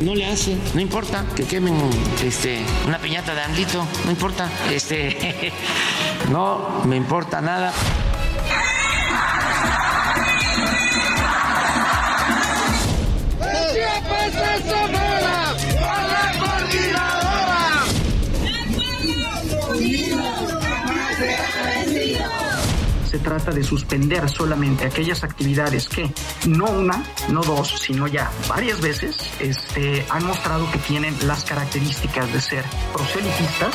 No 0.00 0.14
le 0.14 0.26
hace, 0.26 0.56
no 0.74 0.80
importa 0.80 1.24
que 1.36 1.44
quemen 1.44 1.76
este, 2.24 2.60
una 2.86 2.98
piñata 2.98 3.34
de 3.34 3.42
Anglito, 3.42 3.86
no 4.04 4.10
importa, 4.10 4.48
este, 4.70 5.52
no 6.30 6.82
me 6.86 6.96
importa 6.96 7.40
nada. 7.40 7.72
Trata 23.20 23.50
de 23.50 23.62
suspender 23.62 24.28
solamente 24.28 24.86
aquellas 24.86 25.22
actividades 25.24 25.88
que 25.88 26.10
no 26.46 26.66
una, 26.66 27.04
no 27.28 27.42
dos, 27.42 27.68
sino 27.80 28.06
ya 28.06 28.30
varias 28.48 28.80
veces 28.80 29.16
este, 29.40 30.04
han 30.10 30.24
mostrado 30.24 30.70
que 30.70 30.78
tienen 30.78 31.14
las 31.26 31.44
características 31.44 32.32
de 32.32 32.40
ser 32.40 32.64
proselitistas 32.92 33.74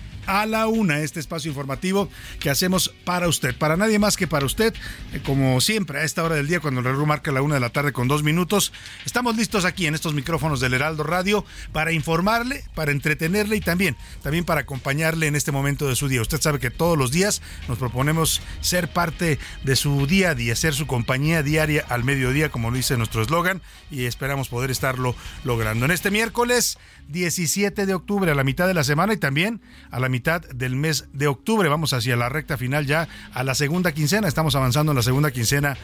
a 0.25 0.45
la 0.45 0.67
una 0.67 0.99
este 0.99 1.19
espacio 1.19 1.49
informativo 1.49 2.09
que 2.39 2.49
hacemos 2.49 2.93
para 3.05 3.27
usted, 3.27 3.55
para 3.55 3.77
nadie 3.77 3.99
más 3.99 4.17
que 4.17 4.27
para 4.27 4.45
usted, 4.45 4.73
eh, 5.13 5.21
como 5.25 5.61
siempre 5.61 5.99
a 5.99 6.03
esta 6.03 6.23
hora 6.23 6.35
del 6.35 6.47
día 6.47 6.59
cuando 6.59 6.79
el 6.79 6.85
reloj 6.85 7.07
marca 7.07 7.31
la 7.31 7.41
una 7.41 7.55
de 7.55 7.61
la 7.61 7.69
tarde 7.69 7.91
con 7.91 8.07
dos 8.07 8.23
minutos. 8.23 8.71
Estamos 9.05 9.35
listos 9.35 9.65
aquí 9.65 9.87
en 9.87 9.95
estos 9.95 10.13
micrófonos 10.13 10.59
del 10.59 10.73
Heraldo 10.73 11.03
Radio 11.03 11.45
para 11.71 11.91
informarle, 11.91 12.63
para 12.75 12.91
entretenerle 12.91 13.55
y 13.55 13.61
también, 13.61 13.95
también 14.21 14.45
para 14.45 14.61
acompañarle 14.61 15.27
en 15.27 15.35
este 15.35 15.51
momento 15.51 15.87
de 15.87 15.95
su 15.95 16.07
día. 16.07 16.21
Usted 16.21 16.41
sabe 16.41 16.59
que 16.59 16.71
todos 16.71 16.97
los 16.97 17.11
días 17.11 17.41
nos 17.67 17.77
proponemos 17.77 18.41
ser 18.61 18.91
parte 18.91 19.39
de 19.63 19.75
su 19.75 20.07
día 20.07 20.31
a 20.31 20.35
día, 20.35 20.55
ser 20.55 20.73
su 20.73 20.87
compañía 20.87 21.43
diaria 21.43 21.85
al 21.89 22.03
mediodía, 22.03 22.49
como 22.49 22.71
lo 22.71 22.77
dice 22.77 22.97
nuestro 22.97 23.21
eslogan, 23.21 23.61
y 23.89 24.05
esperamos 24.05 24.49
poder 24.49 24.71
estarlo 24.71 25.15
logrando. 25.43 25.85
En 25.85 25.91
este 25.91 26.11
miércoles 26.11 26.77
17 27.07 27.85
de 27.85 27.93
octubre, 27.93 28.31
a 28.31 28.35
la 28.35 28.43
mitad 28.43 28.67
de 28.67 28.73
la 28.73 28.83
semana 28.83 29.13
y 29.13 29.17
también 29.17 29.61
a 29.89 29.99
la 29.99 30.09
mitad 30.09 30.41
del 30.41 30.75
mes 30.75 31.07
de 31.13 31.27
octubre. 31.27 31.69
Vamos 31.69 31.93
hacia 31.93 32.15
la 32.15 32.29
recta 32.29 32.57
final 32.57 32.85
ya 32.85 33.07
a 33.33 33.43
la 33.43 33.55
segunda 33.55 33.91
quincena. 33.91 34.27
Estamos 34.27 34.55
avanzando 34.55 34.91
en 34.91 34.95
la 34.95 35.03
segunda 35.03 35.31
quincena 35.31 35.77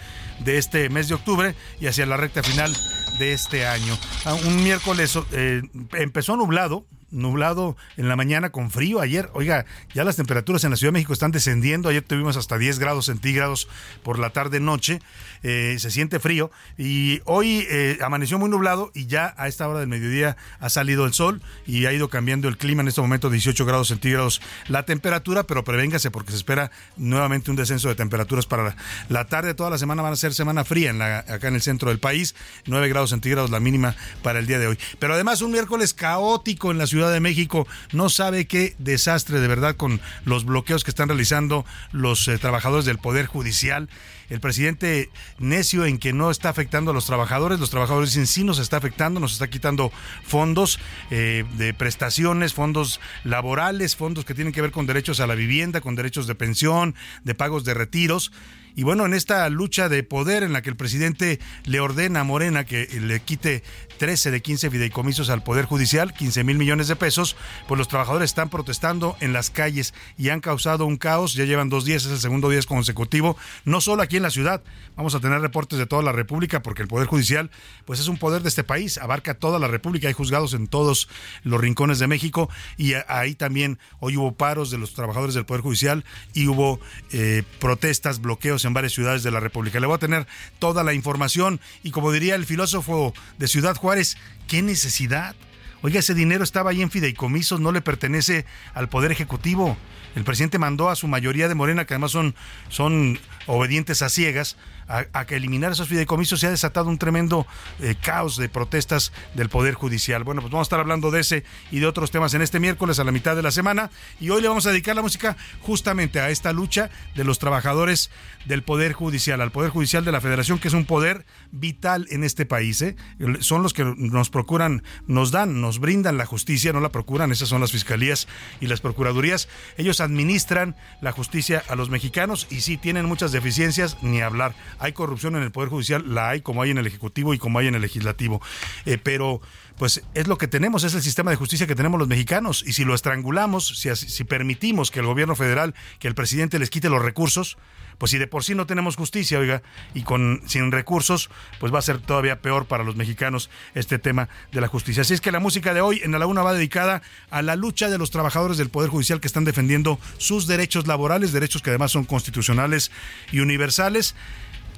de 0.44 0.58
este 0.58 0.90
mes 0.90 1.08
de 1.08 1.16
octubre 1.16 1.56
y 1.80 1.88
hacia 1.88 2.06
la 2.06 2.18
recta 2.18 2.44
final 2.44 2.76
de 3.20 3.34
este 3.34 3.66
año. 3.66 3.98
Ah, 4.26 4.36
un 4.36 4.64
miércoles 4.64 5.18
eh, 5.32 5.62
empezó 5.94 6.38
nublado, 6.38 6.86
nublado 7.10 7.78
en 7.96 8.08
la 8.10 8.16
mañana 8.16 8.52
con 8.52 8.70
frío. 8.70 9.00
Ayer, 9.00 9.30
oiga, 9.34 9.66
ya 9.94 10.04
las 10.04 10.16
temperaturas 10.16 10.64
en 10.64 10.72
la 10.72 10.78
Ciudad 10.78 10.90
de 10.90 11.00
México 11.00 11.14
están 11.14 11.32
descendiendo. 11.32 11.90
Ayer 11.90 12.04
tuvimos 12.04 12.38
hasta 12.38 12.58
10 12.58 12.80
grados 12.80 13.06
centígrados 13.06 13.68
por 14.04 14.20
la 14.20 14.30
tarde-noche. 14.32 15.02
Eh, 15.44 15.78
se 15.80 15.92
siente 15.92 16.20
frío. 16.20 16.52
Y 16.78 17.22
hoy 17.26 17.66
eh, 17.70 17.98
amaneció 18.02 18.40
muy 18.40 18.50
nublado 18.50 18.92
y 18.94 19.08
ya 19.08 19.34
a 19.38 19.48
esta 19.48 19.68
hora 19.68 19.80
del 19.80 19.88
mediodía 19.88 20.38
ha 20.60 20.70
salido 20.70 21.06
el 21.06 21.14
sol 21.14 21.42
y 21.66 21.86
ha 21.86 21.94
ido 21.94 22.10
cambiando 22.10 22.48
el 22.48 22.58
clima. 22.58 22.82
En 22.82 22.88
este 22.88 23.02
momento 23.02 23.30
18 23.30 23.66
grados 23.66 23.90
centígrados 23.90 24.42
la 24.68 24.84
temperatura, 24.84 25.44
pero 25.44 25.64
prevéngase 25.64 26.12
porque 26.12 26.32
se 26.32 26.38
espera 26.38 26.72
nuevamente 26.96 27.52
un 27.52 27.58
descenso 27.58 27.88
de 27.88 27.96
temperaturas 27.96 28.46
para 28.46 28.76
la 29.10 29.26
tarde. 29.26 29.54
Toda 29.54 29.70
la 29.70 29.78
semana 29.78 30.02
van 30.02 30.14
a 30.14 30.16
ser 30.16 30.34
semana 30.34 30.64
fría 30.64 30.90
en 30.90 31.00
la, 31.00 31.20
acá 31.20 31.48
en 31.48 31.56
el 31.56 31.62
centro 31.62 31.90
del 31.90 32.00
país. 32.00 32.36
9 32.66 32.88
grados 32.90 33.10
centígrados 33.12 33.50
la 33.50 33.60
mínima 33.60 33.96
para 34.24 34.40
el 34.40 34.48
día 34.48 34.60
de 34.60 34.68
hoy. 34.68 34.80
Pero 35.00 35.14
además 35.14 35.42
un 35.42 35.52
miércoles 35.52 35.94
caótico 35.94 36.72
en 36.72 36.78
la 36.78 36.88
ciudad 36.88 37.12
de 37.12 37.20
México. 37.20 37.68
No 37.92 38.10
sabe 38.10 38.48
qué 38.48 38.76
desastre 38.80 39.40
de 39.40 39.48
verdad 39.48 39.76
con 39.76 40.02
los 40.26 40.46
bloqueos 40.46 40.84
que 40.84 40.92
están 40.92 41.10
realizando 41.10 41.66
los 41.92 42.28
eh, 42.28 42.38
trabajadores 42.38 42.86
del 42.86 42.98
Poder 42.98 43.26
Judicial. 43.26 43.90
El 44.30 44.40
presidente 44.40 45.10
necio 45.40 45.86
en 45.86 45.98
que 45.98 46.14
no 46.14 46.32
está 46.32 46.50
afectando 46.50 46.92
a 46.92 46.94
los 46.94 47.06
trabajadores. 47.06 47.60
Los 47.60 47.70
trabajadores 47.70 48.10
dicen 48.10 48.28
sí 48.28 48.44
nos 48.44 48.60
está 48.60 48.78
afectando, 48.78 49.20
nos 49.20 49.34
está 49.34 49.50
quitando 49.50 49.92
fondos 50.26 50.80
eh, 51.12 51.46
de 51.58 51.74
prestaciones, 51.74 52.54
fondos 52.54 53.00
laborales, 53.24 53.96
fondos 53.96 54.26
que 54.26 54.34
tienen 54.34 54.54
que 54.54 54.62
ver 54.62 54.72
con 54.72 54.86
derechos 54.86 55.20
a 55.20 55.28
la 55.28 55.36
vivienda, 55.36 55.82
con 55.82 55.96
derechos 55.96 56.28
de 56.28 56.36
pensión, 56.36 56.96
de 57.24 57.36
pagos 57.36 57.64
de 57.64 57.74
retiros. 57.74 58.32
Y 58.78 58.84
bueno, 58.84 59.08
en 59.08 59.16
esta 59.16 59.50
lucha 59.50 59.90
de 59.90 60.04
poder 60.04 60.44
en 60.44 60.54
la 60.54 60.62
que 60.62 60.70
el 60.70 60.76
presidente 60.76 61.40
le 61.66 61.80
ordena 61.80 62.20
a 62.20 62.24
Morena 62.24 62.64
que 62.64 62.88
le 63.02 63.20
quite 63.22 63.64
13 63.98 64.30
de 64.30 64.40
15 64.44 64.70
fideicomisos 64.70 65.32
al 65.32 65.42
Poder 65.42 65.66
Judicial, 65.66 66.14
15 66.14 66.44
mil 66.44 66.60
millones 66.60 66.88
de 66.88 66.96
pesos, 66.96 67.36
pues 67.68 67.80
los 67.80 67.88
trabajadores 67.88 68.30
están 68.30 68.50
protestando 68.50 69.18
en 69.20 69.34
las 69.34 69.50
calles 69.50 69.96
y 70.16 70.30
han 70.30 70.42
causado 70.42 70.86
un 70.86 70.98
caos. 70.98 71.34
Ya 71.34 71.46
llevan 71.46 71.70
dos 71.70 71.86
días, 71.86 72.06
es 72.06 72.12
el 72.12 72.20
segundo 72.20 72.52
día 72.52 72.62
consecutivo, 72.68 73.36
no 73.66 73.82
solo 73.82 74.04
aquí 74.04 74.18
en 74.18 74.22
la 74.22 74.30
ciudad. 74.30 74.62
Vamos 74.96 75.16
a 75.16 75.20
tener 75.20 75.42
reportes 75.42 75.80
de 75.80 75.88
toda 75.88 76.04
la 76.04 76.12
República 76.12 76.62
porque 76.62 76.84
el 76.84 76.88
Poder 76.88 77.08
Judicial, 77.08 77.50
pues 77.86 78.00
es 78.00 78.08
un 78.08 78.18
poder 78.18 78.44
de 78.44 78.50
este 78.50 78.64
país, 78.64 79.00
abarca 79.00 79.34
toda 79.34 79.58
la 79.58 79.68
República. 79.68 80.08
Hay 80.08 80.14
juzgados 80.14 80.54
en 80.54 80.68
todos 80.68 81.10
los 81.42 81.60
rincones 81.60 81.98
de 81.98 82.06
México 82.06 82.48
y 82.78 82.94
ahí 83.08 83.34
también 83.34 83.80
hoy 84.00 84.18
hubo 84.18 84.36
paros 84.36 84.70
de 84.70 84.78
los 84.78 84.94
trabajadores 84.94 85.34
del 85.34 85.48
Poder 85.48 85.64
Judicial 85.64 86.06
y 86.36 86.48
hubo 86.48 86.80
eh, 87.12 87.42
protestas, 87.60 88.22
bloqueos 88.22 88.67
en 88.68 88.74
varias 88.74 88.94
ciudades 88.94 89.24
de 89.24 89.32
la 89.32 89.40
República. 89.40 89.80
Le 89.80 89.88
voy 89.88 89.96
a 89.96 90.00
tener 90.00 90.28
toda 90.60 90.84
la 90.84 90.94
información 90.94 91.60
y 91.84 91.92
como 91.92 92.12
diría 92.12 92.36
el 92.36 92.46
filósofo 92.46 93.14
de 93.38 93.48
Ciudad 93.48 93.76
Juárez, 93.76 94.18
¿qué 94.48 94.62
necesidad? 94.62 95.36
Oiga, 95.82 96.00
ese 96.00 96.14
dinero 96.14 96.44
estaba 96.44 96.72
ahí 96.72 96.82
en 96.82 96.92
fideicomisos, 96.92 97.60
no 97.60 97.72
le 97.72 97.82
pertenece 97.82 98.46
al 98.74 98.90
Poder 98.90 99.12
Ejecutivo. 99.12 99.78
El 100.18 100.24
presidente 100.24 100.58
mandó 100.58 100.90
a 100.90 100.96
su 100.96 101.08
mayoría 101.08 101.48
de 101.48 101.54
Morena, 101.54 101.86
que 101.86 101.94
además 101.94 102.10
son, 102.10 102.34
son 102.70 103.20
obedientes 103.46 104.02
a 104.02 104.10
ciegas, 104.10 104.58
a, 104.88 105.26
que 105.26 105.36
eliminar 105.36 105.74
esos 105.74 105.88
fideicomisos, 105.88 106.40
se 106.40 106.48
ha 106.48 106.50
desatado 106.50 106.90
un 106.90 106.98
tremendo 106.98 107.46
eh, 107.80 107.96
caos 108.02 108.38
de 108.38 108.48
protestas 108.50 109.12
del 109.34 109.50
Poder 109.50 109.74
Judicial. 109.74 110.24
Bueno, 110.24 110.42
pues 110.42 110.52
vamos 110.52 110.66
a 110.66 110.70
estar 110.70 110.80
hablando 110.80 111.12
de 111.12 111.20
ese 111.20 111.44
y 111.72 111.80
de 111.80 111.88
otros 111.88 112.10
temas 112.10 112.34
en 112.34 112.42
este 112.42 112.60
miércoles 112.60 113.00
a 113.00 113.04
la 113.04 113.12
mitad 113.12 113.36
de 113.36 113.42
la 113.42 113.52
semana. 113.52 113.92
Y 114.20 114.30
hoy 114.30 114.42
le 114.42 114.48
vamos 114.48 114.66
a 114.66 114.70
dedicar 114.70 114.96
la 114.96 115.02
música 115.02 115.36
justamente 115.62 116.20
a 116.20 116.30
esta 116.30 116.54
lucha 116.54 116.90
de 117.16 117.24
los 117.26 117.38
trabajadores 117.38 118.10
del 118.46 118.64
Poder 118.64 118.94
Judicial, 118.94 119.42
al 119.42 119.52
Poder 119.52 119.72
Judicial 119.72 120.06
de 120.06 120.12
la 120.14 120.22
Federación, 120.22 120.58
que 120.58 120.70
es 120.70 120.74
un 120.74 120.86
poder 120.86 121.26
vital 121.52 122.08
en 122.10 122.24
este 122.24 122.46
país. 122.46 122.82
¿eh? 122.82 122.96
Son 123.42 123.64
los 123.64 123.74
que 123.74 123.84
nos 123.84 124.30
procuran, 124.30 124.84
nos 125.06 125.32
dan, 125.32 125.60
nos 125.60 125.80
brindan 125.80 126.18
la 126.18 126.26
justicia, 126.26 126.72
no 126.72 126.80
la 126.80 126.92
procuran, 126.94 127.32
esas 127.32 127.50
son 127.50 127.60
las 127.60 127.74
fiscalías 127.74 128.28
y 128.62 128.68
las 128.68 128.80
procuradurías. 128.80 129.50
Ellos 129.76 130.00
administran 130.08 130.76
la 131.02 131.12
justicia 131.12 131.64
a 131.68 131.76
los 131.76 131.90
mexicanos 131.90 132.48
y 132.50 132.62
sí 132.62 132.78
tienen 132.78 133.06
muchas 133.06 133.32
deficiencias, 133.32 133.98
ni 134.02 134.22
hablar. 134.22 134.56
Hay 134.80 134.94
corrupción 134.94 135.36
en 135.36 135.44
el 135.44 135.52
Poder 135.52 135.70
Judicial, 135.70 136.04
la 136.14 136.30
hay 136.30 136.42
como 136.42 136.62
hay 136.62 136.72
en 136.72 136.78
el 136.78 136.88
Ejecutivo 136.88 137.34
y 137.34 137.38
como 137.38 137.60
hay 137.60 137.68
en 137.68 137.76
el 137.76 137.82
Legislativo. 137.82 138.42
Eh, 138.86 138.98
pero 138.98 139.42
pues 139.78 140.04
es 140.16 140.28
lo 140.28 140.38
que 140.38 140.48
tenemos, 140.48 140.84
es 140.84 140.96
el 140.96 141.04
sistema 141.04 141.32
de 141.32 141.38
justicia 141.38 141.68
que 141.68 141.76
tenemos 141.76 142.00
los 142.00 142.08
mexicanos. 142.08 142.64
Y 142.66 142.74
si 142.74 142.84
lo 142.84 142.96
estrangulamos, 142.96 143.68
si, 143.68 143.96
si 143.96 144.24
permitimos 144.24 144.90
que 144.90 145.00
el 145.00 145.06
gobierno 145.06 145.36
federal, 145.36 145.76
que 146.00 146.08
el 146.08 146.16
presidente 146.16 146.60
les 146.60 146.70
quite 146.70 146.90
los 146.90 147.02
recursos, 147.02 147.58
pues 147.98 148.12
si 148.12 148.18
de 148.18 148.28
por 148.28 148.44
sí 148.44 148.56
no 148.56 148.68
tenemos 148.68 148.96
justicia, 148.96 149.40
oiga, 149.40 149.62
y 149.94 150.04
con 150.04 150.42
sin 150.46 150.72
recursos, 150.72 151.30
pues 151.60 151.74
va 151.74 151.80
a 151.80 151.82
ser 151.82 152.00
todavía 152.00 152.42
peor 152.42 152.66
para 152.66 152.84
los 152.84 152.96
mexicanos 152.96 153.50
este 153.76 154.00
tema 154.00 154.30
de 154.52 154.62
la 154.62 154.68
justicia. 154.68 155.02
Así 155.02 155.14
es 155.14 155.22
que 155.22 155.32
la 155.32 155.40
música 155.40 155.74
de 155.74 155.82
hoy 155.82 156.02
en 156.04 156.12
la 156.12 156.20
Laguna 156.20 156.44
va 156.44 156.54
dedicada 156.54 157.02
a 157.30 157.42
la 157.42 157.56
lucha 157.56 157.90
de 157.90 157.98
los 157.98 158.12
trabajadores 158.12 158.58
del 158.58 158.70
Poder 158.70 158.90
Judicial 158.90 159.20
que 159.20 159.28
están 159.28 159.46
defendiendo 159.46 160.00
sus 160.18 160.48
derechos 160.48 160.88
laborales, 160.88 161.32
derechos 161.32 161.62
que 161.62 161.72
además 161.72 161.92
son 161.92 162.06
constitucionales 162.06 162.92
y 163.32 163.40
universales. 163.40 164.16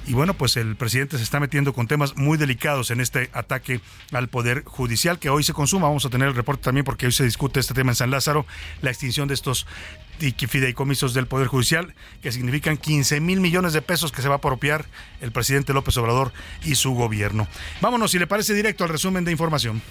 Y 0.08 0.14
bueno, 0.14 0.34
pues 0.34 0.58
el 0.58 0.76
presidente 0.76 1.18
se 1.18 1.24
está 1.24 1.40
metiendo 1.40 1.74
con 1.74 1.88
temas 1.88 2.16
muy 2.18 2.38
delicados 2.38 2.90
en 2.90 3.00
este 3.00 3.30
ataque 3.34 3.80
al 4.12 4.28
Poder 4.28 4.64
Judicial 4.66 5.20
que 5.20 5.30
hoy 5.30 5.44
se 5.44 5.54
consuma. 5.54 5.88
Vamos 5.88 6.06
a 6.06 6.10
tener 6.10 6.28
el 6.28 6.36
reporte 6.36 6.64
también 6.64 6.84
porque 6.84 7.06
hoy 7.06 7.12
se 7.12 7.24
discute 7.24 7.60
este 7.60 7.74
tema 7.74 7.92
en 7.92 7.96
San 7.96 8.10
Lázaro, 8.10 8.46
la 8.82 8.90
extinción 8.90 9.28
de 9.28 9.36
estos 9.36 9.68
fideicomisos 10.20 11.14
del 11.14 11.28
Poder 11.28 11.48
Judicial, 11.48 11.94
que 12.22 12.32
significan 12.32 12.78
15 12.78 13.20
mil 13.22 13.40
millones 13.40 13.74
de 13.74 13.82
pesos 13.82 14.12
que 14.12 14.22
se 14.22 14.28
va 14.28 14.36
a 14.36 14.38
apropiar 14.38 14.86
el 15.22 15.32
presidente 15.32 15.74
López 15.74 15.96
Obrador 15.98 16.34
y 16.64 16.76
su 16.76 16.94
gobierno. 16.94 17.48
Vámonos, 17.82 18.12
si 18.12 18.20
le 18.20 18.28
parece 18.28 18.54
directo 18.54 18.84
al 18.84 18.90
resumen 18.90 19.26
de 19.26 19.32
información. 19.32 19.82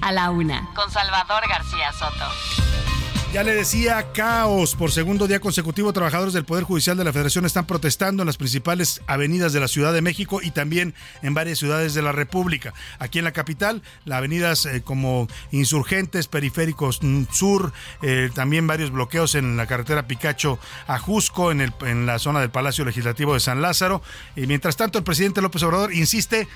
A 0.00 0.12
la 0.12 0.30
una, 0.30 0.68
con 0.74 0.90
Salvador 0.90 1.42
García 1.48 1.92
Soto. 1.92 3.03
Ya 3.34 3.42
le 3.42 3.52
decía, 3.52 4.12
caos. 4.12 4.76
Por 4.76 4.92
segundo 4.92 5.26
día 5.26 5.40
consecutivo, 5.40 5.92
trabajadores 5.92 6.34
del 6.34 6.44
Poder 6.44 6.62
Judicial 6.62 6.96
de 6.96 7.02
la 7.02 7.12
Federación 7.12 7.44
están 7.44 7.66
protestando 7.66 8.22
en 8.22 8.28
las 8.28 8.36
principales 8.36 9.02
avenidas 9.08 9.52
de 9.52 9.58
la 9.58 9.66
Ciudad 9.66 9.92
de 9.92 10.02
México 10.02 10.38
y 10.40 10.52
también 10.52 10.94
en 11.20 11.34
varias 11.34 11.58
ciudades 11.58 11.94
de 11.94 12.02
la 12.02 12.12
República. 12.12 12.74
Aquí 13.00 13.18
en 13.18 13.24
la 13.24 13.32
capital, 13.32 13.82
las 14.04 14.18
avenidas 14.18 14.66
eh, 14.66 14.82
como 14.82 15.26
Insurgentes, 15.50 16.28
Periféricos 16.28 17.00
Sur, 17.32 17.72
eh, 18.02 18.30
también 18.32 18.68
varios 18.68 18.92
bloqueos 18.92 19.34
en 19.34 19.56
la 19.56 19.66
carretera 19.66 20.06
Picacho 20.06 20.60
a 20.86 21.00
Jusco, 21.00 21.50
en 21.50 22.06
la 22.06 22.20
zona 22.20 22.38
del 22.38 22.52
Palacio 22.52 22.84
Legislativo 22.84 23.34
de 23.34 23.40
San 23.40 23.60
Lázaro. 23.60 24.00
Y 24.36 24.46
mientras 24.46 24.76
tanto, 24.76 24.98
el 24.98 25.02
presidente 25.02 25.42
López 25.42 25.64
Obrador 25.64 25.92
insiste 25.92 26.46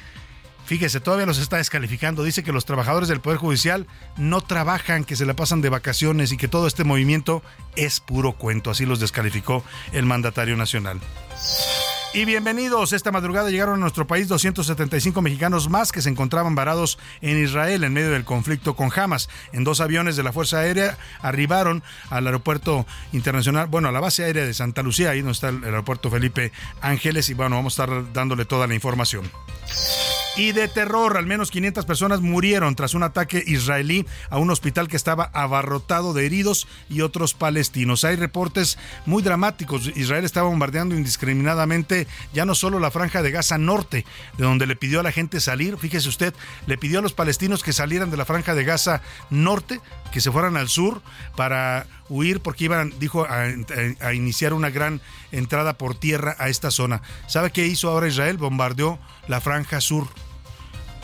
Fíjese, 0.69 1.00
todavía 1.00 1.25
los 1.25 1.38
está 1.38 1.56
descalificando. 1.56 2.23
Dice 2.23 2.43
que 2.43 2.53
los 2.53 2.67
trabajadores 2.67 3.09
del 3.09 3.23
Poder 3.23 3.38
Judicial 3.38 3.87
no 4.19 4.43
trabajan, 4.43 5.05
que 5.05 5.17
se 5.17 5.25
la 5.25 5.32
pasan 5.32 5.62
de 5.62 5.70
vacaciones 5.70 6.31
y 6.31 6.37
que 6.37 6.47
todo 6.47 6.67
este 6.67 6.85
movimiento 6.85 7.43
es 7.75 8.00
puro 8.00 8.32
cuento. 8.32 8.70
Así 8.70 8.85
los 8.85 9.00
descalificó 9.00 9.65
el 9.93 10.05
mandatario 10.05 10.59
nacional. 10.59 11.00
Y 12.12 12.26
bienvenidos. 12.26 12.93
Esta 12.93 13.11
madrugada 13.11 13.49
llegaron 13.49 13.76
a 13.76 13.79
nuestro 13.79 14.06
país 14.06 14.29
275 14.29 15.23
mexicanos 15.23 15.70
más 15.70 15.91
que 15.91 16.03
se 16.03 16.11
encontraban 16.11 16.55
varados 16.55 16.99
en 17.23 17.43
Israel 17.43 17.82
en 17.82 17.94
medio 17.94 18.11
del 18.11 18.26
conflicto 18.26 18.76
con 18.76 18.91
Hamas. 18.94 19.31
En 19.55 19.64
dos 19.64 19.81
aviones 19.81 20.17
de 20.17 20.23
la 20.23 20.35
Fuerza 20.35 20.59
Aérea 20.59 20.99
arribaron 21.23 21.82
al 22.11 22.26
aeropuerto 22.26 22.85
internacional, 23.12 23.69
bueno, 23.69 23.88
a 23.88 23.93
la 23.93 24.00
base 24.00 24.23
aérea 24.23 24.44
de 24.44 24.53
Santa 24.53 24.82
Lucía, 24.82 25.12
ahí 25.12 25.21
donde 25.21 25.32
está 25.32 25.49
el 25.49 25.64
aeropuerto 25.64 26.11
Felipe 26.11 26.53
Ángeles. 26.82 27.31
Y 27.31 27.35
bueno, 27.35 27.56
vamos 27.56 27.79
a 27.79 27.85
estar 27.85 28.12
dándole 28.12 28.44
toda 28.44 28.67
la 28.67 28.75
información 28.75 29.31
y 30.38 30.52
de 30.52 30.69
terror. 30.69 31.17
Al 31.17 31.26
menos 31.26 31.50
500 31.50 31.85
personas 31.85 32.20
murieron 32.20 32.76
tras 32.76 32.94
un 32.94 33.02
ataque 33.02 33.43
israelí 33.44 34.06
a 34.31 34.38
un 34.38 34.50
hospital 34.50 34.87
que 34.87 34.96
estaba 34.96 35.31
abarrotado 35.35 36.14
de 36.14 36.26
heridos 36.26 36.69
y 36.88 37.00
otros 37.00 37.35
palestinos. 37.35 38.05
Hay 38.05 38.14
reportes 38.14 38.79
muy 39.05 39.23
dramáticos. 39.23 39.88
Israel 39.96 40.25
estaba 40.25 40.49
bombardeando 40.49 40.94
indiscriminadamente 40.94 42.06
ya 42.32 42.44
no 42.44 42.55
solo 42.55 42.79
la 42.79 42.93
franja 42.93 43.20
de 43.20 43.32
Gaza 43.32 43.58
norte, 43.58 44.06
de 44.37 44.44
donde 44.44 44.67
le 44.67 44.76
pidió 44.76 45.00
a 45.00 45.02
la 45.02 45.11
gente 45.11 45.40
salir. 45.40 45.76
Fíjese 45.76 46.08
usted, 46.08 46.32
le 46.67 46.79
pidió 46.79 47.00
a 47.00 47.02
los 47.02 47.14
palestinos 47.14 47.64
que 47.64 47.73
salieran 47.73 48.11
de 48.11 48.17
la 48.17 48.25
franja 48.25 48.55
de 48.55 48.62
Gaza 48.62 49.02
norte, 49.31 49.81
que 50.12 50.20
se 50.20 50.31
fueran 50.31 50.56
al 50.56 50.69
sur 50.69 51.02
para 51.37 51.87
huir 52.08 52.40
porque 52.40 52.64
iban, 52.64 52.94
dijo, 53.00 53.25
a, 53.25 53.46
a, 54.00 54.14
iniciar 54.14 54.52
una 54.52 54.70
gran 54.70 55.00
entrada 55.32 55.76
por 55.76 55.96
tierra 55.96 56.37
a 56.38 56.49
esta 56.49 56.70
zona. 56.70 57.02
¿Sabe 57.26 57.50
qué 57.50 57.67
hizo 57.67 57.90
ahora 57.90 58.06
Israel? 58.06 58.38
Bombardeó 58.38 59.00
la 59.26 59.40
franja 59.40 59.81
sur 59.81 60.06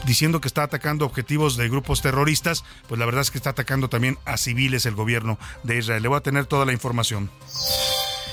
diciendo 0.07 0.41
que 0.41 0.49
está 0.49 0.63
atacando 0.63 1.05
objetivos 1.05 1.57
de 1.57 1.69
grupos 1.69 2.03
terroristas, 2.03 2.65
pues 2.89 2.99
la 2.99 3.07
verdad 3.07 3.23
es 3.23 3.31
que 3.31 3.39
está 3.39 3.51
atacando 3.51 3.89
también 3.89 4.19
a 4.25 4.37
civiles 4.37 4.87
el 4.87 4.95
gobierno 4.95 5.39
de 5.63 5.79
Israel. 5.79 6.03
Le 6.03 6.09
voy 6.09 6.19
a 6.19 6.23
tener 6.23 6.47
toda 6.47 6.65
la 6.65 6.73
información. 6.73 7.31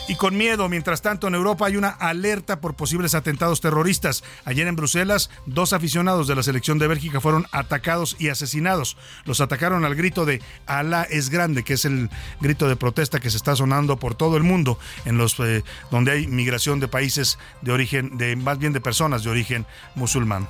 Y 0.07 0.15
con 0.15 0.35
miedo, 0.35 0.67
mientras 0.67 1.01
tanto, 1.01 1.27
en 1.27 1.35
Europa 1.35 1.67
hay 1.67 1.77
una 1.77 1.89
alerta 1.89 2.59
por 2.59 2.73
posibles 2.73 3.15
atentados 3.15 3.61
terroristas. 3.61 4.23
Ayer 4.45 4.67
en 4.67 4.75
Bruselas, 4.75 5.29
dos 5.45 5.73
aficionados 5.73 6.27
de 6.27 6.35
la 6.35 6.43
selección 6.43 6.79
de 6.79 6.87
Bélgica 6.87 7.21
fueron 7.21 7.47
atacados 7.51 8.17
y 8.19 8.29
asesinados. 8.29 8.97
Los 9.25 9.39
atacaron 9.41 9.85
al 9.85 9.95
grito 9.95 10.25
de 10.25 10.41
Alá 10.65 11.03
es 11.03 11.29
grande, 11.29 11.63
que 11.63 11.73
es 11.73 11.85
el 11.85 12.09
grito 12.41 12.67
de 12.67 12.75
protesta 12.75 13.19
que 13.19 13.29
se 13.29 13.37
está 13.37 13.55
sonando 13.55 13.97
por 13.97 14.15
todo 14.15 14.37
el 14.37 14.43
mundo, 14.43 14.77
en 15.05 15.17
los 15.17 15.39
eh, 15.39 15.63
donde 15.91 16.11
hay 16.11 16.27
migración 16.27 16.79
de 16.81 16.89
países 16.89 17.37
de 17.61 17.71
origen, 17.71 18.17
de 18.17 18.35
más 18.35 18.57
bien 18.57 18.73
de 18.73 18.81
personas 18.81 19.23
de 19.23 19.29
origen 19.29 19.65
musulmán. 19.95 20.49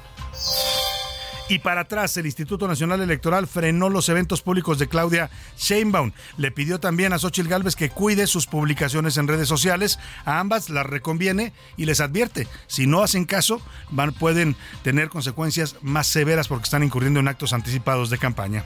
Y 1.52 1.60
para 1.60 1.82
atrás, 1.82 2.16
el 2.16 2.26
Instituto 2.28 2.66
Nacional 2.66 3.02
Electoral 3.02 3.46
frenó 3.46 3.90
los 3.90 4.08
eventos 4.08 4.42
públicos 4.42 4.80
de 4.80 4.88
Claudia 4.88 5.30
Sheinbaum. 5.58 6.14
Le 6.38 6.50
pidió 6.50 6.80
también 6.80 7.12
a 7.12 7.20
Xochitl 7.20 7.50
Gálvez 7.50 7.76
que 7.76 7.90
cuide 7.90 8.26
sus 8.26 8.48
publicaciones 8.48 9.18
en 9.18 9.28
redes 9.28 9.50
sociales. 9.50 10.00
A 10.24 10.40
ambas 10.40 10.70
las 10.70 10.86
reconviene 10.86 11.52
y 11.76 11.84
les 11.84 12.00
advierte, 12.00 12.48
si 12.68 12.88
no 12.88 13.04
hacen 13.04 13.26
caso, 13.26 13.62
van, 13.90 14.14
pueden 14.14 14.56
tener 14.82 15.10
consecuencias 15.10 15.76
más 15.82 16.08
severas 16.08 16.48
porque 16.48 16.64
están 16.64 16.84
incurriendo 16.84 17.20
en 17.20 17.28
actos 17.28 17.52
anticipados 17.52 18.10
de 18.10 18.18
campaña. 18.18 18.64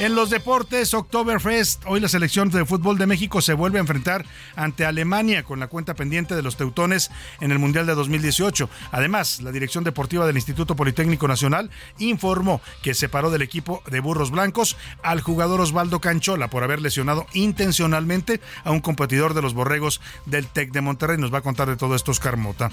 En 0.00 0.14
los 0.14 0.30
deportes, 0.30 0.94
Oktoberfest, 0.94 1.82
hoy 1.86 1.98
la 1.98 2.06
selección 2.06 2.50
de 2.50 2.64
fútbol 2.64 2.98
de 2.98 3.08
México 3.08 3.42
se 3.42 3.52
vuelve 3.52 3.78
a 3.78 3.80
enfrentar 3.80 4.24
ante 4.54 4.86
Alemania 4.86 5.42
con 5.42 5.58
la 5.58 5.66
cuenta 5.66 5.94
pendiente 5.94 6.36
de 6.36 6.42
los 6.42 6.56
teutones 6.56 7.10
en 7.40 7.50
el 7.50 7.58
Mundial 7.58 7.84
de 7.84 7.96
2018. 7.96 8.70
Además, 8.92 9.40
la 9.40 9.50
dirección 9.50 9.82
deportiva 9.82 10.24
del 10.24 10.36
Instituto 10.36 10.76
Politécnico 10.76 11.26
Nacional 11.26 11.72
informó 11.98 12.60
que 12.80 12.94
separó 12.94 13.32
del 13.32 13.42
equipo 13.42 13.82
de 13.90 13.98
burros 13.98 14.30
blancos 14.30 14.76
al 15.02 15.20
jugador 15.20 15.60
Osvaldo 15.60 16.00
Canchola 16.00 16.48
por 16.48 16.62
haber 16.62 16.80
lesionado 16.80 17.26
intencionalmente 17.32 18.40
a 18.62 18.70
un 18.70 18.80
competidor 18.80 19.34
de 19.34 19.42
los 19.42 19.52
borregos 19.52 20.00
del 20.26 20.46
TEC 20.46 20.70
de 20.70 20.80
Monterrey. 20.80 21.18
Nos 21.18 21.34
va 21.34 21.38
a 21.38 21.42
contar 21.42 21.68
de 21.68 21.76
todo 21.76 21.96
esto 21.96 22.12
Oscar 22.12 22.36
Mota. 22.36 22.70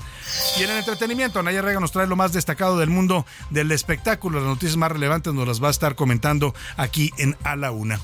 Y 0.59 0.63
en 0.63 0.69
el 0.69 0.77
entretenimiento, 0.77 1.39
Anaya 1.39 1.63
Rega 1.63 1.79
nos 1.79 1.91
trae 1.91 2.05
lo 2.05 2.15
más 2.15 2.33
destacado 2.33 2.77
del 2.77 2.91
mundo 2.91 3.25
del 3.49 3.71
espectáculo. 3.71 4.41
Las 4.41 4.47
noticias 4.47 4.77
más 4.77 4.91
relevantes 4.91 5.33
nos 5.33 5.47
las 5.47 5.63
va 5.63 5.69
a 5.69 5.71
estar 5.71 5.95
comentando 5.95 6.53
aquí 6.77 7.13
en 7.17 7.35
A 7.43 7.55
la 7.55 7.71
Una. 7.71 7.99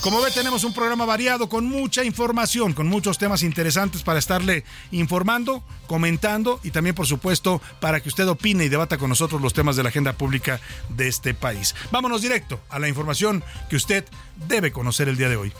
Como 0.00 0.20
ve, 0.20 0.30
tenemos 0.30 0.64
un 0.64 0.74
programa 0.74 1.06
variado 1.06 1.48
con 1.48 1.64
mucha 1.64 2.04
información, 2.04 2.74
con 2.74 2.86
muchos 2.86 3.16
temas 3.16 3.42
interesantes 3.42 4.02
para 4.02 4.18
estarle 4.18 4.64
informando, 4.90 5.64
comentando 5.86 6.60
y 6.62 6.72
también, 6.72 6.94
por 6.94 7.06
supuesto, 7.06 7.62
para 7.80 8.00
que 8.00 8.10
usted 8.10 8.28
opine 8.28 8.64
y 8.64 8.68
debata 8.68 8.98
con 8.98 9.08
nosotros 9.08 9.40
los 9.40 9.54
temas 9.54 9.76
de 9.76 9.82
la 9.82 9.88
agenda 9.88 10.12
pública 10.12 10.60
de 10.90 11.08
este 11.08 11.32
país. 11.32 11.74
Vámonos 11.90 12.20
directo 12.20 12.60
a 12.68 12.78
la 12.78 12.88
información 12.88 13.42
que 13.70 13.76
usted 13.76 14.04
debe 14.46 14.72
conocer 14.72 15.08
el 15.08 15.16
día 15.16 15.30
de 15.30 15.36
hoy. 15.36 15.52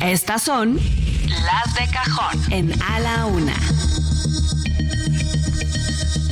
Estas 0.00 0.44
son 0.44 0.76
las 0.76 1.74
de 1.74 1.86
cajón 1.92 2.52
en 2.52 2.82
A 2.82 3.00
la 3.00 3.26
Una. 3.26 3.54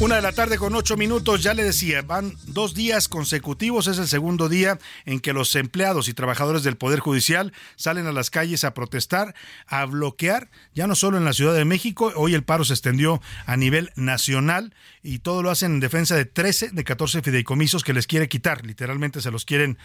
Una 0.00 0.14
de 0.14 0.22
la 0.22 0.30
tarde 0.30 0.58
con 0.58 0.76
ocho 0.76 0.96
minutos, 0.96 1.42
ya 1.42 1.54
le 1.54 1.64
decía, 1.64 2.02
van 2.02 2.36
dos 2.46 2.72
días 2.72 3.08
consecutivos, 3.08 3.88
es 3.88 3.98
el 3.98 4.06
segundo 4.06 4.48
día 4.48 4.78
en 5.06 5.18
que 5.18 5.32
los 5.32 5.56
empleados 5.56 6.08
y 6.08 6.14
trabajadores 6.14 6.62
del 6.62 6.76
Poder 6.76 7.00
Judicial 7.00 7.52
salen 7.74 8.06
a 8.06 8.12
las 8.12 8.30
calles 8.30 8.62
a 8.62 8.74
protestar, 8.74 9.34
a 9.66 9.84
bloquear, 9.86 10.50
ya 10.72 10.86
no 10.86 10.94
solo 10.94 11.18
en 11.18 11.24
la 11.24 11.32
Ciudad 11.32 11.52
de 11.54 11.64
México, 11.64 12.12
hoy 12.14 12.34
el 12.34 12.44
paro 12.44 12.64
se 12.64 12.74
extendió 12.74 13.20
a 13.44 13.56
nivel 13.56 13.90
nacional 13.96 14.72
y 15.02 15.18
todo 15.18 15.42
lo 15.42 15.50
hacen 15.50 15.72
en 15.72 15.80
defensa 15.80 16.14
de 16.14 16.26
13 16.26 16.70
de 16.70 16.84
14 16.84 17.20
fideicomisos 17.20 17.82
que 17.82 17.92
les 17.92 18.06
quiere 18.06 18.28
quitar, 18.28 18.64
literalmente 18.64 19.20
se 19.20 19.32
los 19.32 19.44
quieren 19.44 19.78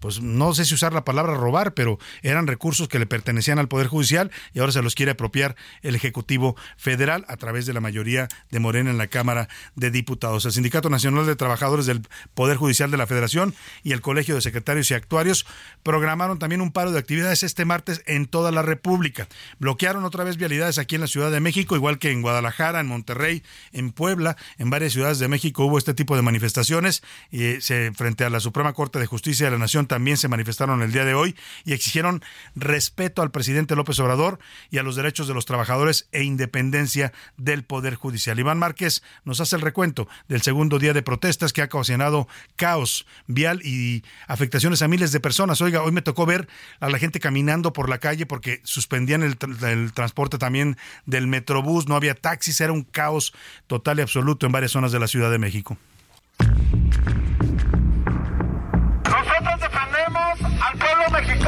pues 0.00 0.20
no 0.20 0.54
sé 0.54 0.64
si 0.64 0.74
usar 0.74 0.92
la 0.92 1.04
palabra 1.04 1.34
robar, 1.34 1.74
pero 1.74 1.98
eran 2.22 2.46
recursos 2.46 2.88
que 2.88 2.98
le 2.98 3.06
pertenecían 3.06 3.58
al 3.58 3.68
Poder 3.68 3.86
Judicial 3.86 4.30
y 4.52 4.60
ahora 4.60 4.72
se 4.72 4.82
los 4.82 4.94
quiere 4.94 5.12
apropiar 5.12 5.56
el 5.82 5.94
Ejecutivo 5.94 6.56
Federal 6.76 7.24
a 7.28 7.36
través 7.36 7.66
de 7.66 7.72
la 7.72 7.80
mayoría 7.80 8.28
de 8.50 8.60
Morena 8.60 8.90
en 8.90 8.98
la 8.98 9.08
Cámara 9.08 9.48
de 9.74 9.90
Diputados. 9.90 10.44
El 10.44 10.52
Sindicato 10.52 10.90
Nacional 10.90 11.26
de 11.26 11.36
Trabajadores 11.36 11.86
del 11.86 12.02
Poder 12.34 12.56
Judicial 12.56 12.90
de 12.90 12.96
la 12.96 13.06
Federación 13.06 13.54
y 13.82 13.92
el 13.92 14.00
Colegio 14.00 14.34
de 14.34 14.40
Secretarios 14.40 14.90
y 14.90 14.94
Actuarios 14.94 15.46
programaron 15.82 16.38
también 16.38 16.60
un 16.60 16.72
paro 16.72 16.92
de 16.92 16.98
actividades 16.98 17.42
este 17.42 17.64
martes 17.64 18.02
en 18.06 18.26
toda 18.26 18.52
la 18.52 18.62
República. 18.62 19.28
Bloquearon 19.58 20.04
otra 20.04 20.24
vez 20.24 20.36
vialidades 20.36 20.78
aquí 20.78 20.94
en 20.94 21.00
la 21.00 21.06
Ciudad 21.06 21.30
de 21.30 21.40
México, 21.40 21.76
igual 21.76 21.98
que 21.98 22.10
en 22.10 22.22
Guadalajara, 22.22 22.80
en 22.80 22.86
Monterrey, 22.86 23.42
en 23.72 23.92
Puebla, 23.92 24.36
en 24.58 24.70
varias 24.70 24.92
ciudades 24.92 25.18
de 25.18 25.28
México 25.28 25.64
hubo 25.64 25.78
este 25.78 25.94
tipo 25.94 26.16
de 26.16 26.22
manifestaciones 26.22 27.02
y 27.30 27.60
se, 27.60 27.92
frente 27.94 28.24
a 28.24 28.30
la 28.30 28.40
Suprema 28.40 28.72
Corte 28.72 28.98
de 28.98 29.06
Justicia 29.06 29.46
de 29.46 29.52
la 29.52 29.58
Nación 29.58 29.86
también 29.88 30.16
se 30.16 30.28
manifestaron 30.28 30.82
el 30.82 30.92
día 30.92 31.04
de 31.04 31.14
hoy 31.14 31.34
y 31.64 31.72
exigieron 31.72 32.22
respeto 32.54 33.22
al 33.22 33.30
presidente 33.30 33.74
López 33.74 33.98
Obrador 33.98 34.38
y 34.70 34.78
a 34.78 34.82
los 34.82 34.94
derechos 34.94 35.26
de 35.26 35.34
los 35.34 35.46
trabajadores 35.46 36.08
e 36.12 36.22
independencia 36.22 37.12
del 37.36 37.64
Poder 37.64 37.96
Judicial. 37.96 38.38
Iván 38.38 38.58
Márquez 38.58 39.02
nos 39.24 39.40
hace 39.40 39.56
el 39.56 39.62
recuento 39.62 40.08
del 40.28 40.42
segundo 40.42 40.78
día 40.78 40.92
de 40.92 41.02
protestas 41.02 41.52
que 41.52 41.62
ha 41.62 41.66
ocasionado 41.66 42.28
caos 42.56 43.06
vial 43.26 43.60
y 43.64 44.04
afectaciones 44.26 44.82
a 44.82 44.88
miles 44.88 45.12
de 45.12 45.20
personas. 45.20 45.60
Oiga, 45.60 45.82
hoy 45.82 45.92
me 45.92 46.02
tocó 46.02 46.26
ver 46.26 46.48
a 46.80 46.88
la 46.88 46.98
gente 46.98 47.20
caminando 47.20 47.72
por 47.72 47.88
la 47.88 47.98
calle 47.98 48.26
porque 48.26 48.60
suspendían 48.64 49.22
el, 49.22 49.36
el 49.66 49.92
transporte 49.92 50.38
también 50.38 50.76
del 51.06 51.26
Metrobús, 51.26 51.88
no 51.88 51.96
había 51.96 52.14
taxis, 52.14 52.60
era 52.60 52.72
un 52.72 52.82
caos 52.82 53.32
total 53.66 53.98
y 53.98 54.02
absoluto 54.02 54.46
en 54.46 54.52
varias 54.52 54.72
zonas 54.72 54.92
de 54.92 55.00
la 55.00 55.08
Ciudad 55.08 55.30
de 55.30 55.38
México. 55.38 55.78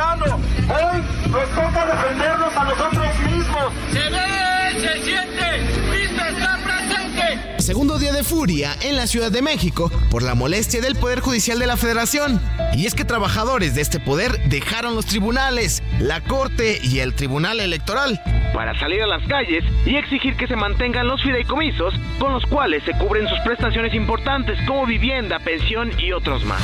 Mexicano. 0.01 0.41
Hoy 0.69 1.03
nos 1.31 1.49
toca 1.51 1.87
defendernos 1.87 2.57
a 2.57 2.65
nosotros 2.65 3.21
mismos. 3.21 3.73
Se 3.93 4.11
ve, 4.11 4.81
se 4.81 5.05
siente, 5.05 5.91
visto 5.91 6.25
está 6.25 6.59
presente. 6.65 7.63
Segundo 7.63 7.99
día 7.99 8.13
de 8.13 8.25
furia 8.25 8.77
en 8.83 8.97
la 8.97 9.07
Ciudad 9.07 9.31
de 9.31 9.43
México 9.43 9.91
por 10.11 10.23
la 10.23 10.35
molestia 10.35 10.81
del 10.81 10.97
Poder 10.97 11.21
Judicial 11.21 11.59
de 11.59 11.67
la 11.67 11.77
Federación. 11.77 12.41
Y 12.75 12.87
es 12.87 12.95
que 12.95 13.05
trabajadores 13.05 13.75
de 13.75 13.83
este 13.83 14.01
poder 14.01 14.41
dejaron 14.49 14.95
los 14.95 15.07
tribunales, 15.07 15.83
la 15.99 16.21
Corte 16.21 16.81
y 16.83 17.01
el 17.01 17.15
Tribunal 17.15 17.61
Electoral 17.61 18.21
para 18.55 18.77
salir 18.81 19.01
a 19.01 19.07
las 19.07 19.23
calles 19.29 19.65
y 19.87 19.95
exigir 19.95 20.37
que 20.37 20.49
se 20.49 20.57
mantengan 20.57 21.07
los 21.07 21.23
fideicomisos 21.23 21.95
con 22.19 22.33
los 22.33 22.45
cuales 22.47 22.83
se 22.83 22.93
cubren 22.95 23.29
sus 23.29 23.39
prestaciones 23.41 23.95
importantes 23.95 24.59
como 24.67 24.87
vivienda, 24.87 25.39
pensión 25.39 25.93
y 26.01 26.11
otros 26.11 26.45
más. 26.45 26.61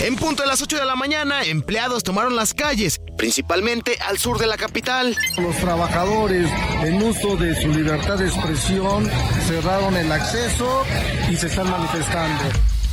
En 0.00 0.14
punto 0.14 0.42
de 0.42 0.48
las 0.48 0.62
8 0.62 0.76
de 0.76 0.84
la 0.84 0.94
mañana, 0.94 1.42
empleados 1.42 2.04
tomaron 2.04 2.36
las 2.36 2.54
calles, 2.54 3.00
principalmente 3.16 3.98
al 4.06 4.16
sur 4.18 4.38
de 4.38 4.46
la 4.46 4.56
capital. 4.56 5.16
Los 5.38 5.56
trabajadores, 5.56 6.48
en 6.84 7.02
uso 7.02 7.36
de 7.36 7.60
su 7.60 7.68
libertad 7.68 8.16
de 8.16 8.26
expresión, 8.26 9.10
cerraron 9.48 9.96
el 9.96 10.10
acceso 10.12 10.84
y 11.28 11.36
se 11.36 11.48
están 11.48 11.68
manifestando. 11.68 12.44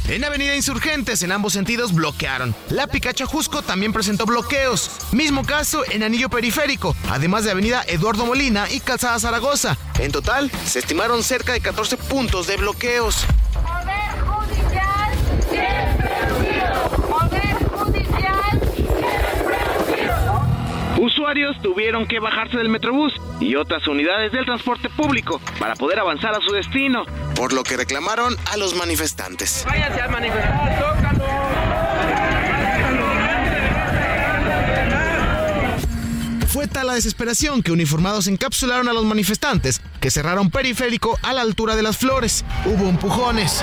En 0.07 0.23
Avenida 0.23 0.55
Insurgentes, 0.55 1.21
en 1.21 1.31
ambos 1.31 1.53
sentidos, 1.53 1.93
bloquearon. 1.93 2.55
La 2.69 2.87
Picacha 2.87 3.27
Jusco 3.27 3.61
también 3.61 3.93
presentó 3.93 4.25
bloqueos. 4.25 4.89
Mismo 5.11 5.45
caso 5.45 5.83
en 5.91 6.01
Anillo 6.01 6.29
Periférico, 6.29 6.95
además 7.11 7.43
de 7.43 7.51
Avenida 7.51 7.83
Eduardo 7.87 8.25
Molina 8.25 8.67
y 8.69 8.79
Calzada 8.79 9.19
Zaragoza. 9.19 9.77
En 9.99 10.11
total, 10.11 10.51
se 10.65 10.79
estimaron 10.79 11.23
cerca 11.23 11.53
de 11.53 11.61
14 11.61 11.97
puntos 11.97 12.47
de 12.47 12.57
bloqueos. 12.57 13.25
Poder 13.53 13.95
Judicial 14.25 15.94
Usuarios 20.99 21.61
tuvieron 21.61 22.07
que 22.07 22.19
bajarse 22.19 22.57
del 22.57 22.69
Metrobús 22.69 23.13
y 23.39 23.55
otras 23.55 23.85
unidades 23.87 24.31
del 24.31 24.45
transporte 24.45 24.89
público 24.89 25.41
para 25.59 25.75
poder 25.75 25.99
avanzar 25.99 26.33
a 26.33 26.41
su 26.41 26.53
destino. 26.53 27.03
Por 27.35 27.53
lo 27.53 27.63
que 27.63 27.75
reclamaron 27.75 28.35
a 28.51 28.57
los 28.57 28.75
manifestantes. 28.75 29.65
Váyanse 29.67 30.01
a 30.01 30.07
manifestar, 30.07 30.79
tócalo. 30.79 31.25
Fue 36.47 36.67
tal 36.67 36.87
la 36.87 36.93
desesperación 36.93 37.61
que 37.61 37.73
uniformados 37.73 38.27
encapsularon 38.27 38.87
a 38.87 38.93
los 38.93 39.03
manifestantes 39.03 39.81
que 39.99 40.09
cerraron 40.09 40.49
periférico 40.49 41.19
a 41.21 41.33
la 41.33 41.41
altura 41.41 41.75
de 41.75 41.83
las 41.83 41.97
flores. 41.97 42.45
Hubo 42.63 42.87
empujones. 42.87 43.61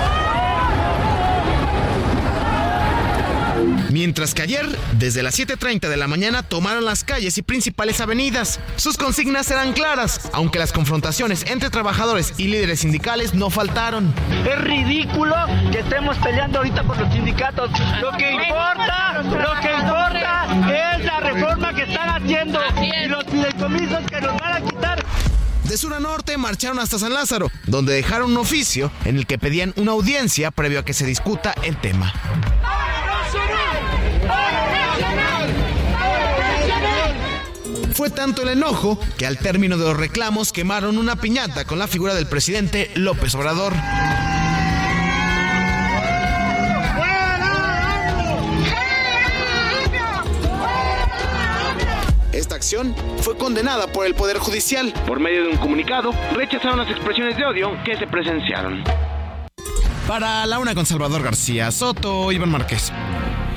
Mientras 3.93 4.33
que 4.33 4.41
ayer, 4.41 4.67
desde 4.93 5.21
las 5.21 5.37
7.30 5.37 5.87
de 5.87 5.97
la 5.97 6.07
mañana, 6.07 6.41
tomaron 6.41 6.83
las 6.83 7.03
calles 7.03 7.37
y 7.37 7.43
principales 7.43 8.01
avenidas. 8.01 8.59
Sus 8.75 8.97
consignas 8.97 9.51
eran 9.51 9.71
claras, 9.73 10.31
aunque 10.33 10.57
las 10.57 10.71
confrontaciones 10.71 11.45
entre 11.45 11.69
trabajadores 11.69 12.33
y 12.39 12.47
líderes 12.47 12.79
sindicales 12.79 13.35
no 13.35 13.51
faltaron. 13.51 14.11
Es 14.49 14.59
ridículo 14.61 15.35
que 15.71 15.81
estemos 15.81 16.17
peleando 16.17 16.57
ahorita 16.57 16.81
por 16.85 16.97
los 16.97 17.13
sindicatos. 17.13 17.69
Lo 18.01 18.17
que 18.17 18.31
importa, 18.31 19.21
lo 19.21 19.61
que 19.61 19.73
importa 19.75 20.95
es 20.95 21.05
la 21.05 21.19
reforma 21.19 21.75
que 21.75 21.83
están 21.83 22.09
haciendo 22.09 22.59
y 22.81 23.07
los 23.09 23.23
fideicomisos 23.25 24.07
que 24.09 24.21
nos 24.21 24.39
van 24.39 24.53
a 24.53 24.61
quitar. 24.67 25.05
De 25.65 25.77
sur 25.77 25.93
a 25.93 25.99
norte 25.99 26.35
marcharon 26.37 26.79
hasta 26.79 26.97
San 26.97 27.13
Lázaro, 27.13 27.51
donde 27.67 27.93
dejaron 27.93 28.31
un 28.31 28.37
oficio 28.37 28.91
en 29.05 29.17
el 29.17 29.27
que 29.27 29.37
pedían 29.37 29.71
una 29.75 29.91
audiencia 29.91 30.49
previo 30.49 30.79
a 30.79 30.83
que 30.83 30.93
se 30.93 31.05
discuta 31.05 31.53
el 31.61 31.77
tema. 31.77 32.11
Fue 38.03 38.09
tanto 38.09 38.41
el 38.41 38.49
enojo 38.49 38.99
que 39.17 39.25
al 39.25 39.37
término 39.37 39.77
de 39.77 39.85
los 39.85 39.95
reclamos 39.95 40.51
quemaron 40.51 40.97
una 40.97 41.15
piñata 41.15 41.63
con 41.63 41.79
la 41.79 41.87
figura 41.87 42.13
del 42.13 42.27
presidente 42.27 42.91
López 42.95 43.33
Obrador. 43.33 43.71
Esta 52.33 52.55
acción 52.55 52.93
fue 53.21 53.37
condenada 53.37 53.87
por 53.87 54.05
el 54.05 54.15
Poder 54.15 54.37
Judicial. 54.37 54.93
Por 55.07 55.21
medio 55.21 55.43
de 55.43 55.49
un 55.51 55.57
comunicado, 55.57 56.11
rechazaron 56.33 56.79
las 56.79 56.89
expresiones 56.89 57.37
de 57.37 57.45
odio 57.45 57.71
que 57.85 57.95
se 57.95 58.05
presenciaron. 58.05 58.83
Para 60.09 60.45
la 60.45 60.59
una 60.59 60.75
con 60.75 60.85
Salvador 60.85 61.23
García 61.23 61.71
Soto, 61.71 62.33
Iván 62.33 62.51
Márquez. 62.51 62.91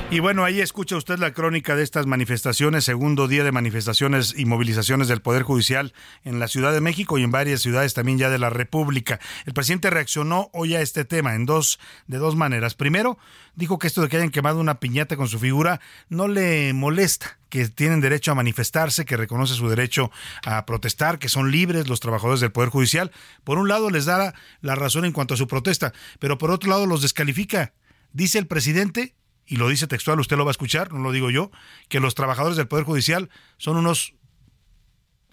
Y 0.09 0.21
bueno, 0.21 0.45
ahí 0.45 0.61
escucha 0.61 0.95
usted 0.95 1.19
la 1.19 1.33
crónica 1.33 1.75
de 1.75 1.83
estas 1.83 2.05
manifestaciones, 2.05 2.85
segundo 2.85 3.27
día 3.27 3.43
de 3.43 3.51
manifestaciones 3.51 4.33
y 4.37 4.45
movilizaciones 4.45 5.09
del 5.09 5.21
Poder 5.21 5.43
Judicial 5.43 5.93
en 6.23 6.39
la 6.39 6.47
Ciudad 6.47 6.71
de 6.71 6.79
México 6.79 7.17
y 7.17 7.23
en 7.23 7.31
varias 7.31 7.61
ciudades 7.61 7.93
también 7.93 8.17
ya 8.17 8.29
de 8.29 8.39
la 8.39 8.49
República. 8.49 9.19
El 9.45 9.53
presidente 9.53 9.89
reaccionó 9.89 10.49
hoy 10.53 10.75
a 10.75 10.81
este 10.81 11.03
tema 11.03 11.35
en 11.35 11.45
dos, 11.45 11.77
de 12.07 12.19
dos 12.19 12.37
maneras. 12.37 12.73
Primero, 12.73 13.19
dijo 13.55 13.79
que 13.79 13.87
esto 13.87 14.01
de 14.01 14.07
que 14.07 14.15
hayan 14.15 14.29
quemado 14.29 14.61
una 14.61 14.79
piñata 14.79 15.17
con 15.17 15.27
su 15.27 15.39
figura 15.39 15.81
no 16.07 16.29
le 16.29 16.71
molesta, 16.71 17.37
que 17.49 17.67
tienen 17.67 17.99
derecho 17.99 18.31
a 18.31 18.35
manifestarse, 18.35 19.03
que 19.03 19.17
reconoce 19.17 19.55
su 19.55 19.67
derecho 19.67 20.09
a 20.45 20.65
protestar, 20.65 21.19
que 21.19 21.27
son 21.27 21.51
libres 21.51 21.89
los 21.89 21.99
trabajadores 21.99 22.39
del 22.39 22.53
Poder 22.53 22.69
Judicial. 22.69 23.11
Por 23.43 23.57
un 23.57 23.67
lado 23.67 23.89
les 23.89 24.05
da 24.05 24.33
la 24.61 24.75
razón 24.75 25.03
en 25.03 25.11
cuanto 25.11 25.33
a 25.33 25.37
su 25.37 25.49
protesta, 25.49 25.91
pero 26.19 26.37
por 26.37 26.49
otro 26.49 26.69
lado 26.69 26.85
los 26.85 27.01
descalifica. 27.01 27.73
Dice 28.13 28.39
el 28.39 28.47
presidente 28.47 29.17
y 29.47 29.55
lo 29.55 29.69
dice 29.69 29.87
textual, 29.87 30.19
usted 30.19 30.37
lo 30.37 30.45
va 30.45 30.49
a 30.49 30.51
escuchar, 30.51 30.91
no 30.91 30.99
lo 30.99 31.11
digo 31.11 31.31
yo, 31.31 31.51
que 31.87 32.01
los 32.01 32.15
trabajadores 32.15 32.57
del 32.57 32.67
Poder 32.67 32.85
Judicial 32.85 33.29
son 33.57 33.77
unos 33.77 34.13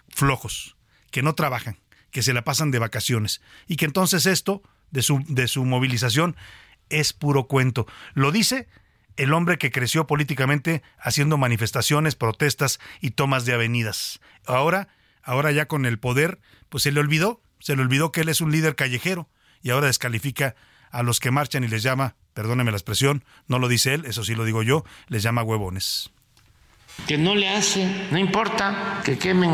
flojos, 0.07 0.77
que 1.11 1.21
no 1.21 1.35
trabajan, 1.35 1.77
que 2.11 2.23
se 2.23 2.33
la 2.33 2.43
pasan 2.43 2.71
de 2.71 2.79
vacaciones 2.79 3.41
y 3.67 3.75
que 3.75 3.85
entonces 3.85 4.25
esto 4.25 4.63
de 4.91 5.01
su, 5.01 5.23
de 5.27 5.47
su 5.49 5.65
movilización 5.65 6.37
es 6.89 7.11
puro 7.11 7.47
cuento. 7.47 7.85
Lo 8.13 8.31
dice 8.31 8.69
el 9.17 9.33
hombre 9.33 9.57
que 9.57 9.71
creció 9.71 10.07
políticamente 10.07 10.81
haciendo 10.97 11.37
manifestaciones, 11.37 12.15
protestas 12.15 12.79
y 13.01 13.11
tomas 13.11 13.45
de 13.45 13.53
avenidas. 13.53 14.21
Ahora, 14.45 14.87
ahora 15.23 15.51
ya 15.51 15.67
con 15.67 15.85
el 15.85 15.99
poder, 15.99 16.39
pues 16.69 16.83
se 16.83 16.91
le 16.91 17.01
olvidó, 17.01 17.41
se 17.59 17.75
le 17.75 17.81
olvidó 17.81 18.11
que 18.11 18.21
él 18.21 18.29
es 18.29 18.39
un 18.39 18.51
líder 18.51 18.75
callejero 18.75 19.29
y 19.61 19.71
ahora 19.71 19.87
descalifica 19.87 20.55
a 20.91 21.03
los 21.03 21.19
que 21.19 21.31
marchan 21.31 21.63
y 21.65 21.67
les 21.67 21.83
llama 21.83 22.15
perdóneme 22.35 22.69
la 22.69 22.77
expresión, 22.77 23.23
no 23.47 23.57
lo 23.57 23.67
dice 23.67 23.95
él, 23.95 24.05
eso 24.05 24.23
sí 24.23 24.35
lo 24.35 24.43
digo 24.43 24.61
yo, 24.61 24.83
les 25.07 25.23
llama 25.23 25.41
huevones. 25.41 26.11
Que 27.07 27.17
no 27.17 27.33
le 27.33 27.49
hace, 27.49 28.07
no 28.11 28.17
importa 28.17 29.01
que 29.03 29.17
quemen 29.17 29.49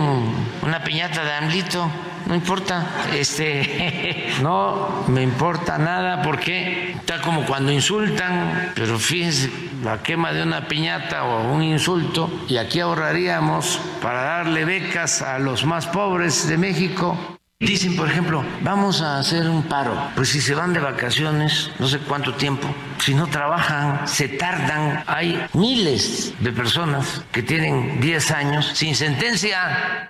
una 0.62 0.84
piñata 0.84 1.24
de 1.24 1.32
AMLito, 1.32 1.90
no 2.28 2.36
importa, 2.36 3.08
este, 3.14 4.34
no 4.42 5.06
me 5.08 5.22
importa 5.22 5.78
nada 5.78 6.22
porque 6.22 6.92
está 6.92 7.22
como 7.22 7.46
cuando 7.46 7.72
insultan, 7.72 8.72
pero 8.76 8.98
fíjense, 8.98 9.52
la 9.84 10.02
quema 10.02 10.34
de 10.34 10.44
una 10.44 10.68
piñata 10.68 11.24
o 11.24 11.54
un 11.54 11.64
insulto, 11.64 12.32
y 12.48 12.58
aquí 12.58 12.80
ahorraríamos 12.80 13.80
para 14.02 14.22
darle 14.22 14.66
becas 14.66 15.22
a 15.22 15.38
los 15.40 15.66
más 15.66 15.88
pobres 15.88 16.48
de 16.48 16.58
México. 16.58 17.40
Dicen, 17.62 17.96
por 17.96 18.10
ejemplo, 18.10 18.44
vamos 18.64 19.04
a 19.04 19.20
hacer 19.20 19.48
un 19.48 19.62
paro. 19.62 19.94
Pues 20.16 20.30
si 20.30 20.42
se 20.42 20.56
van 20.56 20.74
de 20.74 20.80
vacaciones, 20.80 21.72
no 21.78 21.88
sé 21.88 22.00
cuánto 22.00 22.34
tiempo, 22.34 22.68
si 22.98 23.14
no 23.14 23.28
trabajan, 23.28 24.08
se 24.08 24.28
tardan. 24.30 25.04
Hay 25.06 25.46
miles 25.54 26.34
de 26.40 26.52
personas 26.54 27.24
que 27.32 27.44
tienen 27.44 28.02
10 28.02 28.32
años 28.32 28.72
sin 28.74 28.96
sentencia. 28.96 30.10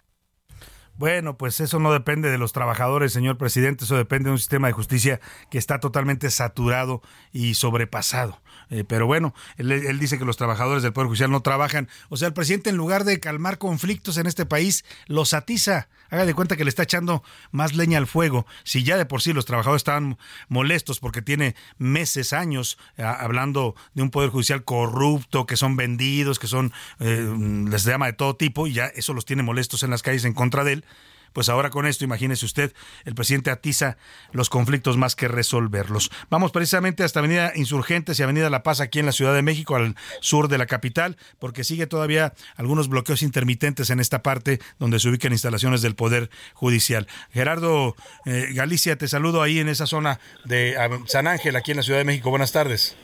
Bueno, 0.96 1.38
pues 1.38 1.60
eso 1.60 1.77
no 1.77 1.91
depende 1.91 2.31
de 2.31 2.38
los 2.38 2.53
trabajadores, 2.53 3.12
señor 3.12 3.38
presidente, 3.38 3.84
eso 3.84 3.98
depende 3.98 4.29
de 4.29 4.34
un 4.34 4.39
sistema 4.39 4.67
de 4.67 4.74
justicia 4.74 5.20
que 5.50 5.58
está 5.58 5.81
totalmente 5.81 6.29
saturado 6.31 7.01
y 7.34 7.55
sobrepasado. 7.55 8.39
Eh, 8.71 8.85
pero 8.85 9.05
bueno, 9.05 9.35
él, 9.57 9.99
dice 9.99 10.17
que 10.17 10.23
los 10.23 10.37
trabajadores 10.37 10.81
del 10.81 10.93
Poder 10.93 11.07
Judicial 11.07 11.29
no 11.29 11.41
trabajan. 11.41 11.89
O 12.07 12.15
sea, 12.15 12.29
el 12.29 12.33
presidente 12.33 12.69
en 12.69 12.77
lugar 12.77 13.03
de 13.03 13.19
calmar 13.19 13.57
conflictos 13.57 14.17
en 14.17 14.27
este 14.27 14.45
país, 14.45 14.85
los 15.07 15.33
atiza. 15.33 15.89
Haga 16.09 16.25
de 16.25 16.33
cuenta 16.33 16.55
que 16.55 16.63
le 16.63 16.69
está 16.69 16.83
echando 16.83 17.21
más 17.51 17.75
leña 17.75 17.97
al 17.97 18.07
fuego. 18.07 18.47
Si 18.63 18.83
ya 18.83 18.97
de 18.97 19.05
por 19.05 19.21
sí 19.21 19.33
los 19.33 19.45
trabajadores 19.45 19.81
estaban 19.81 20.17
molestos 20.47 20.99
porque 20.99 21.21
tiene 21.21 21.55
meses, 21.77 22.31
años, 22.31 22.77
eh, 22.95 23.03
hablando 23.03 23.75
de 23.93 24.03
un 24.03 24.09
Poder 24.09 24.29
Judicial 24.29 24.63
corrupto, 24.63 25.45
que 25.45 25.57
son 25.57 25.75
vendidos, 25.75 26.39
que 26.39 26.47
son, 26.47 26.71
eh, 26.99 27.29
les 27.69 27.83
llama 27.83 28.05
de 28.05 28.13
todo 28.13 28.37
tipo, 28.37 28.67
y 28.67 28.73
ya 28.73 28.85
eso 28.87 29.13
los 29.13 29.25
tiene 29.25 29.43
molestos 29.43 29.83
en 29.83 29.89
las 29.89 30.01
calles 30.01 30.23
en 30.23 30.33
contra 30.33 30.63
de 30.63 30.73
él 30.73 30.85
pues 31.33 31.50
ahora 31.50 31.69
con 31.69 31.85
esto, 31.85 32.03
imagínese 32.03 32.45
usted, 32.45 32.73
el 33.05 33.15
presidente 33.15 33.51
atiza 33.51 33.97
los 34.31 34.50
conflictos 34.50 34.97
más 34.97 35.15
que 35.15 35.27
resolverlos. 35.27 36.11
Vamos 36.29 36.51
precisamente 36.51 37.03
hasta 37.03 37.19
Avenida 37.19 37.53
Insurgentes 37.55 38.19
y 38.19 38.23
Avenida 38.23 38.50
La 38.50 38.63
Paz 38.63 38.81
aquí 38.81 39.00
en 39.00 39.05
la 39.05 39.11
Ciudad 39.11 39.33
de 39.33 39.41
México, 39.41 39.75
al 39.75 39.95
sur 40.19 40.47
de 40.47 40.57
la 40.57 40.65
capital, 40.65 41.17
porque 41.39 41.63
sigue 41.63 41.88
todavía 41.88 42.33
algunos 42.55 42.89
bloqueos 42.89 43.21
intermitentes 43.21 43.89
en 43.89 44.00
esta 44.00 44.23
parte 44.23 44.59
donde 44.79 45.00
se 45.00 45.09
ubican 45.09 45.31
instalaciones 45.31 45.81
del 45.81 45.95
Poder 45.95 46.29
Judicial. 46.53 47.07
Gerardo 47.31 47.95
eh, 48.25 48.50
Galicia, 48.53 48.97
te 48.97 49.07
saludo 49.07 49.41
ahí 49.41 49.59
en 49.59 49.69
esa 49.69 49.88
zona 49.88 50.19
de 50.45 50.75
San 51.07 51.27
Ángel, 51.27 51.55
aquí 51.55 51.71
en 51.71 51.77
la 51.77 51.83
Ciudad 51.83 52.00
de 52.00 52.05
México. 52.05 52.29
Buenas 52.29 52.51
tardes. 52.51 52.95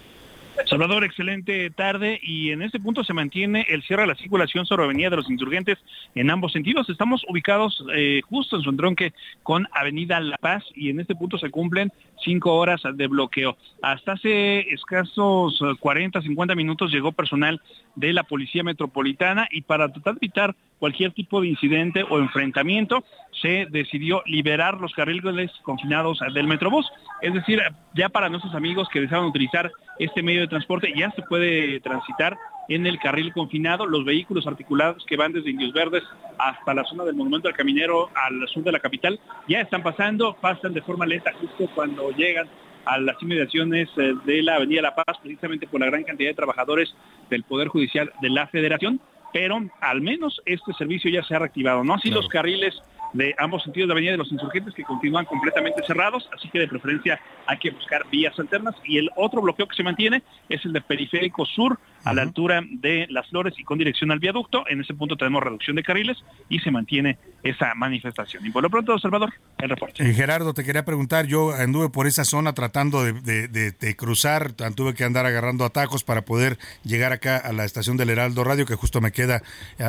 Salvador, 0.66 1.04
excelente 1.04 1.70
tarde 1.70 2.20
y 2.22 2.50
en 2.52 2.62
este 2.62 2.80
punto 2.80 3.04
se 3.04 3.14
mantiene 3.14 3.66
el 3.70 3.84
cierre 3.84 4.02
de 4.02 4.08
la 4.08 4.16
circulación 4.16 4.66
sobre 4.66 4.84
Avenida 4.84 5.10
de 5.10 5.18
los 5.18 5.30
Insurgentes 5.30 5.78
en 6.16 6.30
ambos 6.30 6.52
sentidos. 6.52 6.90
Estamos 6.90 7.24
ubicados 7.30 7.86
eh, 7.94 8.22
justo 8.28 8.58
en 8.58 8.64
su 8.64 8.70
entronque 8.70 9.14
con 9.44 9.68
Avenida 9.72 10.20
La 10.20 10.38
Paz 10.38 10.64
y 10.76 10.90
en 10.90 11.00
este 11.00 11.16
punto 11.16 11.38
se 11.38 11.52
cumplen 11.52 11.92
cinco 12.24 12.56
horas 12.56 12.82
de 12.94 13.08
bloqueo. 13.08 13.58
Hasta 13.82 14.14
hace 14.14 14.62
escasos 14.74 15.62
40, 15.80 16.22
50 16.22 16.56
minutos 16.56 16.92
llegó 16.92 17.12
personal 17.12 17.62
de 17.96 18.14
la 18.14 18.24
Policía 18.24 18.64
Metropolitana 18.64 19.48
y 19.52 19.62
para 19.62 19.92
tratar 19.92 20.16
de 20.16 20.20
evitar 20.26 20.56
cualquier 20.80 21.12
tipo 21.12 21.42
de 21.42 21.48
incidente 21.48 22.04
o 22.10 22.20
enfrentamiento, 22.20 23.04
se 23.42 23.68
decidió 23.70 24.22
liberar 24.26 24.80
los 24.80 24.94
carriles 24.94 25.52
confinados 25.64 26.20
del 26.34 26.48
Metrobús. 26.48 26.88
Es 27.22 27.34
decir, 27.34 27.62
ya 27.96 28.10
para 28.10 28.30
nuestros 28.30 28.56
amigos 28.56 28.88
que 28.92 29.02
desean 29.02 29.26
utilizar 29.26 29.72
este 30.00 30.24
medio 30.24 30.42
de 30.42 30.48
transporte, 30.48 30.94
ya 30.96 31.12
se 31.12 31.22
puede 31.24 31.80
transitar 31.80 32.38
en 32.70 32.86
el 32.86 33.00
carril 33.00 33.34
confinado. 33.34 33.86
Los 33.86 34.06
vehículos 34.06 34.48
articulados 34.48 35.06
que 35.06 35.18
van 35.18 35.34
desde 35.34 35.50
Indios 35.50 35.74
Verdes 35.74 36.04
hasta 36.38 36.74
la 36.74 36.84
zona 36.84 37.04
del 37.04 37.16
Monumento 37.16 37.48
al 37.48 37.56
Caminero 37.56 38.10
al 38.16 38.48
sur 38.48 38.64
de 38.64 38.72
la 38.72 38.80
capital 38.80 39.20
ya 39.48 39.62
están 39.62 39.84
pasando, 39.84 40.36
pasan 40.40 40.74
de 40.74 40.82
forma 40.82 41.06
lenta 41.06 41.34
justo 41.34 41.70
cuando 41.74 42.12
llegan 42.12 42.48
a 42.86 42.98
las 43.00 43.22
inmediaciones 43.22 43.90
eh, 43.98 44.14
de 44.26 44.42
la 44.42 44.56
Avenida 44.56 44.82
La 44.82 44.96
Paz, 44.96 45.18
precisamente 45.22 45.68
por 45.68 45.82
la 45.82 45.88
gran 45.88 46.04
cantidad 46.04 46.30
de 46.30 46.36
trabajadores 46.36 46.94
del 47.30 47.44
Poder 47.44 47.68
Judicial 47.68 48.12
de 48.22 48.30
la 48.30 48.48
Federación, 48.48 49.02
pero 49.34 49.60
al 49.82 50.02
menos 50.02 50.42
este 50.46 50.74
servicio 50.74 51.12
ya 51.12 51.24
se 51.24 51.36
ha 51.36 51.40
reactivado, 51.40 51.84
no 51.84 51.96
así 51.96 52.10
los 52.10 52.28
carriles 52.28 52.82
de 53.14 53.36
ambos 53.38 53.64
sentidos 53.64 53.88
de 53.88 53.94
la 53.94 53.94
Avenida 53.94 54.12
de 54.12 54.18
los 54.18 54.32
Insurgentes 54.32 54.74
que 54.74 54.84
continúan 54.84 55.26
completamente 55.26 55.84
cerrados, 55.86 56.30
así 56.36 56.50
que 56.50 56.60
de 56.60 56.68
preferencia 56.68 57.20
hay 57.46 57.58
que 57.58 57.72
buscar 57.72 58.06
vías 58.12 58.38
alternas. 58.40 58.76
Y 58.86 58.98
el 58.98 59.10
otro 59.16 59.42
bloqueo 59.42 59.68
que 59.68 59.76
se 59.76 59.84
mantiene 59.84 60.24
es 60.50 60.64
el 60.66 60.74
de 60.74 60.82
Periférico 60.82 61.46
Sur, 61.46 61.80
a 62.04 62.14
la 62.14 62.22
altura 62.22 62.62
de 62.66 63.06
Las 63.10 63.28
Flores 63.30 63.54
y 63.58 63.64
con 63.64 63.78
dirección 63.78 64.12
al 64.12 64.20
viaducto. 64.20 64.64
En 64.70 64.80
ese 64.80 64.94
punto 64.94 65.18
tenemos 65.18 65.44
reducción 65.44 65.76
de 65.76 65.84
carriles 65.84 66.18
y 66.48 66.60
se 66.60 66.72
mantiene 66.72 67.18
esa 67.44 67.74
manifestación. 67.76 68.46
Y 68.46 68.50
por 68.50 68.64
lo 68.64 68.70
pronto, 68.70 68.98
Salvador, 68.98 69.34
el 69.58 69.70
reporte. 69.70 70.04
Eh, 70.10 70.14
Gerardo, 70.14 70.54
te 70.54 70.64
quería 70.64 70.86
preguntar, 70.86 71.28
yo 71.28 71.54
anduve 71.54 71.90
por 71.90 72.08
esa 72.08 72.24
zona 72.24 72.54
tratando 72.54 73.04
de, 73.04 73.96
cruzar, 73.98 74.54
tuve 74.54 74.94
que 74.94 75.04
andar 75.04 75.26
agarrando 75.26 75.66
atajos 75.66 76.04
para 76.04 76.22
poder 76.24 76.58
llegar 76.84 77.12
acá 77.12 77.38
a 77.38 77.52
la 77.52 77.66
estación 77.66 77.98
del 77.98 78.10
Heraldo 78.10 78.44
Radio, 78.44 78.66
que 78.66 78.76
justo 78.76 79.02
me 79.02 79.12
queda 79.12 79.42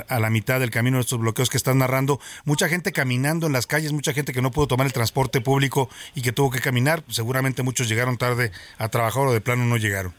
a, 0.08 0.18
la 0.18 0.30
mitad 0.30 0.58
del 0.58 0.70
camino 0.70 0.96
de 0.96 1.02
estos 1.02 1.20
bloqueos 1.20 1.50
que 1.50 1.56
están 1.56 1.78
narrando. 1.78 2.20
Mucha 2.44 2.68
gente 2.68 2.90
caminando 2.90 3.07
en 3.10 3.52
las 3.52 3.66
calles, 3.66 3.92
mucha 3.92 4.12
gente 4.12 4.32
que 4.32 4.42
no 4.42 4.50
pudo 4.50 4.66
tomar 4.66 4.86
el 4.86 4.92
transporte 4.92 5.40
público 5.40 5.88
y 6.14 6.22
que 6.22 6.32
tuvo 6.32 6.50
que 6.50 6.60
caminar. 6.60 7.02
Seguramente 7.08 7.62
muchos 7.62 7.88
llegaron 7.88 8.16
tarde 8.16 8.52
a 8.78 8.88
trabajar 8.88 9.26
o 9.26 9.32
de 9.32 9.40
plano 9.40 9.64
no 9.64 9.76
llegaron. 9.76 10.14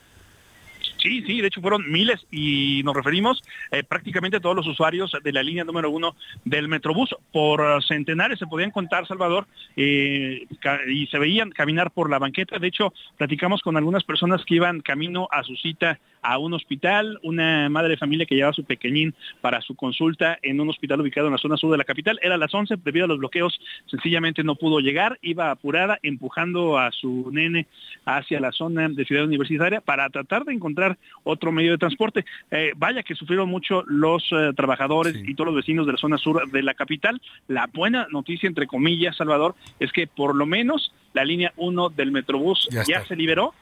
Sí, 1.01 1.24
sí, 1.25 1.39
de 1.39 1.48
hecho 1.48 1.62
fueron 1.62 1.89
miles 1.89 2.19
y 2.29 2.81
nos 2.84 2.93
referimos 2.93 3.41
eh, 3.71 3.84
prácticamente 3.84 4.41
todos 4.41 4.56
los 4.56 4.67
usuarios 4.67 5.15
de 5.23 5.32
la 5.32 5.41
línea 5.41 5.63
número 5.63 5.89
uno 5.89 6.15
del 6.43 6.67
Metrobús. 6.67 7.15
Por 7.32 7.82
centenares 7.86 8.38
se 8.38 8.47
podían 8.47 8.71
contar, 8.71 9.08
Salvador, 9.08 9.47
eh, 9.78 10.45
y 10.88 11.08
se 11.08 11.19
veían 11.19 11.52
caminar 11.52 11.91
por 11.91 12.10
la 12.10 12.19
banqueta. 12.19 12.60
De 12.60 12.67
hecho, 12.67 12.93
platicamos 13.17 13.62
con 13.62 13.78
algunas 13.78 14.04
personas 14.04 14.43
que 14.45 14.56
iban 14.56 14.82
camino 14.82 15.30
a 15.32 15.43
su 15.43 15.56
cita 15.56 15.99
a 16.21 16.38
un 16.38 16.53
hospital, 16.53 17.19
una 17.23 17.69
madre 17.69 17.89
de 17.89 17.97
familia 17.97 18.25
que 18.25 18.36
llevaba 18.36 18.51
a 18.51 18.55
su 18.55 18.63
pequeñín 18.63 19.13
para 19.41 19.62
su 19.62 19.75
consulta 19.75 20.38
en 20.41 20.60
un 20.60 20.69
hospital 20.69 21.01
ubicado 21.01 21.27
en 21.27 21.34
la 21.34 21.39
zona 21.39 21.58
sur 21.58 21.71
de 21.71 21.77
la 21.77 21.84
capital. 21.84 22.19
Era 22.21 22.36
a 22.36 22.38
las 22.38 22.53
11, 22.53 22.77
debido 22.84 23.05
a 23.05 23.08
los 23.08 23.19
bloqueos, 23.19 23.60
sencillamente 23.88 24.43
no 24.43 24.55
pudo 24.55 24.79
llegar, 24.79 25.17
iba 25.21 25.51
apurada, 25.51 25.99
empujando 26.03 26.77
a 26.77 26.91
su 26.91 27.29
nene 27.32 27.67
hacia 28.05 28.39
la 28.39 28.51
zona 28.51 28.89
de 28.89 29.05
Ciudad 29.05 29.25
Universitaria 29.25 29.82
para 29.82 30.10
tratar 30.10 30.45
de 30.45 30.53
encontrar 30.53 30.97
otro 31.23 31.51
medio 31.51 31.71
de 31.71 31.77
transporte. 31.77 32.25
Eh, 32.51 32.73
vaya 32.75 33.03
que 33.03 33.15
sufrieron 33.15 33.49
mucho 33.49 33.84
los 33.88 34.23
eh, 34.32 34.51
trabajadores 34.55 35.15
y 35.25 35.36
todos 35.36 35.47
los 35.47 35.55
vecinos 35.55 35.86
de 35.86 35.93
la 35.93 35.97
zona 35.97 36.17
sur 36.17 36.49
de 36.49 36.63
la 36.63 36.73
capital. 36.73 37.21
La 37.47 37.67
buena 37.67 38.08
noticia, 38.12 38.47
entre 38.47 38.67
comillas, 38.67 39.17
Salvador, 39.17 39.55
es 39.79 39.91
que 39.91 40.08
por 40.08 40.36
lo 40.36 40.45
menos 40.45 40.93
la 41.13 41.24
línea 41.24 41.54
1 41.58 41.89
del 41.89 42.12
Metrobús 42.12 42.67
ya, 42.72 43.06
se 43.06 43.15
liberó. 43.15 43.54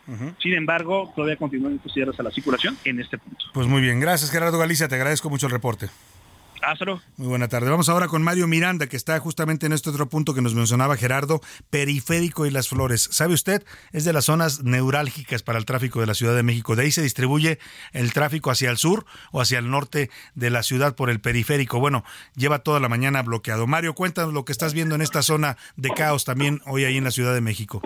Sin 0.41 0.53
embargo, 0.53 1.11
todavía 1.15 1.37
continúan 1.37 1.79
cierres 1.93 2.19
a 2.19 2.23
la 2.23 2.31
circulación 2.31 2.77
en 2.83 2.99
este 2.99 3.17
punto. 3.17 3.45
Pues 3.53 3.67
muy 3.67 3.81
bien. 3.81 3.99
Gracias, 3.99 4.31
Gerardo 4.31 4.57
Galicia. 4.57 4.87
Te 4.87 4.95
agradezco 4.95 5.29
mucho 5.29 5.47
el 5.47 5.51
reporte. 5.51 5.89
Muy 7.17 7.27
buena 7.27 7.47
tarde. 7.47 7.69
Vamos 7.69 7.89
ahora 7.89 8.07
con 8.07 8.23
Mario 8.23 8.47
Miranda, 8.47 8.87
que 8.87 8.97
está 8.97 9.19
justamente 9.19 9.65
en 9.65 9.73
este 9.73 9.89
otro 9.89 10.07
punto 10.07 10.33
que 10.33 10.41
nos 10.41 10.53
mencionaba 10.53 10.97
Gerardo, 10.97 11.39
Periférico 11.69 12.45
y 12.45 12.51
Las 12.51 12.69
Flores. 12.69 13.07
¿Sabe 13.11 13.33
usted? 13.33 13.63
Es 13.91 14.05
de 14.05 14.13
las 14.13 14.25
zonas 14.25 14.63
neurálgicas 14.63 15.43
para 15.43 15.59
el 15.59 15.65
tráfico 15.65 15.99
de 15.99 16.07
la 16.07 16.13
Ciudad 16.13 16.35
de 16.35 16.43
México. 16.43 16.75
De 16.75 16.83
ahí 16.83 16.91
se 16.91 17.01
distribuye 17.01 17.59
el 17.93 18.13
tráfico 18.13 18.51
hacia 18.51 18.69
el 18.69 18.77
sur 18.77 19.05
o 19.31 19.41
hacia 19.41 19.59
el 19.59 19.69
norte 19.69 20.09
de 20.35 20.49
la 20.49 20.63
ciudad 20.63 20.95
por 20.95 21.09
el 21.09 21.19
periférico. 21.19 21.79
Bueno, 21.79 22.03
lleva 22.35 22.59
toda 22.59 22.79
la 22.79 22.89
mañana 22.89 23.21
bloqueado. 23.21 23.67
Mario, 23.67 23.93
cuéntanos 23.93 24.33
lo 24.33 24.45
que 24.45 24.51
estás 24.51 24.73
viendo 24.73 24.95
en 24.95 25.01
esta 25.01 25.21
zona 25.21 25.57
de 25.75 25.89
caos 25.91 26.25
también 26.25 26.61
hoy 26.65 26.85
ahí 26.85 26.97
en 26.97 27.03
la 27.03 27.11
Ciudad 27.11 27.33
de 27.33 27.41
México. 27.41 27.81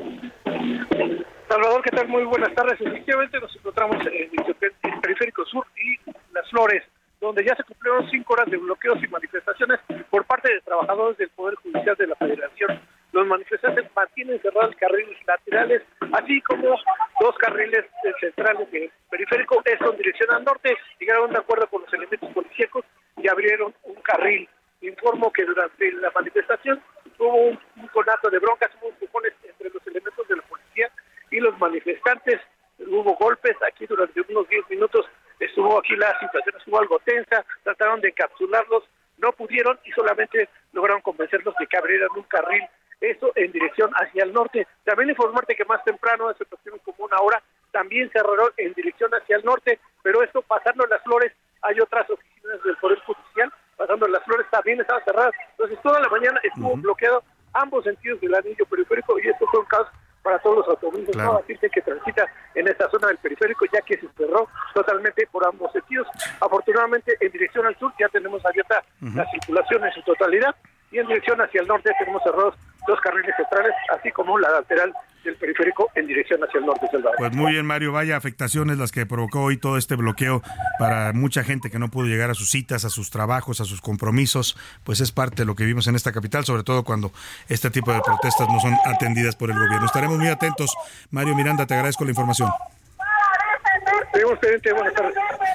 Salvador, 1.50 1.82
¿qué 1.84 1.92
tal? 1.92 2.08
Muy 2.08 2.24
buenas 2.24 2.54
tardes. 2.56 2.80
Efectivamente 2.80 3.40
nos 3.40 3.56
encontramos 3.56 3.98
en 4.08 4.32
el 4.40 5.02
periférico 5.02 5.46
sur 5.46 5.66
y 5.76 6.12
Las 6.34 6.50
Flores 6.50 6.84
donde 7.22 7.46
ya 7.46 7.56
se 7.56 7.64
cumplieron 7.64 8.10
cinco 8.10 8.34
horas 8.34 8.50
de 8.50 8.58
bloqueos 8.58 9.02
y 9.04 9.08
manifestaciones 9.08 9.80
por 10.10 10.26
parte 10.26 10.52
de 10.52 10.62
trabajadores 10.62 11.18
del 11.20 11.30
Poder 11.30 11.56
Judicial 11.56 11.96
de 11.96 12.08
la 12.08 12.16
Federación. 12.16 12.82
Los 13.14 13.28
manifestantes 13.28 13.86
mantienen 13.96 14.42
cerrados 14.42 14.76
carriles 14.78 15.18
laterales, 15.28 15.84
así 16.14 16.42
como 16.42 16.76
dos 17.20 17.38
carriles 17.38 17.86
centrales 18.20 18.72
del 18.72 18.92
periférico, 19.10 19.62
esto 19.66 19.92
en 19.92 19.98
dirección 19.98 20.32
al 20.34 20.44
norte, 20.44 20.76
llegaron 21.00 21.32
de 21.32 21.38
acuerdo 21.38 21.68
con 21.68 21.84
los 21.84 21.94
elementos 21.94 22.30
policíacos 22.32 22.86
y 23.18 23.28
abrieron 23.28 23.74
un 23.84 24.02
carril. 24.02 24.50
Informo 24.82 25.32
que 25.32 25.46
durante 25.46 25.92
la 25.92 26.10
manifestación 26.16 26.82
hubo 27.20 27.36
un, 27.36 27.60
conato 27.94 28.30
de 28.32 28.40
broncas, 28.40 28.72
hubo 28.82 28.90
empujones 28.90 29.34
entre 29.44 29.70
los 29.70 29.86
elementos 29.86 30.28
de 30.28 30.38
la 30.38 30.42
policía 30.44 30.90
y 31.30 31.40
los 31.40 31.58
manifestantes, 31.60 32.40
hubo 32.80 33.14
golpes 33.16 33.56
aquí 33.68 33.86
durante 33.86 34.22
unos 34.22 34.48
10 34.50 34.70
minutos 34.72 35.06
estuvo 35.42 35.78
aquí 35.80 35.96
la 35.96 36.18
situación 36.20 36.56
estuvo 36.58 36.80
algo 36.80 37.00
tensa, 37.00 37.44
trataron 37.64 38.00
de 38.02 38.10
encapsularlos, 38.10 38.84
no 39.18 39.32
pudieron 39.34 39.80
y 39.84 39.92
solamente 39.92 40.50
lograron 40.72 41.02
convencerlos 41.02 41.54
de 41.60 41.68
que 41.68 41.78
abrieran 41.78 42.10
un 42.16 42.24
carril, 42.24 42.64
eso 43.02 43.32
en 43.36 43.52
dirección 43.52 43.92
hacia 43.96 44.24
el 44.24 44.34
norte. 44.34 44.68
También 44.84 45.10
informarte 45.10 45.56
que 45.56 45.66
más 45.66 45.84
temprano, 45.84 46.30
hace 46.30 46.46
como 46.84 47.06
una 47.06 47.18
hora, 47.20 47.42
también 47.72 48.10
cerraron 48.12 48.52
en 48.58 48.74
dirección 48.74 49.12
hacia 49.14 49.38
el 49.38 49.46
norte, 49.46 49.80
pero 50.04 50.24
esto 50.24 50.42
pasando 50.44 50.86
las 50.86 51.02
flores, 51.04 51.34
hay 51.64 51.80
otras 51.80 52.10
oficinas 52.10 52.64
del 52.64 52.78
Poder 52.78 53.00
Judicial, 53.00 53.52
pasando 53.78 54.08
las 54.08 54.24
flores 54.24 54.46
también 54.52 54.80
estaban 54.80 55.04
cerradas, 55.04 55.34
entonces 55.52 55.80
toda 55.82 56.00
la 56.00 56.10
mañana 56.10 56.40
estuvo 56.44 56.76
bloqueado 56.76 57.24
ambos 57.54 57.84
sentidos 57.84 58.22
del 58.22 58.36
anillo 58.36 58.66
periférico 58.66 59.20
y 59.20 59.28
esto 59.28 59.46
fue 59.48 59.60
un 59.60 59.66
caos 59.66 59.88
para 60.22 60.40
todos 60.40 60.58
los 60.58 60.68
automovilistas 60.68 61.16
claro. 61.16 61.44
que 61.48 61.82
transita 61.82 62.26
en 62.56 62.68
esta 62.68 62.90
zona 62.90 63.08
del 63.08 63.18
periférico, 63.18 63.66
ya 63.74 63.82
que 63.82 63.98
se 63.98 64.08
cerró 64.18 64.48
totalmente 64.74 65.28
por 65.32 65.46
ambos 65.46 65.72
sentidos. 65.72 66.08
Afortunadamente, 66.40 67.18
en 67.20 67.32
dirección 67.32 67.66
al 67.66 67.78
sur 67.80 67.92
ya 68.00 68.08
tenemos 68.10 68.46
abierta 68.46 68.84
la 69.02 69.26
circulación 69.32 69.84
en 69.86 69.94
su 69.94 70.02
totalidad 70.04 70.56
y 70.92 71.00
en 71.00 71.08
dirección 71.08 71.42
hacia 71.42 71.62
el 71.62 71.68
norte 71.68 71.90
tenemos 72.12 72.24
cerrados 72.24 72.56
dos 72.88 73.00
carriles 73.02 73.34
centrales, 73.38 73.74
así 73.96 74.12
como 74.12 74.38
la 74.40 74.50
lateral 74.50 74.92
del 75.24 75.36
periférico 75.36 75.88
en 75.94 76.08
dirección 76.08 76.44
hacia 76.44 76.60
el 76.60 76.66
norte 76.66 76.88
Salvador. 76.92 77.16
Pues 77.20 77.36
muy 77.36 77.52
bien, 77.52 77.66
Mario, 77.66 77.92
vaya 77.92 78.18
afectaciones 78.18 78.80
las 78.80 78.92
que 78.92 79.06
provocó 79.06 79.44
hoy 79.44 79.58
todo 79.58 79.78
este 79.78 79.96
bloqueo 79.96 80.42
para 80.80 81.14
mucha 81.14 81.44
gente 81.44 81.70
que 81.70 81.78
no 81.78 81.90
pudo 81.90 82.08
llegar 82.08 82.32
a 82.32 82.34
sus 82.34 82.50
citas, 82.50 82.84
a 82.84 82.90
sus 82.90 83.12
trabajos, 83.12 83.62
a 83.62 83.66
sus 83.66 83.82
compromisos, 83.82 84.58
pues 84.84 85.00
es 85.00 85.12
parte 85.12 85.44
de 85.44 85.46
lo 85.46 85.56
que 85.56 85.64
vimos 85.64 85.86
en 85.86 85.96
esta 85.96 86.12
capital, 86.12 86.44
sobre 86.44 86.64
todo 86.64 86.84
cuando 86.84 87.12
este 87.50 87.70
tipo 87.70 87.94
de 87.94 88.02
protestas 88.02 88.48
no 88.50 88.60
son 88.60 88.74
atendidas 88.86 89.36
por 89.36 89.52
el 89.52 89.58
gobierno. 89.58 89.86
Estaremos 89.86 90.18
muy 90.18 90.30
atentos. 90.30 90.76
Mario 91.12 91.36
Miranda, 91.36 91.68
te 91.68 91.76
agradezco 91.76 92.04
la 92.04 92.10
información. 92.10 92.50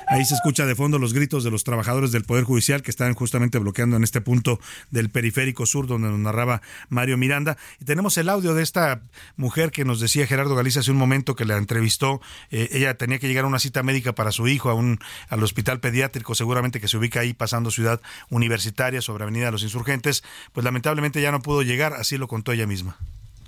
Ahí 0.09 0.25
se 0.25 0.35
escucha 0.35 0.67
de 0.67 0.77
fondo 0.77 0.99
los 0.99 1.13
gritos 1.13 1.43
de 1.43 1.51
los 1.51 1.65
trabajadores 1.65 2.13
del 2.13 2.23
Poder 2.23 2.45
Judicial 2.45 2.83
que 2.83 2.93
están 2.93 3.15
justamente 3.15 3.59
bloqueando 3.59 3.97
en 3.97 4.05
este 4.05 4.21
punto 4.21 4.61
del 4.91 5.11
periférico 5.11 5.67
sur 5.67 5.89
donde 5.89 6.09
nos 6.09 6.19
narraba 6.19 6.63
Mario 6.89 7.19
Miranda. 7.19 7.57
Y 7.81 7.85
tenemos 7.87 8.17
el 8.17 8.29
audio 8.29 8.55
de 8.55 8.63
esta 8.63 9.01
mujer 9.37 9.73
que 9.73 9.85
nos 9.85 9.99
decía 9.99 10.27
Gerardo 10.27 10.55
Galicia 10.55 10.81
hace 10.81 10.93
un 10.93 10.97
momento 10.97 11.35
que 11.35 11.45
la 11.45 11.57
entrevistó. 11.57 12.21
Eh, 12.53 12.69
ella 12.73 12.95
tenía 12.97 13.19
que 13.19 13.27
llegar 13.27 13.45
a 13.45 13.49
una 13.49 13.59
cita 13.59 13.83
médica 13.83 14.15
para 14.15 14.31
su 14.31 14.47
hijo 14.47 14.71
a 14.71 14.75
un, 14.75 15.01
al 15.29 15.43
hospital 15.43 15.81
pediátrico, 15.81 16.37
seguramente 16.37 16.81
que 16.81 16.87
se 16.87 16.97
ubica 16.97 17.21
ahí 17.21 17.33
pasando 17.33 17.73
Ciudad 17.73 18.01
Universitaria 18.31 19.03
sobre 19.03 19.25
Avenida 19.25 19.47
de 19.47 19.53
los 19.53 19.65
Insurgentes. 19.65 20.23
Pues 20.53 20.65
lamentablemente 20.65 21.21
ya 21.21 21.33
no 21.33 21.43
pudo 21.43 21.63
llegar, 21.63 21.95
así 21.95 22.17
lo 22.17 22.29
contó 22.29 22.53
ella 22.53 22.67
misma. 22.67 22.97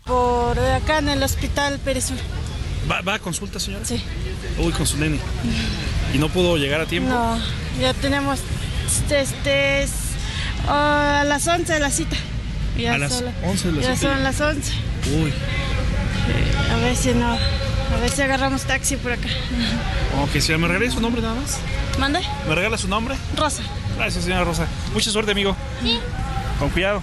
Por 0.05 0.59
acá 0.59 0.99
en 0.99 1.11
el 1.11 1.23
hospital 1.23 1.79
Perisur. 1.85 2.19
¿Va, 2.91 3.15
a 3.15 3.19
consulta, 3.19 3.61
señora? 3.61 3.85
Sí. 3.85 4.03
Uy, 4.59 4.73
con 4.73 4.87
su 4.87 4.97
nene. 4.99 5.19
¿Y 6.13 6.19
no 6.19 6.29
pudo 6.29 6.57
llegar 6.57 6.81
a 6.81 6.87
tiempo? 6.87 7.11
No, 7.11 7.39
ya 7.81 7.93
tenemos 7.95 8.41
este, 8.87 9.21
este 9.21 9.87
a 10.69 11.25
las 11.27 11.47
11 11.47 11.73
de 11.73 11.81
la 11.81 11.91
cita. 11.91 12.17
a 12.91 12.99
las 12.99 13.23
11 13.43 13.69
de 13.69 13.73
la 13.77 13.83
ya 13.83 13.97
cita. 13.97 14.13
son 14.13 14.23
las 14.23 14.41
11. 14.41 14.73
Uy. 15.23 15.33
A 16.73 16.77
ver 16.77 16.97
si 16.97 17.13
no, 17.15 17.33
a 17.33 18.01
ver 18.01 18.11
si 18.11 18.23
agarramos 18.23 18.63
taxi 18.63 18.97
por 18.97 19.13
acá. 19.13 19.29
Ok, 20.23 20.41
señora, 20.41 20.59
¿me 20.59 20.69
regala 20.69 20.91
su 20.93 21.01
nombre 21.01 21.23
nada 21.23 21.35
más? 21.35 21.59
¿Mande? 21.99 22.21
¿Me 22.49 22.55
regala 22.55 22.77
su 22.79 22.89
nombre? 22.89 23.17
Rosa. 23.37 23.63
Gracias, 23.97 24.25
señora 24.25 24.45
Rosa. 24.45 24.67
Mucha 24.93 25.11
suerte, 25.11 25.33
amigo. 25.33 25.57
Sí. 25.83 25.99
Con 26.59 26.71
cuidado. 26.71 27.03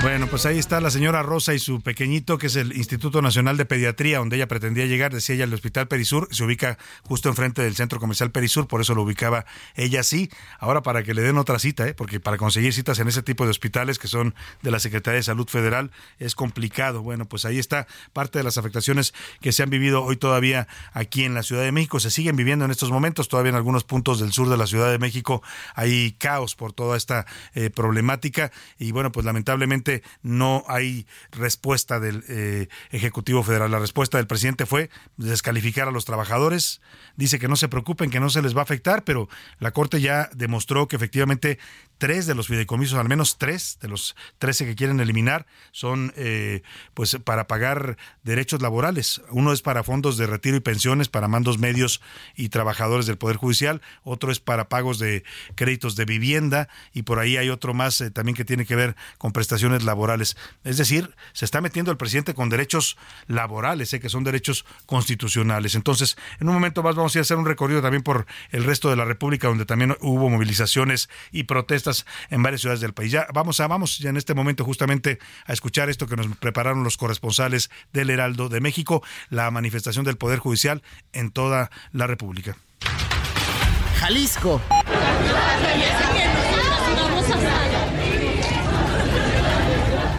Bueno, 0.00 0.28
pues 0.28 0.46
ahí 0.46 0.58
está 0.58 0.80
la 0.80 0.90
señora 0.90 1.24
Rosa 1.24 1.54
y 1.54 1.58
su 1.58 1.80
pequeñito, 1.80 2.38
que 2.38 2.46
es 2.46 2.54
el 2.54 2.76
Instituto 2.76 3.20
Nacional 3.20 3.56
de 3.56 3.64
Pediatría, 3.64 4.18
donde 4.18 4.36
ella 4.36 4.46
pretendía 4.46 4.86
llegar, 4.86 5.12
decía 5.12 5.34
ella, 5.34 5.44
el 5.44 5.52
Hospital 5.52 5.88
Perisur, 5.88 6.28
se 6.30 6.44
ubica 6.44 6.78
justo 7.02 7.28
enfrente 7.28 7.62
del 7.62 7.74
Centro 7.74 7.98
Comercial 7.98 8.30
Perisur, 8.30 8.68
por 8.68 8.80
eso 8.80 8.94
lo 8.94 9.02
ubicaba 9.02 9.44
ella 9.74 10.04
sí. 10.04 10.30
Ahora 10.60 10.82
para 10.82 11.02
que 11.02 11.14
le 11.14 11.22
den 11.22 11.36
otra 11.36 11.58
cita, 11.58 11.88
¿eh? 11.88 11.94
porque 11.94 12.20
para 12.20 12.36
conseguir 12.36 12.72
citas 12.72 13.00
en 13.00 13.08
ese 13.08 13.22
tipo 13.22 13.44
de 13.44 13.50
hospitales 13.50 13.98
que 13.98 14.06
son 14.06 14.36
de 14.62 14.70
la 14.70 14.78
Secretaría 14.78 15.16
de 15.16 15.24
Salud 15.24 15.48
Federal 15.48 15.90
es 16.20 16.36
complicado. 16.36 17.02
Bueno, 17.02 17.24
pues 17.26 17.44
ahí 17.44 17.58
está 17.58 17.88
parte 18.12 18.38
de 18.38 18.44
las 18.44 18.56
afectaciones 18.56 19.14
que 19.40 19.50
se 19.50 19.64
han 19.64 19.70
vivido 19.70 20.04
hoy 20.04 20.16
todavía 20.16 20.68
aquí 20.92 21.24
en 21.24 21.34
la 21.34 21.42
Ciudad 21.42 21.62
de 21.62 21.72
México, 21.72 21.98
se 21.98 22.10
siguen 22.10 22.36
viviendo 22.36 22.64
en 22.64 22.70
estos 22.70 22.92
momentos, 22.92 23.28
todavía 23.28 23.50
en 23.50 23.56
algunos 23.56 23.82
puntos 23.82 24.20
del 24.20 24.32
sur 24.32 24.48
de 24.48 24.56
la 24.56 24.68
Ciudad 24.68 24.90
de 24.92 24.98
México 24.98 25.42
hay 25.74 26.12
caos 26.12 26.54
por 26.54 26.72
toda 26.72 26.96
esta 26.96 27.26
eh, 27.54 27.70
problemática 27.70 28.52
y 28.78 28.92
bueno, 28.92 29.07
pues 29.12 29.26
lamentablemente 29.26 30.02
no 30.22 30.64
hay 30.68 31.06
respuesta 31.30 32.00
del 32.00 32.24
eh, 32.28 32.68
Ejecutivo 32.90 33.42
Federal. 33.42 33.70
La 33.70 33.78
respuesta 33.78 34.18
del 34.18 34.26
presidente 34.26 34.66
fue 34.66 34.90
descalificar 35.16 35.88
a 35.88 35.92
los 35.92 36.04
trabajadores. 36.04 36.80
Dice 37.16 37.38
que 37.38 37.48
no 37.48 37.56
se 37.56 37.68
preocupen, 37.68 38.10
que 38.10 38.20
no 38.20 38.30
se 38.30 38.42
les 38.42 38.56
va 38.56 38.60
a 38.60 38.64
afectar, 38.64 39.04
pero 39.04 39.28
la 39.58 39.70
Corte 39.72 40.00
ya 40.00 40.30
demostró 40.34 40.88
que 40.88 40.96
efectivamente 40.96 41.58
tres 41.98 42.26
de 42.26 42.34
los 42.34 42.46
fideicomisos, 42.46 42.98
al 42.98 43.08
menos 43.08 43.38
tres 43.38 43.78
de 43.80 43.88
los 43.88 44.16
trece 44.38 44.64
que 44.64 44.74
quieren 44.74 45.00
eliminar, 45.00 45.46
son 45.72 46.12
eh, 46.16 46.62
pues 46.94 47.18
para 47.24 47.46
pagar 47.46 47.98
derechos 48.22 48.62
laborales. 48.62 49.20
Uno 49.30 49.52
es 49.52 49.62
para 49.62 49.82
fondos 49.82 50.16
de 50.16 50.26
retiro 50.26 50.56
y 50.56 50.60
pensiones 50.60 51.08
para 51.08 51.28
mandos 51.28 51.58
medios 51.58 52.00
y 52.36 52.48
trabajadores 52.48 53.06
del 53.06 53.18
Poder 53.18 53.36
Judicial, 53.36 53.82
otro 54.04 54.30
es 54.30 54.40
para 54.40 54.68
pagos 54.68 54.98
de 54.98 55.24
créditos 55.56 55.96
de 55.96 56.04
vivienda 56.04 56.68
y 56.92 57.02
por 57.02 57.18
ahí 57.18 57.36
hay 57.36 57.50
otro 57.50 57.74
más 57.74 58.00
eh, 58.00 58.10
también 58.10 58.36
que 58.36 58.44
tiene 58.44 58.64
que 58.64 58.76
ver 58.76 58.96
con 59.18 59.32
prestaciones 59.32 59.82
laborales. 59.82 60.36
Es 60.64 60.76
decir, 60.76 61.14
se 61.32 61.44
está 61.44 61.60
metiendo 61.60 61.90
el 61.90 61.96
presidente 61.96 62.34
con 62.34 62.48
derechos 62.48 62.96
laborales, 63.26 63.92
eh, 63.92 64.00
que 64.00 64.08
son 64.08 64.24
derechos 64.24 64.64
constitucionales. 64.86 65.74
Entonces, 65.74 66.16
en 66.40 66.48
un 66.48 66.54
momento 66.54 66.82
más 66.82 66.94
vamos 66.94 67.14
a 67.14 67.18
ir 67.18 67.20
a 67.20 67.22
hacer 67.22 67.36
un 67.36 67.46
recorrido 67.46 67.82
también 67.82 68.02
por 68.02 68.26
el 68.50 68.64
resto 68.64 68.88
de 68.90 68.96
la 68.96 69.04
República, 69.04 69.48
donde 69.48 69.66
también 69.66 69.96
hubo 70.00 70.28
movilizaciones 70.30 71.08
y 71.32 71.44
protestas 71.44 71.87
en 72.30 72.42
varias 72.42 72.60
ciudades 72.60 72.80
del 72.80 72.92
país. 72.92 73.12
Ya 73.12 73.26
vamos 73.32 73.60
a 73.60 73.66
vamos 73.66 73.98
ya 73.98 74.10
en 74.10 74.16
este 74.16 74.34
momento 74.34 74.64
justamente 74.64 75.18
a 75.46 75.52
escuchar 75.52 75.88
esto 75.90 76.06
que 76.06 76.16
nos 76.16 76.26
prepararon 76.36 76.84
los 76.84 76.96
corresponsales 76.96 77.70
del 77.92 78.10
Heraldo 78.10 78.48
de 78.48 78.60
México, 78.60 79.02
la 79.30 79.50
manifestación 79.50 80.04
del 80.04 80.16
Poder 80.16 80.38
Judicial 80.38 80.82
en 81.12 81.30
toda 81.30 81.70
la 81.92 82.06
República. 82.06 82.56
Jalisco. 83.98 84.60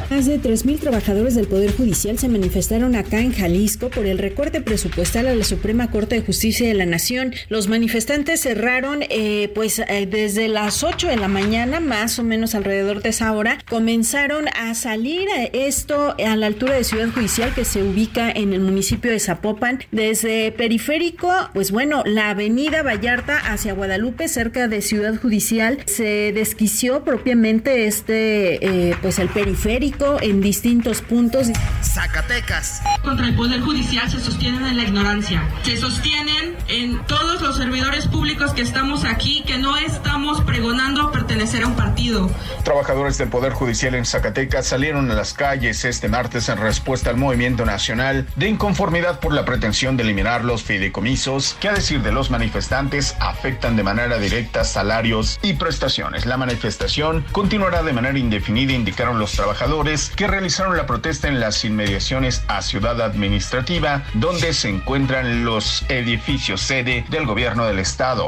Más 0.09 0.25
de 0.25 0.41
3.000 0.41 0.79
trabajadores 0.79 1.35
del 1.35 1.45
Poder 1.45 1.71
Judicial 1.71 2.17
se 2.17 2.29
manifestaron 2.29 2.95
acá 2.95 3.19
en 3.19 3.31
Jalisco 3.31 3.89
por 3.89 4.07
el 4.07 4.17
recorte 4.17 4.59
presupuestal 4.59 5.27
a 5.27 5.35
la 5.35 5.43
Suprema 5.43 5.91
Corte 5.91 6.15
de 6.15 6.21
Justicia 6.21 6.67
de 6.67 6.73
la 6.73 6.87
Nación. 6.87 7.35
Los 7.47 7.67
manifestantes 7.67 8.41
cerraron 8.41 9.03
eh, 9.09 9.51
pues 9.53 9.77
eh, 9.77 10.07
desde 10.09 10.47
las 10.47 10.83
8 10.83 11.09
de 11.09 11.17
la 11.17 11.27
mañana, 11.27 11.79
más 11.79 12.17
o 12.17 12.23
menos 12.23 12.55
alrededor 12.55 13.03
de 13.03 13.09
esa 13.09 13.31
hora, 13.33 13.59
comenzaron 13.69 14.47
a 14.59 14.73
salir 14.73 15.27
esto 15.53 16.15
a 16.17 16.35
la 16.35 16.47
altura 16.47 16.73
de 16.73 16.85
Ciudad 16.85 17.09
Judicial 17.13 17.53
que 17.53 17.63
se 17.63 17.83
ubica 17.83 18.31
en 18.31 18.53
el 18.53 18.61
municipio 18.61 19.11
de 19.11 19.19
Zapopan. 19.19 19.79
Desde 19.91 20.51
periférico, 20.51 21.31
pues 21.53 21.69
bueno, 21.69 22.01
la 22.07 22.31
avenida 22.31 22.81
Vallarta 22.81 23.37
hacia 23.37 23.73
Guadalupe, 23.73 24.27
cerca 24.27 24.67
de 24.67 24.81
Ciudad 24.81 25.15
Judicial, 25.21 25.77
se 25.85 26.31
desquició 26.33 27.03
propiamente 27.03 27.85
este, 27.85 28.89
eh, 28.89 28.95
pues 29.03 29.19
el 29.19 29.29
periférico 29.29 29.98
en 30.21 30.39
distintos 30.39 31.01
puntos. 31.01 31.47
Zacatecas. 31.83 32.81
Contra 33.03 33.27
el 33.27 33.35
Poder 33.35 33.59
Judicial 33.59 34.09
se 34.09 34.19
sostienen 34.19 34.65
en 34.65 34.77
la 34.77 34.83
ignorancia. 34.83 35.43
Se 35.63 35.75
sostienen 35.75 36.55
en 36.69 37.05
todos 37.05 37.41
los 37.41 37.57
servidores 37.57 38.07
públicos 38.07 38.53
que 38.53 38.61
estamos 38.61 39.03
aquí 39.03 39.43
que 39.45 39.57
no 39.57 39.75
estamos 39.77 40.41
pregonando 40.41 41.11
pertenecer 41.11 41.63
a 41.63 41.67
un 41.67 41.75
partido. 41.75 42.29
Trabajadores 42.63 43.17
del 43.17 43.27
Poder 43.27 43.51
Judicial 43.51 43.93
en 43.93 44.05
Zacatecas 44.05 44.67
salieron 44.67 45.11
a 45.11 45.15
las 45.15 45.33
calles 45.33 45.83
este 45.83 46.07
martes 46.07 46.47
en 46.47 46.59
respuesta 46.59 47.09
al 47.09 47.17
movimiento 47.17 47.65
nacional 47.65 48.25
de 48.37 48.47
inconformidad 48.47 49.19
por 49.19 49.33
la 49.33 49.43
pretensión 49.43 49.97
de 49.97 50.03
eliminar 50.03 50.45
los 50.45 50.63
fideicomisos 50.63 51.57
que 51.59 51.67
a 51.67 51.73
decir 51.73 52.01
de 52.01 52.13
los 52.13 52.31
manifestantes 52.31 53.15
afectan 53.19 53.75
de 53.75 53.83
manera 53.83 54.17
directa 54.17 54.63
salarios 54.63 55.39
y 55.41 55.53
prestaciones. 55.55 56.25
La 56.25 56.37
manifestación 56.37 57.25
continuará 57.33 57.83
de 57.83 57.91
manera 57.91 58.17
indefinida, 58.17 58.71
indicaron 58.71 59.19
los 59.19 59.33
trabajadores 59.33 59.88
que 60.15 60.27
realizaron 60.27 60.77
la 60.77 60.85
protesta 60.85 61.27
en 61.27 61.39
las 61.39 61.65
inmediaciones 61.65 62.43
a 62.47 62.61
Ciudad 62.61 63.01
Administrativa, 63.01 64.03
donde 64.13 64.53
se 64.53 64.69
encuentran 64.69 65.43
los 65.43 65.83
edificios 65.89 66.61
sede 66.61 67.05
del 67.09 67.25
gobierno 67.25 67.65
del 67.65 67.79
estado. 67.79 68.27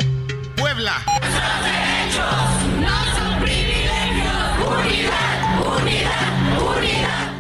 Puebla. 0.57 0.95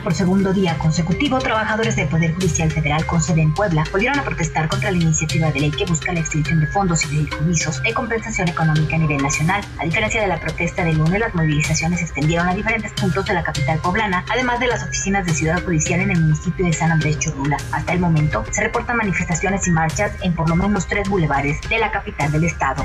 Por 0.03 0.15
segundo 0.15 0.51
día 0.51 0.75
consecutivo, 0.79 1.37
trabajadores 1.37 1.95
del 1.95 2.07
Poder 2.07 2.33
Judicial 2.33 2.71
Federal 2.71 3.05
con 3.05 3.21
sede 3.21 3.43
en 3.43 3.53
Puebla 3.53 3.83
volvieron 3.91 4.17
a 4.17 4.23
protestar 4.23 4.67
contra 4.67 4.89
la 4.89 4.97
iniciativa 4.97 5.51
de 5.51 5.59
ley 5.59 5.69
que 5.69 5.85
busca 5.85 6.11
la 6.11 6.21
extinción 6.21 6.59
de 6.59 6.65
fondos 6.67 7.03
y 7.03 7.07
fideicomisos 7.07 7.83
de 7.83 7.93
compensación 7.93 8.47
económica 8.47 8.95
a 8.95 8.99
nivel 8.99 9.21
nacional. 9.21 9.63
A 9.77 9.85
diferencia 9.85 10.19
de 10.21 10.27
la 10.27 10.39
protesta 10.39 10.83
del 10.83 10.97
lunes, 10.97 11.19
las 11.19 11.35
movilizaciones 11.35 11.99
se 11.99 12.05
extendieron 12.05 12.49
a 12.49 12.55
diferentes 12.55 12.91
puntos 12.93 13.25
de 13.25 13.35
la 13.35 13.43
capital 13.43 13.77
poblana, 13.77 14.25
además 14.31 14.59
de 14.59 14.67
las 14.67 14.83
oficinas 14.83 15.23
de 15.23 15.35
Ciudad 15.35 15.63
Judicial 15.63 15.99
en 15.99 16.09
el 16.09 16.19
municipio 16.19 16.65
de 16.65 16.73
San 16.73 16.91
Andrés 16.91 17.19
Cholula. 17.19 17.57
Hasta 17.71 17.93
el 17.93 17.99
momento, 17.99 18.43
se 18.49 18.61
reportan 18.61 18.97
manifestaciones 18.97 19.67
y 19.67 19.71
marchas 19.71 20.13
en 20.21 20.33
por 20.33 20.49
lo 20.49 20.55
menos 20.55 20.87
tres 20.87 21.07
bulevares 21.07 21.61
de 21.69 21.77
la 21.77 21.91
capital 21.91 22.31
del 22.31 22.45
estado. 22.45 22.83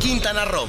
Quintana 0.00 0.44
Roo. 0.46 0.68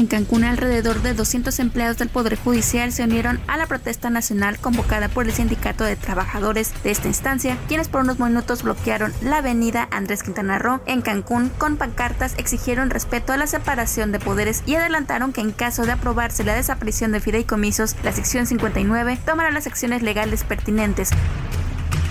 En 0.00 0.06
Cancún, 0.06 0.44
alrededor 0.44 1.02
de 1.02 1.12
200 1.12 1.58
empleados 1.58 1.98
del 1.98 2.08
Poder 2.08 2.38
Judicial 2.38 2.90
se 2.90 3.04
unieron 3.04 3.38
a 3.46 3.58
la 3.58 3.66
protesta 3.66 4.08
nacional 4.08 4.58
convocada 4.58 5.10
por 5.10 5.26
el 5.26 5.34
Sindicato 5.34 5.84
de 5.84 5.94
Trabajadores 5.94 6.72
de 6.82 6.90
esta 6.90 7.08
instancia, 7.08 7.58
quienes 7.68 7.88
por 7.88 8.00
unos 8.00 8.18
minutos 8.18 8.62
bloquearon 8.62 9.12
la 9.20 9.36
avenida 9.36 9.88
Andrés 9.90 10.22
Quintana 10.22 10.58
Roo 10.58 10.80
en 10.86 11.02
Cancún 11.02 11.50
con 11.50 11.76
pancartas 11.76 12.34
exigieron 12.38 12.88
respeto 12.88 13.34
a 13.34 13.36
la 13.36 13.46
separación 13.46 14.10
de 14.10 14.20
poderes 14.20 14.62
y 14.64 14.76
adelantaron 14.76 15.34
que 15.34 15.42
en 15.42 15.52
caso 15.52 15.84
de 15.84 15.92
aprobarse 15.92 16.44
la 16.44 16.54
desaparición 16.54 17.12
de 17.12 17.20
fideicomisos, 17.20 17.94
la 18.02 18.12
sección 18.12 18.46
59 18.46 19.18
tomará 19.26 19.50
las 19.50 19.66
acciones 19.66 20.00
legales 20.00 20.44
pertinentes. 20.44 21.10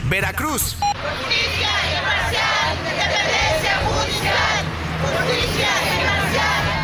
Veracruz. 0.07 0.77
Justicia 0.79 1.69
imparcial, 1.97 2.77
independencia 2.85 3.77
judicial. 3.83 4.65
Justicia. 5.01 5.48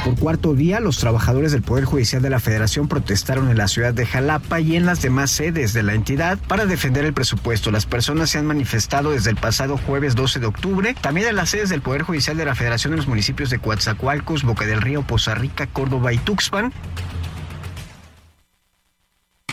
Por 0.06 0.20
cuarto 0.20 0.54
día, 0.54 0.80
los 0.82 1.00
trabajadores 1.00 1.52
del 1.52 1.64
Poder 1.64 1.86
Judicial 1.86 2.22
de 2.22 2.30
la 2.30 2.40
Federación 2.40 2.88
protestaron 2.88 3.50
en 3.50 3.58
la 3.58 3.68
ciudad 3.68 3.92
de 3.92 4.06
Jalapa 4.06 4.60
y 4.60 4.76
en 4.76 4.86
las 4.86 5.02
demás 5.02 5.32
sedes 5.32 5.74
de 5.74 5.82
la 5.82 5.96
entidad 5.96 6.38
para 6.48 6.68
defender 6.68 7.06
el 7.06 7.14
presupuesto. 7.16 7.72
Las 7.72 7.88
personas 7.88 8.30
se 8.30 8.38
han 8.38 8.46
manifestado 8.46 9.14
desde 9.14 9.32
el 9.32 9.36
pasado 9.36 9.80
jueves 9.80 10.14
12 10.14 10.42
de 10.42 10.46
octubre, 10.46 10.96
también 11.02 11.28
en 11.28 11.36
las 11.36 11.50
sedes 11.50 11.70
del 11.70 11.82
Poder 11.82 12.04
Judicial 12.04 12.38
de 12.38 12.46
la 12.46 12.54
Federación 12.54 12.94
en 12.94 12.98
los 12.98 13.08
municipios 13.08 13.50
de 13.50 13.58
Coatzacoalcos, 13.58 14.44
Boca 14.44 14.68
del 14.68 14.84
Río, 14.84 15.02
Poza 15.02 15.34
Rica, 15.34 15.66
Córdoba 15.66 16.14
y 16.14 16.20
Tuxpan. 16.20 16.72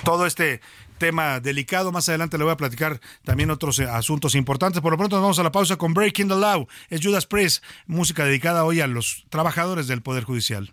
Todo 0.04 0.26
este 0.26 0.60
tema 1.02 1.40
delicado. 1.40 1.90
Más 1.90 2.08
adelante 2.08 2.38
le 2.38 2.44
voy 2.44 2.52
a 2.52 2.56
platicar 2.56 3.00
también 3.24 3.50
otros 3.50 3.80
eh, 3.80 3.86
asuntos 3.86 4.36
importantes. 4.36 4.80
Por 4.80 4.92
lo 4.92 4.96
pronto 4.96 5.16
nos 5.16 5.22
vamos 5.24 5.38
a 5.40 5.42
la 5.42 5.50
pausa 5.50 5.76
con 5.76 5.94
Breaking 5.94 6.28
the 6.28 6.36
Law. 6.36 6.68
Es 6.90 7.00
Judas 7.02 7.26
Priest, 7.26 7.64
música 7.86 8.24
dedicada 8.24 8.64
hoy 8.64 8.80
a 8.80 8.86
los 8.86 9.26
trabajadores 9.28 9.88
del 9.88 10.00
Poder 10.00 10.22
Judicial. 10.22 10.72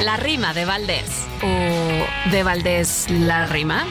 La 0.02 0.18
rima 0.18 0.54
de 0.54 0.66
Valdés. 0.66 1.28
¿O 1.44 2.30
de 2.32 2.44
Valdés 2.44 3.06
la 3.10 3.46
rima? 3.46 3.86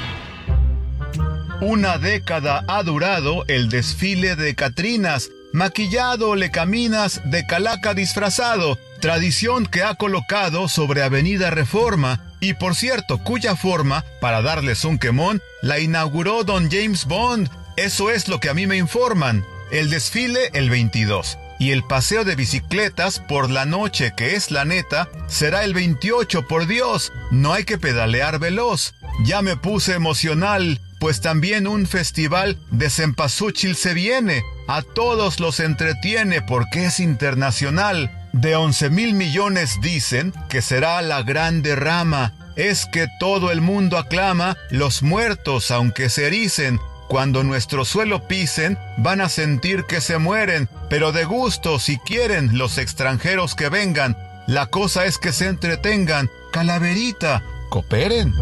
Una 1.61 1.97
década 1.97 2.65
ha 2.69 2.83
durado 2.83 3.45
el 3.47 3.69
desfile 3.69 4.37
de 4.37 4.55
Catrinas. 4.55 5.31
Maquillado 5.53 6.35
le 6.35 6.51
caminas 6.51 7.23
de 7.25 7.47
calaca 7.47 7.95
disfrazado, 7.95 8.79
tradición 9.01 9.67
que 9.67 9.83
ha 9.83 9.95
colocado 9.95 10.69
sobre 10.69 11.03
Avenida 11.03 11.51
Reforma 11.51 12.33
y 12.41 12.55
por 12.55 12.75
cierto 12.75 13.19
cuya 13.19 13.55
forma, 13.55 14.05
para 14.21 14.43
darles 14.43 14.85
un 14.85 14.99
quemón, 14.99 15.41
la 15.63 15.79
inauguró 15.79 16.43
don 16.43 16.71
James 16.71 17.07
Bond. 17.07 17.49
Eso 17.77 18.11
es 18.11 18.29
lo 18.29 18.41
que 18.41 18.49
a 18.49 18.55
mí 18.55 18.67
me 18.67 18.77
informan. 18.77 19.45
El 19.71 19.89
desfile 19.89 20.51
el 20.53 20.69
22 20.69 21.39
y 21.63 21.71
el 21.71 21.85
paseo 21.85 22.25
de 22.25 22.35
bicicletas 22.35 23.21
por 23.21 23.49
la 23.49 23.67
noche, 23.67 24.15
que 24.17 24.35
es 24.35 24.51
la 24.51 24.65
neta, 24.65 25.09
será 25.29 25.63
el 25.63 25.75
28, 25.75 26.49
por 26.49 26.67
Dios. 26.67 27.13
No 27.31 27.53
hay 27.53 27.63
que 27.63 27.79
pedalear 27.79 28.41
veloz. 28.41 28.95
Ya 29.25 29.43
me 29.43 29.57
puse 29.57 29.95
emocional, 29.95 30.81
pues 30.99 31.21
también 31.21 31.69
un 31.69 31.87
festival 31.87 32.59
de 32.73 32.91
cempasúchil 32.91 33.77
se 33.77 33.95
viene. 33.95 34.43
A 34.67 34.83
todos 34.83 35.39
los 35.39 35.61
entretiene 35.61 36.43
porque 36.43 36.87
es 36.87 36.99
internacional. 36.99 38.11
De 38.33 38.57
11 38.57 38.91
mil 38.91 39.15
millones 39.15 39.79
dicen 39.81 40.35
que 40.49 40.63
será 40.63 41.01
la 41.01 41.23
gran 41.23 41.63
derrama. 41.63 42.33
Es 42.57 42.87
que 42.87 43.07
todo 43.21 43.53
el 43.53 43.61
mundo 43.61 43.99
aclama 43.99 44.57
los 44.71 45.05
muertos 45.05 45.71
aunque 45.71 46.09
se 46.09 46.27
ericen 46.27 46.81
cuando 47.13 47.45
nuestro 47.45 47.85
suelo 47.85 48.27
pisen, 48.27 48.79
van 48.97 49.21
a 49.21 49.29
sentir 49.29 49.85
que 49.85 50.01
se 50.01 50.17
mueren, 50.17 50.67
pero 50.89 51.13
de 51.13 51.27
gusto 51.27 51.79
si 51.79 51.99
quieren 51.99 52.57
los 52.57 52.79
extranjeros 52.79 53.55
que 53.55 53.69
vengan. 53.69 54.17
La 54.47 54.69
cosa 54.69 55.05
es 55.05 55.19
que 55.19 55.31
se 55.31 55.49
entretengan. 55.49 56.31
Calaverita, 56.55 57.43
cooperen. 57.69 58.33
Yo 58.33 58.39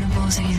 no 0.00 0.08
puedo 0.16 0.32
seguir 0.32 0.55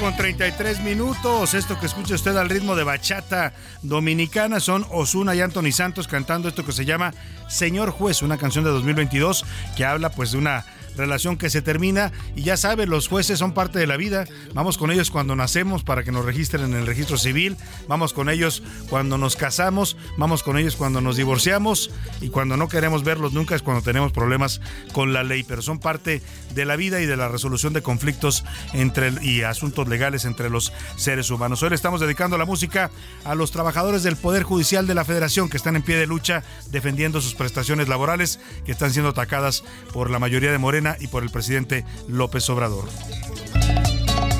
con 0.00 0.14
33 0.14 0.80
minutos. 0.80 1.54
Esto 1.54 1.78
que 1.78 1.86
escucha 1.86 2.14
usted 2.14 2.36
al 2.36 2.48
ritmo 2.48 2.76
de 2.76 2.84
bachata 2.84 3.52
dominicana 3.82 4.60
son 4.60 4.86
Osuna 4.90 5.34
y 5.34 5.40
Anthony 5.40 5.72
Santos 5.72 6.06
cantando 6.06 6.48
esto 6.48 6.64
que 6.64 6.72
se 6.72 6.84
llama 6.84 7.12
Señor 7.48 7.90
Juez, 7.90 8.22
una 8.22 8.38
canción 8.38 8.64
de 8.64 8.70
2022 8.70 9.44
que 9.76 9.84
habla 9.84 10.10
pues 10.10 10.32
de 10.32 10.38
una 10.38 10.64
relación 10.98 11.38
que 11.38 11.48
se 11.48 11.62
termina 11.62 12.12
y 12.36 12.42
ya 12.42 12.56
sabe, 12.56 12.86
los 12.86 13.08
jueces 13.08 13.38
son 13.38 13.52
parte 13.52 13.78
de 13.78 13.86
la 13.86 13.96
vida. 13.96 14.26
Vamos 14.52 14.76
con 14.76 14.90
ellos 14.90 15.10
cuando 15.10 15.34
nacemos 15.36 15.82
para 15.82 16.04
que 16.04 16.12
nos 16.12 16.24
registren 16.24 16.64
en 16.64 16.74
el 16.74 16.86
registro 16.86 17.16
civil, 17.16 17.56
vamos 17.88 18.12
con 18.12 18.28
ellos 18.28 18.62
cuando 18.90 19.16
nos 19.16 19.36
casamos, 19.36 19.96
vamos 20.16 20.42
con 20.42 20.58
ellos 20.58 20.76
cuando 20.76 21.00
nos 21.00 21.16
divorciamos. 21.16 21.90
Y 22.20 22.28
cuando 22.28 22.56
no 22.56 22.68
queremos 22.68 23.04
verlos 23.04 23.32
nunca 23.32 23.54
es 23.54 23.62
cuando 23.62 23.82
tenemos 23.82 24.12
problemas 24.12 24.60
con 24.92 25.12
la 25.12 25.22
ley, 25.22 25.44
pero 25.44 25.62
son 25.62 25.78
parte 25.78 26.20
de 26.54 26.64
la 26.64 26.76
vida 26.76 27.00
y 27.00 27.06
de 27.06 27.16
la 27.16 27.28
resolución 27.28 27.72
de 27.72 27.82
conflictos 27.82 28.44
entre 28.72 29.12
y 29.22 29.42
asuntos 29.42 29.88
legales 29.88 30.24
entre 30.24 30.50
los 30.50 30.72
seres 30.96 31.30
humanos. 31.30 31.62
Hoy 31.62 31.70
le 31.70 31.76
estamos 31.76 32.00
dedicando 32.00 32.36
la 32.36 32.44
música 32.44 32.90
a 33.24 33.34
los 33.34 33.50
trabajadores 33.50 34.02
del 34.02 34.16
Poder 34.16 34.42
Judicial 34.42 34.86
de 34.86 34.94
la 34.94 35.04
Federación 35.04 35.48
que 35.48 35.56
están 35.56 35.76
en 35.76 35.82
pie 35.82 35.96
de 35.96 36.06
lucha 36.06 36.42
defendiendo 36.70 37.20
sus 37.20 37.34
prestaciones 37.34 37.88
laborales 37.88 38.40
que 38.64 38.72
están 38.72 38.92
siendo 38.92 39.10
atacadas 39.10 39.64
por 39.92 40.10
la 40.10 40.18
mayoría 40.18 40.50
de 40.52 40.58
Morena 40.58 40.87
y 41.00 41.08
por 41.08 41.22
el 41.22 41.30
presidente 41.30 41.84
López 42.08 42.48
Obrador. 42.50 42.88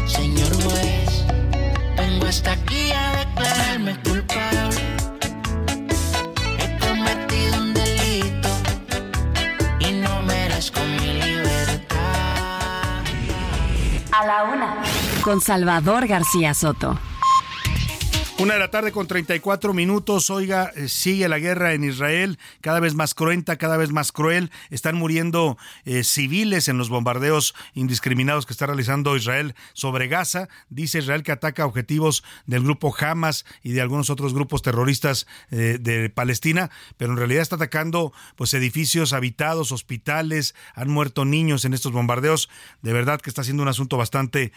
Señor 0.07 0.53
juez, 0.63 1.25
vengo 1.97 2.27
hasta 2.27 2.53
aquí 2.53 2.91
a 2.93 3.25
declararme 3.25 4.01
culpable. 4.03 4.81
He 6.59 6.79
cometido 6.79 7.59
un 7.59 7.75
delito 7.75 8.49
y 9.81 9.93
no 9.93 10.23
merezco 10.23 10.81
mi 10.81 11.15
libertad. 11.15 11.97
A 14.13 14.27
la 14.27 14.45
Una 14.45 14.83
con 15.23 15.41
Salvador 15.43 16.07
García 16.07 16.55
Soto. 16.55 16.99
Una 18.41 18.55
de 18.55 18.61
la 18.61 18.71
tarde 18.71 18.93
con 18.93 19.09
34 19.09 19.75
minutos. 19.75 20.31
Oiga, 20.31 20.71
eh, 20.77 20.89
sigue 20.89 21.29
la 21.29 21.41
guerra 21.41 21.73
en 21.75 21.83
Israel, 21.83 22.39
cada 22.61 22.79
vez 22.79 22.95
más 22.95 23.13
cruenta, 23.13 23.57
cada 23.57 23.77
vez 23.77 23.91
más 23.91 24.13
cruel. 24.13 24.53
Están 24.71 24.95
muriendo 24.95 25.59
eh, 25.85 26.05
civiles 26.05 26.69
en 26.69 26.79
los 26.79 26.89
bombardeos 26.89 27.57
indiscriminados 27.75 28.47
que 28.47 28.53
está 28.53 28.67
realizando 28.67 29.17
Israel 29.17 29.57
sobre 29.73 30.07
Gaza. 30.07 30.49
Dice 30.69 31.01
Israel 31.01 31.25
que 31.25 31.33
ataca 31.33 31.67
objetivos 31.67 32.23
del 32.47 32.63
grupo 32.63 32.95
Hamas 32.97 33.45
y 33.65 33.73
de 33.73 33.81
algunos 33.81 34.09
otros 34.09 34.33
grupos 34.35 34.63
terroristas 34.63 35.27
eh, 35.51 35.79
de 35.81 36.09
Palestina, 36.09 36.71
pero 36.97 37.11
en 37.11 37.19
realidad 37.19 37.43
está 37.43 37.57
atacando 37.57 38.13
pues 38.37 38.55
edificios 38.55 39.15
habitados, 39.15 39.73
hospitales. 39.73 40.55
Han 40.77 40.91
muerto 40.91 41.25
niños 41.25 41.65
en 41.65 41.75
estos 41.75 41.91
bombardeos. 41.91 42.49
De 42.83 42.93
verdad 42.93 43.21
que 43.21 43.31
está 43.31 43.43
siendo 43.43 43.65
un 43.65 43.69
asunto 43.69 43.97
bastante 43.97 44.53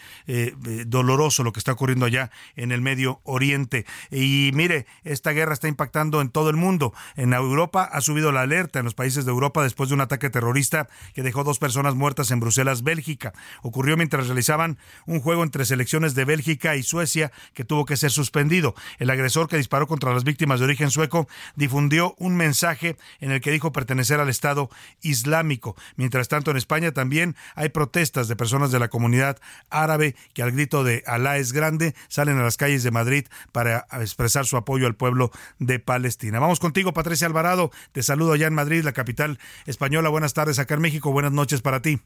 doloroso 0.86 1.42
lo 1.42 1.52
que 1.52 1.58
está 1.58 1.72
ocurriendo 1.72 2.06
allá 2.06 2.30
en 2.54 2.70
el 2.70 2.80
Medio 2.80 3.20
Oriente. 3.24 3.71
Y 4.10 4.50
mire, 4.54 4.86
esta 5.04 5.32
guerra 5.32 5.52
está 5.52 5.68
impactando 5.68 6.20
en 6.20 6.30
todo 6.30 6.50
el 6.50 6.56
mundo. 6.56 6.92
En 7.16 7.32
Europa 7.32 7.88
ha 7.90 8.00
subido 8.00 8.32
la 8.32 8.42
alerta 8.42 8.78
en 8.78 8.84
los 8.84 8.94
países 8.94 9.24
de 9.24 9.30
Europa 9.30 9.62
después 9.62 9.88
de 9.88 9.94
un 9.94 10.00
ataque 10.00 10.30
terrorista 10.30 10.88
que 11.14 11.22
dejó 11.22 11.44
dos 11.44 11.58
personas 11.58 11.94
muertas 11.94 12.30
en 12.30 12.40
Bruselas, 12.40 12.82
Bélgica. 12.82 13.32
Ocurrió 13.62 13.96
mientras 13.96 14.26
realizaban 14.26 14.78
un 15.06 15.20
juego 15.20 15.42
entre 15.42 15.64
selecciones 15.64 16.14
de 16.14 16.24
Bélgica 16.24 16.76
y 16.76 16.82
Suecia 16.82 17.32
que 17.54 17.64
tuvo 17.64 17.84
que 17.84 17.96
ser 17.96 18.10
suspendido. 18.10 18.74
El 18.98 19.10
agresor 19.10 19.48
que 19.48 19.56
disparó 19.56 19.86
contra 19.86 20.12
las 20.12 20.24
víctimas 20.24 20.60
de 20.60 20.66
origen 20.66 20.90
sueco 20.90 21.28
difundió 21.56 22.14
un 22.18 22.36
mensaje 22.36 22.96
en 23.20 23.32
el 23.32 23.40
que 23.40 23.50
dijo 23.50 23.72
pertenecer 23.72 24.20
al 24.20 24.28
Estado 24.28 24.70
Islámico. 25.00 25.76
Mientras 25.96 26.28
tanto, 26.28 26.50
en 26.50 26.56
España 26.56 26.92
también 26.92 27.36
hay 27.54 27.68
protestas 27.68 28.28
de 28.28 28.36
personas 28.36 28.70
de 28.72 28.78
la 28.78 28.88
comunidad 28.88 29.38
árabe 29.70 30.16
que 30.34 30.42
al 30.42 30.52
grito 30.52 30.84
de 30.84 31.02
Alá 31.06 31.38
es 31.38 31.52
grande 31.52 31.94
salen 32.08 32.38
a 32.38 32.42
las 32.42 32.56
calles 32.56 32.82
de 32.82 32.90
Madrid 32.90 33.26
para 33.52 33.61
para 33.62 33.86
expresar 34.00 34.44
su 34.44 34.56
apoyo 34.56 34.88
al 34.88 34.96
pueblo 34.96 35.30
de 35.60 35.78
Palestina. 35.78 36.40
Vamos 36.40 36.58
contigo, 36.58 36.92
Patricia 36.92 37.28
Alvarado. 37.28 37.70
Te 37.92 38.02
saludo 38.02 38.32
allá 38.32 38.48
en 38.48 38.54
Madrid, 38.54 38.82
la 38.82 38.92
capital 38.92 39.38
española. 39.66 40.08
Buenas 40.08 40.34
tardes 40.34 40.58
acá 40.58 40.74
en 40.74 40.80
México. 40.80 41.12
Buenas 41.12 41.30
noches 41.30 41.62
para 41.62 41.80
ti. 41.80 42.00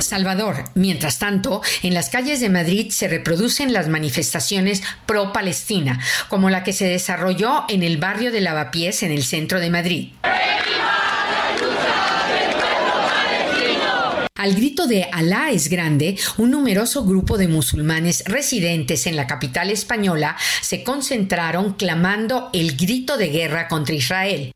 Salvador. 0.00 0.64
Mientras 0.74 1.20
tanto, 1.20 1.62
en 1.82 1.94
las 1.94 2.10
calles 2.10 2.40
de 2.40 2.50
Madrid 2.50 2.90
se 2.90 3.06
reproducen 3.06 3.72
las 3.72 3.88
manifestaciones 3.88 4.82
pro-Palestina, 5.06 6.00
como 6.28 6.50
la 6.50 6.64
que 6.64 6.72
se 6.72 6.86
desarrolló 6.86 7.64
en 7.68 7.84
el 7.84 7.98
barrio 7.98 8.32
de 8.32 8.40
Lavapiés 8.40 9.04
en 9.04 9.12
el 9.12 9.22
centro 9.22 9.60
de 9.60 9.70
Madrid. 9.70 10.12
Al 14.36 14.56
grito 14.56 14.88
de 14.88 15.04
Alá 15.12 15.52
es 15.52 15.68
grande, 15.68 16.18
un 16.38 16.50
numeroso 16.50 17.04
grupo 17.04 17.38
de 17.38 17.46
musulmanes 17.46 18.24
residentes 18.26 19.06
en 19.06 19.14
la 19.14 19.28
capital 19.28 19.70
española 19.70 20.36
se 20.60 20.82
concentraron 20.82 21.74
clamando 21.74 22.50
el 22.52 22.76
grito 22.76 23.16
de 23.16 23.28
guerra 23.28 23.68
contra 23.68 23.94
Israel. 23.94 24.50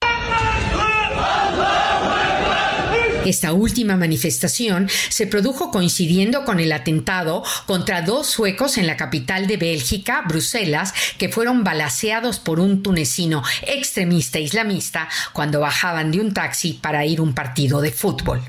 Esta 3.25 3.53
última 3.53 3.97
manifestación 3.97 4.88
se 5.11 5.29
produjo 5.29 5.71
coincidiendo 5.71 6.45
con 6.45 6.59
el 6.59 6.73
atentado 6.73 7.45
contra 7.67 8.03
dos 8.03 8.27
suecos 8.27 8.79
en 8.79 8.88
la 8.88 8.97
capital 8.97 9.47
de 9.47 9.59
Bélgica, 9.59 10.25
Bruselas, 10.27 10.93
que 11.19 11.29
fueron 11.29 11.62
balaceados 11.62 12.41
por 12.41 12.59
un 12.59 12.83
tunecino 12.83 13.45
extremista 13.64 14.41
islamista 14.41 15.09
cuando 15.33 15.61
bajaban 15.61 16.11
de 16.11 16.19
un 16.19 16.35
taxi 16.35 16.73
para 16.73 17.07
ir 17.07 17.21
a 17.21 17.23
un 17.23 17.33
partido 17.33 17.81
de 17.81 17.93
fútbol. 17.93 18.43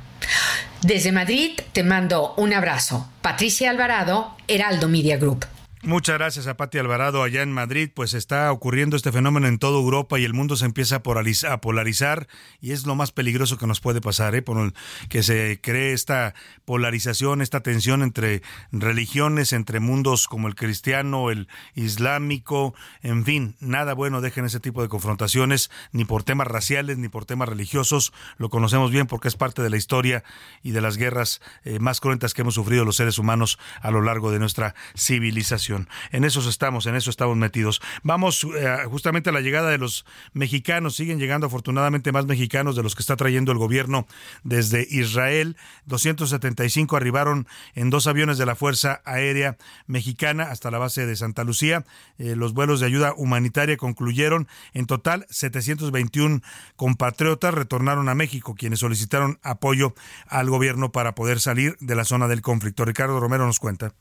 Desde 0.81 1.11
Madrid 1.11 1.59
te 1.73 1.83
mando 1.83 2.33
un 2.37 2.53
abrazo. 2.53 3.09
Patricia 3.21 3.69
Alvarado, 3.69 4.35
Heraldo 4.47 4.87
Media 4.87 5.17
Group. 5.17 5.45
Muchas 5.81 6.17
gracias 6.17 6.45
a 6.47 6.57
Pati 6.57 6.77
Alvarado 6.77 7.23
allá 7.23 7.41
en 7.41 7.53
Madrid. 7.53 7.89
Pues 7.93 8.13
está 8.13 8.51
ocurriendo 8.51 8.97
este 8.97 9.13
fenómeno 9.13 9.47
en 9.47 9.59
toda 9.59 9.79
Europa 9.79 10.19
y 10.19 10.25
el 10.25 10.33
mundo 10.33 10.57
se 10.57 10.65
empieza 10.65 10.97
a 10.97 11.61
polarizar, 11.61 12.27
y 12.59 12.71
es 12.71 12.85
lo 12.85 12.95
más 12.95 13.13
peligroso 13.13 13.57
que 13.57 13.65
nos 13.65 13.79
puede 13.79 14.01
pasar, 14.01 14.35
¿eh? 14.35 14.41
por 14.41 14.73
que 15.07 15.23
se 15.23 15.61
cree 15.63 15.93
esta 15.93 16.33
polarización, 16.65 17.41
esta 17.41 17.61
tensión 17.61 18.03
entre 18.03 18.41
religiones, 18.73 19.53
entre 19.53 19.79
mundos 19.79 20.27
como 20.27 20.49
el 20.49 20.55
cristiano, 20.55 21.29
el 21.29 21.47
islámico, 21.75 22.75
en 23.01 23.23
fin, 23.23 23.55
nada 23.61 23.93
bueno 23.93 24.19
dejen 24.19 24.43
ese 24.43 24.59
tipo 24.59 24.81
de 24.81 24.89
confrontaciones, 24.89 25.71
ni 25.93 26.03
por 26.03 26.23
temas 26.23 26.47
raciales, 26.47 26.97
ni 26.97 27.07
por 27.07 27.23
temas 27.23 27.47
religiosos. 27.47 28.11
Lo 28.37 28.49
conocemos 28.49 28.91
bien 28.91 29.07
porque 29.07 29.29
es 29.29 29.37
parte 29.37 29.61
de 29.61 29.69
la 29.69 29.77
historia 29.77 30.25
y 30.61 30.71
de 30.71 30.81
las 30.81 30.97
guerras 30.97 31.39
eh, 31.63 31.79
más 31.79 32.01
cruentas 32.01 32.33
que 32.33 32.41
hemos 32.41 32.55
sufrido 32.55 32.83
los 32.83 32.97
seres 32.97 33.17
humanos 33.17 33.59
a 33.81 33.91
lo 33.91 34.01
largo 34.01 34.29
de 34.29 34.39
nuestra 34.39 34.75
civilización. 34.97 35.68
En 36.11 36.23
eso 36.23 36.47
estamos, 36.47 36.85
en 36.85 36.95
eso 36.95 37.09
estamos 37.09 37.37
metidos. 37.37 37.81
Vamos 38.03 38.45
eh, 38.55 38.77
justamente 38.85 39.29
a 39.29 39.33
la 39.33 39.41
llegada 39.41 39.69
de 39.69 39.77
los 39.77 40.05
mexicanos. 40.33 40.95
Siguen 40.95 41.19
llegando 41.19 41.47
afortunadamente 41.47 42.11
más 42.11 42.25
mexicanos 42.25 42.75
de 42.75 42.83
los 42.83 42.95
que 42.95 43.01
está 43.01 43.15
trayendo 43.15 43.51
el 43.51 43.57
gobierno 43.57 44.07
desde 44.43 44.87
Israel. 44.89 45.57
275 45.85 46.95
arribaron 46.95 47.47
en 47.75 47.89
dos 47.89 48.07
aviones 48.07 48.37
de 48.37 48.45
la 48.45 48.55
Fuerza 48.55 49.01
Aérea 49.05 49.57
Mexicana 49.87 50.43
hasta 50.45 50.71
la 50.71 50.77
base 50.77 51.05
de 51.05 51.15
Santa 51.15 51.43
Lucía. 51.43 51.85
Eh, 52.17 52.35
los 52.35 52.53
vuelos 52.53 52.79
de 52.79 52.87
ayuda 52.87 53.13
humanitaria 53.15 53.77
concluyeron. 53.77 54.47
En 54.73 54.85
total, 54.85 55.25
721 55.29 56.41
compatriotas 56.75 57.53
retornaron 57.53 58.09
a 58.09 58.15
México, 58.15 58.55
quienes 58.55 58.79
solicitaron 58.79 59.39
apoyo 59.43 59.93
al 60.27 60.49
gobierno 60.49 60.91
para 60.91 61.15
poder 61.15 61.39
salir 61.39 61.77
de 61.79 61.95
la 61.95 62.05
zona 62.05 62.27
del 62.27 62.41
conflicto. 62.41 62.85
Ricardo 62.85 63.19
Romero 63.19 63.45
nos 63.45 63.59
cuenta. 63.59 63.93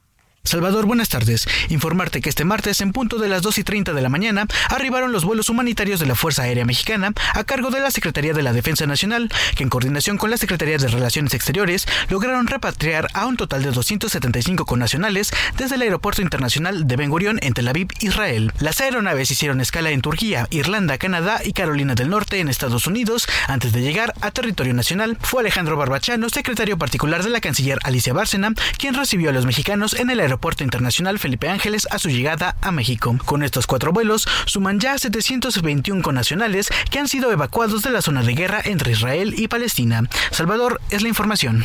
Salvador, 0.48 0.86
buenas 0.86 1.10
tardes. 1.10 1.46
Informarte 1.68 2.22
que 2.22 2.30
este 2.30 2.46
martes, 2.46 2.80
en 2.80 2.92
punto 2.92 3.18
de 3.18 3.28
las 3.28 3.42
2 3.42 3.58
y 3.58 3.64
30 3.64 3.92
de 3.92 4.00
la 4.00 4.08
mañana, 4.08 4.46
arribaron 4.70 5.12
los 5.12 5.26
vuelos 5.26 5.50
humanitarios 5.50 6.00
de 6.00 6.06
la 6.06 6.14
Fuerza 6.14 6.44
Aérea 6.44 6.64
Mexicana 6.64 7.12
a 7.34 7.44
cargo 7.44 7.70
de 7.70 7.80
la 7.80 7.90
Secretaría 7.90 8.32
de 8.32 8.42
la 8.42 8.54
Defensa 8.54 8.86
Nacional, 8.86 9.30
que 9.56 9.62
en 9.62 9.68
coordinación 9.68 10.16
con 10.16 10.30
la 10.30 10.38
Secretaría 10.38 10.78
de 10.78 10.88
Relaciones 10.88 11.34
Exteriores 11.34 11.86
lograron 12.08 12.46
repatriar 12.46 13.08
a 13.12 13.26
un 13.26 13.36
total 13.36 13.62
de 13.62 13.72
275 13.72 14.64
connacionales 14.64 15.32
desde 15.58 15.74
el 15.74 15.82
Aeropuerto 15.82 16.22
Internacional 16.22 16.86
de 16.86 16.96
Ben 16.96 17.10
Gurion 17.10 17.38
en 17.42 17.52
Tel 17.52 17.68
Aviv, 17.68 17.88
Israel. 18.00 18.50
Las 18.58 18.80
aeronaves 18.80 19.30
hicieron 19.30 19.60
escala 19.60 19.90
en 19.90 20.00
Turquía, 20.00 20.46
Irlanda, 20.50 20.96
Canadá 20.96 21.42
y 21.44 21.52
Carolina 21.52 21.94
del 21.94 22.08
Norte 22.08 22.40
en 22.40 22.48
Estados 22.48 22.86
Unidos 22.86 23.28
antes 23.48 23.72
de 23.72 23.82
llegar 23.82 24.14
a 24.22 24.30
territorio 24.30 24.72
nacional. 24.72 25.18
Fue 25.20 25.42
Alejandro 25.42 25.76
Barbachano, 25.76 26.30
secretario 26.30 26.78
particular 26.78 27.22
de 27.22 27.28
la 27.28 27.42
canciller 27.42 27.80
Alicia 27.82 28.14
Bárcena, 28.14 28.54
quien 28.78 28.94
recibió 28.94 29.28
a 29.28 29.34
los 29.34 29.44
mexicanos 29.44 29.92
en 29.92 30.08
el 30.08 30.20
Aeropuerto 30.20 30.37
Internacional 30.64 31.18
Felipe 31.18 31.48
Ángeles 31.48 31.86
a 31.90 31.98
su 31.98 32.08
llegada 32.08 32.56
a 32.60 32.70
México. 32.70 33.16
Con 33.24 33.42
estos 33.42 33.66
cuatro 33.66 33.92
vuelos, 33.92 34.26
suman 34.46 34.80
ya 34.80 34.98
721 34.98 36.02
connacionales 36.02 36.68
que 36.90 36.98
han 36.98 37.08
sido 37.08 37.30
evacuados 37.32 37.82
de 37.82 37.90
la 37.90 38.02
zona 38.02 38.22
de 38.22 38.34
guerra 38.34 38.60
entre 38.64 38.92
Israel 38.92 39.34
y 39.36 39.48
Palestina. 39.48 40.02
Salvador 40.30 40.80
es 40.90 41.02
la 41.02 41.08
información. 41.08 41.64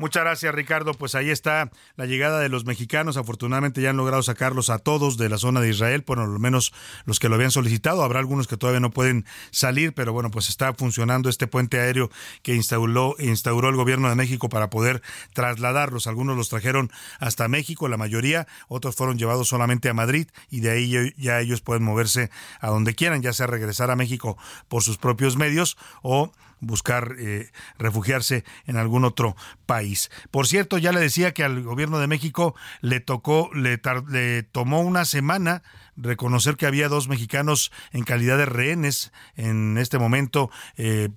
Muchas 0.00 0.22
gracias, 0.22 0.54
Ricardo. 0.54 0.94
Pues 0.94 1.14
ahí 1.14 1.28
está 1.28 1.70
la 1.94 2.06
llegada 2.06 2.40
de 2.40 2.48
los 2.48 2.64
mexicanos. 2.64 3.18
Afortunadamente 3.18 3.82
ya 3.82 3.90
han 3.90 3.98
logrado 3.98 4.22
sacarlos 4.22 4.70
a 4.70 4.78
todos 4.78 5.18
de 5.18 5.28
la 5.28 5.36
zona 5.36 5.60
de 5.60 5.68
Israel, 5.68 6.04
por 6.04 6.16
lo 6.16 6.38
menos 6.38 6.72
los 7.04 7.18
que 7.20 7.28
lo 7.28 7.34
habían 7.34 7.50
solicitado. 7.50 8.02
Habrá 8.02 8.18
algunos 8.18 8.48
que 8.48 8.56
todavía 8.56 8.80
no 8.80 8.88
pueden 8.92 9.26
salir, 9.50 9.92
pero 9.92 10.14
bueno, 10.14 10.30
pues 10.30 10.48
está 10.48 10.72
funcionando 10.72 11.28
este 11.28 11.46
puente 11.46 11.78
aéreo 11.78 12.10
que 12.42 12.54
instauró, 12.54 13.14
instauró 13.18 13.68
el 13.68 13.76
gobierno 13.76 14.08
de 14.08 14.14
México 14.14 14.48
para 14.48 14.70
poder 14.70 15.02
trasladarlos. 15.34 16.06
Algunos 16.06 16.34
los 16.34 16.48
trajeron 16.48 16.90
hasta 17.18 17.46
México, 17.48 17.86
la 17.86 17.98
mayoría, 17.98 18.46
otros 18.68 18.96
fueron 18.96 19.18
llevados 19.18 19.48
solamente 19.48 19.90
a 19.90 19.92
Madrid 19.92 20.28
y 20.48 20.60
de 20.60 20.70
ahí 20.70 21.12
ya 21.18 21.40
ellos 21.40 21.60
pueden 21.60 21.82
moverse 21.82 22.30
a 22.60 22.68
donde 22.68 22.94
quieran, 22.94 23.20
ya 23.20 23.34
sea 23.34 23.48
regresar 23.48 23.90
a 23.90 23.96
México 23.96 24.38
por 24.68 24.82
sus 24.82 24.96
propios 24.96 25.36
medios 25.36 25.76
o 26.00 26.32
buscar 26.60 27.16
eh, 27.18 27.50
refugiarse 27.78 28.44
en 28.66 28.76
algún 28.76 29.04
otro 29.04 29.36
país. 29.66 30.10
Por 30.30 30.46
cierto, 30.46 30.78
ya 30.78 30.92
le 30.92 31.00
decía 31.00 31.32
que 31.32 31.44
al 31.44 31.62
gobierno 31.62 31.98
de 31.98 32.06
México 32.06 32.54
le 32.80 33.00
tocó, 33.00 33.50
le, 33.54 33.80
le 34.08 34.42
tomó 34.42 34.80
una 34.80 35.04
semana 35.04 35.62
reconocer 35.96 36.56
que 36.56 36.66
había 36.66 36.88
dos 36.88 37.08
mexicanos 37.08 37.72
en 37.92 38.04
calidad 38.04 38.38
de 38.38 38.46
rehenes 38.46 39.12
en 39.36 39.78
este 39.78 39.98
momento, 39.98 40.50
eh, 40.76 41.08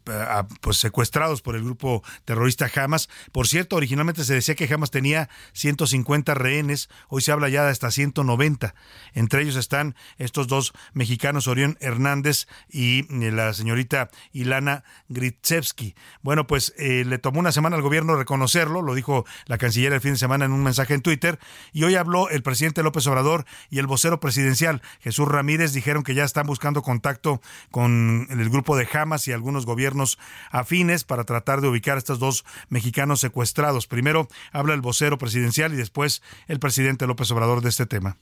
pues 0.61 0.77
secuestrados 0.77 1.41
por 1.41 1.55
el 1.55 1.63
grupo 1.63 2.03
terrorista 2.25 2.69
Hamas. 2.75 3.09
Por 3.31 3.47
cierto, 3.47 3.75
originalmente 3.75 4.23
se 4.23 4.33
decía 4.33 4.55
que 4.55 4.71
Hamas 4.71 4.91
tenía 4.91 5.29
150 5.53 6.33
rehenes, 6.33 6.89
hoy 7.09 7.21
se 7.21 7.31
habla 7.31 7.49
ya 7.49 7.63
de 7.63 7.71
hasta 7.71 7.91
190. 7.91 8.75
Entre 9.13 9.41
ellos 9.41 9.55
están 9.55 9.95
estos 10.17 10.47
dos 10.47 10.73
mexicanos, 10.93 11.47
Orión 11.47 11.77
Hernández 11.79 12.47
y 12.69 13.01
eh, 13.23 13.31
la 13.31 13.53
señorita 13.53 14.09
Ilana 14.31 14.83
Gritsevsky. 15.09 15.95
Bueno, 16.21 16.47
pues 16.47 16.73
eh, 16.77 17.03
le 17.05 17.17
tomó 17.17 17.39
una 17.39 17.51
semana 17.51 17.75
al 17.75 17.81
gobierno 17.81 18.15
reconocerlo, 18.15 18.81
lo 18.81 18.95
dijo 18.95 19.25
la 19.45 19.57
canciller 19.57 19.93
el 19.93 20.01
fin 20.01 20.13
de 20.13 20.17
semana 20.17 20.45
en 20.45 20.51
un 20.51 20.63
mensaje 20.63 20.93
en 20.93 21.01
Twitter, 21.01 21.39
y 21.71 21.83
hoy 21.83 21.95
habló 21.95 22.29
el 22.29 22.43
presidente 22.43 22.83
López 22.83 23.05
Obrador 23.07 23.45
y 23.69 23.79
el 23.79 23.87
vocero 23.87 24.19
presidencial 24.19 24.62
Jesús 25.01 25.27
Ramírez, 25.27 25.73
dijeron 25.73 26.03
que 26.03 26.15
ya 26.15 26.23
están 26.23 26.45
buscando 26.45 26.81
contacto 26.81 27.41
con 27.71 28.27
el 28.29 28.49
grupo 28.49 28.77
de 28.77 28.87
Hamas 28.93 29.27
y 29.27 29.31
algunos 29.31 29.65
gobiernos 29.65 30.17
afines 30.51 31.03
para 31.03 31.23
tratar 31.23 31.61
de 31.61 31.67
ubicar 31.67 31.95
a 31.95 31.99
estos 31.99 32.19
dos 32.19 32.45
mexicanos 32.69 33.19
secuestrados. 33.19 33.87
Primero 33.87 34.27
habla 34.51 34.73
el 34.73 34.81
vocero 34.81 35.17
presidencial 35.17 35.73
y 35.73 35.77
después 35.77 36.21
el 36.47 36.59
presidente 36.59 37.07
López 37.07 37.29
Obrador 37.31 37.61
de 37.61 37.69
este 37.69 37.85
tema. 37.85 38.17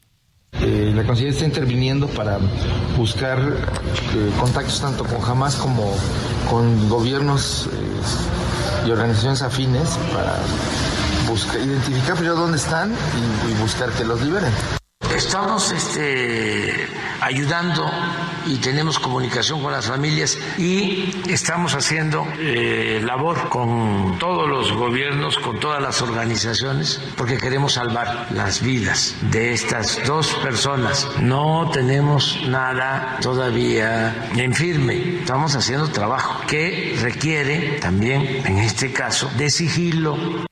Eh, 0.54 0.92
la 0.94 1.04
Cancillería 1.04 1.32
está 1.32 1.46
interviniendo 1.46 2.08
para 2.08 2.38
buscar 2.98 3.39
eh, 3.39 4.32
contactos 4.39 4.82
tanto 4.82 5.06
con 5.06 5.24
Hamas 5.24 5.56
como 5.56 5.96
con 6.50 6.89
gobiernos 6.89 7.70
eh, 7.72 8.88
y 8.88 8.92
organizaciones 8.92 9.42
afines 9.42 9.98
para 10.14 10.38
buscar, 11.28 11.62
identificar 11.62 12.16
primero 12.16 12.36
dónde 12.36 12.58
están 12.58 12.92
y 12.92 13.62
buscar 13.62 13.92
que 13.92 14.04
los 14.04 14.22
liberen. 14.22 14.52
Estamos 15.22 15.72
este, 15.72 16.88
ayudando 17.22 17.89
y 18.47 18.57
tenemos 18.57 18.97
comunicación 18.97 19.61
con 19.61 19.72
las 19.72 19.88
familias 19.88 20.38
y 20.57 21.22
estamos 21.30 21.76
haciendo 21.76 22.28
eh, 22.39 22.99
labor 23.05 23.47
con 23.47 24.17
todos 24.17 24.49
los 24.49 24.74
gobiernos, 24.74 25.38
con 25.38 25.59
todas 25.59 25.80
las 25.80 26.01
organizaciones, 26.01 26.99
porque 27.15 27.38
queremos 27.38 27.74
salvar 27.74 28.28
las 28.32 28.61
vidas 28.61 29.15
de 29.30 29.53
estas 29.53 30.01
dos 30.07 30.34
personas. 30.43 31.07
No 31.22 31.69
tenemos 31.72 32.41
nada 32.47 33.19
todavía 33.22 34.32
en 34.36 34.53
firme, 34.53 35.19
estamos 35.19 35.55
haciendo 35.55 35.88
trabajo 35.89 36.41
que 36.47 36.97
requiere 36.99 37.80
también, 37.80 38.41
en 38.45 38.57
este 38.57 38.91
caso, 38.91 39.30
de 39.38 39.51
sigilo 39.51 40.49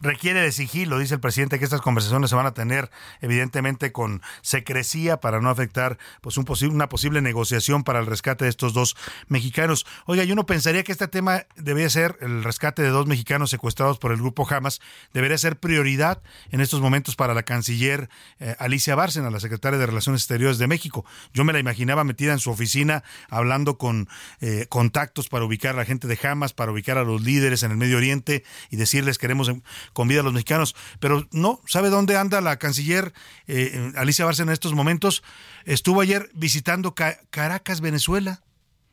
requiere 0.00 0.40
de 0.40 0.52
sigilo, 0.52 0.98
dice 0.98 1.14
el 1.14 1.20
presidente, 1.20 1.58
que 1.58 1.64
estas 1.64 1.80
conversaciones 1.80 2.30
se 2.30 2.36
van 2.36 2.46
a 2.46 2.54
tener 2.54 2.90
evidentemente 3.20 3.92
con 3.92 4.22
secrecía 4.42 5.18
para 5.18 5.40
no 5.40 5.50
afectar 5.50 5.98
pues 6.20 6.36
un 6.36 6.44
posible, 6.44 6.74
una 6.74 6.88
posible 6.88 7.20
negociación 7.20 7.84
para 7.84 8.00
el 8.00 8.06
rescate 8.06 8.44
de 8.44 8.50
estos 8.50 8.72
dos 8.72 8.96
mexicanos. 9.28 9.86
Oiga, 10.06 10.24
yo 10.24 10.34
no 10.34 10.46
pensaría 10.46 10.82
que 10.82 10.92
este 10.92 11.08
tema 11.08 11.46
debería 11.56 11.90
ser 11.90 12.16
el 12.20 12.44
rescate 12.44 12.82
de 12.82 12.88
dos 12.88 13.06
mexicanos 13.06 13.50
secuestrados 13.50 13.98
por 13.98 14.12
el 14.12 14.18
grupo 14.18 14.46
Hamas, 14.48 14.80
debería 15.12 15.38
ser 15.38 15.58
prioridad 15.58 16.22
en 16.50 16.60
estos 16.60 16.80
momentos 16.80 17.16
para 17.16 17.34
la 17.34 17.42
canciller 17.42 18.08
eh, 18.38 18.56
Alicia 18.58 18.94
Bárcena, 18.94 19.30
la 19.30 19.40
secretaria 19.40 19.78
de 19.78 19.86
Relaciones 19.86 20.22
Exteriores 20.22 20.58
de 20.58 20.66
México. 20.66 21.04
Yo 21.32 21.44
me 21.44 21.52
la 21.52 21.58
imaginaba 21.58 22.04
metida 22.04 22.32
en 22.32 22.38
su 22.38 22.50
oficina 22.50 23.04
hablando 23.28 23.78
con 23.78 24.08
eh, 24.40 24.66
contactos 24.68 25.28
para 25.28 25.44
ubicar 25.44 25.74
a 25.74 25.78
la 25.78 25.84
gente 25.84 26.08
de 26.08 26.18
Hamas, 26.22 26.52
para 26.52 26.72
ubicar 26.72 26.98
a 26.98 27.04
los 27.04 27.22
líderes 27.22 27.62
en 27.62 27.70
el 27.70 27.76
Medio 27.76 27.96
Oriente 27.96 28.44
y 28.70 28.76
decirles 28.76 29.18
queremos 29.18 29.50
con 29.92 30.08
vida 30.08 30.20
a 30.20 30.22
los 30.22 30.32
mexicanos. 30.32 30.74
Pero 30.98 31.26
no, 31.32 31.60
¿sabe 31.66 31.90
dónde 31.90 32.16
anda 32.16 32.40
la 32.40 32.58
canciller 32.58 33.12
eh, 33.46 33.92
Alicia 33.96 34.24
Bárcena 34.24 34.50
en 34.50 34.54
estos 34.54 34.74
momentos? 34.74 35.22
Estuvo 35.64 36.00
ayer 36.00 36.30
visitando 36.34 36.94
Caracas, 36.94 37.80
Venezuela. 37.80 38.42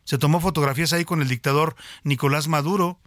Se 0.03 0.17
tomó 0.17 0.39
fotografías 0.39 0.93
ahí 0.93 1.05
con 1.05 1.21
el 1.21 1.27
dictador 1.27 1.75
Nicolás 2.03 2.47
Maduro. 2.47 2.99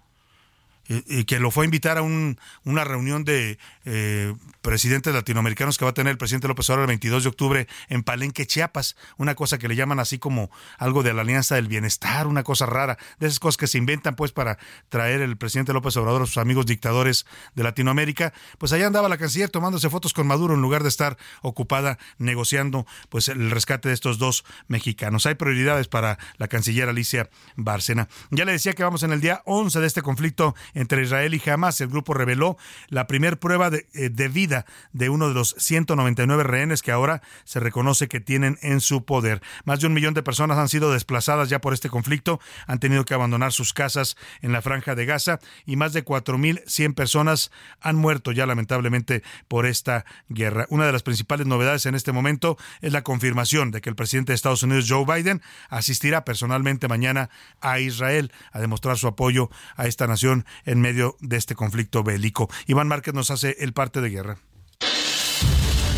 Eh, 0.91 1.25
que 1.25 1.39
lo 1.39 1.53
fue 1.53 1.63
a 1.63 1.67
invitar 1.67 1.99
a 1.99 2.03
un, 2.03 2.37
una 2.65 2.83
reunión 2.83 3.25
de 3.25 3.59
eh, 3.85 4.35
presidentes 4.61 5.15
latinoamericanos 5.15 5.79
que 5.79 5.85
va 5.85 5.93
a 5.93 5.95
tener 5.95 6.11
el 6.11 6.19
presidente 6.19 6.49
López 6.49 6.69
Obrador 6.69 6.83
el 6.83 6.89
22 6.89 7.23
de 7.23 7.29
octubre 7.29 7.69
en 7.89 8.03
Palenque, 8.03 8.45
Chiapas, 8.45 8.97
una 9.17 9.37
cosa 9.37 9.57
que 9.59 9.69
le 9.69 9.77
llaman 9.77 10.01
así 10.01 10.19
como 10.19 10.51
algo 10.79 11.05
de 11.05 11.15
la 11.15 11.23
Alianza 11.23 11.55
del 11.55 11.69
Bienestar, 11.69 12.27
una 12.27 12.43
cosa 12.43 12.67
rara, 12.67 12.99
de 13.21 13.29
esas 13.29 13.39
cosas 13.39 13.57
que 13.57 13.69
se 13.69 13.79
inventan 13.79 14.17
pues 14.17 14.33
para 14.33 14.59
traer 14.89 15.21
el 15.21 15.37
presidente 15.37 15.73
López 15.73 15.97
Obrador 15.97 16.23
a 16.23 16.27
sus 16.27 16.39
amigos 16.39 16.67
dictadores 16.67 17.25
de 17.55 17.63
Latinoamérica, 17.63 18.33
pues 18.59 18.73
allá 18.73 18.89
andaba 18.89 19.09
la 19.09 19.17
canciller 19.17 19.49
tomándose 19.49 19.91
fotos 19.91 20.13
con 20.13 20.27
Maduro 20.27 20.55
en 20.55 20.61
lugar 20.61 20.83
de 20.83 20.89
estar 20.89 21.17
ocupada 21.43 21.99
negociando 22.19 22.85
pues 23.11 23.29
el 23.29 23.53
rescate 23.53 23.91
de 23.91 23.95
estos 23.95 24.19
dos 24.19 24.45
mexicanos. 24.67 25.25
Hay 25.27 25.37
prioridades 25.37 25.87
para 25.87 26.19
la 26.37 26.49
canciller 26.49 26.89
Alicia 26.89 27.31
Bárcena. 27.55 28.09
Ya 28.33 28.45
le 28.45 28.51
decía 28.51 28.73
que 28.73 28.83
vamos 28.83 29.05
en 29.05 29.13
el 29.13 29.21
día 29.21 29.43
11 29.45 29.79
de 29.79 29.87
este 29.87 30.03
conflicto 30.03 30.57
entre 30.81 31.03
Israel 31.03 31.35
y 31.35 31.51
Hamas. 31.51 31.81
El 31.81 31.89
grupo 31.89 32.15
reveló 32.15 32.57
la 32.89 33.07
primer 33.07 33.39
prueba 33.39 33.71
de, 33.71 33.87
eh, 33.93 34.09
de 34.09 34.29
vida 34.29 34.67
de 34.93 35.09
uno 35.09 35.29
de 35.29 35.35
los 35.35 35.55
199 35.59 36.43
rehenes 36.43 36.83
que 36.83 36.93
ahora 36.93 37.23
se 37.45 37.61
reconoce 37.61 38.09
que 38.09 38.21
tienen 38.21 38.59
en 38.63 38.81
su 38.81 39.05
poder. 39.05 39.43
Más 39.65 39.81
de 39.81 39.87
un 39.87 39.93
millón 39.93 40.15
de 40.15 40.23
personas 40.23 40.59
han 40.59 40.69
sido 40.69 40.93
desplazadas 40.93 41.49
ya 41.49 41.61
por 41.61 41.75
este 41.75 41.89
conflicto, 41.89 42.41
han 42.67 42.79
tenido 42.81 43.05
que 43.05 43.15
abandonar 43.15 43.53
sus 43.53 43.73
casas 43.73 44.17
en 44.41 44.53
la 44.53 44.63
franja 44.63 44.95
de 44.95 45.07
Gaza 45.07 45.41
y 45.67 45.77
más 45.77 45.93
de 45.93 46.05
4.100 46.05 46.95
personas 46.95 47.51
han 47.81 47.97
muerto 47.97 48.33
ya 48.33 48.47
lamentablemente 48.47 49.23
por 49.49 49.67
esta 49.67 50.05
guerra. 50.29 50.67
Una 50.71 50.87
de 50.87 50.93
las 50.93 51.03
principales 51.03 51.47
novedades 51.47 51.87
en 51.87 51.95
este 51.95 52.13
momento 52.13 52.57
es 52.81 52.93
la 52.93 53.03
confirmación 53.03 53.71
de 53.71 53.81
que 53.81 53.91
el 53.91 53.97
presidente 53.97 54.33
de 54.33 54.37
Estados 54.37 54.63
Unidos, 54.63 54.87
Joe 54.89 55.05
Biden, 55.05 55.43
asistirá 55.69 56.25
personalmente 56.25 56.89
mañana 56.89 57.31
a 57.61 57.81
Israel 57.81 58.33
a 58.53 58.61
demostrar 58.61 58.97
su 58.97 59.07
apoyo 59.07 59.51
a 59.77 59.87
esta 59.87 60.07
nación 60.07 60.45
en 60.65 60.81
medio 60.81 61.17
de 61.21 61.37
este 61.37 61.55
conflicto 61.55 62.03
bélico. 62.03 62.49
Iván 62.67 62.89
Márquez 62.89 63.15
nos 63.15 63.31
hace 63.31 63.57
el 63.61 63.73
parte 63.73 64.01
de 64.01 64.11
guerra. 64.11 64.39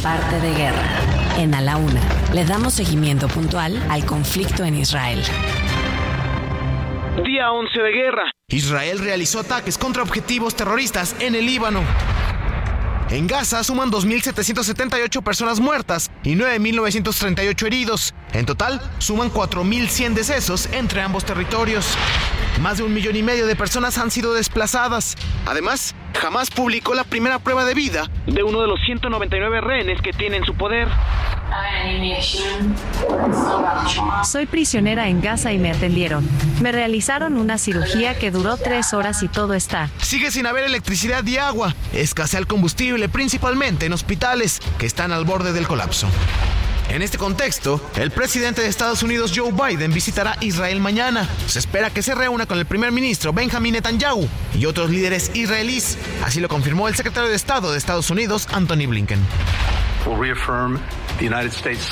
Parte 0.02 0.40
de 0.40 0.54
guerra. 0.54 0.88
En 1.38 1.54
A 1.54 1.60
la 1.60 1.76
Una 1.76 2.00
le 2.32 2.44
damos 2.44 2.74
seguimiento 2.74 3.28
puntual 3.28 3.80
al 3.88 4.04
conflicto 4.04 4.64
en 4.64 4.74
Israel. 4.76 5.22
Día 7.24 7.52
11 7.52 7.82
de 7.82 7.92
guerra. 7.92 8.22
Israel 8.48 8.98
realizó 8.98 9.40
ataques 9.40 9.78
contra 9.78 10.02
objetivos 10.02 10.56
terroristas 10.56 11.14
en 11.20 11.34
el 11.34 11.46
Líbano. 11.46 11.82
En 13.12 13.26
Gaza 13.26 13.62
suman 13.62 13.90
2.778 13.90 15.22
personas 15.22 15.60
muertas 15.60 16.10
y 16.24 16.34
9.938 16.34 17.66
heridos. 17.66 18.14
En 18.32 18.46
total, 18.46 18.80
suman 18.96 19.30
4.100 19.30 20.14
decesos 20.14 20.66
entre 20.72 21.02
ambos 21.02 21.26
territorios. 21.26 21.94
Más 22.62 22.78
de 22.78 22.84
un 22.84 22.94
millón 22.94 23.14
y 23.14 23.22
medio 23.22 23.46
de 23.46 23.54
personas 23.54 23.98
han 23.98 24.10
sido 24.10 24.32
desplazadas. 24.32 25.16
Además, 25.44 25.94
jamás 26.18 26.48
publicó 26.50 26.94
la 26.94 27.04
primera 27.04 27.38
prueba 27.38 27.66
de 27.66 27.74
vida 27.74 28.08
de 28.26 28.42
uno 28.42 28.60
de 28.60 28.68
los 28.68 28.80
199 28.86 29.60
rehenes 29.60 30.00
que 30.00 30.12
tiene 30.12 30.38
en 30.38 30.44
su 30.44 30.54
poder. 30.54 30.88
Soy 34.24 34.46
prisionera 34.46 35.08
en 35.08 35.20
Gaza 35.20 35.52
y 35.52 35.58
me 35.58 35.70
atendieron. 35.70 36.26
Me 36.62 36.72
realizaron 36.72 37.36
una 37.36 37.58
cirugía 37.58 38.18
que 38.18 38.30
duró 38.30 38.56
tres 38.56 38.94
horas 38.94 39.22
y 39.22 39.28
todo 39.28 39.54
está. 39.54 39.90
Sigue 39.98 40.30
sin 40.30 40.46
haber 40.46 40.64
electricidad 40.64 41.24
y 41.26 41.36
agua. 41.36 41.74
Escasea 41.92 42.40
el 42.40 42.46
combustible, 42.46 43.01
principalmente 43.08 43.86
en 43.86 43.92
hospitales 43.92 44.60
que 44.78 44.86
están 44.86 45.12
al 45.12 45.24
borde 45.24 45.52
del 45.52 45.66
colapso. 45.66 46.08
En 46.88 47.00
este 47.00 47.16
contexto, 47.16 47.80
el 47.96 48.10
presidente 48.10 48.60
de 48.60 48.68
Estados 48.68 49.02
Unidos 49.02 49.32
Joe 49.34 49.52
Biden 49.52 49.94
visitará 49.94 50.36
Israel 50.40 50.78
mañana. 50.80 51.28
Se 51.46 51.58
espera 51.58 51.90
que 51.90 52.02
se 52.02 52.14
reúna 52.14 52.44
con 52.44 52.58
el 52.58 52.66
primer 52.66 52.92
ministro 52.92 53.32
Benjamin 53.32 53.72
Netanyahu 53.72 54.28
y 54.54 54.66
otros 54.66 54.90
líderes 54.90 55.30
israelíes. 55.34 55.96
Así 56.22 56.40
lo 56.40 56.48
confirmó 56.48 56.88
el 56.88 56.94
secretario 56.94 57.30
de 57.30 57.36
Estado 57.36 57.72
de 57.72 57.78
Estados 57.78 58.10
Unidos, 58.10 58.46
Anthony 58.52 58.86
Blinken. 58.88 59.20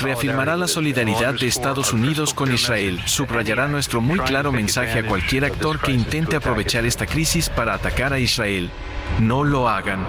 Reafirmará 0.01 0.57
la 0.57 0.67
solidaridad 0.67 1.33
de 1.33 1.47
Estados 1.47 1.93
Unidos 1.93 2.33
con 2.33 2.53
Israel. 2.53 3.01
Subrayará 3.05 3.67
nuestro 3.67 4.01
muy 4.01 4.19
claro 4.19 4.51
mensaje 4.51 4.99
a 4.99 5.05
cualquier 5.07 5.45
actor 5.45 5.79
que 5.79 5.91
intente 5.91 6.35
aprovechar 6.35 6.85
esta 6.85 7.05
crisis 7.05 7.49
para 7.49 7.73
atacar 7.73 8.13
a 8.13 8.19
Israel. 8.19 8.69
No 9.19 9.43
lo 9.43 9.69
hagan. 9.69 10.05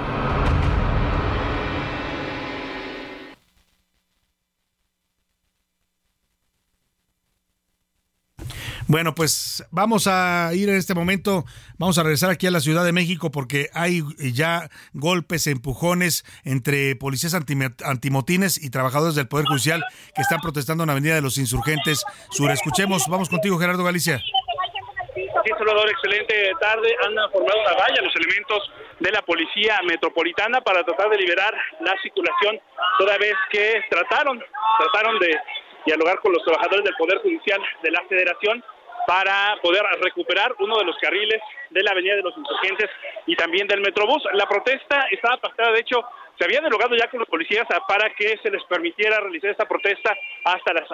Bueno, 8.88 9.14
pues 9.14 9.64
vamos 9.70 10.06
a 10.06 10.50
ir 10.54 10.68
en 10.68 10.76
este 10.76 10.94
momento, 10.94 11.44
vamos 11.78 11.98
a 11.98 12.02
regresar 12.02 12.30
aquí 12.30 12.46
a 12.46 12.50
la 12.50 12.60
Ciudad 12.60 12.84
de 12.84 12.92
México 12.92 13.30
porque 13.30 13.70
hay 13.74 14.02
ya 14.32 14.68
golpes, 14.92 15.46
empujones 15.46 16.24
entre 16.44 16.96
policías 16.96 17.34
antimotines 17.34 18.62
y 18.62 18.70
trabajadores 18.70 19.14
del 19.14 19.28
Poder 19.28 19.46
Judicial 19.46 19.84
que 20.14 20.22
están 20.22 20.40
protestando 20.40 20.84
en 20.84 20.88
la 20.88 20.92
Avenida 20.92 21.14
de 21.14 21.22
los 21.22 21.38
Insurgentes 21.38 22.04
Sur. 22.30 22.50
Escuchemos, 22.50 23.06
vamos 23.08 23.28
contigo 23.28 23.58
Gerardo 23.58 23.84
Galicia. 23.84 24.20
Sí, 25.44 25.50
Salvador, 25.58 25.88
excelente 25.88 26.52
tarde. 26.60 26.94
Han 27.04 27.14
formado 27.32 27.60
una 27.60 27.76
valla 27.76 28.02
los 28.02 28.14
elementos 28.16 28.70
de 29.00 29.10
la 29.10 29.22
Policía 29.22 29.80
Metropolitana 29.84 30.60
para 30.60 30.84
tratar 30.84 31.10
de 31.10 31.16
liberar 31.16 31.54
la 31.80 31.94
circulación, 32.02 32.60
toda 32.98 33.18
vez 33.18 33.34
que 33.50 33.82
trataron, 33.90 34.40
trataron 34.78 35.18
de 35.18 35.36
dialogar 35.86 36.20
con 36.20 36.32
los 36.32 36.42
trabajadores 36.44 36.84
del 36.84 36.96
Poder 36.96 37.18
Judicial 37.18 37.60
de 37.82 37.90
la 37.90 38.02
Federación 38.08 38.62
para 39.06 39.56
poder 39.62 39.82
recuperar 40.00 40.54
uno 40.60 40.78
de 40.78 40.84
los 40.84 40.96
carriles 40.98 41.40
de 41.70 41.82
la 41.82 41.90
Avenida 41.90 42.16
de 42.16 42.22
los 42.22 42.36
Insurgentes 42.36 42.90
y 43.26 43.34
también 43.36 43.66
del 43.66 43.80
Metrobús. 43.80 44.22
La 44.34 44.46
protesta 44.46 45.06
estaba 45.10 45.38
pactada, 45.38 45.72
de 45.72 45.80
hecho, 45.80 46.04
se 46.38 46.44
había 46.44 46.60
dialogado 46.60 46.94
ya 46.94 47.08
con 47.08 47.20
los 47.20 47.28
policías 47.28 47.66
para 47.88 48.10
que 48.14 48.38
se 48.42 48.50
les 48.50 48.62
permitiera 48.64 49.20
realizar 49.20 49.50
esta 49.50 49.68
protesta 49.68 50.16
hasta 50.44 50.72
las 50.72 50.88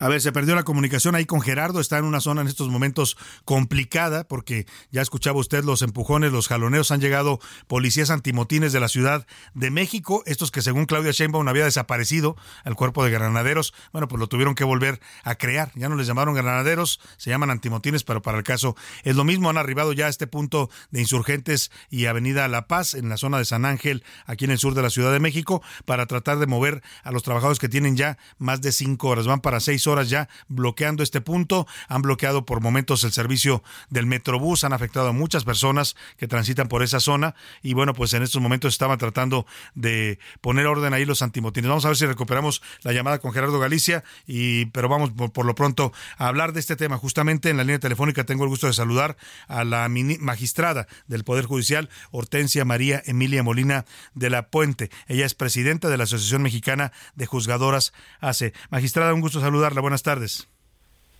A 0.00 0.06
ver, 0.06 0.20
se 0.20 0.30
perdió 0.30 0.54
la 0.54 0.62
comunicación 0.62 1.16
ahí 1.16 1.24
con 1.24 1.40
Gerardo, 1.40 1.80
está 1.80 1.98
en 1.98 2.04
una 2.04 2.20
zona 2.20 2.42
en 2.42 2.46
estos 2.46 2.68
momentos 2.68 3.16
complicada 3.44 4.22
porque 4.22 4.64
ya 4.92 5.02
escuchaba 5.02 5.40
usted 5.40 5.64
los 5.64 5.82
empujones, 5.82 6.30
los 6.30 6.46
jaloneos, 6.46 6.92
han 6.92 7.00
llegado 7.00 7.40
policías 7.66 8.10
antimotines 8.10 8.72
de 8.72 8.78
la 8.78 8.86
Ciudad 8.86 9.26
de 9.54 9.72
México, 9.72 10.22
estos 10.24 10.52
que 10.52 10.62
según 10.62 10.86
Claudia 10.86 11.10
Sheinbaum 11.10 11.48
había 11.48 11.64
desaparecido 11.64 12.36
al 12.62 12.76
cuerpo 12.76 13.02
de 13.02 13.10
granaderos, 13.10 13.74
bueno, 13.92 14.06
pues 14.06 14.20
lo 14.20 14.28
tuvieron 14.28 14.54
que 14.54 14.62
volver 14.62 15.00
a 15.24 15.34
crear, 15.34 15.72
ya 15.74 15.88
no 15.88 15.96
les 15.96 16.06
llamaron 16.06 16.36
granaderos, 16.36 17.00
se 17.16 17.30
llaman 17.30 17.50
antimotines, 17.50 18.04
pero 18.04 18.22
para 18.22 18.38
el 18.38 18.44
caso 18.44 18.76
es 19.02 19.16
lo 19.16 19.24
mismo, 19.24 19.50
han 19.50 19.58
arribado 19.58 19.92
ya 19.92 20.06
a 20.06 20.10
este 20.10 20.28
punto 20.28 20.70
de 20.92 21.00
insurgentes 21.00 21.72
y 21.90 22.06
Avenida 22.06 22.46
La 22.46 22.68
Paz 22.68 22.94
en 22.94 23.08
la 23.08 23.16
zona 23.16 23.38
de 23.38 23.46
San 23.46 23.64
Ángel, 23.64 24.04
aquí 24.26 24.44
en 24.44 24.52
el 24.52 24.58
sur 24.58 24.74
de 24.74 24.82
la 24.82 24.90
Ciudad 24.90 25.10
de 25.10 25.18
México, 25.18 25.60
para 25.86 26.06
tratar 26.06 26.38
de 26.38 26.46
mover 26.46 26.84
a 27.02 27.10
los 27.10 27.24
trabajadores 27.24 27.58
que 27.58 27.68
tienen 27.68 27.96
ya 27.96 28.16
más 28.38 28.60
de 28.60 28.70
cinco 28.70 29.08
horas, 29.08 29.26
van 29.26 29.40
para 29.40 29.58
seis 29.58 29.86
horas 29.86 29.87
ya 30.08 30.28
bloqueando 30.48 31.02
este 31.02 31.20
punto. 31.20 31.66
Han 31.88 32.02
bloqueado 32.02 32.44
por 32.44 32.60
momentos 32.60 33.04
el 33.04 33.12
servicio 33.12 33.62
del 33.90 34.06
Metrobús, 34.06 34.64
han 34.64 34.72
afectado 34.72 35.08
a 35.08 35.12
muchas 35.12 35.44
personas 35.44 35.96
que 36.16 36.28
transitan 36.28 36.68
por 36.68 36.82
esa 36.82 37.00
zona 37.00 37.34
y 37.62 37.74
bueno, 37.74 37.94
pues 37.94 38.12
en 38.14 38.22
estos 38.22 38.40
momentos 38.40 38.74
estaban 38.74 38.98
tratando 38.98 39.46
de 39.74 40.18
poner 40.40 40.66
orden 40.66 40.94
ahí 40.94 41.04
los 41.04 41.22
antimotines. 41.22 41.68
Vamos 41.68 41.84
a 41.84 41.88
ver 41.88 41.96
si 41.96 42.06
recuperamos 42.06 42.62
la 42.82 42.92
llamada 42.92 43.18
con 43.18 43.32
Gerardo 43.32 43.58
Galicia 43.58 44.04
y 44.26 44.66
pero 44.66 44.88
vamos 44.88 45.10
por, 45.10 45.32
por 45.32 45.46
lo 45.46 45.54
pronto 45.54 45.92
a 46.16 46.28
hablar 46.28 46.52
de 46.52 46.60
este 46.60 46.76
tema. 46.76 46.98
Justamente 46.98 47.50
en 47.50 47.56
la 47.56 47.64
línea 47.64 47.78
telefónica 47.78 48.24
tengo 48.24 48.44
el 48.44 48.50
gusto 48.50 48.66
de 48.66 48.72
saludar 48.72 49.16
a 49.48 49.64
la 49.64 49.88
magistrada 49.88 50.86
del 51.06 51.24
Poder 51.24 51.46
Judicial, 51.46 51.88
Hortensia 52.10 52.64
María 52.64 53.02
Emilia 53.06 53.42
Molina 53.42 53.84
de 54.14 54.30
la 54.30 54.48
Puente. 54.48 54.90
Ella 55.06 55.26
es 55.26 55.34
presidenta 55.34 55.88
de 55.88 55.96
la 55.96 56.04
Asociación 56.04 56.42
Mexicana 56.42 56.92
de 57.14 57.26
Juzgadoras 57.26 57.92
ACE. 58.20 58.52
Magistrada, 58.70 59.14
un 59.14 59.20
gusto 59.20 59.40
saludarla. 59.40 59.77
Buenas 59.80 60.02
tardes. 60.02 60.48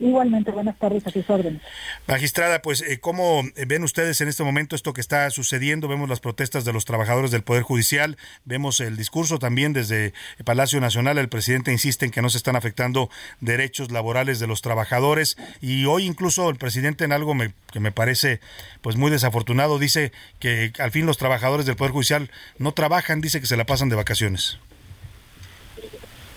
Igualmente, 0.00 0.52
buenas 0.52 0.78
tardes 0.78 1.04
a 1.08 1.10
sus 1.10 1.28
órdenes. 1.28 1.60
Magistrada, 2.06 2.62
pues, 2.62 2.82
eh, 2.82 3.00
¿cómo 3.00 3.42
ven 3.66 3.82
ustedes 3.82 4.20
en 4.20 4.28
este 4.28 4.44
momento 4.44 4.76
esto 4.76 4.92
que 4.92 5.00
está 5.00 5.28
sucediendo? 5.30 5.88
Vemos 5.88 6.08
las 6.08 6.20
protestas 6.20 6.64
de 6.64 6.72
los 6.72 6.84
trabajadores 6.84 7.32
del 7.32 7.42
Poder 7.42 7.64
Judicial, 7.64 8.16
vemos 8.44 8.78
el 8.78 8.96
discurso 8.96 9.40
también 9.40 9.72
desde 9.72 10.14
el 10.38 10.44
Palacio 10.44 10.80
Nacional, 10.80 11.18
el 11.18 11.28
presidente 11.28 11.72
insiste 11.72 12.04
en 12.04 12.12
que 12.12 12.22
no 12.22 12.30
se 12.30 12.38
están 12.38 12.54
afectando 12.54 13.10
derechos 13.40 13.90
laborales 13.90 14.38
de 14.38 14.46
los 14.46 14.62
trabajadores 14.62 15.36
y 15.60 15.86
hoy 15.86 16.04
incluso 16.04 16.48
el 16.48 16.56
presidente 16.56 17.04
en 17.04 17.10
algo 17.10 17.34
que 17.72 17.80
me 17.80 17.90
parece 17.90 18.40
pues 18.82 18.94
muy 18.94 19.10
desafortunado 19.10 19.80
dice 19.80 20.12
que 20.38 20.72
al 20.78 20.92
fin 20.92 21.06
los 21.06 21.18
trabajadores 21.18 21.66
del 21.66 21.74
Poder 21.74 21.92
Judicial 21.92 22.30
no 22.58 22.70
trabajan, 22.70 23.20
dice 23.20 23.40
que 23.40 23.46
se 23.46 23.56
la 23.56 23.66
pasan 23.66 23.88
de 23.88 23.96
vacaciones. 23.96 24.60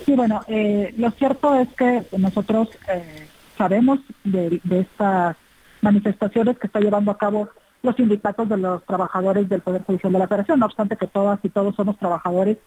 Sí, 0.04 0.14
bueno, 0.14 0.40
eh, 0.48 0.92
lo 0.96 1.10
cierto 1.12 1.54
es 1.54 1.68
que 1.74 2.02
nosotros 2.18 2.68
eh, 2.88 3.28
sabemos 3.56 4.00
de, 4.24 4.60
estas 4.70 5.36
manifestaciones 5.80 6.58
que 6.58 6.66
está 6.66 6.80
llevando 6.80 7.10
a 7.10 7.18
cabo 7.18 7.48
los 7.82 7.96
sindicatos 7.96 8.48
de 8.48 8.56
los 8.56 8.84
trabajadores 8.84 9.48
del 9.48 9.60
Poder 9.60 9.82
Judicial 9.82 10.12
de 10.12 10.18
la 10.18 10.28
Federación, 10.28 10.60
no 10.60 10.66
obstante 10.66 10.96
que 10.96 11.06
todas 11.06 11.40
y 11.42 11.48
todos 11.48 11.74
somos 11.74 11.98
trabajadores 11.98 12.58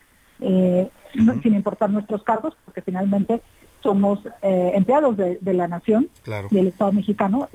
eh, 0.42 0.90
sin 1.14 1.56
importar 1.56 1.90
nuestros 1.90 2.24
cargos, 2.24 2.58
porque 2.66 2.82
finalmente 2.82 3.42
somos 3.82 4.20
empleados 4.42 5.16
de, 5.16 5.54
la 5.54 5.68
nación 5.68 6.10
y 6.50 6.56
del 6.56 6.68
Estado 6.68 6.92
mexicano, 6.92 7.48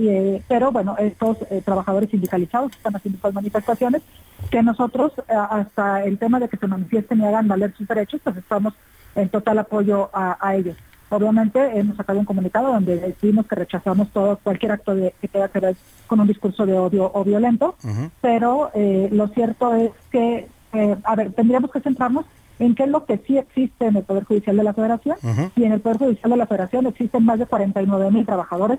pero 0.47 0.70
bueno, 0.70 0.95
estos 0.97 1.39
trabajadores 1.64 2.09
sindicalizados 2.09 2.70
están 2.70 2.95
haciendo 2.95 3.16
estas 3.16 3.35
manifestaciones 3.35 4.03
que 4.49 4.62
nosotros, 4.62 5.12
hasta 5.28 6.05
el 6.05 6.18
tema 6.18 6.39
de 6.39 6.49
que 6.49 6.57
se 6.57 6.68
manifiesten 6.68 7.20
y 7.20 7.24
hagan 7.24 7.49
valer 7.49 7.74
sus 7.76 7.89
derechos, 7.89 8.20
pues 8.22 8.37
estamos 8.37 8.74
en 9.14 9.28
total 9.28 9.58
apoyo 9.58 10.11
a, 10.12 10.54
ellos. 10.54 10.76
Obviamente 11.08 11.78
hemos 11.78 11.96
sacado 11.96 12.20
un 12.20 12.24
comunicado 12.24 12.72
donde 12.72 12.96
decimos 12.96 13.46
que 13.46 13.56
rechazamos 13.56 14.08
todo 14.11 14.38
cualquier 14.42 14.72
acto 14.72 14.94
de, 14.94 15.12
que 15.20 15.28
tenga 15.28 15.48
que 15.48 15.58
ver 15.58 15.76
con 16.06 16.20
un 16.20 16.26
discurso 16.26 16.66
de 16.66 16.78
odio 16.78 17.11
o 17.12 17.24
violento, 17.24 17.74
pero 18.20 18.70
eh, 18.74 19.08
lo 19.11 19.28
cierto 19.28 19.74
es 19.74 19.90
que, 20.12 20.46
eh, 20.72 20.96
a 21.02 21.16
ver, 21.16 21.32
tendríamos 21.32 21.70
que 21.72 21.80
centrarnos 21.80 22.26
en 22.61 22.74
qué 22.74 22.84
es 22.84 22.90
lo 22.90 23.06
que 23.06 23.18
sí 23.26 23.38
existe 23.38 23.86
en 23.86 23.96
el 23.96 24.04
Poder 24.04 24.24
Judicial 24.24 24.56
de 24.56 24.62
la 24.62 24.74
Federación. 24.74 25.16
Y 25.56 25.64
en 25.64 25.72
el 25.72 25.80
Poder 25.80 25.98
Judicial 25.98 26.30
de 26.30 26.36
la 26.36 26.46
Federación 26.46 26.86
existen 26.86 27.24
más 27.24 27.38
de 27.38 27.46
49 27.46 28.11
mil 28.11 28.26
trabajadores 28.26 28.78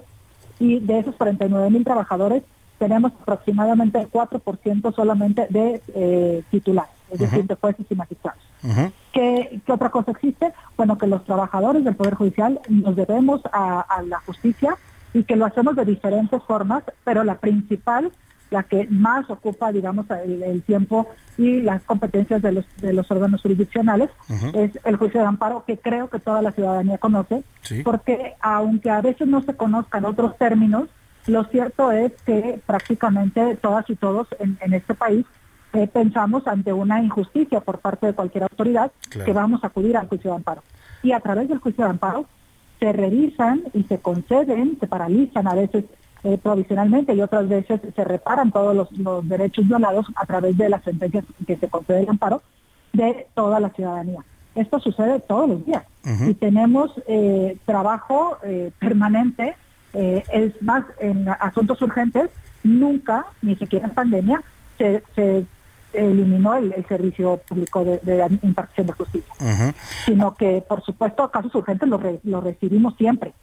y 0.60 0.80
de 0.80 1.00
esos 1.00 1.16
49 1.16 1.70
mil 1.72 1.84
trabajadores 1.84 2.44
tenemos 2.82 3.12
aproximadamente 3.22 4.00
el 4.00 4.10
4% 4.10 4.96
solamente 4.96 5.46
de 5.50 5.82
eh, 5.94 6.44
titulares, 6.50 6.94
es 7.12 7.20
decir, 7.20 7.46
de 7.46 7.56
jueces 7.56 7.86
y 7.90 7.96
magistrados. 7.96 8.42
¿Qué, 9.12 9.62
otra 9.68 9.90
cosa 9.90 10.12
existe? 10.12 10.54
Bueno, 10.78 10.98
que 10.98 11.08
los 11.08 11.24
trabajadores 11.26 11.84
del 11.84 11.96
Poder 11.96 12.16
Judicial 12.16 12.60
nos 12.70 12.96
debemos 12.96 13.42
a, 13.52 14.02
la 14.08 14.20
justicia 14.22 14.78
y 15.14 15.24
que 15.24 15.36
lo 15.36 15.46
hacemos 15.46 15.76
de 15.76 15.86
diferentes 15.86 16.42
formas, 16.44 16.84
pero 17.04 17.24
la 17.24 17.36
principal, 17.36 18.12
la 18.50 18.64
que 18.64 18.88
más 18.90 19.30
ocupa, 19.30 19.72
digamos, 19.74 20.06
el, 20.10 20.64
tiempo 20.64 21.08
y 21.38 21.62
las 21.62 21.82
competencias 21.84 22.42
de 22.42 22.54
los, 22.54 22.66
de 22.78 22.94
los 22.94 23.10
órganos 23.12 23.42
jurisdiccionales, 23.42 24.10
es 24.54 24.72
el 24.86 24.96
juicio 24.96 25.20
de 25.20 25.28
amparo, 25.28 25.66
que 25.66 25.78
creo 25.78 26.10
que 26.10 26.20
toda 26.20 26.42
la 26.42 26.52
ciudadanía 26.54 26.98
conoce, 26.98 27.44
porque 27.84 28.36
aunque 28.40 28.90
a 28.90 29.02
veces 29.02 29.28
no 29.28 29.42
se 29.42 29.56
conozcan 29.56 30.06
otros 30.06 30.38
términos, 30.38 30.88
lo 31.28 31.44
cierto 31.46 31.92
es 31.92 32.14
que 32.26 32.60
prácticamente 32.66 33.56
todas 33.58 33.88
y 33.90 33.96
todos 33.96 34.28
en 34.40 34.74
este 34.74 34.96
país 34.96 35.26
eh, 35.74 35.88
pensamos 35.88 36.46
ante 36.48 36.74
una 36.74 37.02
injusticia 37.02 37.62
por 37.62 37.80
parte 37.80 38.08
de 38.08 38.14
cualquier 38.14 38.44
autoridad 38.44 38.92
que 39.10 39.32
vamos 39.32 39.64
a 39.64 39.68
acudir 39.68 39.96
al 39.96 40.10
juicio 40.10 40.32
de 40.32 40.36
amparo. 40.36 40.64
Y 41.02 41.14
a 41.14 41.22
través 41.22 41.48
del 41.48 41.60
juicio 41.60 41.86
de 41.86 41.92
amparo 41.92 42.26
se 42.80 42.92
revisan 42.92 43.64
y 43.74 43.84
se 43.84 44.00
conceden, 44.00 44.78
se 44.80 44.88
paralizan 44.88 45.48
a 45.48 45.56
veces 45.56 45.86
eh, 46.24 46.38
provisionalmente 46.38 47.14
y 47.14 47.22
otras 47.22 47.48
veces 47.48 47.80
se 47.96 48.04
reparan 48.04 48.52
todos 48.52 48.76
los, 48.76 49.30
derechos 49.30 49.66
violados 49.66 50.08
a 50.16 50.26
través 50.26 50.58
de 50.58 50.68
las 50.68 50.84
sentencias 50.84 51.24
que 51.48 51.56
se 51.56 51.70
concede 51.70 52.02
el 52.02 52.10
amparo 52.10 52.42
de 52.92 53.28
toda 53.34 53.62
la 53.62 53.70
ciudadanía. 53.70 54.26
Esto 54.56 54.78
sucede 54.82 55.22
todos 55.22 55.48
los 55.48 55.66
días 55.66 55.86
y 56.28 56.34
tenemos 56.34 56.92
eh, 57.08 57.58
trabajo 57.66 58.38
permanente, 58.80 59.56
es 59.94 60.62
más, 60.62 60.84
en 61.00 61.30
asuntos 61.30 61.82
urgentes, 61.82 62.30
nunca, 62.64 63.26
ni 63.42 63.56
siquiera 63.56 63.88
en 63.88 63.94
pandemia, 63.94 64.44
se, 64.78 65.04
se 65.16 65.46
eliminó 65.94 66.56
el, 66.56 66.74
servicio 66.88 67.38
público 67.48 67.84
de, 67.84 68.00
de, 68.00 68.40
impartición 68.44 68.88
de 68.88 68.94
justicia, 68.94 69.34
sino 70.06 70.36
que, 70.36 70.64
por 70.68 70.82
supuesto, 70.84 71.30
casos 71.30 71.54
urgentes 71.56 71.88
los, 71.88 72.02
lo 72.24 72.42
recibimos 72.42 72.96
siempre. 72.98 73.34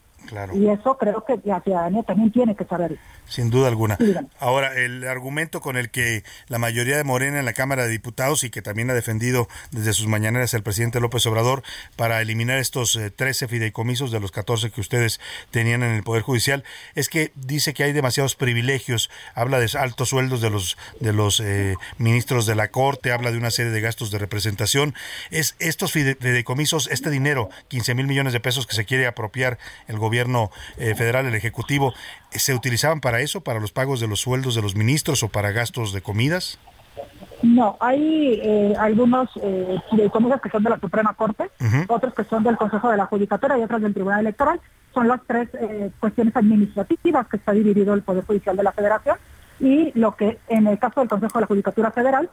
Y 0.54 0.68
eso 0.68 0.96
creo 0.98 1.24
que 1.24 1.38
la 1.44 1.60
ciudadanía 1.60 2.02
también 2.02 2.32
tiene 2.32 2.56
que 2.56 2.64
saber. 2.64 2.98
Sin 3.26 3.50
duda 3.50 3.68
alguna. 3.68 3.98
Ahora, 4.40 4.74
el 4.74 5.06
argumento 5.06 5.60
con 5.60 5.76
el 5.76 5.90
que 5.90 6.24
la 6.48 6.58
mayoría 6.58 6.96
de 6.96 7.04
Morena 7.04 7.38
en 7.38 7.44
la 7.44 7.52
Cámara 7.52 7.84
de 7.84 7.90
Diputados 7.90 8.44
y 8.44 8.50
que 8.50 8.62
también 8.62 8.90
ha 8.90 8.94
defendido 8.94 9.48
desde 9.70 9.92
sus 9.92 10.06
mañaneras 10.06 10.54
el 10.54 10.62
presidente 10.62 11.00
López 11.00 11.26
Obrador 11.26 11.62
para 11.96 12.20
eliminar 12.20 12.58
estos 12.58 12.98
13 13.16 13.44
eh, 13.44 13.48
fideicomisos 13.48 14.10
de 14.10 14.20
los 14.20 14.32
14 14.32 14.70
que 14.70 14.80
ustedes 14.80 15.20
tenían 15.50 15.82
en 15.82 15.92
el 15.92 16.02
Poder 16.02 16.22
Judicial 16.22 16.64
es 16.94 17.08
que 17.08 17.32
dice 17.34 17.74
que 17.74 17.84
hay 17.84 17.92
demasiados 17.92 18.34
privilegios. 18.34 19.10
Habla 19.34 19.60
de 19.60 19.68
altos 19.78 20.08
sueldos 20.08 20.40
de 20.40 20.50
los, 20.50 20.76
de 21.00 21.12
los 21.12 21.40
eh, 21.40 21.74
ministros 21.98 22.46
de 22.46 22.54
la 22.54 22.68
Corte, 22.70 23.12
habla 23.12 23.30
de 23.30 23.38
una 23.38 23.50
serie 23.50 23.72
de 23.72 23.80
gastos 23.80 24.10
de 24.10 24.18
representación. 24.18 24.94
Es 25.30 25.56
estos 25.58 25.92
fideicomisos, 25.92 26.88
este 26.90 27.10
dinero, 27.10 27.50
15 27.68 27.94
mil 27.94 28.06
millones 28.06 28.32
de 28.32 28.40
pesos 28.40 28.66
que 28.66 28.74
se 28.74 28.84
quiere 28.84 29.06
apropiar 29.06 29.58
el 29.86 29.98
gobierno 29.98 30.17
gobierno 30.18 30.50
eh, 30.78 30.96
federal, 30.96 31.26
el 31.26 31.34
Ejecutivo, 31.36 31.94
¿se 32.30 32.52
utilizaban 32.52 33.00
para 33.00 33.20
eso, 33.20 33.40
para 33.40 33.60
los 33.60 33.70
pagos 33.70 34.00
de 34.00 34.08
los 34.08 34.20
sueldos 34.20 34.56
de 34.56 34.62
los 34.62 34.74
ministros 34.74 35.22
o 35.22 35.28
para 35.28 35.52
gastos 35.52 35.92
de 35.92 36.02
comidas? 36.02 36.58
No, 37.42 37.76
hay 37.78 38.40
eh, 38.42 38.74
algunos 38.80 39.30
eh, 39.40 39.78
que 40.42 40.50
son 40.50 40.64
de 40.64 40.70
la 40.70 40.80
Suprema 40.80 41.14
Corte, 41.14 41.48
otros 41.86 42.12
que 42.14 42.24
son 42.24 42.42
del 42.42 42.56
Consejo 42.56 42.90
de 42.90 42.96
la 42.96 43.06
Judicatura 43.06 43.56
y 43.56 43.62
otros 43.62 43.80
del 43.80 43.94
Tribunal 43.94 44.20
Electoral. 44.20 44.60
Son 44.92 45.06
las 45.06 45.20
tres 45.24 45.48
eh, 45.54 45.92
cuestiones 46.00 46.34
administrativas 46.34 47.28
que 47.28 47.36
está 47.36 47.52
dividido 47.52 47.94
el 47.94 48.02
Poder 48.02 48.24
Judicial 48.24 48.56
de 48.56 48.64
la 48.64 48.72
Federación 48.72 49.18
y 49.60 49.92
lo 49.96 50.16
que 50.16 50.38
en 50.48 50.66
el 50.66 50.80
caso 50.80 50.98
del 50.98 51.08
Consejo 51.08 51.38
de 51.38 51.42
la 51.42 51.46
Judicatura 51.46 51.92
Federal, 51.92 52.28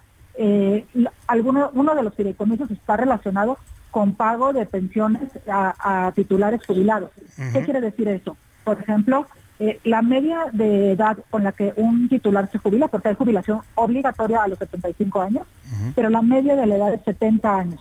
alguno, 1.27 1.69
uno 1.73 1.95
de 1.95 2.03
los 2.03 2.13
fideicomisos 2.15 2.69
está 2.71 2.97
relacionado 2.97 3.57
con 3.95 4.13
pago 4.13 4.51
de 4.51 4.65
pensiones 4.65 5.21
a, 5.47 6.11
titulares 6.13 6.59
jubilados. 6.67 7.11
¿Qué 7.53 7.63
quiere 7.63 7.79
decir 7.79 8.09
eso? 8.09 8.35
Por 8.65 8.77
ejemplo, 8.81 9.25
eh, 9.57 9.79
la 9.85 10.01
media 10.01 10.47
de 10.51 10.91
edad 10.91 11.17
con 11.29 11.45
la 11.45 11.53
que 11.53 11.71
un 11.77 12.09
titular 12.09 12.51
se 12.51 12.57
jubila, 12.57 12.89
porque 12.89 13.07
hay 13.07 13.15
jubilación 13.15 13.61
obligatoria 13.75 14.43
a 14.43 14.49
los 14.49 14.59
75 14.59 15.21
años, 15.21 15.47
pero 15.95 16.09
la 16.09 16.21
media 16.21 16.57
de 16.57 16.65
la 16.65 16.75
edad 16.75 16.93
es 16.93 17.03
70 17.05 17.57
años. 17.57 17.79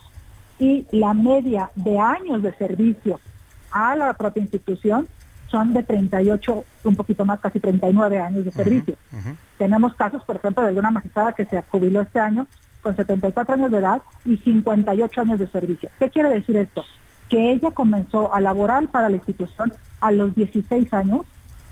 Y 0.61 0.87
la 0.93 1.15
media 1.15 1.73
de 1.75 1.99
años 1.99 2.45
de 2.45 2.55
servicio 2.55 3.19
a 3.73 3.97
la 3.97 4.12
propia 4.12 4.41
institución 4.41 5.09
son 5.49 5.73
de 5.73 5.83
38, 5.83 6.65
un 6.85 6.95
poquito 6.95 7.25
más, 7.25 7.41
casi 7.41 7.59
39 7.59 8.21
años 8.21 8.45
de 8.45 8.53
servicio. 8.53 8.95
Tenemos 9.59 9.97
casos, 9.97 10.23
por 10.23 10.37
ejemplo, 10.37 10.65
de 10.65 10.79
una 10.79 10.93
magistrada 10.93 11.33
que 11.33 11.45
se 11.45 11.61
jubiló 11.62 12.03
este 12.03 12.21
año 12.21 12.47
con 12.85 12.95
74 12.95 13.55
años 13.55 13.72
de 13.72 13.78
edad 13.78 14.03
y 14.24 14.37
58 14.37 15.20
años 15.22 15.39
de 15.41 15.49
servicio. 15.49 15.91
¿Qué 15.99 16.09
quiere 16.11 16.28
decir 16.28 16.57
esto? 16.57 16.85
que 17.28 17.53
ella 17.53 17.70
comenzó 17.70 18.32
a 18.35 18.41
laborar 18.41 18.87
para 18.89 19.09
la 19.09 19.16
institución 19.16 19.72
a 20.01 20.12
los 20.12 20.35
16 20.35 20.93
años, 20.93 21.22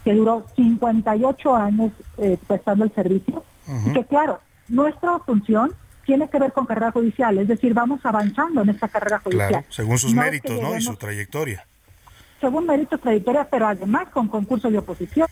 que 0.04 0.14
duró 0.14 0.46
58 0.56 1.54
años 1.54 1.92
eh, 2.18 2.38
prestando 2.46 2.84
el 2.84 2.92
servicio, 2.94 3.44
y 3.86 3.92
que 3.92 4.04
claro, 4.04 4.40
nuestra 4.68 5.18
función 5.20 5.72
tiene 6.04 6.28
que 6.28 6.38
ver 6.38 6.52
con 6.52 6.66
carrera 6.66 6.90
judicial, 6.90 7.38
es 7.38 7.48
decir, 7.48 7.74
vamos 7.74 8.00
avanzando 8.04 8.62
en 8.62 8.70
esta 8.70 8.88
carrera 8.88 9.20
judicial. 9.20 9.48
Claro, 9.48 9.66
según 9.68 9.98
sus 9.98 10.14
No 10.14 10.22
es 10.22 10.26
méritos, 10.26 10.56
que 10.56 10.62
¿no? 10.62 10.76
Y 10.76 10.80
su 10.80 10.96
trayectoria. 10.96 11.66
según 12.40 12.66
méritos 12.66 13.00
trayectoria, 13.00 13.46
pero 13.48 13.68
además 13.68 14.08
con 14.08 14.26
concursos 14.28 14.72
de 14.72 14.78
oposición. 14.78 15.28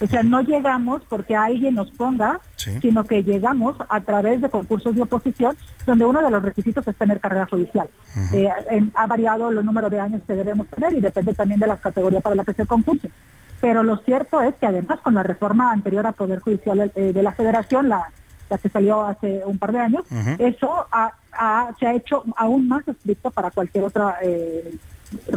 O 0.00 0.06
sea, 0.06 0.22
no 0.22 0.40
llegamos 0.40 1.02
porque 1.08 1.36
alguien 1.36 1.74
nos 1.74 1.90
ponga, 1.90 2.40
Sí. 2.60 2.78
sino 2.80 3.04
que 3.04 3.22
llegamos 3.22 3.76
a 3.88 4.00
través 4.02 4.40
de 4.40 4.50
concursos 4.50 4.94
de 4.94 5.02
oposición, 5.02 5.56
donde 5.86 6.04
uno 6.04 6.22
de 6.22 6.30
los 6.30 6.42
requisitos 6.42 6.86
es 6.86 6.94
tener 6.96 7.18
carrera 7.20 7.46
judicial. 7.46 7.88
Eh, 8.32 8.48
en- 8.70 8.92
ha 8.94 9.06
variado 9.06 9.48
el 9.50 9.64
número 9.64 9.88
de 9.88 9.98
años 9.98 10.20
que 10.26 10.34
debemos 10.34 10.66
tener 10.68 10.92
y 10.92 11.00
depende 11.00 11.32
también 11.34 11.58
de 11.60 11.66
la 11.66 11.76
categoría 11.78 12.20
para 12.20 12.34
la 12.36 12.44
que 12.44 12.52
se 12.54 12.66
concurse. 12.66 13.10
Pero 13.60 13.82
lo 13.82 13.96
cierto 13.98 14.40
es 14.42 14.54
que 14.56 14.66
además 14.66 15.00
con 15.00 15.14
la 15.14 15.22
reforma 15.22 15.72
anterior 15.72 16.06
al 16.06 16.14
Poder 16.14 16.40
Judicial 16.40 16.92
eh, 16.94 17.12
de 17.12 17.22
la 17.22 17.32
Federación, 17.32 17.88
la, 17.88 18.10
la 18.50 18.58
que 18.58 18.68
salió 18.68 19.04
hace 19.06 19.42
un 19.46 19.58
par 19.58 19.72
de 19.72 19.78
años, 19.80 20.04
eso 20.38 20.86
ha- 20.92 21.12
ha- 21.32 21.70
se 21.78 21.86
ha 21.86 21.94
hecho 21.94 22.24
aún 22.36 22.68
más 22.68 22.86
estricto 22.88 23.30
para 23.30 23.50
cualquier 23.50 23.84
otro 23.84 24.12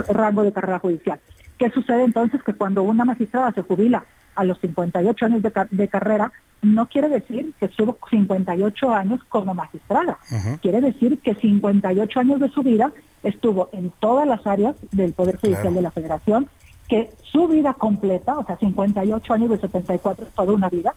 rango 0.09 0.43
de 0.43 0.51
carrera 0.51 0.80
judicial. 0.80 1.19
¿Qué 1.57 1.69
sucede 1.71 2.03
entonces? 2.03 2.41
Que 2.43 2.53
cuando 2.53 2.84
una 2.84 3.05
magistrada 3.05 3.51
se 3.51 3.61
jubila 3.61 4.03
a 4.36 4.44
los 4.44 4.60
58 4.60 5.26
años 5.26 5.42
de, 5.42 5.52
de 5.72 5.88
carrera, 5.88 6.32
no 6.62 6.88
quiere 6.88 7.10
decir 7.10 7.54
que 7.60 7.66
estuvo 7.66 7.98
58 8.10 8.94
años 8.94 9.20
como 9.30 9.54
magistrada. 9.54 10.18
Quiere 10.62 10.80
decir 10.82 11.20
que 11.20 11.36
58 11.36 12.20
años 12.20 12.40
de 12.40 12.50
su 12.50 12.64
vida 12.64 12.92
estuvo 13.22 13.70
en 13.74 13.92
todas 14.00 14.28
las 14.28 14.46
áreas 14.48 14.76
del 14.92 15.14
Poder 15.14 15.36
Judicial 15.38 15.62
Claro. 15.62 15.76
de 15.76 15.82
la 15.82 15.92
Federación, 15.92 16.48
que 16.88 17.12
su 17.32 17.48
vida 17.48 17.74
completa, 17.74 18.38
o 18.38 18.46
sea, 18.46 18.58
58 18.58 19.34
años 19.34 19.50
de 19.50 19.58
74 19.60 20.26
es 20.26 20.32
toda 20.34 20.54
una 20.54 20.70
vida, 20.70 20.94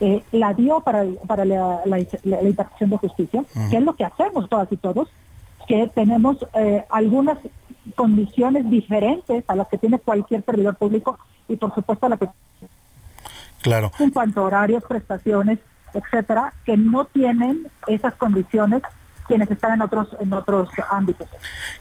eh, 0.00 0.22
la 0.32 0.54
dio 0.54 0.80
para, 0.80 1.04
para 1.26 1.44
la, 1.44 1.80
la, 1.84 1.98
la- 1.98 2.42
la 2.42 2.48
impartición 2.48 2.90
de 2.90 2.98
justicia, 2.98 3.44
que 3.70 3.76
es 3.76 3.82
lo 3.82 3.94
que 3.96 4.04
hacemos 4.04 4.48
todas 4.48 4.70
y 4.70 4.76
todos, 4.76 5.08
que 5.66 5.88
tenemos 5.94 6.36
eh, 6.54 6.84
algunas 6.90 7.38
condiciones 7.96 8.68
diferentes 8.70 9.44
a 9.48 9.56
las 9.56 9.66
que 9.68 9.78
tiene 9.78 9.98
cualquier 9.98 10.44
servidor 10.44 10.76
público 10.76 11.18
y 11.48 11.56
por 11.56 11.74
supuesto 11.74 12.06
a 12.06 12.10
la 12.10 12.16
que 12.16 12.28
Claro. 13.62 13.90
en 13.98 14.10
cuanto 14.10 14.40
a 14.40 14.44
horarios, 14.44 14.84
prestaciones, 14.84 15.58
etcétera, 15.94 16.52
que 16.64 16.76
no 16.76 17.04
tienen 17.06 17.66
esas 17.86 18.14
condiciones 18.14 18.82
quienes 19.26 19.50
están 19.50 19.74
en 19.74 19.82
otros 19.82 20.08
en 20.20 20.32
otros 20.32 20.68
ámbitos. 20.90 21.28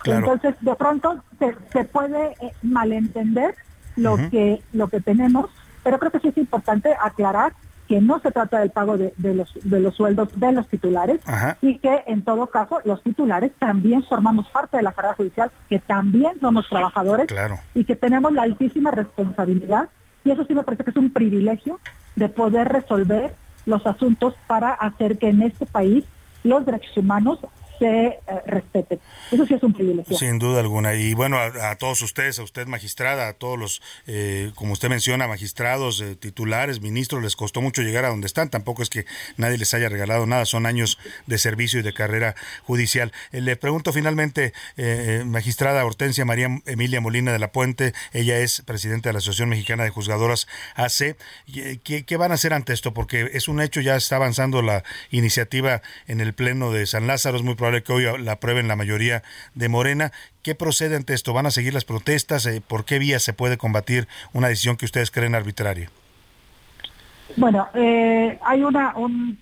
Claro. 0.01 0.19
Entonces, 0.33 0.55
de 0.61 0.75
pronto 0.75 1.23
se, 1.39 1.55
se 1.71 1.83
puede 1.85 2.31
eh, 2.41 2.53
malentender 2.61 3.55
lo 3.95 4.17
que 4.29 4.61
lo 4.73 4.87
que 4.89 4.99
tenemos, 5.01 5.49
pero 5.83 5.97
creo 5.99 6.11
que 6.11 6.19
sí 6.19 6.27
es 6.29 6.37
importante 6.37 6.93
aclarar 7.01 7.53
que 7.87 8.01
no 8.01 8.19
se 8.19 8.31
trata 8.33 8.59
del 8.59 8.69
pago 8.71 8.97
de, 8.97 9.13
de 9.15 9.33
los 9.33 9.49
de 9.63 9.79
los 9.79 9.95
sueldos 9.95 10.27
de 10.37 10.51
los 10.51 10.67
titulares 10.67 11.21
Ajá. 11.25 11.57
y 11.61 11.79
que 11.79 12.03
en 12.07 12.21
todo 12.23 12.47
caso 12.47 12.79
los 12.83 13.01
titulares 13.01 13.53
también 13.59 14.03
formamos 14.03 14.45
parte 14.49 14.75
de 14.75 14.83
la 14.83 14.91
carrera 14.91 15.13
judicial, 15.15 15.49
que 15.69 15.79
también 15.79 16.33
somos 16.41 16.67
trabajadores 16.67 17.27
Claro. 17.27 17.57
y 17.73 17.85
que 17.85 17.95
tenemos 17.95 18.33
la 18.33 18.41
altísima 18.43 18.91
responsabilidad, 18.91 19.87
y 20.27 20.31
eso 20.31 20.43
sí 20.45 20.53
me 20.53 20.63
parece 20.63 20.83
que 20.83 20.89
es 20.89 20.97
un 20.97 21.09
privilegio, 21.09 21.79
de 22.17 22.27
poder 22.27 22.67
resolver 22.67 23.33
los 23.65 23.85
asuntos 23.87 24.35
para 24.45 24.73
hacer 24.73 25.17
que 25.17 25.29
en 25.29 25.41
este 25.41 25.65
país 25.65 26.03
los 26.43 26.65
derechos 26.65 26.97
humanos 26.97 27.39
se 27.79 27.85
eh, 27.85 28.19
respeten. 28.45 28.99
Eso 29.31 29.45
sí 29.45 29.53
es 29.53 29.63
un 29.63 29.73
privilegio. 29.73 30.17
Sin 30.17 30.39
duda 30.39 30.59
alguna. 30.61 30.95
Y 30.95 31.13
bueno, 31.13 31.37
a, 31.37 31.75
todos 31.75 32.01
ustedes, 32.01 32.39
a 32.39 32.43
usted 32.43 32.67
magistrada, 32.67 33.27
a 33.27 33.33
todos 33.33 33.59
los, 33.59 33.81
eh, 34.07 34.51
como 34.55 34.73
usted 34.73 34.89
menciona, 34.89 35.27
magistrados, 35.27 36.01
eh, 36.01 36.15
titulares, 36.15 36.81
ministros, 36.81 37.21
les 37.21 37.35
costó 37.35 37.61
mucho 37.61 37.81
llegar 37.81 38.05
a 38.05 38.09
donde 38.09 38.27
están. 38.27 38.49
Tampoco 38.49 38.83
es 38.83 38.89
que 38.89 39.05
nadie 39.35 39.57
les 39.57 39.73
haya 39.73 39.89
regalado 39.89 40.25
nada, 40.25 40.45
son 40.45 40.65
años 40.65 40.97
de 41.25 41.37
servicio 41.37 41.79
y 41.79 41.83
de 41.83 41.93
carrera 41.93 42.35
judicial. 42.63 43.11
Eh, 43.31 43.41
le 43.41 43.55
pregunto 43.55 43.93
finalmente, 43.93 44.53
eh, 44.77 45.23
magistrada 45.25 45.85
Hortensia 45.85 46.25
María 46.25 46.61
Emilia 46.65 47.01
Molina 47.01 47.31
de 47.31 47.39
la 47.39 47.51
Puente, 47.51 47.93
ella 48.13 48.39
es 48.39 48.61
presidenta 48.61 49.09
de 49.09 49.13
la 49.13 49.19
Asociación 49.19 49.49
Mexicana 49.49 49.83
de 49.83 49.89
Juzgadoras 49.89 50.47
AC. 50.75 51.17
¿Qué, 51.83 52.05
qué 52.05 52.17
van 52.17 52.31
a 52.31 52.35
hacer 52.35 52.53
ante 52.53 52.73
esto? 52.73 52.93
Porque 52.93 53.29
es 53.33 53.47
un 53.47 53.61
hecho, 53.61 53.81
ya 53.81 53.95
está 53.95 54.15
avanzando 54.15 54.61
la 54.61 54.83
iniciativa 55.11 55.81
en 56.07 56.21
el 56.21 56.33
Pleno 56.33 56.71
de 56.71 56.85
San 56.85 57.07
Lázaro, 57.07 57.37
es 57.37 57.43
muy 57.43 57.55
probable 57.55 57.66
que 57.83 57.93
hoy 57.93 58.05
la 58.19 58.33
aprueben 58.33 58.67
la 58.67 58.75
mayoría 58.75 59.23
de 59.53 59.69
Morena. 59.69 60.11
¿Qué 60.41 60.55
procede 60.55 60.95
ante 60.95 61.13
esto? 61.13 61.33
¿Van 61.33 61.45
a 61.45 61.51
seguir 61.51 61.73
las 61.73 61.85
protestas? 61.85 62.45
Eh, 62.45 62.61
¿Por 62.65 62.85
qué 62.85 62.99
vía 62.99 63.19
se 63.19 63.33
puede 63.33 63.57
combatir 63.57 64.07
una 64.33 64.47
decisión 64.47 64.77
que 64.77 64.85
ustedes 64.85 65.11
creen 65.11 65.35
arbitraria? 65.35 65.89
Bueno, 67.35 67.67
eh, 67.73 68.39
hay 68.43 68.63
una, 68.63 68.95
un 68.95 69.37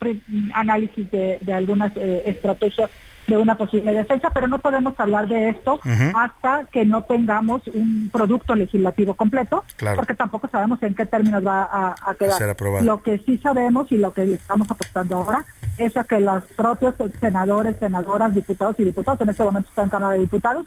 análisis 0.53 1.09
de, 1.11 1.37
de 1.39 1.53
algunas 1.53 1.95
eh, 1.95 2.23
estrategias 2.25 2.89
de 3.27 3.37
una 3.37 3.57
posible 3.57 3.91
defensa, 3.93 4.29
pero 4.33 4.47
no 4.47 4.59
podemos 4.59 4.93
hablar 4.99 5.27
de 5.27 5.49
esto 5.49 5.79
hasta 6.13 6.65
que 6.71 6.85
no 6.85 7.03
tengamos 7.03 7.61
un 7.67 8.09
producto 8.11 8.55
legislativo 8.55 9.13
completo, 9.15 9.63
Claro. 9.77 9.95
porque 9.97 10.13
tampoco 10.13 10.47
sabemos 10.47 10.81
en 10.83 10.93
qué 10.95 11.05
términos 11.05 11.45
va 11.45 11.63
a, 11.63 11.95
a 12.05 12.15
quedar. 12.15 12.37
ser 12.37 12.49
aprobado. 12.49 12.85
Lo 12.85 13.01
que 13.01 13.17
sí 13.19 13.37
sabemos 13.39 13.91
y 13.91 13.97
lo 13.97 14.13
que 14.13 14.33
estamos 14.33 14.69
apostando 14.69 15.17
ahora 15.17 15.45
es 15.77 15.95
a 15.97 16.03
que 16.03 16.19
los 16.19 16.43
propios 16.55 16.95
senadores, 17.19 17.77
senadoras, 17.79 18.33
diputados 18.33 18.75
y 18.79 18.83
diputados, 18.85 19.19
en 19.21 19.29
este 19.29 19.43
momento 19.43 19.69
están 19.69 19.85
en 19.85 19.89
Cámara 19.91 20.13
de 20.13 20.19
Diputados, 20.19 20.65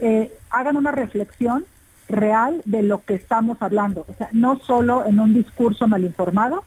eh, 0.00 0.32
hagan 0.50 0.76
una 0.76 0.92
reflexión 0.92 1.64
real 2.08 2.62
de 2.64 2.82
lo 2.84 3.02
que 3.04 3.14
estamos 3.14 3.56
hablando. 3.60 4.06
O 4.08 4.14
sea, 4.16 4.28
no 4.32 4.60
solo 4.60 5.04
en 5.06 5.18
un 5.18 5.34
discurso 5.34 5.88
mal 5.88 6.04
informado, 6.04 6.62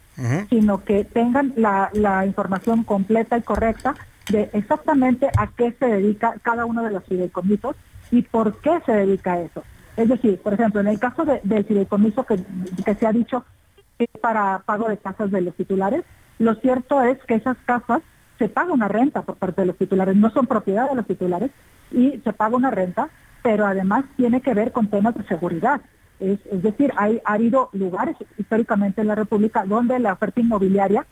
sino 0.50 0.84
que 0.84 1.04
tengan 1.04 1.54
la, 1.56 1.88
la 1.94 2.26
información 2.26 2.84
completa 2.84 3.38
y 3.38 3.42
correcta 3.42 3.94
de 4.30 4.50
exactamente 4.52 5.28
a 5.36 5.46
qué 5.48 5.72
se 5.78 5.86
dedica 5.86 6.34
cada 6.42 6.64
uno 6.64 6.82
de 6.82 6.90
los 6.90 7.04
fideicomisos 7.04 7.76
y 8.10 8.22
por 8.22 8.60
qué 8.60 8.80
se 8.86 8.92
dedica 8.92 9.34
a 9.34 9.40
eso. 9.40 9.62
Es 9.96 10.08
decir, 10.08 10.40
por 10.40 10.54
ejemplo, 10.54 10.80
en 10.80 10.88
el 10.88 10.98
caso 10.98 11.24
de- 11.24 11.40
del 11.44 11.64
fideicomiso 11.64 12.24
que, 12.24 12.38
se 12.94 13.06
ha 13.06 13.12
dicho 13.12 13.44
que 13.98 14.04
es 14.12 14.20
para 14.20 14.60
pago 14.60 14.88
de 14.88 14.96
casas 14.96 15.30
de 15.30 15.40
los 15.42 15.54
titulares, 15.54 16.04
lo 16.38 16.54
cierto 16.54 17.02
es 17.02 17.18
que 17.24 17.34
esas 17.34 17.56
casas 17.64 18.00
se 18.38 18.48
paga 18.48 18.72
una 18.72 18.88
renta 18.88 19.22
por 19.22 19.36
parte 19.36 19.60
de 19.60 19.66
los 19.66 19.76
titulares, 19.76 20.16
no 20.16 20.30
son 20.30 20.46
propiedad 20.46 20.88
de 20.88 20.96
los 20.96 21.06
titulares 21.06 21.50
y 21.92 22.20
se 22.24 22.32
paga 22.32 22.56
una 22.56 22.70
renta, 22.70 23.10
pero 23.42 23.66
además 23.66 24.04
tiene 24.16 24.40
que 24.40 24.54
ver 24.54 24.72
con 24.72 24.88
temas 24.88 25.14
de 25.14 25.24
seguridad. 25.24 25.80
Es, 26.18 26.38
es 26.50 26.62
decir, 26.62 26.92
hay, 26.96 27.20
ha 27.24 27.34
habido 27.34 27.68
lugares 27.72 28.16
históricamente 28.38 29.00
en 29.02 29.08
la 29.08 29.14
República 29.14 29.64
donde 29.64 29.98
la 29.98 30.12
oferta 30.14 30.40
inmobiliaria 30.40 31.04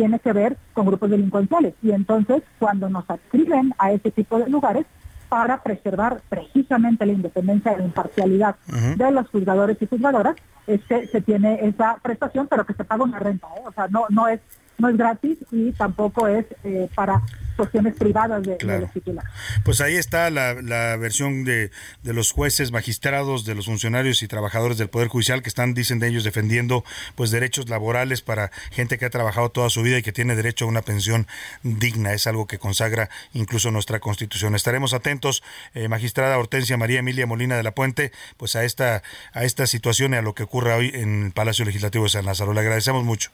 tiene 0.00 0.18
que 0.18 0.32
ver 0.32 0.56
con 0.72 0.86
grupos 0.86 1.10
delincuenciales. 1.10 1.74
Y 1.82 1.90
entonces, 1.90 2.42
cuando 2.58 2.88
nos 2.88 3.04
adscriben 3.10 3.74
a 3.76 3.92
ese 3.92 4.10
tipo 4.10 4.38
de 4.38 4.48
lugares, 4.48 4.86
para 5.28 5.62
preservar 5.62 6.22
precisamente 6.28 7.04
la 7.04 7.12
independencia 7.12 7.74
y 7.74 7.76
la 7.76 7.84
imparcialidad 7.84 8.56
de 8.96 9.10
los 9.12 9.28
juzgadores 9.28 9.76
y 9.80 9.86
juzgadoras, 9.86 10.36
es 10.66 10.80
que 10.86 11.06
se 11.06 11.20
tiene 11.20 11.66
esa 11.66 11.98
prestación, 12.02 12.48
pero 12.48 12.64
que 12.64 12.72
se 12.72 12.82
paga 12.82 13.04
una 13.04 13.18
renta. 13.18 13.46
¿eh? 13.58 13.62
O 13.66 13.72
sea, 13.72 13.88
no, 13.88 14.06
no, 14.08 14.26
es, 14.26 14.40
no 14.80 14.88
es 14.88 14.96
gratis 14.96 15.38
y 15.52 15.72
tampoco 15.72 16.26
es 16.28 16.46
eh, 16.64 16.88
para 16.94 17.22
cuestiones 17.56 17.94
privadas 17.94 18.42
de, 18.42 18.52
de 18.52 18.56
Claro. 18.56 18.80
los 18.82 18.92
titulares. 18.92 19.30
Pues 19.64 19.80
ahí 19.82 19.96
está 19.96 20.30
la, 20.30 20.54
la 20.62 20.96
versión 20.96 21.44
de, 21.44 21.70
de 22.02 22.12
los 22.14 22.32
jueces, 22.32 22.72
magistrados, 22.72 23.44
de 23.44 23.54
los 23.54 23.66
funcionarios 23.66 24.22
y 24.22 24.28
trabajadores 24.28 24.78
del 24.78 24.88
Poder 24.88 25.08
Judicial 25.08 25.42
que 25.42 25.50
están, 25.50 25.74
dicen 25.74 25.98
de 25.98 26.08
ellos, 26.08 26.24
defendiendo 26.24 26.84
pues 27.16 27.30
derechos 27.30 27.68
laborales 27.68 28.22
para 28.22 28.50
gente 28.70 28.96
que 28.96 29.04
ha 29.04 29.10
trabajado 29.10 29.50
toda 29.50 29.68
su 29.68 29.82
vida 29.82 29.98
y 29.98 30.02
que 30.02 30.12
tiene 30.12 30.36
derecho 30.36 30.64
a 30.64 30.68
una 30.68 30.80
pensión 30.82 31.26
digna. 31.62 32.14
Es 32.14 32.26
algo 32.26 32.46
que 32.46 32.58
consagra 32.58 33.10
incluso 33.34 33.70
nuestra 33.70 34.00
Constitución. 34.00 34.54
Estaremos 34.54 34.94
atentos, 34.94 35.42
eh, 35.74 35.88
magistrada 35.88 36.38
Hortensia 36.38 36.78
María 36.78 37.00
Emilia 37.00 37.26
Molina 37.26 37.56
de 37.56 37.62
la 37.62 37.72
Puente, 37.72 38.10
pues 38.38 38.56
a 38.56 38.64
esta, 38.64 39.02
a 39.34 39.44
esta 39.44 39.66
situación 39.66 40.14
y 40.14 40.16
a 40.16 40.22
lo 40.22 40.34
que 40.34 40.44
ocurra 40.44 40.76
hoy 40.76 40.92
en 40.94 41.26
el 41.26 41.32
Palacio 41.32 41.66
Legislativo 41.66 42.04
de 42.04 42.10
San 42.10 42.24
Lázaro. 42.24 42.54
Le 42.54 42.60
agradecemos 42.60 43.04
mucho. 43.04 43.30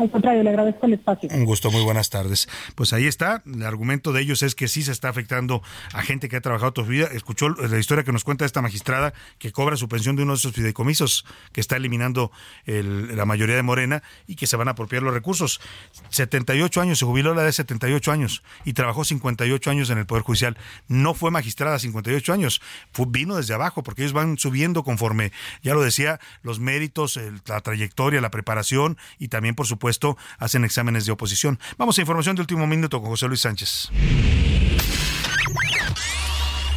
Al 0.00 0.10
contrario, 0.10 0.42
le 0.42 0.48
agradezco 0.50 0.86
el 0.86 0.94
espacio. 0.94 1.28
Un 1.32 1.44
gusto, 1.44 1.70
muy 1.70 1.82
buenas 1.82 2.08
tardes. 2.08 2.48
Pues 2.74 2.92
ahí 2.94 3.06
está, 3.06 3.42
el 3.46 3.62
argumento 3.64 4.12
de 4.12 4.22
ellos 4.22 4.42
es 4.42 4.54
que 4.54 4.66
sí 4.66 4.82
se 4.82 4.92
está 4.92 5.10
afectando 5.10 5.62
a 5.92 6.02
gente 6.02 6.28
que 6.30 6.36
ha 6.36 6.40
trabajado 6.40 6.72
toda 6.72 6.86
su 6.86 6.90
vida. 6.92 7.08
Escuchó 7.12 7.50
la 7.50 7.78
historia 7.78 8.02
que 8.02 8.12
nos 8.12 8.24
cuenta 8.24 8.44
esta 8.46 8.62
magistrada 8.62 9.12
que 9.38 9.52
cobra 9.52 9.76
su 9.76 9.88
pensión 9.88 10.16
de 10.16 10.22
uno 10.22 10.32
de 10.32 10.38
esos 10.38 10.52
fideicomisos 10.54 11.26
que 11.52 11.60
está 11.60 11.76
eliminando 11.76 12.32
el- 12.64 13.14
la 13.14 13.26
mayoría 13.26 13.56
de 13.56 13.62
Morena 13.62 14.02
y 14.26 14.36
que 14.36 14.46
se 14.46 14.56
van 14.56 14.68
a 14.68 14.70
apropiar 14.70 15.02
los 15.02 15.12
recursos. 15.12 15.60
78 16.08 16.80
años, 16.80 16.98
se 16.98 17.04
jubiló 17.04 17.32
a 17.32 17.34
la 17.34 17.42
de 17.42 17.52
78 17.52 18.10
años 18.10 18.42
y 18.64 18.72
trabajó 18.72 19.04
58 19.04 19.70
años 19.70 19.90
en 19.90 19.98
el 19.98 20.06
Poder 20.06 20.22
Judicial. 20.24 20.56
No 20.88 21.12
fue 21.14 21.30
magistrada 21.30 21.78
58 21.78 22.32
años, 22.32 22.62
vino 23.08 23.36
desde 23.36 23.54
abajo 23.54 23.82
porque 23.82 24.02
ellos 24.02 24.12
van 24.12 24.38
subiendo 24.38 24.82
conforme, 24.84 25.32
ya 25.62 25.74
lo 25.74 25.82
decía, 25.82 26.20
los 26.42 26.58
méritos, 26.60 27.18
la 27.46 27.60
trayectoria, 27.60 28.20
la 28.20 28.30
preparación 28.30 28.96
y 29.18 29.28
también, 29.28 29.54
por 29.54 29.66
supuesto, 29.66 29.89
hacen 30.38 30.64
exámenes 30.64 31.06
de 31.06 31.12
oposición. 31.12 31.58
Vamos 31.78 31.98
a 31.98 32.00
información 32.02 32.36
de 32.36 32.42
último 32.42 32.66
minuto 32.66 33.00
con 33.00 33.10
José 33.10 33.26
Luis 33.28 33.40
Sánchez. 33.40 33.90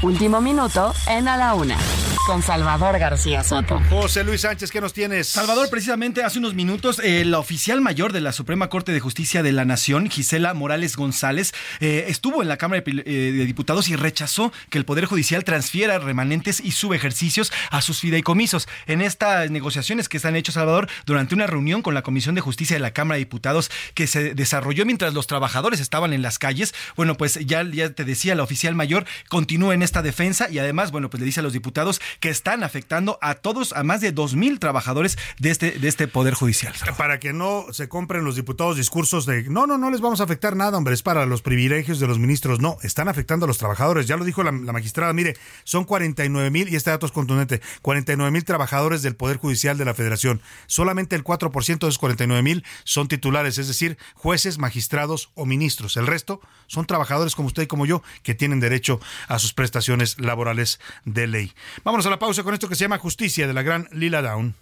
Último 0.01 0.41
minuto 0.41 0.93
en 1.07 1.27
A 1.27 1.37
la 1.37 1.53
Una 1.53 1.77
con 2.25 2.41
Salvador 2.41 2.99
García 2.99 3.43
Soto. 3.43 3.81
José 3.89 4.23
Luis 4.23 4.41
Sánchez, 4.41 4.71
¿qué 4.71 4.79
nos 4.79 4.93
tienes? 4.93 5.27
Salvador, 5.27 5.69
precisamente 5.69 6.23
hace 6.23 6.39
unos 6.39 6.53
minutos, 6.53 6.99
eh, 7.03 7.25
la 7.25 7.39
oficial 7.39 7.81
mayor 7.81 8.13
de 8.13 8.21
la 8.21 8.31
Suprema 8.31 8.69
Corte 8.69 8.91
de 8.91 8.99
Justicia 8.99 9.43
de 9.43 9.51
la 9.51 9.65
Nación, 9.65 10.09
Gisela 10.09 10.53
Morales 10.53 10.95
González, 10.95 11.53
eh, 11.79 12.05
estuvo 12.07 12.41
en 12.41 12.47
la 12.47 12.57
Cámara 12.57 12.81
de, 12.81 13.03
eh, 13.05 13.31
de, 13.31 13.45
Diputados 13.45 13.89
y 13.89 13.95
rechazó 13.95 14.53
que 14.69 14.77
el 14.77 14.85
Poder 14.85 15.05
Judicial 15.05 15.43
transfiera 15.43 15.99
remanentes 15.99 16.59
y 16.59 16.71
subejercicios 16.71 17.51
a 17.71 17.81
sus 17.81 17.99
fideicomisos. 17.99 18.67
En 18.87 19.01
estas 19.01 19.51
negociaciones 19.51 20.07
que 20.07 20.17
están 20.17 20.35
hechos, 20.35 20.55
Salvador, 20.55 20.89
durante 21.05 21.35
una 21.35 21.47
reunión 21.47 21.81
con 21.81 21.93
la 21.93 22.03
Comisión 22.03 22.35
de 22.35 22.41
Justicia 22.41 22.75
de 22.75 22.81
la 22.81 22.91
Cámara 22.91 23.15
de 23.15 23.25
Diputados 23.25 23.69
que 23.95 24.07
se 24.07 24.33
desarrolló 24.33 24.85
mientras 24.85 25.13
los 25.13 25.27
trabajadores 25.27 25.79
estaban 25.79 26.13
en 26.13 26.21
las 26.21 26.39
calles, 26.39 26.73
bueno, 26.95 27.15
pues 27.15 27.39
ya, 27.45 27.63
ya 27.63 27.89
te 27.89 28.05
decía, 28.05 28.35
la 28.35 28.43
oficial 28.43 28.75
mayor 28.75 29.05
continúa 29.29 29.73
en 29.73 29.83
esta 29.83 30.01
defensa 30.01 30.49
y 30.49 30.59
además, 30.59 30.91
bueno, 30.91 31.09
pues 31.09 31.19
le 31.19 31.25
dice 31.25 31.41
a 31.41 31.43
los 31.43 31.53
diputados 31.53 31.99
que 32.19 32.29
están 32.29 32.63
afectando 32.63 33.17
a 33.21 33.35
todos, 33.35 33.73
a 33.73 33.83
más 33.83 34.01
de 34.01 34.11
dos 34.11 34.35
mil 34.35 34.59
trabajadores 34.59 35.17
de 35.39 35.51
este, 35.51 35.71
de 35.71 35.87
este 35.87 36.07
Poder 36.07 36.33
Judicial. 36.33 36.73
Para 36.97 37.19
que 37.19 37.33
no 37.33 37.65
se 37.71 37.89
compren 37.89 38.23
los 38.23 38.35
diputados 38.35 38.77
discursos 38.77 39.25
de 39.25 39.43
no, 39.43 39.67
no, 39.67 39.77
no 39.77 39.91
les 39.91 40.01
vamos 40.01 40.21
a 40.21 40.23
afectar 40.23 40.55
nada, 40.55 40.77
hombre, 40.77 40.93
es 40.93 41.03
para 41.03 41.25
los 41.25 41.41
privilegios 41.41 41.99
de 41.99 42.07
los 42.07 42.19
ministros. 42.19 42.59
No, 42.59 42.77
están 42.83 43.07
afectando 43.07 43.45
a 43.45 43.47
los 43.47 43.57
trabajadores. 43.57 44.07
Ya 44.07 44.17
lo 44.17 44.25
dijo 44.25 44.43
la, 44.43 44.51
la 44.51 44.73
magistrada, 44.73 45.13
mire, 45.13 45.35
son 45.63 45.85
49 45.85 46.49
mil, 46.49 46.69
y 46.69 46.75
este 46.75 46.91
dato 46.91 47.05
es 47.05 47.11
contundente, 47.11 47.61
49 47.81 48.31
mil 48.31 48.43
trabajadores 48.43 49.01
del 49.01 49.15
Poder 49.15 49.37
Judicial 49.37 49.77
de 49.77 49.85
la 49.85 49.93
Federación. 49.93 50.41
Solamente 50.67 51.15
el 51.15 51.23
4% 51.23 51.79
de 51.79 51.87
esos 51.87 51.97
49 51.97 52.41
mil 52.41 52.63
son 52.83 53.07
titulares, 53.07 53.57
es 53.57 53.67
decir, 53.67 53.97
jueces, 54.13 54.57
magistrados 54.57 55.31
o 55.35 55.45
ministros. 55.45 55.97
El 55.97 56.07
resto 56.07 56.41
son 56.67 56.85
trabajadores 56.85 57.35
como 57.35 57.47
usted 57.47 57.63
y 57.63 57.67
como 57.67 57.85
yo 57.85 58.01
que 58.23 58.35
tienen 58.35 58.59
derecho 58.59 58.99
a 59.27 59.39
sus 59.39 59.53
prestaciones 59.53 60.19
laborales 60.19 60.79
de 61.05 61.27
ley. 61.27 61.53
Vámonos 61.83 62.02
a 62.05 62.09
la 62.09 62.19
pausa 62.19 62.43
con 62.43 62.53
esto 62.53 62.67
que 62.67 62.75
se 62.75 62.85
llama 62.85 62.97
Justicia 62.97 63.47
de 63.47 63.53
la 63.53 63.61
gran 63.61 63.87
Lila 63.91 64.21
Down. 64.21 64.55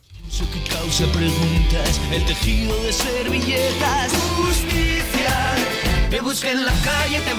Te 6.09 6.21
la 6.55 6.73
calle, 6.83 7.21
te 7.21 7.31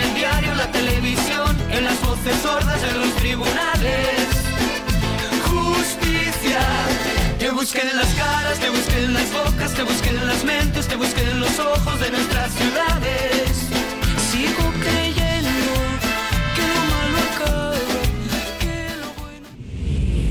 el 0.00 0.14
diario, 0.14 0.54
la 0.54 0.70
televisión, 0.70 1.56
en 1.70 1.84
las 1.84 2.00
voces 2.00 2.36
sordas 2.42 2.80
los 2.96 3.14
tribunales. 3.16 4.28
Justicia. 5.44 6.60
Te 7.38 7.50
las 7.94 8.14
caras, 8.14 8.58
te 8.60 8.68
las 9.08 9.32
bocas, 9.32 9.74
te 9.74 10.12
las 10.12 10.44
mentes, 10.44 10.86
te 10.86 10.96
los 11.34 11.58
ojos 11.58 12.00
de 12.00 12.10
nuestras 12.10 12.52
ciudades. 12.52 13.20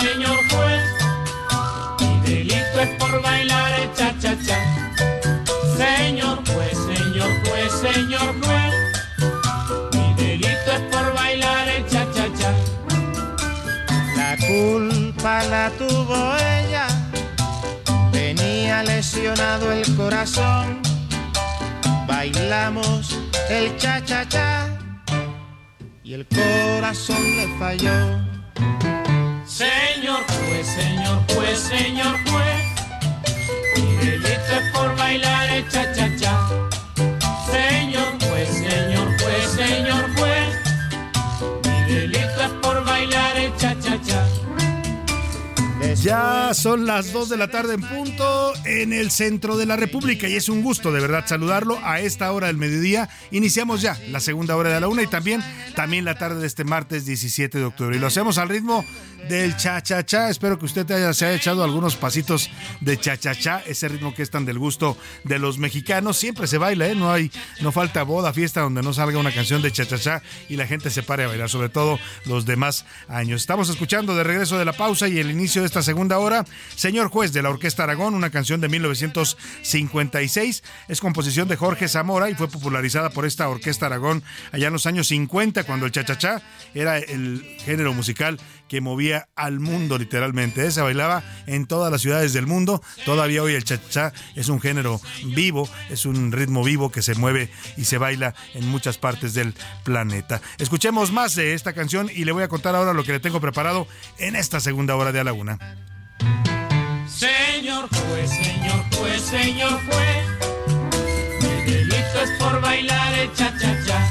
Señor 0.00 0.36
juez, 0.50 0.82
mi 2.00 2.20
delito 2.20 2.80
es 2.80 2.88
por 2.98 3.22
bailar 3.22 3.80
el 3.80 3.92
cha-cha-cha. 3.94 4.58
Señor 5.76 6.38
juez, 6.48 6.76
señor 6.92 7.30
juez, 7.44 7.72
señor 7.72 8.34
juez, 8.42 8.74
mi 9.92 10.14
delito 10.14 10.70
es 10.72 10.80
por 10.92 11.14
bailar 11.14 11.68
el 11.68 11.86
cha-cha-cha. 11.86 12.52
La 14.16 14.36
culpa 14.46 15.42
la 15.44 15.70
tuvo 15.70 16.34
ella, 16.36 16.86
tenía 18.12 18.82
lesionado 18.82 19.72
el 19.72 19.96
corazón. 19.96 20.80
Bailamos 22.06 23.16
el 23.50 23.76
cha-cha-cha 23.76 24.66
y 26.02 26.14
el 26.14 26.26
corazón 26.26 27.22
le 27.36 27.48
falló. 27.58 28.28
Señor 29.58 30.22
juez, 30.22 30.66
señor 30.68 31.18
juez, 31.34 31.58
señor 31.58 32.16
juez, 32.30 32.64
mi 33.74 33.96
delito 33.96 34.52
es 34.52 34.72
por 34.72 34.96
bailar 34.96 35.50
el 35.50 35.68
cha-cha-cha. 35.68 36.06
Señor 36.06 36.17
Ya 46.02 46.54
son 46.54 46.86
las 46.86 47.12
2 47.12 47.28
de 47.28 47.36
la 47.36 47.48
tarde 47.48 47.74
en 47.74 47.80
punto 47.80 48.52
en 48.64 48.92
el 48.92 49.10
centro 49.10 49.56
de 49.56 49.66
la 49.66 49.74
República 49.74 50.28
y 50.28 50.36
es 50.36 50.48
un 50.48 50.62
gusto 50.62 50.92
de 50.92 51.00
verdad 51.00 51.24
saludarlo 51.26 51.76
a 51.82 51.98
esta 51.98 52.30
hora 52.30 52.46
del 52.46 52.56
mediodía. 52.56 53.08
Iniciamos 53.32 53.82
ya 53.82 53.98
la 54.08 54.20
segunda 54.20 54.54
hora 54.54 54.72
de 54.72 54.80
la 54.80 54.86
una 54.86 55.02
y 55.02 55.08
también, 55.08 55.42
también 55.74 56.04
la 56.04 56.16
tarde 56.16 56.40
de 56.40 56.46
este 56.46 56.62
martes 56.62 57.04
17 57.04 57.58
de 57.58 57.64
octubre. 57.64 57.96
Y 57.96 57.98
lo 57.98 58.06
hacemos 58.06 58.38
al 58.38 58.48
ritmo 58.48 58.84
del 59.28 59.56
cha-cha-cha. 59.56 60.30
Espero 60.30 60.58
que 60.58 60.66
usted 60.66 60.86
se 60.86 61.26
haya 61.26 61.34
echado 61.34 61.64
algunos 61.64 61.96
pasitos 61.96 62.48
de 62.80 62.96
cha-cha-cha, 62.96 63.62
ese 63.66 63.88
ritmo 63.88 64.14
que 64.14 64.22
es 64.22 64.30
tan 64.30 64.44
del 64.44 64.58
gusto 64.58 64.96
de 65.24 65.40
los 65.40 65.58
mexicanos. 65.58 66.16
Siempre 66.16 66.46
se 66.46 66.58
baila, 66.58 66.86
¿eh? 66.86 66.94
No, 66.94 67.10
hay, 67.12 67.32
no 67.60 67.72
falta 67.72 68.04
boda, 68.04 68.32
fiesta 68.32 68.60
donde 68.60 68.82
no 68.82 68.92
salga 68.92 69.18
una 69.18 69.32
canción 69.34 69.62
de 69.62 69.72
cha-cha-cha 69.72 70.22
y 70.48 70.56
la 70.56 70.66
gente 70.66 70.90
se 70.90 71.02
pare 71.02 71.24
a 71.24 71.28
bailar, 71.28 71.50
sobre 71.50 71.68
todo 71.68 71.98
los 72.24 72.46
demás 72.46 72.86
años. 73.08 73.40
Estamos 73.40 73.68
escuchando 73.68 74.14
de 74.14 74.22
regreso 74.22 74.58
de 74.58 74.64
la 74.64 74.72
pausa 74.72 75.08
y 75.08 75.18
el 75.18 75.30
inicio 75.30 75.62
de 75.62 75.66
esta 75.66 75.82
segunda 75.88 76.18
hora, 76.18 76.44
Señor 76.76 77.08
Juez 77.08 77.32
de 77.32 77.40
la 77.40 77.48
Orquesta 77.48 77.84
Aragón, 77.84 78.14
una 78.14 78.28
canción 78.28 78.60
de 78.60 78.68
1956. 78.68 80.62
Es 80.86 81.00
composición 81.00 81.48
de 81.48 81.56
Jorge 81.56 81.88
Zamora 81.88 82.28
y 82.28 82.34
fue 82.34 82.46
popularizada 82.46 83.08
por 83.08 83.24
esta 83.24 83.48
Orquesta 83.48 83.86
Aragón 83.86 84.22
allá 84.52 84.66
en 84.66 84.74
los 84.74 84.84
años 84.84 85.08
50, 85.08 85.64
cuando 85.64 85.86
el 85.86 85.92
cha-cha-cha 85.92 86.42
era 86.74 86.98
el 86.98 87.42
género 87.64 87.94
musical 87.94 88.38
que 88.68 88.80
movía 88.80 89.28
al 89.34 89.60
mundo 89.60 89.98
literalmente. 89.98 90.70
Se 90.70 90.80
bailaba 90.80 91.22
en 91.46 91.66
todas 91.66 91.90
las 91.90 92.02
ciudades 92.02 92.32
del 92.32 92.46
mundo. 92.46 92.82
Todavía 93.04 93.42
hoy 93.42 93.54
el 93.54 93.64
cha-cha 93.64 94.12
es 94.36 94.48
un 94.48 94.60
género 94.60 95.00
vivo, 95.24 95.68
es 95.90 96.06
un 96.06 96.32
ritmo 96.32 96.62
vivo 96.62 96.90
que 96.90 97.02
se 97.02 97.14
mueve 97.14 97.50
y 97.76 97.84
se 97.84 97.98
baila 97.98 98.34
en 98.54 98.68
muchas 98.68 98.98
partes 98.98 99.34
del 99.34 99.54
planeta. 99.84 100.40
Escuchemos 100.58 101.12
más 101.12 101.34
de 101.34 101.54
esta 101.54 101.72
canción 101.72 102.10
y 102.14 102.24
le 102.24 102.32
voy 102.32 102.42
a 102.42 102.48
contar 102.48 102.74
ahora 102.74 102.92
lo 102.92 103.04
que 103.04 103.12
le 103.12 103.20
tengo 103.20 103.40
preparado 103.40 103.88
en 104.18 104.36
esta 104.36 104.60
segunda 104.60 104.96
hora 104.96 105.12
de 105.12 105.20
A 105.20 105.24
la 105.24 105.32
Una. 105.32 105.58
Señor 107.08 107.88
juez, 107.88 108.30
señor 108.30 108.84
juez, 108.96 109.22
señor 109.22 109.80
juez, 109.86 110.26
mi 111.40 111.70
delito 111.70 112.20
es 112.22 112.30
por 112.38 112.60
bailar 112.60 113.18
el 113.18 113.32
cha-cha-cha. 113.32 114.06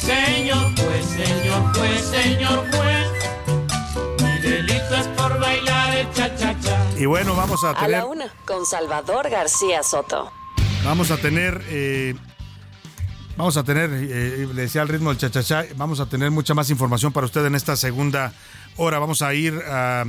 Señor 0.00 0.74
juez, 0.76 1.04
señor 1.04 1.76
juez, 1.76 2.04
señor 2.06 2.66
juez, 2.70 3.06
Y 6.98 7.06
bueno, 7.06 7.36
vamos 7.36 7.62
a 7.62 7.70
A 7.70 7.74
tener... 7.74 7.98
la 7.98 8.06
Una 8.06 8.26
con 8.44 8.66
Salvador 8.66 9.30
García 9.30 9.84
Soto. 9.84 10.32
Vamos 10.84 11.12
a 11.12 11.16
tener, 11.16 11.62
eh, 11.68 12.16
vamos 13.36 13.56
a 13.56 13.62
tener, 13.62 13.90
eh, 13.92 14.48
le 14.52 14.62
decía 14.62 14.82
al 14.82 14.88
ritmo 14.88 15.10
del 15.10 15.18
chachachá, 15.18 15.64
vamos 15.76 16.00
a 16.00 16.06
tener 16.06 16.32
mucha 16.32 16.54
más 16.54 16.70
información 16.70 17.12
para 17.12 17.26
usted 17.26 17.46
en 17.46 17.54
esta 17.54 17.76
segunda 17.76 18.32
hora. 18.76 18.98
Vamos 18.98 19.22
a 19.22 19.32
ir 19.32 19.54
a 19.68 20.06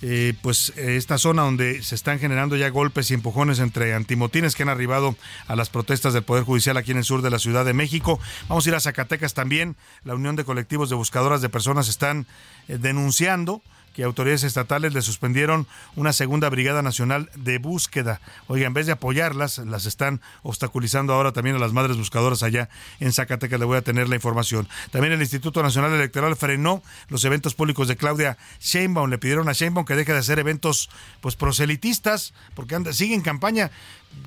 eh, 0.00 0.34
pues 0.42 0.72
esta 0.76 1.16
zona 1.16 1.42
donde 1.42 1.80
se 1.80 1.94
están 1.94 2.18
generando 2.18 2.56
ya 2.56 2.70
golpes 2.70 3.12
y 3.12 3.14
empujones 3.14 3.60
entre 3.60 3.94
antimotines 3.94 4.56
que 4.56 4.64
han 4.64 4.68
arribado 4.68 5.14
a 5.46 5.54
las 5.54 5.70
protestas 5.70 6.12
del 6.12 6.24
Poder 6.24 6.42
Judicial 6.42 6.76
aquí 6.76 6.90
en 6.90 6.98
el 6.98 7.04
sur 7.04 7.22
de 7.22 7.30
la 7.30 7.38
Ciudad 7.38 7.64
de 7.64 7.72
México. 7.72 8.18
Vamos 8.48 8.66
a 8.66 8.70
ir 8.70 8.74
a 8.74 8.80
Zacatecas 8.80 9.32
también. 9.34 9.76
La 10.02 10.16
Unión 10.16 10.34
de 10.34 10.44
Colectivos 10.44 10.90
de 10.90 10.96
Buscadoras 10.96 11.40
de 11.40 11.48
Personas 11.48 11.88
están 11.88 12.26
eh, 12.66 12.78
denunciando 12.80 13.62
que 13.92 14.04
autoridades 14.04 14.44
estatales 14.44 14.94
le 14.94 15.02
suspendieron 15.02 15.66
una 15.96 16.12
segunda 16.12 16.48
brigada 16.48 16.82
nacional 16.82 17.30
de 17.34 17.58
búsqueda. 17.58 18.20
Oiga, 18.46 18.66
en 18.66 18.74
vez 18.74 18.86
de 18.86 18.92
apoyarlas, 18.92 19.58
las 19.58 19.86
están 19.86 20.20
obstaculizando 20.42 21.12
ahora 21.12 21.32
también 21.32 21.56
a 21.56 21.58
las 21.58 21.72
madres 21.72 21.96
buscadoras 21.96 22.42
allá 22.42 22.68
en 23.00 23.12
Zacatecas. 23.12 23.58
Le 23.58 23.66
voy 23.66 23.78
a 23.78 23.82
tener 23.82 24.08
la 24.08 24.14
información. 24.14 24.68
También 24.90 25.12
el 25.12 25.20
Instituto 25.20 25.62
Nacional 25.62 25.92
Electoral 25.92 26.36
frenó 26.36 26.82
los 27.08 27.24
eventos 27.24 27.54
públicos 27.54 27.88
de 27.88 27.96
Claudia 27.96 28.38
Sheinbaum. 28.60 29.10
Le 29.10 29.18
pidieron 29.18 29.48
a 29.48 29.52
Sheinbaum 29.52 29.84
que 29.84 29.94
deje 29.94 30.12
de 30.12 30.18
hacer 30.18 30.38
eventos 30.38 30.90
pues 31.20 31.36
proselitistas 31.36 32.34
porque 32.54 32.74
anda, 32.74 32.92
sigue 32.92 33.14
en 33.14 33.22
campaña 33.22 33.70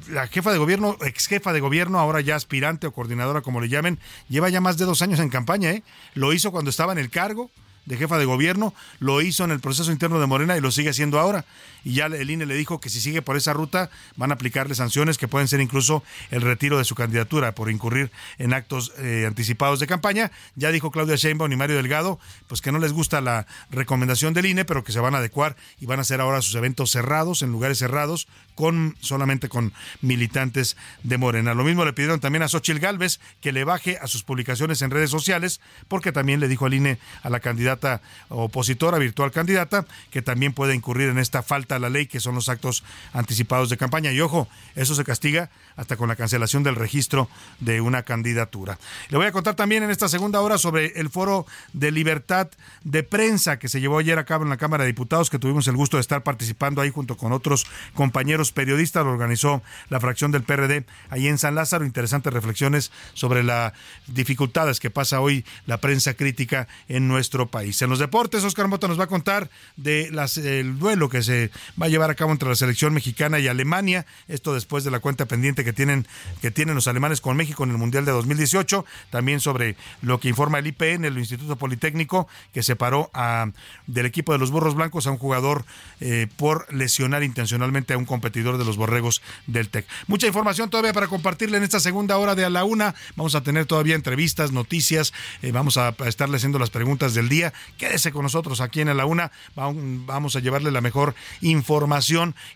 la 0.09 0.27
jefa 0.27 0.51
de 0.51 0.57
gobierno, 0.57 0.97
ex 1.01 1.27
jefa 1.27 1.53
de 1.53 1.59
gobierno, 1.59 1.99
ahora 1.99 2.21
ya 2.21 2.35
aspirante 2.35 2.87
o 2.87 2.91
coordinadora, 2.91 3.41
como 3.41 3.61
le 3.61 3.69
llamen, 3.69 3.99
lleva 4.29 4.49
ya 4.49 4.61
más 4.61 4.77
de 4.77 4.85
dos 4.85 5.01
años 5.01 5.19
en 5.19 5.29
campaña, 5.29 5.71
¿eh? 5.71 5.83
Lo 6.13 6.33
hizo 6.33 6.51
cuando 6.51 6.69
estaba 6.69 6.91
en 6.91 6.99
el 6.99 7.09
cargo, 7.09 7.51
de 7.85 7.97
jefa 7.97 8.17
de 8.17 8.25
gobierno, 8.25 8.73
lo 8.99 9.21
hizo 9.21 9.43
en 9.43 9.51
el 9.51 9.59
proceso 9.59 9.91
interno 9.91 10.19
de 10.19 10.27
Morena 10.27 10.57
y 10.57 10.61
lo 10.61 10.71
sigue 10.71 10.89
haciendo 10.89 11.19
ahora. 11.19 11.45
Y 11.85 11.93
ya 11.93 12.07
el 12.07 12.29
INE 12.29 12.45
le 12.47 12.55
dijo 12.55 12.81
que 12.81 12.89
si 12.89 12.99
sigue 12.99 13.21
por 13.21 13.37
esa 13.37 13.53
ruta 13.53 13.89
van 14.17 14.31
a 14.31 14.33
aplicarle 14.33 14.73
sanciones 14.75 15.17
que 15.17 15.27
pueden 15.27 15.47
ser 15.47 15.61
incluso 15.61 16.03
el 16.31 16.41
retiro 16.41 16.79
de 16.79 16.83
su 16.83 16.95
candidatura 16.95 17.53
por 17.53 17.69
incurrir 17.69 18.11
en 18.39 18.53
actos 18.53 18.91
eh, 18.97 19.23
anticipados 19.27 19.79
de 19.79 19.87
campaña. 19.87 20.31
Ya 20.55 20.71
dijo 20.71 20.91
Claudia 20.91 21.15
Sheinbaum 21.15 21.51
y 21.51 21.55
Mario 21.55 21.75
Delgado, 21.77 22.19
pues 22.47 22.61
que 22.61 22.71
no 22.71 22.79
les 22.79 22.91
gusta 22.91 23.21
la 23.21 23.45
recomendación 23.69 24.33
del 24.33 24.47
INE, 24.47 24.65
pero 24.65 24.83
que 24.83 24.91
se 24.91 24.99
van 24.99 25.13
a 25.13 25.19
adecuar 25.19 25.55
y 25.79 25.85
van 25.85 25.99
a 25.99 26.01
hacer 26.01 26.21
ahora 26.21 26.41
sus 26.41 26.55
eventos 26.55 26.89
cerrados, 26.89 27.43
en 27.43 27.51
lugares 27.51 27.77
cerrados, 27.77 28.27
con 28.55 28.95
solamente 28.99 29.47
con 29.47 29.73
militantes 30.01 30.77
de 31.03 31.17
Morena. 31.17 31.53
Lo 31.53 31.63
mismo 31.63 31.85
le 31.85 31.93
pidieron 31.93 32.19
también 32.19 32.41
a 32.41 32.47
Xochitl 32.47 32.79
Galvez 32.79 33.19
que 33.41 33.51
le 33.51 33.63
baje 33.63 33.99
a 34.01 34.07
sus 34.07 34.23
publicaciones 34.23 34.81
en 34.81 34.89
redes 34.89 35.11
sociales, 35.11 35.61
porque 35.87 36.11
también 36.11 36.39
le 36.39 36.47
dijo 36.47 36.65
al 36.65 36.73
INE 36.73 36.97
a 37.21 37.29
la 37.29 37.41
candidata 37.41 38.01
opositora, 38.29 38.97
virtual 38.97 39.31
candidata, 39.31 39.85
que 40.09 40.21
también 40.21 40.53
puede 40.53 40.73
incurrir 40.73 41.09
en 41.09 41.19
esta 41.19 41.43
falta 41.43 41.74
la 41.79 41.89
ley, 41.89 42.07
que 42.07 42.19
son 42.19 42.35
los 42.35 42.49
actos 42.49 42.83
anticipados 43.13 43.69
de 43.69 43.77
campaña. 43.77 44.11
Y 44.11 44.21
ojo, 44.21 44.47
eso 44.75 44.95
se 44.95 45.03
castiga 45.03 45.49
hasta 45.75 45.97
con 45.97 46.07
la 46.07 46.15
cancelación 46.15 46.63
del 46.63 46.75
registro 46.75 47.29
de 47.59 47.81
una 47.81 48.03
candidatura. 48.03 48.77
Le 49.09 49.17
voy 49.17 49.27
a 49.27 49.31
contar 49.31 49.55
también 49.55 49.83
en 49.83 49.89
esta 49.89 50.09
segunda 50.09 50.41
hora 50.41 50.57
sobre 50.57 50.99
el 50.99 51.09
foro 51.09 51.45
de 51.73 51.91
libertad 51.91 52.49
de 52.83 53.03
prensa 53.03 53.59
que 53.59 53.67
se 53.67 53.79
llevó 53.81 53.99
ayer 53.99 54.17
a 54.17 54.25
cabo 54.25 54.43
en 54.43 54.49
la 54.49 54.57
Cámara 54.57 54.83
de 54.83 54.87
Diputados, 54.87 55.29
que 55.29 55.39
tuvimos 55.39 55.67
el 55.67 55.75
gusto 55.75 55.97
de 55.97 56.01
estar 56.01 56.23
participando 56.23 56.81
ahí 56.81 56.89
junto 56.89 57.17
con 57.17 57.31
otros 57.31 57.65
compañeros 57.93 58.51
periodistas. 58.51 59.03
Lo 59.03 59.11
organizó 59.11 59.61
la 59.89 59.99
fracción 59.99 60.31
del 60.31 60.43
PRD 60.43 60.85
ahí 61.09 61.27
en 61.27 61.37
San 61.37 61.55
Lázaro. 61.55 61.85
Interesantes 61.85 62.33
reflexiones 62.33 62.91
sobre 63.13 63.43
las 63.43 63.73
dificultades 64.07 64.79
que 64.79 64.89
pasa 64.89 65.19
hoy 65.21 65.45
la 65.65 65.77
prensa 65.77 66.13
crítica 66.13 66.67
en 66.87 67.07
nuestro 67.07 67.47
país. 67.47 67.81
En 67.81 67.89
los 67.89 67.99
deportes, 67.99 68.43
Oscar 68.43 68.67
Mota 68.67 68.87
nos 68.87 68.99
va 68.99 69.05
a 69.05 69.07
contar 69.07 69.49
de 69.75 70.09
las, 70.11 70.37
el 70.37 70.79
duelo 70.79 71.09
que 71.09 71.23
se 71.23 71.51
va 71.79 71.87
a 71.87 71.89
llevar 71.89 72.09
a 72.09 72.15
cabo 72.15 72.31
entre 72.31 72.49
la 72.49 72.55
selección 72.55 72.93
mexicana 72.93 73.39
y 73.39 73.47
Alemania. 73.47 74.05
Esto 74.27 74.53
después 74.53 74.83
de 74.83 74.91
la 74.91 74.99
cuenta 74.99 75.25
pendiente 75.25 75.63
que 75.63 75.73
tienen, 75.73 76.07
que 76.41 76.51
tienen 76.51 76.75
los 76.75 76.87
alemanes 76.87 77.21
con 77.21 77.37
México 77.37 77.63
en 77.63 77.71
el 77.71 77.77
Mundial 77.77 78.05
de 78.05 78.11
2018. 78.11 78.85
También 79.09 79.39
sobre 79.39 79.75
lo 80.01 80.19
que 80.19 80.29
informa 80.29 80.59
el 80.59 80.67
IPN, 80.67 81.05
el 81.05 81.17
Instituto 81.17 81.55
Politécnico, 81.55 82.27
que 82.53 82.63
separó 82.63 83.09
a, 83.13 83.51
del 83.87 84.05
equipo 84.05 84.33
de 84.33 84.39
los 84.39 84.51
Burros 84.51 84.75
Blancos 84.75 85.07
a 85.07 85.11
un 85.11 85.17
jugador 85.17 85.65
eh, 85.99 86.27
por 86.37 86.71
lesionar 86.73 87.23
intencionalmente 87.23 87.93
a 87.93 87.97
un 87.97 88.05
competidor 88.05 88.57
de 88.57 88.65
los 88.65 88.77
Borregos 88.77 89.21
del 89.47 89.69
TEC. 89.69 89.85
Mucha 90.07 90.27
información 90.27 90.69
todavía 90.69 90.93
para 90.93 91.07
compartirle 91.07 91.57
en 91.57 91.63
esta 91.63 91.79
segunda 91.79 92.17
hora 92.17 92.35
de 92.35 92.45
a 92.45 92.49
la 92.49 92.63
una. 92.63 92.95
Vamos 93.15 93.35
a 93.35 93.41
tener 93.41 93.65
todavía 93.65 93.95
entrevistas, 93.95 94.51
noticias, 94.51 95.13
eh, 95.41 95.51
vamos 95.51 95.77
a, 95.77 95.95
a 95.97 96.07
estarle 96.07 96.37
haciendo 96.37 96.59
las 96.59 96.69
preguntas 96.69 97.13
del 97.13 97.29
día. 97.29 97.53
Quédese 97.77 98.11
con 98.11 98.23
nosotros 98.23 98.61
aquí 98.61 98.81
en 98.81 98.89
a 98.89 98.93
la 98.93 99.05
una. 99.05 99.31
Vamos 99.55 100.35
a 100.35 100.39
llevarle 100.39 100.71
la 100.71 100.81
mejor 100.81 101.15
información 101.41 101.54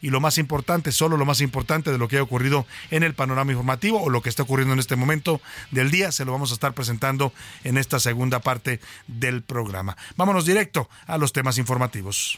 y 0.02 0.10
lo 0.10 0.20
más 0.20 0.38
importante, 0.38 0.92
solo 0.92 1.18
lo 1.18 1.26
más 1.26 1.42
importante 1.42 1.92
de 1.92 1.98
lo 1.98 2.08
que 2.08 2.18
ha 2.18 2.24
ocurrido 2.24 2.66
en 2.92 3.04
el 3.04 3.14
panorama 3.14 3.52
informativo 3.52 4.02
o 4.02 4.10
lo 4.10 4.22
que 4.22 4.30
está 4.30 4.44
ocurriendo 4.44 4.74
en 4.74 4.80
este 4.80 4.96
momento 4.96 5.42
del 5.72 5.92
día. 5.92 6.12
Se 6.12 6.26
lo 6.26 6.32
vamos 6.32 6.52
a 6.52 6.54
estar 6.54 6.74
presentando 6.74 7.34
en 7.64 7.78
esta 7.78 8.00
segunda 8.00 8.40
parte 8.40 8.80
del 9.08 9.44
programa. 9.44 9.98
Vámonos 10.16 10.46
directo 10.46 10.90
a 11.08 11.18
los 11.18 11.34
temas 11.34 11.58
informativos. 11.58 12.38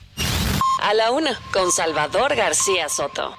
A 0.81 0.93
la 0.93 1.11
una, 1.11 1.39
con 1.53 1.71
Salvador 1.71 2.35
García 2.35 2.89
Soto. 2.89 3.37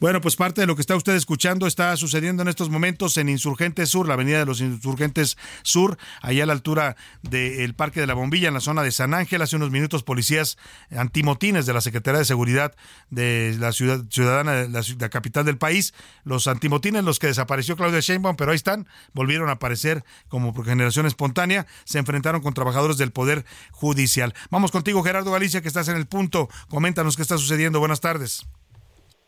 Bueno, 0.00 0.22
pues 0.22 0.34
parte 0.34 0.62
de 0.62 0.66
lo 0.66 0.76
que 0.76 0.80
está 0.80 0.96
usted 0.96 1.14
escuchando 1.14 1.66
está 1.66 1.94
sucediendo 1.98 2.40
en 2.40 2.48
estos 2.48 2.70
momentos 2.70 3.18
en 3.18 3.28
Insurgentes 3.28 3.90
Sur, 3.90 4.08
la 4.08 4.14
avenida 4.14 4.38
de 4.38 4.46
los 4.46 4.62
Insurgentes 4.62 5.36
Sur, 5.62 5.98
allá 6.22 6.44
a 6.44 6.46
la 6.46 6.54
altura 6.54 6.96
del 7.20 7.74
Parque 7.74 8.00
de 8.00 8.06
la 8.06 8.14
Bombilla, 8.14 8.48
en 8.48 8.54
la 8.54 8.60
zona 8.60 8.82
de 8.82 8.92
San 8.92 9.12
Ángel. 9.12 9.42
Hace 9.42 9.56
unos 9.56 9.70
minutos 9.70 10.02
policías 10.02 10.56
antimotines 10.90 11.66
de 11.66 11.74
la 11.74 11.82
Secretaría 11.82 12.20
de 12.20 12.24
Seguridad 12.24 12.74
de 13.10 13.54
la 13.60 13.72
ciudad 13.72 14.02
ciudadana 14.08 14.52
de 14.54 14.68
la, 14.70 15.08
capital 15.10 15.44
del 15.44 15.58
país, 15.58 15.92
los 16.24 16.46
antimotines, 16.46 17.04
los 17.04 17.18
que 17.18 17.26
desapareció 17.26 17.76
Claudia 17.76 18.00
Sheinbaum, 18.00 18.36
pero 18.36 18.52
ahí 18.52 18.56
están, 18.56 18.88
volvieron 19.12 19.50
a 19.50 19.52
aparecer 19.52 20.02
como 20.28 20.54
generación 20.64 21.04
espontánea, 21.04 21.66
se 21.84 21.98
enfrentaron 21.98 22.40
con 22.40 22.54
trabajadores 22.54 22.96
del 22.96 23.12
Poder 23.12 23.44
Judicial. 23.70 24.32
Vamos 24.48 24.70
contigo, 24.70 25.02
Gerardo 25.02 25.30
Galicia, 25.30 25.60
que 25.60 25.68
estás 25.68 25.88
en 25.88 25.96
el 25.96 26.06
punto. 26.06 26.48
Coméntanos 26.70 27.16
qué 27.16 27.22
está 27.22 27.36
sucediendo. 27.36 27.80
Buenas 27.80 28.00
tardes. 28.00 28.46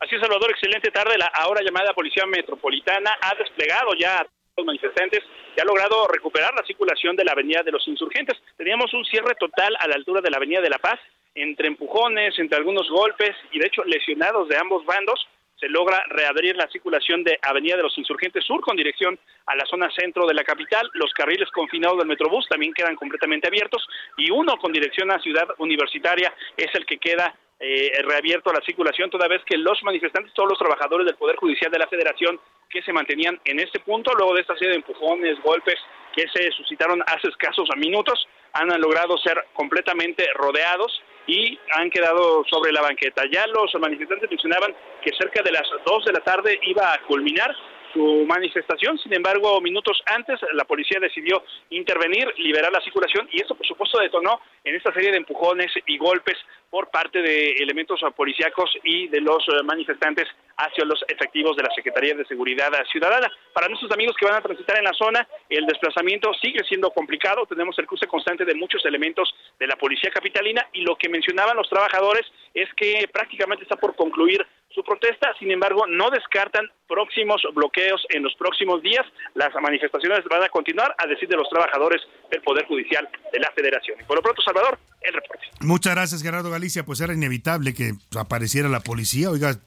Así 0.03 0.15
es, 0.15 0.21
Salvador, 0.21 0.51
excelente 0.51 0.91
tarde. 0.91 1.17
La 1.17 1.27
ahora 1.27 1.61
llamada 1.63 1.93
Policía 1.93 2.25
Metropolitana 2.25 3.15
ha 3.21 3.35
desplegado 3.35 3.93
ya 3.97 4.19
a 4.19 4.27
los 4.57 4.65
manifestantes 4.65 5.21
y 5.55 5.61
ha 5.61 5.63
logrado 5.63 6.09
recuperar 6.09 6.53
la 6.53 6.65
circulación 6.65 7.15
de 7.15 7.23
la 7.23 7.31
Avenida 7.31 7.63
de 7.63 7.71
los 7.71 7.87
Insurgentes. 7.87 8.37
Teníamos 8.57 8.93
un 8.93 9.05
cierre 9.05 9.33
total 9.35 9.73
a 9.79 9.87
la 9.87 9.95
altura 9.95 10.19
de 10.19 10.29
la 10.29 10.35
Avenida 10.35 10.59
de 10.59 10.69
la 10.69 10.79
Paz, 10.79 10.99
entre 11.35 11.69
empujones, 11.69 12.37
entre 12.37 12.57
algunos 12.57 12.89
golpes 12.89 13.33
y 13.53 13.59
de 13.59 13.67
hecho 13.67 13.81
lesionados 13.85 14.49
de 14.49 14.57
ambos 14.57 14.85
bandos. 14.85 15.25
Se 15.57 15.69
logra 15.69 16.03
reabrir 16.09 16.57
la 16.57 16.67
circulación 16.67 17.23
de 17.23 17.39
Avenida 17.41 17.77
de 17.77 17.83
los 17.83 17.97
Insurgentes 17.97 18.43
Sur 18.43 18.59
con 18.59 18.75
dirección 18.75 19.17
a 19.45 19.55
la 19.55 19.65
zona 19.67 19.89
centro 19.91 20.27
de 20.27 20.33
la 20.33 20.43
capital. 20.43 20.89
Los 20.95 21.13
carriles 21.13 21.49
confinados 21.51 21.97
del 21.97 22.07
Metrobús 22.07 22.45
también 22.49 22.73
quedan 22.73 22.97
completamente 22.97 23.47
abiertos 23.47 23.87
y 24.17 24.29
uno 24.31 24.57
con 24.57 24.73
dirección 24.73 25.09
a 25.11 25.19
Ciudad 25.19 25.47
Universitaria 25.59 26.33
es 26.57 26.75
el 26.75 26.85
que 26.85 26.97
queda 26.97 27.33
eh, 27.59 27.91
reabierto 28.03 28.51
la 28.51 28.63
circulación, 28.65 29.09
toda 29.09 29.27
vez 29.27 29.41
que 29.45 29.57
los 29.57 29.81
manifestantes, 29.83 30.33
todos 30.33 30.49
los 30.49 30.59
trabajadores 30.59 31.05
del 31.05 31.15
Poder 31.15 31.37
Judicial 31.37 31.71
de 31.71 31.79
la 31.79 31.87
Federación 31.87 32.39
que 32.69 32.81
se 32.81 32.91
mantenían 32.91 33.39
en 33.45 33.59
este 33.59 33.79
punto, 33.79 34.13
luego 34.15 34.33
de 34.33 34.41
esta 34.41 34.55
serie 34.55 34.69
de 34.69 34.75
empujones, 34.77 35.41
golpes 35.43 35.75
que 36.15 36.25
se 36.33 36.51
suscitaron 36.51 37.01
hace 37.07 37.27
escasos 37.29 37.69
minutos, 37.77 38.27
han 38.53 38.69
logrado 38.81 39.17
ser 39.17 39.45
completamente 39.53 40.25
rodeados 40.35 41.01
y 41.27 41.57
han 41.75 41.89
quedado 41.89 42.43
sobre 42.49 42.71
la 42.71 42.81
banqueta. 42.81 43.23
Ya 43.31 43.47
los 43.47 43.73
manifestantes 43.79 44.29
mencionaban 44.29 44.75
que 45.01 45.11
cerca 45.17 45.41
de 45.41 45.51
las 45.51 45.63
2 45.85 46.05
de 46.05 46.13
la 46.13 46.19
tarde 46.19 46.59
iba 46.63 46.93
a 46.93 47.01
culminar 47.03 47.55
su 47.93 48.25
manifestación. 48.27 48.97
Sin 48.99 49.13
embargo, 49.13 49.61
minutos 49.61 50.01
antes 50.05 50.39
la 50.53 50.65
policía 50.65 50.99
decidió 50.99 51.43
intervenir, 51.69 52.27
liberar 52.37 52.71
la 52.71 52.81
circulación 52.81 53.29
y 53.31 53.41
esto 53.41 53.55
por 53.55 53.65
supuesto 53.65 53.99
detonó 53.99 54.41
en 54.63 54.75
esta 54.75 54.93
serie 54.93 55.11
de 55.11 55.17
empujones 55.17 55.71
y 55.85 55.97
golpes 55.97 56.37
por 56.69 56.89
parte 56.89 57.21
de 57.21 57.51
elementos 57.59 58.01
policíacos 58.15 58.71
y 58.83 59.07
de 59.07 59.21
los 59.21 59.47
eh, 59.47 59.63
manifestantes 59.63 60.27
hacia 60.57 60.85
los 60.85 61.03
efectivos 61.07 61.55
de 61.55 61.63
la 61.63 61.69
Secretaría 61.75 62.15
de 62.15 62.25
Seguridad 62.25 62.71
Ciudadana. 62.91 63.31
Para 63.53 63.67
nuestros 63.67 63.91
amigos 63.91 64.15
que 64.19 64.25
van 64.25 64.35
a 64.35 64.41
transitar 64.41 64.77
en 64.77 64.85
la 64.85 64.93
zona, 64.93 65.27
el 65.49 65.65
desplazamiento 65.67 66.33
sigue 66.41 66.63
siendo 66.67 66.89
complicado. 66.91 67.45
Tenemos 67.45 67.77
el 67.77 67.85
cruce 67.85 68.07
constante 68.07 68.43
de 68.43 68.55
muchos 68.55 68.83
elementos 68.85 69.33
de 69.59 69.67
la 69.67 69.75
Policía 69.75 70.09
Capitalina 70.11 70.67
y 70.73 70.81
lo 70.81 70.95
que 70.95 71.09
mencionaban 71.09 71.57
los 71.57 71.69
trabajadores 71.69 72.25
es 72.53 72.69
que 72.75 73.07
prácticamente 73.11 73.63
está 73.63 73.75
por 73.75 73.95
concluir 73.95 74.45
su 74.73 74.83
protesta, 74.83 75.33
sin 75.37 75.51
embargo, 75.51 75.85
no 75.87 76.09
descartan 76.09 76.69
próximos 76.93 77.41
bloqueos 77.55 78.05
en 78.09 78.21
los 78.21 78.35
próximos 78.35 78.83
días. 78.83 79.03
Las 79.33 79.49
manifestaciones 79.59 80.19
van 80.29 80.43
a 80.43 80.49
continuar 80.49 80.93
a 80.99 81.07
decir 81.07 81.27
de 81.27 81.35
los 81.35 81.49
trabajadores 81.49 82.01
del 82.29 82.41
Poder 82.41 82.65
Judicial 82.67 83.09
de 83.31 83.39
la 83.39 83.51
Federación. 83.55 83.97
Y 83.99 84.03
por 84.03 84.17
lo 84.17 84.21
pronto, 84.21 84.43
Salvador, 84.43 84.77
el 85.01 85.13
reporte. 85.13 85.43
Muchas 85.61 85.95
gracias, 85.95 86.21
Gerardo 86.21 86.51
Galicia. 86.51 86.85
Pues 86.85 87.01
era 87.01 87.13
inevitable 87.13 87.73
que 87.73 87.93
apareciera 88.15 88.69
la 88.69 88.81
policía. 88.81 89.31
Oiga, 89.31 89.57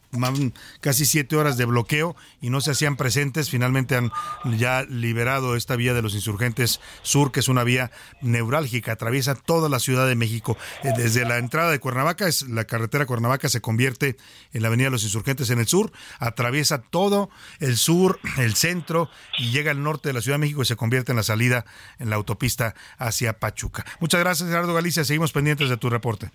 casi 0.80 1.04
siete 1.04 1.36
horas 1.36 1.56
de 1.56 1.64
bloqueo 1.64 2.14
y 2.40 2.50
no 2.50 2.60
se 2.60 2.70
hacían 2.70 2.96
presentes. 2.96 3.50
Finalmente 3.50 3.96
han 3.96 4.12
ya 4.56 4.84
liberado 4.84 5.56
esta 5.56 5.74
vía 5.74 5.94
de 5.94 6.02
los 6.02 6.14
insurgentes 6.14 6.80
sur, 7.02 7.32
que 7.32 7.40
es 7.40 7.48
una 7.48 7.64
vía 7.64 7.90
neurálgica, 8.20 8.92
atraviesa 8.92 9.34
toda 9.34 9.68
la 9.68 9.80
Ciudad 9.80 10.06
de 10.06 10.14
México. 10.14 10.56
Eh, 10.84 10.92
desde 10.96 11.24
la 11.24 11.38
entrada 11.38 11.70
de 11.70 11.80
Cuernavaca, 11.80 12.28
es 12.28 12.48
la 12.48 12.64
carretera 12.64 13.06
Cuernavaca 13.06 13.48
se 13.48 13.60
convierte 13.60 14.16
en 14.52 14.62
la 14.62 14.68
avenida 14.68 14.86
de 14.86 14.92
los 14.92 15.04
insurgentes 15.04 15.50
en 15.50 15.58
el 15.58 15.66
sur, 15.66 15.90
atraviesa 16.18 16.82
todo 17.16 17.30
el 17.60 17.76
sur, 17.76 18.18
el 18.38 18.54
centro 18.54 19.08
y 19.38 19.50
llega 19.50 19.70
al 19.70 19.82
norte 19.82 20.08
de 20.08 20.12
la 20.12 20.20
Ciudad 20.20 20.34
de 20.36 20.40
México 20.40 20.62
y 20.62 20.64
se 20.64 20.76
convierte 20.76 21.12
en 21.12 21.16
la 21.16 21.22
salida 21.22 21.64
en 21.98 22.10
la 22.10 22.16
autopista 22.16 22.74
hacia 22.98 23.38
Pachuca. 23.38 23.84
Muchas 24.00 24.20
gracias, 24.20 24.48
Gerardo 24.48 24.74
Galicia. 24.74 25.04
Seguimos 25.04 25.32
pendientes 25.32 25.68
de 25.68 25.76
tu 25.76 25.90
reporte. 25.90 26.30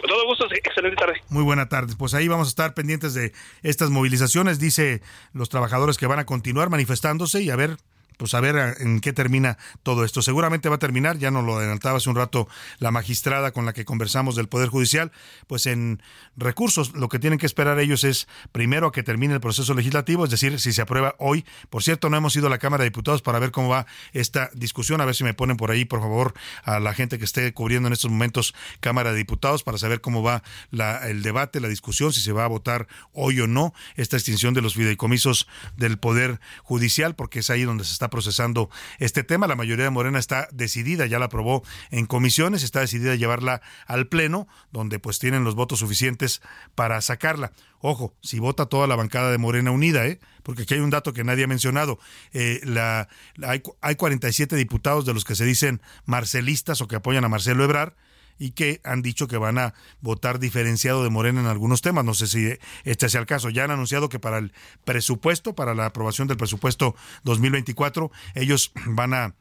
Con 0.00 0.10
todo 0.10 0.26
gusto, 0.26 0.46
excelente 0.52 0.96
tarde. 0.96 1.20
Muy 1.30 1.42
buena 1.42 1.68
tarde. 1.68 1.94
Pues 1.96 2.14
ahí 2.14 2.28
vamos 2.28 2.48
a 2.48 2.50
estar 2.50 2.74
pendientes 2.74 3.14
de 3.14 3.32
estas 3.62 3.90
movilizaciones. 3.90 4.58
Dice 4.58 5.02
los 5.32 5.48
trabajadores 5.48 5.96
que 5.96 6.06
van 6.06 6.18
a 6.18 6.26
continuar 6.26 6.68
manifestándose 6.68 7.42
y 7.42 7.50
a 7.50 7.56
ver 7.56 7.78
pues 8.16 8.34
a 8.34 8.40
ver 8.40 8.76
en 8.80 9.00
qué 9.00 9.12
termina 9.12 9.58
todo 9.82 10.04
esto. 10.04 10.22
Seguramente 10.22 10.68
va 10.68 10.76
a 10.76 10.78
terminar, 10.78 11.18
ya 11.18 11.30
nos 11.30 11.44
lo 11.44 11.56
adelantaba 11.56 11.98
hace 11.98 12.10
un 12.10 12.16
rato 12.16 12.48
la 12.78 12.90
magistrada 12.90 13.52
con 13.52 13.66
la 13.66 13.72
que 13.72 13.84
conversamos 13.84 14.36
del 14.36 14.48
Poder 14.48 14.68
Judicial, 14.68 15.12
pues 15.46 15.66
en 15.66 16.02
recursos 16.36 16.94
lo 16.94 17.08
que 17.08 17.18
tienen 17.18 17.38
que 17.38 17.46
esperar 17.46 17.78
ellos 17.78 18.04
es 18.04 18.28
primero 18.52 18.88
a 18.88 18.92
que 18.92 19.02
termine 19.02 19.34
el 19.34 19.40
proceso 19.40 19.74
legislativo, 19.74 20.24
es 20.24 20.30
decir, 20.30 20.58
si 20.60 20.72
se 20.72 20.82
aprueba 20.82 21.14
hoy. 21.18 21.44
Por 21.70 21.82
cierto, 21.82 22.10
no 22.10 22.16
hemos 22.16 22.36
ido 22.36 22.46
a 22.46 22.50
la 22.50 22.58
Cámara 22.58 22.84
de 22.84 22.90
Diputados 22.90 23.22
para 23.22 23.38
ver 23.38 23.50
cómo 23.50 23.68
va 23.68 23.86
esta 24.12 24.50
discusión, 24.54 25.00
a 25.00 25.04
ver 25.04 25.14
si 25.14 25.24
me 25.24 25.34
ponen 25.34 25.56
por 25.56 25.70
ahí, 25.70 25.84
por 25.84 26.00
favor, 26.00 26.34
a 26.64 26.80
la 26.80 26.94
gente 26.94 27.18
que 27.18 27.24
esté 27.24 27.52
cubriendo 27.52 27.86
en 27.86 27.92
estos 27.92 28.10
momentos 28.10 28.54
Cámara 28.80 29.12
de 29.12 29.18
Diputados 29.18 29.62
para 29.62 29.78
saber 29.78 30.00
cómo 30.00 30.22
va 30.22 30.42
la, 30.70 31.08
el 31.08 31.22
debate, 31.22 31.60
la 31.60 31.68
discusión, 31.68 32.12
si 32.12 32.20
se 32.20 32.32
va 32.32 32.44
a 32.44 32.48
votar 32.48 32.86
hoy 33.12 33.40
o 33.40 33.46
no 33.46 33.74
esta 33.96 34.16
extinción 34.16 34.54
de 34.54 34.62
los 34.62 34.74
fideicomisos 34.74 35.46
del 35.76 35.98
Poder 35.98 36.40
Judicial, 36.62 37.14
porque 37.14 37.40
es 37.40 37.50
ahí 37.50 37.64
donde 37.64 37.84
se 37.84 37.92
está 37.92 38.05
procesando 38.10 38.70
este 38.98 39.24
tema. 39.24 39.46
La 39.46 39.56
mayoría 39.56 39.84
de 39.84 39.90
Morena 39.90 40.18
está 40.18 40.48
decidida, 40.52 41.06
ya 41.06 41.18
la 41.18 41.26
aprobó 41.26 41.62
en 41.90 42.06
comisiones, 42.06 42.62
está 42.62 42.80
decidida 42.80 43.12
a 43.12 43.16
llevarla 43.16 43.62
al 43.86 44.08
Pleno, 44.08 44.48
donde 44.72 44.98
pues 44.98 45.18
tienen 45.18 45.44
los 45.44 45.54
votos 45.54 45.80
suficientes 45.80 46.42
para 46.74 47.00
sacarla. 47.00 47.52
Ojo, 47.80 48.14
si 48.22 48.38
vota 48.38 48.66
toda 48.66 48.86
la 48.86 48.96
bancada 48.96 49.30
de 49.30 49.38
Morena 49.38 49.70
Unida, 49.70 50.06
¿eh? 50.06 50.18
porque 50.42 50.62
aquí 50.62 50.74
hay 50.74 50.80
un 50.80 50.90
dato 50.90 51.12
que 51.12 51.24
nadie 51.24 51.44
ha 51.44 51.48
mencionado. 51.48 51.98
Eh, 52.32 52.60
la, 52.64 53.08
hay, 53.42 53.62
hay 53.80 53.96
47 53.96 54.56
diputados 54.56 55.04
de 55.04 55.14
los 55.14 55.24
que 55.24 55.34
se 55.34 55.44
dicen 55.44 55.80
marcelistas 56.04 56.80
o 56.80 56.88
que 56.88 56.96
apoyan 56.96 57.24
a 57.24 57.28
Marcelo 57.28 57.64
Ebrard 57.64 57.94
y 58.38 58.52
que 58.52 58.80
han 58.84 59.02
dicho 59.02 59.28
que 59.28 59.36
van 59.36 59.58
a 59.58 59.74
votar 60.00 60.38
diferenciado 60.38 61.02
de 61.02 61.10
Morena 61.10 61.40
en 61.40 61.46
algunos 61.46 61.82
temas. 61.82 62.04
No 62.04 62.14
sé 62.14 62.26
si 62.26 62.58
este 62.84 63.08
sea 63.08 63.20
el 63.20 63.26
caso. 63.26 63.50
Ya 63.50 63.64
han 63.64 63.70
anunciado 63.70 64.08
que 64.08 64.18
para 64.18 64.38
el 64.38 64.52
presupuesto, 64.84 65.54
para 65.54 65.74
la 65.74 65.86
aprobación 65.86 66.28
del 66.28 66.36
presupuesto 66.36 66.94
2024, 67.24 68.10
ellos 68.34 68.72
van 68.86 69.14
a 69.14 69.34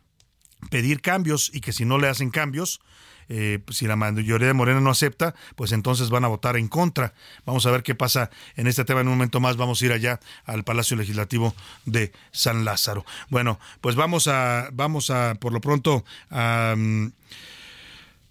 pedir 0.69 1.01
cambios 1.01 1.51
y 1.53 1.61
que 1.61 1.73
si 1.73 1.85
no 1.85 1.97
le 1.97 2.07
hacen 2.07 2.29
cambios, 2.29 2.81
eh, 3.27 3.59
si 3.69 3.87
la 3.87 3.95
mayoría 3.95 4.47
de 4.47 4.53
Morena 4.53 4.79
no 4.81 4.89
acepta, 4.89 5.35
pues 5.55 5.71
entonces 5.71 6.09
van 6.09 6.25
a 6.25 6.27
votar 6.27 6.57
en 6.57 6.67
contra. 6.67 7.13
Vamos 7.45 7.65
a 7.65 7.71
ver 7.71 7.83
qué 7.83 7.95
pasa 7.95 8.29
en 8.55 8.67
este 8.67 8.85
tema. 8.85 9.01
En 9.01 9.07
un 9.07 9.13
momento 9.13 9.39
más 9.39 9.57
vamos 9.57 9.81
a 9.81 9.85
ir 9.85 9.91
allá 9.91 10.19
al 10.45 10.63
Palacio 10.63 10.97
Legislativo 10.97 11.55
de 11.85 12.11
San 12.31 12.65
Lázaro. 12.65 13.05
Bueno, 13.29 13.59
pues 13.81 13.95
vamos 13.95 14.27
a, 14.27 14.69
vamos 14.73 15.09
a, 15.09 15.35
por 15.35 15.53
lo 15.53 15.61
pronto, 15.61 16.05
a... 16.29 16.75
Mm, 16.77 17.11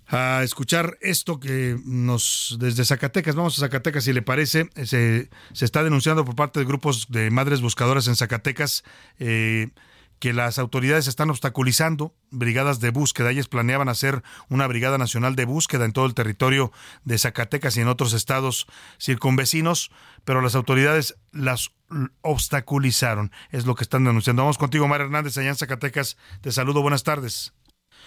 a 0.07 0.43
escuchar 0.43 0.99
esto 1.01 1.41
que 1.41 1.79
nos 1.85 2.57
desde 2.61 2.85
Zacatecas, 2.85 3.35
vamos 3.35 3.57
a 3.59 3.61
Zacatecas 3.61 4.05
si 4.05 4.13
le 4.13 4.23
parece, 4.23 4.69
se, 4.85 5.31
se 5.53 5.65
está 5.65 5.83
denunciando 5.83 6.25
por 6.25 6.37
parte 6.37 6.61
de 6.61 6.67
grupos 6.67 7.07
de 7.09 7.31
madres 7.31 7.61
buscadoras 7.61 8.07
en 8.09 8.17
Zacatecas 8.17 8.85
eh, 9.19 9.71
que 10.19 10.33
las 10.33 10.59
autoridades 10.59 11.07
están 11.07 11.31
obstaculizando 11.31 12.15
brigadas 12.31 12.81
de 12.81 12.91
búsqueda. 12.91 13.31
Ellas 13.31 13.49
planeaban 13.49 13.89
hacer 13.89 14.23
una 14.49 14.67
brigada 14.67 14.97
nacional 14.97 15.37
de 15.37 15.45
búsqueda 15.45 15.85
en 15.85 15.93
todo 15.93 16.07
el 16.07 16.15
territorio 16.15 16.73
de 17.05 17.19
Zacatecas 17.19 17.77
y 17.77 17.81
en 17.81 17.89
otros 17.89 18.13
estados 18.13 18.67
circunvecinos, 18.99 19.91
pero 20.25 20.41
las 20.41 20.55
autoridades 20.55 21.17
las 21.33 21.73
obstaculizaron. 22.23 23.33
Es 23.51 23.67
lo 23.67 23.75
que 23.75 23.85
están 23.85 24.05
denunciando. 24.05 24.43
Vamos 24.43 24.59
contigo, 24.59 24.89
Mar 24.89 25.01
Hernández, 25.01 25.37
allá 25.37 25.51
en 25.51 25.57
Zacatecas. 25.57 26.17
Te 26.41 26.53
saludo, 26.53 26.83
buenas 26.83 27.03
tardes. 27.03 27.53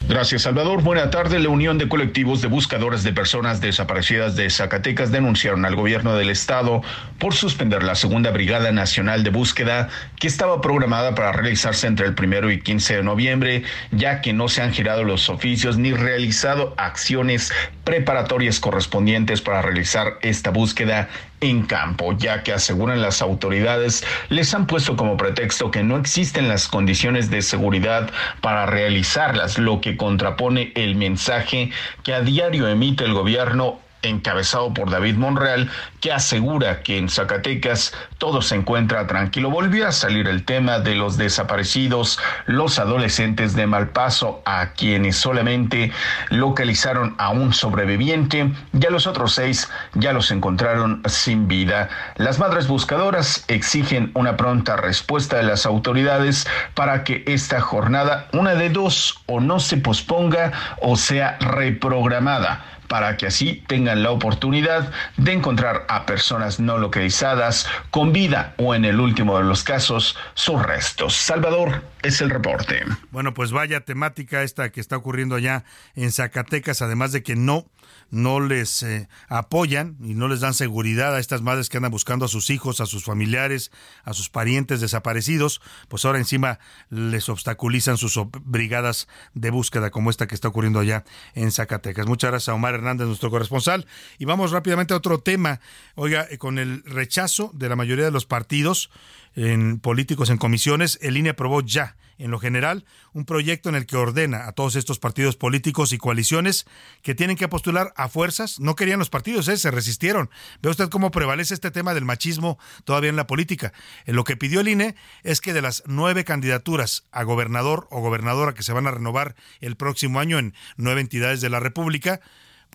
Gracias, 0.08 0.44
Salvador. 0.44 0.84
Buena 0.84 1.10
tarde. 1.10 1.38
La 1.40 1.50
Unión 1.50 1.78
de 1.78 1.90
Colectivos 1.90 2.42
de 2.42 2.48
Buscadores 2.48 3.04
de 3.04 3.12
Personas 3.12 3.60
Desaparecidas 3.60 4.38
de 4.38 4.50
Zacatecas 4.50 5.12
denunciaron 5.12 5.66
al 5.66 5.76
gobierno 5.76 6.16
del 6.16 6.30
estado 6.30 6.82
por 7.20 7.34
suspender 7.34 7.84
la 7.84 7.96
segunda 7.96 8.32
Brigada 8.32 8.72
Nacional 8.72 9.26
de 9.26 9.32
Búsqueda 9.32 9.90
que 10.18 10.28
estaba 10.28 10.62
programada 10.62 11.14
para 11.14 11.34
realizarse 11.34 11.88
entre 11.88 12.06
el 12.06 12.16
primero 12.16 12.50
y 12.52 12.62
15 12.62 12.98
de 12.98 13.04
noviembre, 13.04 13.64
ya 13.92 14.22
que 14.22 14.32
no 14.32 14.48
se 14.48 14.62
han 14.62 14.72
girado 14.72 15.04
los 15.04 15.30
oficios 15.30 15.78
ni 15.78 15.92
realizado 15.92 16.74
acciones 16.78 17.52
preparatorias 17.84 18.62
correspondientes 18.62 19.42
para 19.42 19.62
realizar 19.62 20.20
esta 20.22 20.52
búsqueda 20.52 21.10
en 21.42 21.66
campo, 21.66 22.14
ya 22.18 22.44
que 22.44 22.54
aseguran 22.54 23.02
las 23.02 23.22
autoridades 23.22 24.04
les 24.30 24.54
han 24.54 24.68
puesto 24.68 24.96
como 24.96 25.18
pretexto 25.18 25.72
que 25.72 25.84
no 25.84 25.98
existen 25.98 26.48
las 26.48 26.68
condiciones 26.68 27.30
de 27.30 27.42
seguridad 27.42 28.10
para 28.42 28.66
realizarlas, 28.66 29.58
lo 29.58 29.82
que 29.82 29.98
contrapone 29.98 30.72
el 30.76 30.96
mensaje 30.96 31.72
que 32.04 32.14
a 32.14 32.22
diario 32.22 32.68
emite 32.68 33.04
el 33.04 33.14
gobierno 33.14 33.80
encabezado 34.08 34.74
por 34.74 34.90
David 34.90 35.16
Monreal, 35.16 35.70
que 36.02 36.12
asegura 36.12 36.84
que 36.84 36.98
en 36.98 37.10
Zacatecas 37.10 37.94
todo 38.18 38.42
se 38.42 38.56
encuentra 38.56 39.08
tranquilo. 39.08 39.50
Volvió 39.50 39.88
a 39.88 39.92
salir 39.92 40.28
el 40.28 40.44
tema 40.44 40.80
de 40.80 40.96
los 40.96 41.18
desaparecidos, 41.18 42.20
los 42.46 42.80
adolescentes 42.80 43.56
de 43.56 43.68
Malpaso, 43.68 44.42
a 44.46 44.74
quienes 44.74 45.18
solamente 45.18 45.92
localizaron 46.30 47.16
a 47.18 47.30
un 47.30 47.54
sobreviviente 47.54 48.52
y 48.74 48.86
a 48.86 48.90
los 48.90 49.08
otros 49.08 49.34
seis 49.34 49.70
ya 49.94 50.14
los 50.14 50.32
encontraron 50.32 51.02
sin 51.06 51.48
vida. 51.48 51.90
Las 52.16 52.40
madres 52.40 52.68
buscadoras 52.68 53.46
exigen 53.48 54.12
una 54.14 54.38
pronta 54.38 54.76
respuesta 54.76 55.38
de 55.38 55.44
las 55.44 55.66
autoridades 55.66 56.48
para 56.74 57.04
que 57.04 57.24
esta 57.28 57.62
jornada, 57.62 58.28
una 58.34 58.56
de 58.56 58.70
dos, 58.70 59.22
o 59.26 59.40
no 59.40 59.60
se 59.60 59.78
posponga 59.78 60.52
o 60.82 60.96
sea 60.96 61.38
reprogramada 61.40 62.77
para 62.88 63.18
que 63.18 63.28
así 63.28 63.64
tengan 63.68 64.04
la 64.04 64.12
oportunidad 64.12 64.92
de 65.18 65.34
encontrar 65.34 65.86
a 65.90 66.06
personas 66.06 66.60
no 66.60 66.78
localizadas 66.78 67.68
con 67.92 68.14
vida 68.14 68.54
o 68.58 68.76
en 68.76 68.86
el 68.86 69.00
último 69.00 69.38
de 69.38 69.44
los 69.44 69.64
casos 69.64 70.18
sus 70.34 70.62
restos. 70.62 71.16
Salvador 71.16 71.84
es 72.02 72.22
el 72.22 72.30
reporte. 72.30 72.84
Bueno, 73.12 73.34
pues 73.34 73.52
vaya 73.52 73.82
temática 73.82 74.44
esta 74.44 74.72
que 74.72 74.80
está 74.80 74.98
ocurriendo 74.98 75.36
allá 75.36 75.64
en 75.96 76.12
Zacatecas, 76.12 76.82
además 76.82 77.12
de 77.12 77.24
que 77.24 77.36
no 77.36 77.66
no 78.10 78.40
les 78.40 78.84
eh, 78.84 79.10
apoyan 79.28 79.98
y 80.02 80.14
no 80.14 80.28
les 80.28 80.40
dan 80.40 80.54
seguridad 80.54 81.16
a 81.16 81.20
estas 81.20 81.42
madres 81.42 81.70
que 81.70 81.78
andan 81.78 81.92
buscando 81.92 82.26
a 82.26 82.28
sus 82.28 82.50
hijos, 82.50 82.82
a 82.82 82.86
sus 82.86 83.04
familiares, 83.04 83.72
a 84.04 84.14
sus 84.14 84.30
parientes 84.30 84.82
desaparecidos, 84.82 85.62
pues 85.88 86.06
ahora 86.06 86.20
encima 86.20 86.60
les 86.90 87.30
obstaculizan 87.30 87.98
sus 87.98 88.20
brigadas 88.44 89.08
de 89.34 89.50
búsqueda 89.52 89.92
como 89.92 90.10
esta 90.10 90.28
que 90.28 90.36
está 90.36 90.48
ocurriendo 90.48 90.80
allá 90.80 91.04
en 91.34 91.52
Zacatecas. 91.52 92.08
Muchas 92.08 92.32
gracias 92.32 92.50
a 92.50 92.54
Omar 92.54 92.76
Hernández, 92.76 93.08
nuestro 93.08 93.30
corresponsal. 93.30 93.88
Y 94.18 94.26
vamos 94.26 94.52
rápidamente 94.52 94.94
a 94.94 94.98
otro 94.98 95.20
tema. 95.20 95.60
Oiga, 95.96 96.28
eh, 96.30 96.38
con 96.38 96.60
el 96.60 96.84
rechazo 96.84 97.52
de 97.54 97.70
la 97.70 97.76
mayoría 97.76 98.06
de 98.06 98.12
los 98.12 98.26
partidos 98.26 98.90
en 99.36 99.80
políticos 99.80 100.30
en 100.30 100.38
comisiones, 100.38 100.98
el 101.02 101.18
INE 101.18 101.30
aprobó 101.30 101.62
ya 101.62 101.96
en 102.18 102.32
lo 102.32 102.40
general, 102.40 102.86
un 103.14 103.26
proyecto 103.26 103.70
en 103.70 103.76
el 103.76 103.86
que 103.86 103.98
ordena 103.98 104.48
a 104.48 104.52
todos 104.52 104.76
estos 104.76 105.00
partidos 105.00 105.36
políticos 105.36 105.94
y 105.94 105.98
coaliciones 105.98 106.66
que 107.02 107.16
tienen 107.16 107.38
que 107.38 107.48
postular 107.48 107.94
a 107.96 108.10
fuerzas. 108.10 108.60
No 108.60 108.76
querían 108.76 109.00
los 109.00 109.10
partidos, 109.10 109.48
¿eh? 109.48 109.58
se 109.58 109.72
resistieron. 109.72 110.30
Ve 110.62 110.70
usted 110.70 110.90
cómo 110.90 111.12
prevalece 111.12 111.54
este 111.54 111.72
tema 111.72 111.94
del 111.94 112.06
machismo 112.06 112.58
todavía 112.86 113.10
en 113.10 113.16
la 113.16 113.28
política. 113.28 113.74
En 114.06 114.16
lo 114.16 114.24
que 114.24 114.38
pidió 114.38 114.62
el 114.62 114.68
INE 114.68 114.96
es 115.24 115.42
que 115.42 115.54
de 115.54 115.62
las 115.62 115.84
nueve 115.86 116.24
candidaturas 116.24 117.06
a 117.12 117.24
gobernador 117.24 117.88
o 117.92 118.02
gobernadora 118.02 118.54
que 118.54 118.64
se 118.64 118.74
van 118.74 118.88
a 118.88 118.92
renovar 118.92 119.36
el 119.60 119.76
próximo 119.76 120.20
año 120.20 120.40
en 120.40 120.54
nueve 120.76 121.02
entidades 121.02 121.42
de 121.42 121.50
la 121.50 121.60
República, 121.60 122.20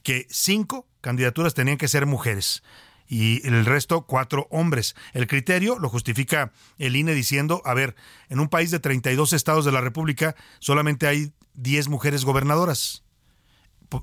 que 0.02 0.26
cinco 0.30 0.86
candidaturas 1.00 1.54
tenían 1.54 1.78
que 1.78 1.88
ser 1.88 2.06
mujeres 2.06 2.62
y 3.12 3.46
el 3.46 3.66
resto 3.66 4.06
cuatro 4.06 4.46
hombres. 4.50 4.96
El 5.12 5.26
criterio 5.26 5.78
lo 5.78 5.90
justifica 5.90 6.50
el 6.78 6.96
INE 6.96 7.12
diciendo, 7.12 7.60
a 7.66 7.74
ver, 7.74 7.94
en 8.30 8.40
un 8.40 8.48
país 8.48 8.70
de 8.70 8.80
32 8.80 9.34
estados 9.34 9.66
de 9.66 9.72
la 9.72 9.82
República 9.82 10.34
solamente 10.60 11.06
hay 11.06 11.34
10 11.52 11.90
mujeres 11.90 12.24
gobernadoras 12.24 13.04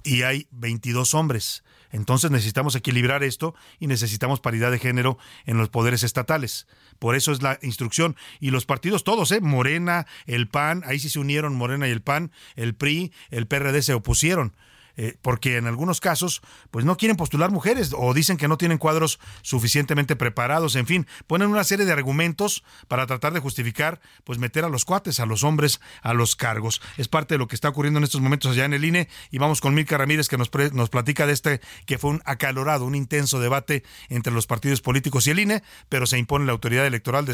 y 0.03 0.21
hay 0.21 0.47
22 0.51 1.15
hombres. 1.15 1.63
Entonces 1.89 2.29
necesitamos 2.29 2.75
equilibrar 2.75 3.23
esto 3.23 3.55
y 3.79 3.87
necesitamos 3.87 4.41
paridad 4.41 4.69
de 4.69 4.77
género 4.77 5.17
en 5.47 5.57
los 5.57 5.69
poderes 5.69 6.03
estatales. 6.03 6.67
Por 6.99 7.15
eso 7.15 7.31
es 7.31 7.41
la 7.41 7.57
instrucción. 7.63 8.15
Y 8.39 8.51
los 8.51 8.67
partidos 8.67 9.03
todos, 9.03 9.31
¿eh? 9.31 9.41
Morena, 9.41 10.05
el 10.27 10.47
PAN, 10.47 10.83
ahí 10.85 10.99
sí 10.99 11.09
se 11.09 11.17
unieron 11.17 11.55
Morena 11.55 11.87
y 11.87 11.91
el 11.91 12.03
PAN, 12.03 12.31
el 12.55 12.75
PRI, 12.75 13.11
el 13.31 13.47
PRD 13.47 13.81
se 13.81 13.95
opusieron. 13.95 14.53
Eh, 15.01 15.17
porque 15.21 15.55
en 15.55 15.65
algunos 15.65 16.01
casos 16.01 16.41
pues 16.71 16.83
no 16.83 16.97
quieren 16.97 17.15
postular 17.15 17.51
mujeres 17.51 17.91
o 17.97 18.13
dicen 18.13 18.35
que 18.35 18.49
no 18.49 18.57
tienen 18.57 18.77
cuadros 18.77 19.17
suficientemente 19.43 20.17
preparados, 20.17 20.75
en 20.75 20.85
fin, 20.85 21.07
ponen 21.25 21.47
una 21.47 21.63
serie 21.63 21.85
de 21.85 21.93
argumentos 21.93 22.65
para 22.89 23.07
tratar 23.07 23.31
de 23.31 23.39
justificar 23.39 24.01
pues 24.25 24.39
meter 24.39 24.65
a 24.65 24.67
los 24.67 24.83
cuates, 24.83 25.21
a 25.21 25.25
los 25.25 25.45
hombres, 25.45 25.79
a 26.01 26.13
los 26.13 26.35
cargos. 26.35 26.81
Es 26.97 27.07
parte 27.07 27.35
de 27.35 27.37
lo 27.37 27.47
que 27.47 27.55
está 27.55 27.69
ocurriendo 27.69 27.99
en 27.99 28.03
estos 28.03 28.19
momentos 28.19 28.51
allá 28.51 28.65
en 28.65 28.73
el 28.73 28.83
INE 28.83 29.07
y 29.31 29.37
vamos 29.37 29.61
con 29.61 29.73
Milka 29.73 29.97
Ramírez 29.97 30.27
que 30.27 30.37
nos, 30.37 30.51
nos 30.73 30.89
platica 30.89 31.25
de 31.25 31.31
este 31.31 31.61
que 31.85 31.97
fue 31.97 32.09
un 32.09 32.21
acalorado, 32.25 32.83
un 32.83 32.95
intenso 32.95 33.39
debate 33.39 33.85
entre 34.09 34.33
los 34.33 34.47
partidos 34.47 34.81
políticos 34.81 35.27
y 35.27 35.29
el 35.29 35.39
INE, 35.39 35.63
pero 35.87 36.07
se 36.07 36.17
impone 36.17 36.45
la 36.45 36.51
autoridad 36.51 36.85
electoral 36.85 37.25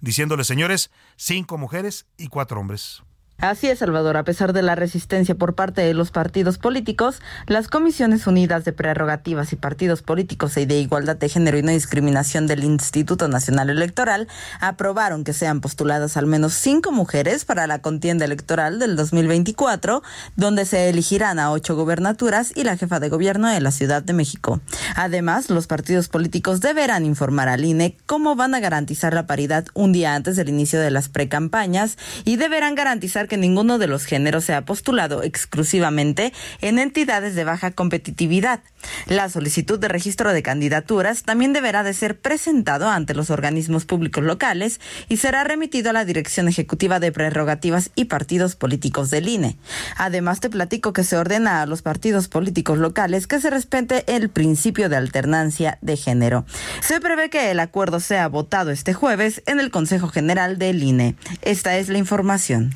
diciéndole, 0.00 0.44
señores, 0.44 0.90
cinco 1.16 1.58
mujeres 1.58 2.06
y 2.16 2.28
cuatro 2.28 2.60
hombres. 2.60 3.02
Así 3.40 3.68
es, 3.68 3.78
Salvador. 3.78 4.18
A 4.18 4.24
pesar 4.24 4.52
de 4.52 4.60
la 4.60 4.74
resistencia 4.74 5.34
por 5.34 5.54
parte 5.54 5.80
de 5.80 5.94
los 5.94 6.10
partidos 6.10 6.58
políticos, 6.58 7.22
las 7.46 7.68
Comisiones 7.68 8.26
Unidas 8.26 8.66
de 8.66 8.74
Prerrogativas 8.74 9.54
y 9.54 9.56
Partidos 9.56 10.02
Políticos 10.02 10.58
y 10.58 10.66
de 10.66 10.78
Igualdad 10.78 11.16
de 11.16 11.30
Género 11.30 11.56
y 11.56 11.62
No 11.62 11.70
Discriminación 11.70 12.46
del 12.46 12.64
Instituto 12.64 13.28
Nacional 13.28 13.70
Electoral 13.70 14.28
aprobaron 14.60 15.24
que 15.24 15.32
sean 15.32 15.62
postuladas 15.62 16.18
al 16.18 16.26
menos 16.26 16.52
cinco 16.52 16.92
mujeres 16.92 17.46
para 17.46 17.66
la 17.66 17.78
contienda 17.78 18.26
electoral 18.26 18.78
del 18.78 18.94
2024, 18.94 20.02
donde 20.36 20.66
se 20.66 20.90
elegirán 20.90 21.38
a 21.38 21.50
ocho 21.50 21.74
gobernaturas 21.76 22.52
y 22.54 22.64
la 22.64 22.76
jefa 22.76 23.00
de 23.00 23.08
gobierno 23.08 23.48
de 23.48 23.62
la 23.62 23.70
Ciudad 23.70 24.02
de 24.02 24.12
México. 24.12 24.60
Además, 24.96 25.48
los 25.48 25.66
partidos 25.66 26.08
políticos 26.08 26.60
deberán 26.60 27.06
informar 27.06 27.48
al 27.48 27.64
INE 27.64 27.96
cómo 28.04 28.36
van 28.36 28.54
a 28.54 28.60
garantizar 28.60 29.14
la 29.14 29.26
paridad 29.26 29.64
un 29.72 29.92
día 29.92 30.14
antes 30.14 30.36
del 30.36 30.50
inicio 30.50 30.78
de 30.78 30.90
las 30.90 31.08
precampañas 31.08 31.96
y 32.26 32.36
deberán 32.36 32.74
garantizar 32.74 33.29
que 33.30 33.38
ninguno 33.38 33.78
de 33.78 33.86
los 33.86 34.04
géneros 34.04 34.44
sea 34.44 34.66
postulado 34.66 35.22
exclusivamente 35.22 36.34
en 36.60 36.80
entidades 36.80 37.36
de 37.36 37.44
baja 37.44 37.70
competitividad. 37.70 38.60
La 39.06 39.28
solicitud 39.28 39.78
de 39.78 39.88
registro 39.88 40.32
de 40.32 40.42
candidaturas 40.42 41.22
también 41.22 41.52
deberá 41.52 41.82
de 41.84 41.94
ser 41.94 42.18
presentado 42.18 42.88
ante 42.88 43.14
los 43.14 43.30
organismos 43.30 43.84
públicos 43.84 44.24
locales 44.24 44.80
y 45.08 45.18
será 45.18 45.44
remitido 45.44 45.90
a 45.90 45.92
la 45.92 46.04
Dirección 46.04 46.48
Ejecutiva 46.48 46.98
de 46.98 47.12
Prerrogativas 47.12 47.90
y 47.94 48.06
Partidos 48.06 48.56
Políticos 48.56 49.10
del 49.10 49.28
INE. 49.28 49.56
Además, 49.96 50.40
te 50.40 50.50
platico 50.50 50.92
que 50.92 51.04
se 51.04 51.16
ordena 51.16 51.62
a 51.62 51.66
los 51.66 51.82
partidos 51.82 52.26
políticos 52.26 52.78
locales 52.78 53.28
que 53.28 53.40
se 53.40 53.50
respete 53.50 54.04
el 54.08 54.28
principio 54.28 54.88
de 54.88 54.96
alternancia 54.96 55.78
de 55.82 55.96
género. 55.96 56.44
Se 56.80 57.00
prevé 57.00 57.30
que 57.30 57.52
el 57.52 57.60
acuerdo 57.60 58.00
sea 58.00 58.26
votado 58.26 58.72
este 58.72 58.92
jueves 58.92 59.42
en 59.46 59.60
el 59.60 59.70
Consejo 59.70 60.08
General 60.08 60.58
del 60.58 60.82
INE. 60.82 61.14
Esta 61.42 61.76
es 61.78 61.88
la 61.88 61.98
información. 61.98 62.74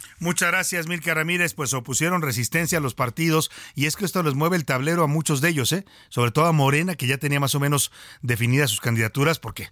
Gracias, 0.49 0.87
Milka 0.87 1.15
Ramírez. 1.15 1.55
Pues 1.55 1.75
opusieron 1.75 2.23
resistencia 2.23 2.79
a 2.79 2.81
los 2.81 2.95
partidos 2.95 3.51
y 3.75 3.87
es 3.87 3.97
que 3.97 4.05
esto 4.05 4.23
les 4.23 4.35
mueve 4.35 4.57
el 4.57 4.65
tablero 4.65 5.05
a 5.05 5.07
muchos 5.07 5.41
de 5.41 5.51
ellos, 5.51 5.73
¿eh? 5.73 5.85
sobre 6.09 6.31
todo 6.31 6.47
a 6.47 6.53
Morena, 6.53 6.95
que 6.95 7.07
ya 7.07 7.19
tenía 7.19 7.41
más 7.41 7.55
o 7.55 7.61
menos 7.61 7.91
definidas 8.23 8.71
sus 8.71 8.81
candidaturas, 8.81 9.39
porque 9.39 9.71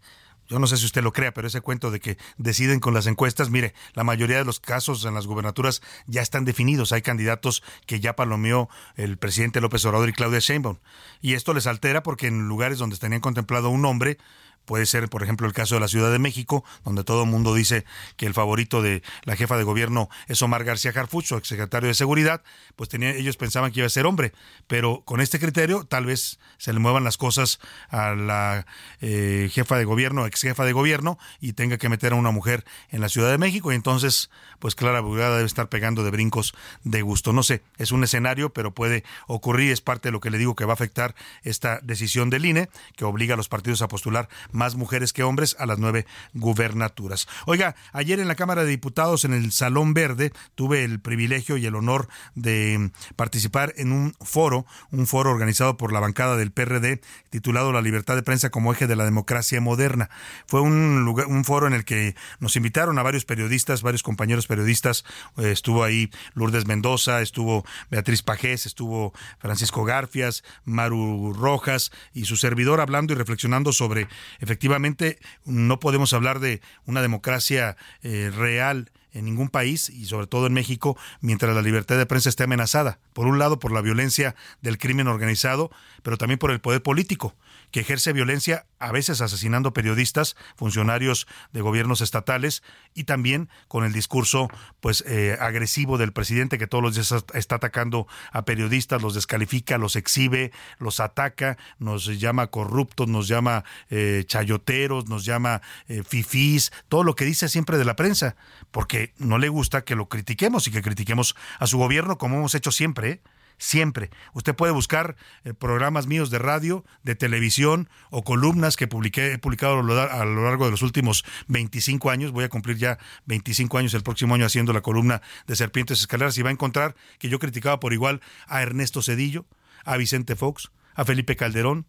yo 0.48 0.58
no 0.58 0.66
sé 0.66 0.76
si 0.76 0.84
usted 0.84 1.02
lo 1.02 1.12
crea, 1.12 1.32
pero 1.32 1.48
ese 1.48 1.60
cuento 1.60 1.90
de 1.90 2.00
que 2.00 2.18
deciden 2.36 2.80
con 2.80 2.92
las 2.92 3.06
encuestas, 3.06 3.48
mire, 3.48 3.74
la 3.94 4.04
mayoría 4.04 4.36
de 4.36 4.44
los 4.44 4.60
casos 4.60 5.04
en 5.04 5.14
las 5.14 5.26
gubernaturas 5.26 5.80
ya 6.06 6.20
están 6.20 6.44
definidos. 6.44 6.92
Hay 6.92 7.00
candidatos 7.00 7.62
que 7.86 8.00
ya 8.00 8.14
palomeó 8.16 8.68
el 8.96 9.16
presidente 9.16 9.60
López 9.60 9.84
Obrador 9.86 10.08
y 10.08 10.12
Claudia 10.12 10.40
Sheinbaum. 10.40 10.78
Y 11.22 11.34
esto 11.34 11.54
les 11.54 11.66
altera 11.66 12.02
porque 12.02 12.26
en 12.26 12.48
lugares 12.48 12.78
donde 12.78 12.98
tenían 12.98 13.20
contemplado 13.20 13.70
un 13.70 13.84
hombre, 13.86 14.18
Puede 14.64 14.86
ser, 14.86 15.08
por 15.08 15.22
ejemplo, 15.22 15.46
el 15.46 15.52
caso 15.52 15.74
de 15.74 15.80
la 15.80 15.88
Ciudad 15.88 16.12
de 16.12 16.18
México, 16.18 16.64
donde 16.84 17.04
todo 17.04 17.24
el 17.24 17.30
mundo 17.30 17.54
dice 17.54 17.84
que 18.16 18.26
el 18.26 18.34
favorito 18.34 18.80
de 18.80 19.02
la 19.24 19.36
jefa 19.36 19.56
de 19.56 19.64
gobierno 19.64 20.08
es 20.28 20.40
Omar 20.42 20.64
García 20.64 20.92
Harfuch, 20.94 21.32
exsecretario 21.32 21.88
de 21.88 21.94
Seguridad, 21.94 22.42
pues 22.76 22.88
tenía, 22.88 23.10
ellos 23.10 23.36
pensaban 23.36 23.72
que 23.72 23.80
iba 23.80 23.86
a 23.86 23.90
ser 23.90 24.06
hombre, 24.06 24.32
pero 24.66 25.02
con 25.04 25.20
este 25.20 25.38
criterio 25.38 25.84
tal 25.84 26.06
vez 26.06 26.38
se 26.58 26.72
le 26.72 26.78
muevan 26.78 27.04
las 27.04 27.16
cosas 27.16 27.58
a 27.88 28.14
la 28.14 28.66
eh, 29.00 29.50
jefa 29.52 29.76
de 29.76 29.84
gobierno, 29.84 30.26
ex 30.26 30.42
jefa 30.42 30.64
de 30.64 30.72
gobierno, 30.72 31.18
y 31.40 31.54
tenga 31.54 31.76
que 31.78 31.88
meter 31.88 32.12
a 32.12 32.16
una 32.16 32.30
mujer 32.30 32.64
en 32.90 33.00
la 33.00 33.08
Ciudad 33.08 33.30
de 33.30 33.38
México, 33.38 33.72
y 33.72 33.74
entonces, 33.74 34.30
pues 34.58 34.74
Clara 34.74 35.00
Brugada 35.00 35.36
debe 35.36 35.46
estar 35.46 35.68
pegando 35.68 36.04
de 36.04 36.10
brincos 36.10 36.54
de 36.84 37.02
gusto. 37.02 37.32
No 37.32 37.42
sé, 37.42 37.62
es 37.78 37.92
un 37.92 38.04
escenario, 38.04 38.52
pero 38.52 38.72
puede 38.72 39.04
ocurrir, 39.26 39.72
es 39.72 39.80
parte 39.80 40.08
de 40.08 40.12
lo 40.12 40.20
que 40.20 40.30
le 40.30 40.38
digo 40.38 40.54
que 40.54 40.64
va 40.64 40.72
a 40.72 40.74
afectar 40.74 41.14
esta 41.42 41.80
decisión 41.82 42.30
del 42.30 42.44
INE, 42.44 42.68
que 42.96 43.04
obliga 43.04 43.34
a 43.34 43.36
los 43.36 43.48
partidos 43.48 43.82
a 43.82 43.88
postular 43.88 44.28
más 44.52 44.76
mujeres 44.76 45.12
que 45.12 45.22
hombres 45.22 45.56
a 45.58 45.66
las 45.66 45.78
nueve 45.78 46.06
gubernaturas. 46.34 47.28
Oiga, 47.46 47.74
ayer 47.92 48.20
en 48.20 48.28
la 48.28 48.34
Cámara 48.34 48.64
de 48.64 48.70
Diputados, 48.70 49.24
en 49.24 49.32
el 49.32 49.52
Salón 49.52 49.94
Verde, 49.94 50.32
tuve 50.54 50.84
el 50.84 51.00
privilegio 51.00 51.56
y 51.56 51.66
el 51.66 51.74
honor 51.74 52.08
de 52.34 52.90
participar 53.16 53.72
en 53.76 53.92
un 53.92 54.14
foro, 54.20 54.66
un 54.90 55.06
foro 55.06 55.30
organizado 55.30 55.76
por 55.76 55.92
la 55.92 56.00
bancada 56.00 56.36
del 56.36 56.52
PRD, 56.52 57.00
titulado 57.30 57.72
La 57.72 57.82
libertad 57.82 58.14
de 58.14 58.22
prensa 58.22 58.50
como 58.50 58.72
eje 58.72 58.86
de 58.86 58.96
la 58.96 59.04
democracia 59.04 59.60
moderna. 59.60 60.10
Fue 60.46 60.60
un, 60.60 61.04
lugar, 61.04 61.26
un 61.26 61.44
foro 61.44 61.66
en 61.66 61.72
el 61.72 61.84
que 61.84 62.14
nos 62.40 62.56
invitaron 62.56 62.98
a 62.98 63.02
varios 63.02 63.24
periodistas, 63.24 63.82
varios 63.82 64.02
compañeros 64.02 64.46
periodistas. 64.46 65.04
Eh, 65.36 65.52
estuvo 65.52 65.84
ahí 65.84 66.10
Lourdes 66.34 66.66
Mendoza, 66.66 67.22
estuvo 67.22 67.64
Beatriz 67.90 68.22
Pajés, 68.22 68.66
estuvo 68.66 69.12
Francisco 69.38 69.84
Garfias, 69.84 70.44
Maru 70.64 71.32
Rojas 71.32 71.92
y 72.12 72.24
su 72.24 72.36
servidor 72.36 72.80
hablando 72.80 73.12
y 73.12 73.16
reflexionando 73.16 73.72
sobre 73.72 74.08
efectivamente 74.42 75.18
no 75.46 75.80
podemos 75.80 76.12
hablar 76.12 76.40
de 76.40 76.60
una 76.84 77.00
democracia 77.00 77.76
eh, 78.02 78.30
real 78.34 78.90
en 79.12 79.24
ningún 79.24 79.48
país 79.48 79.88
y 79.88 80.06
sobre 80.06 80.26
todo 80.26 80.46
en 80.46 80.52
México 80.52 80.96
mientras 81.20 81.54
la 81.54 81.62
libertad 81.62 81.96
de 81.96 82.06
prensa 82.06 82.28
esté 82.28 82.44
amenazada. 82.44 82.98
Por 83.12 83.26
un 83.26 83.38
lado 83.38 83.58
por 83.58 83.72
la 83.72 83.80
violencia 83.80 84.34
del 84.60 84.78
crimen 84.78 85.06
organizado, 85.06 85.70
pero 86.02 86.18
también 86.18 86.38
por 86.38 86.50
el 86.50 86.60
poder 86.60 86.82
político 86.82 87.34
que 87.72 87.80
ejerce 87.80 88.12
violencia, 88.12 88.66
a 88.78 88.92
veces 88.92 89.20
asesinando 89.20 89.72
periodistas, 89.72 90.36
funcionarios 90.56 91.26
de 91.52 91.62
gobiernos 91.62 92.00
estatales 92.00 92.62
y 92.94 93.04
también 93.04 93.48
con 93.66 93.84
el 93.84 93.92
discurso 93.92 94.48
pues 94.80 95.02
eh, 95.06 95.36
agresivo 95.40 95.98
del 95.98 96.12
presidente 96.12 96.58
que 96.58 96.66
todos 96.66 96.84
los 96.84 96.94
días 96.94 97.24
está 97.34 97.56
atacando 97.56 98.06
a 98.30 98.44
periodistas, 98.44 99.02
los 99.02 99.14
descalifica, 99.14 99.78
los 99.78 99.96
exhibe, 99.96 100.52
los 100.78 101.00
ataca, 101.00 101.56
nos 101.78 102.06
llama 102.20 102.48
corruptos, 102.48 103.08
nos 103.08 103.26
llama 103.26 103.64
eh, 103.90 104.24
chayoteros, 104.26 105.08
nos 105.08 105.24
llama 105.24 105.62
eh, 105.88 106.02
fifís, 106.06 106.72
todo 106.88 107.04
lo 107.04 107.14
que 107.14 107.24
dice 107.24 107.48
siempre 107.48 107.78
de 107.78 107.84
la 107.84 107.96
prensa, 107.96 108.36
porque 108.70 109.14
no 109.16 109.38
le 109.38 109.48
gusta 109.48 109.82
que 109.84 109.96
lo 109.96 110.08
critiquemos 110.08 110.68
y 110.68 110.70
que 110.70 110.82
critiquemos 110.82 111.34
a 111.58 111.66
su 111.66 111.78
gobierno 111.78 112.18
como 112.18 112.36
hemos 112.36 112.54
hecho 112.54 112.70
siempre. 112.70 113.20
Siempre. 113.58 114.10
Usted 114.34 114.54
puede 114.54 114.72
buscar 114.72 115.16
eh, 115.44 115.54
programas 115.54 116.06
míos 116.06 116.30
de 116.30 116.38
radio, 116.38 116.84
de 117.02 117.14
televisión 117.14 117.88
o 118.10 118.22
columnas 118.22 118.76
que 118.76 118.88
publiqué, 118.88 119.32
he 119.32 119.38
publicado 119.38 119.78
a 119.78 119.82
lo, 119.82 120.44
largo 120.44 120.64
de 120.64 120.70
los 120.70 120.82
últimos 120.82 121.24
25 121.48 122.10
años. 122.10 122.32
Voy 122.32 122.44
a 122.44 122.48
cumplir 122.48 122.76
ya 122.76 122.98
25 123.26 123.78
años 123.78 123.94
el 123.94 124.02
próximo 124.02 124.34
año 124.34 124.46
haciendo 124.46 124.72
la 124.72 124.80
columna 124.80 125.22
de 125.46 125.56
Serpientes 125.56 126.00
Escaleras 126.00 126.36
y 126.38 126.42
va 126.42 126.50
a 126.50 126.52
encontrar 126.52 126.94
que 127.18 127.28
yo 127.28 127.38
criticaba 127.38 127.80
por 127.80 127.92
igual 127.92 128.20
a 128.46 128.62
Ernesto 128.62 129.02
Cedillo, 129.02 129.46
a 129.84 129.96
Vicente 129.96 130.36
Fox, 130.36 130.70
a 130.94 131.04
Felipe 131.04 131.36
Calderón, 131.36 131.86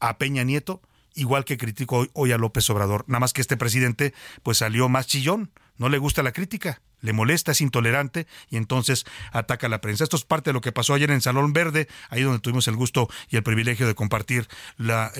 a 0.00 0.18
Peña 0.18 0.44
Nieto, 0.44 0.82
igual 1.14 1.44
que 1.44 1.58
critico 1.58 1.98
hoy, 1.98 2.10
hoy 2.14 2.32
a 2.32 2.38
López 2.38 2.68
Obrador. 2.70 3.04
Nada 3.06 3.20
más 3.20 3.32
que 3.32 3.40
este 3.40 3.56
presidente 3.56 4.14
pues 4.42 4.58
salió 4.58 4.88
más 4.88 5.06
chillón, 5.06 5.52
no 5.76 5.88
le 5.88 5.98
gusta 5.98 6.22
la 6.22 6.32
crítica 6.32 6.82
le 7.00 7.12
molesta, 7.12 7.52
es 7.52 7.60
intolerante 7.60 8.26
y 8.48 8.56
entonces 8.56 9.04
ataca 9.32 9.66
a 9.66 9.70
la 9.70 9.80
prensa. 9.80 10.04
Esto 10.04 10.16
es 10.16 10.24
parte 10.24 10.50
de 10.50 10.54
lo 10.54 10.60
que 10.60 10.72
pasó 10.72 10.94
ayer 10.94 11.10
en 11.10 11.20
Salón 11.20 11.52
Verde, 11.52 11.88
ahí 12.08 12.22
donde 12.22 12.40
tuvimos 12.40 12.68
el 12.68 12.76
gusto 12.76 13.08
y 13.28 13.36
el 13.36 13.42
privilegio 13.42 13.86
de 13.86 13.94
compartir 13.94 14.48
la, 14.76 15.12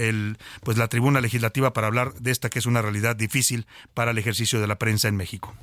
pues 0.63 0.77
la 0.77 0.89
tribuna 0.89 1.21
legislativa 1.21 1.73
para 1.73 1.87
hablar 1.87 2.15
de 2.15 2.31
esta 2.31 2.51
que 2.51 2.59
es 2.59 2.67
una 2.67 2.83
realidad 2.83 3.17
difícil 3.17 3.67
para 3.95 4.11
el 4.11 4.19
ejercicio 4.19 4.61
de 4.61 4.67
la 4.67 4.79
prensa 4.79 5.09
en 5.09 5.17
México. 5.17 5.55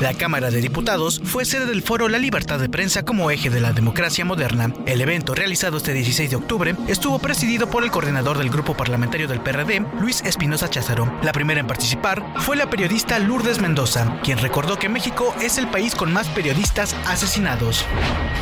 La 0.00 0.12
Cámara 0.12 0.50
de 0.50 0.60
Diputados 0.60 1.22
fue 1.24 1.46
sede 1.46 1.64
del 1.64 1.82
foro 1.82 2.08
La 2.08 2.18
Libertad 2.18 2.58
de 2.58 2.68
Prensa 2.68 3.02
como 3.02 3.30
eje 3.30 3.48
de 3.48 3.60
la 3.60 3.72
democracia 3.72 4.26
moderna. 4.26 4.70
El 4.84 5.00
evento, 5.00 5.34
realizado 5.34 5.78
este 5.78 5.94
16 5.94 6.28
de 6.28 6.36
octubre, 6.36 6.76
estuvo 6.86 7.18
presidido 7.18 7.70
por 7.70 7.82
el 7.82 7.90
coordinador 7.90 8.36
del 8.36 8.50
grupo 8.50 8.76
parlamentario 8.76 9.26
del 9.26 9.40
PRD, 9.40 9.86
Luis 9.98 10.20
Espinosa 10.26 10.68
Cházaro. 10.68 11.10
La 11.22 11.32
primera 11.32 11.60
en 11.60 11.66
participar 11.66 12.22
fue 12.40 12.56
la 12.56 12.68
periodista 12.68 13.18
Lourdes 13.18 13.58
Mendoza, 13.58 14.20
quien 14.22 14.36
recordó 14.36 14.78
que 14.78 14.90
México 14.90 15.34
es 15.40 15.56
el 15.56 15.68
país 15.68 15.94
con 15.94 16.12
más 16.12 16.28
periodistas 16.28 16.94
asesinados. 17.06 17.86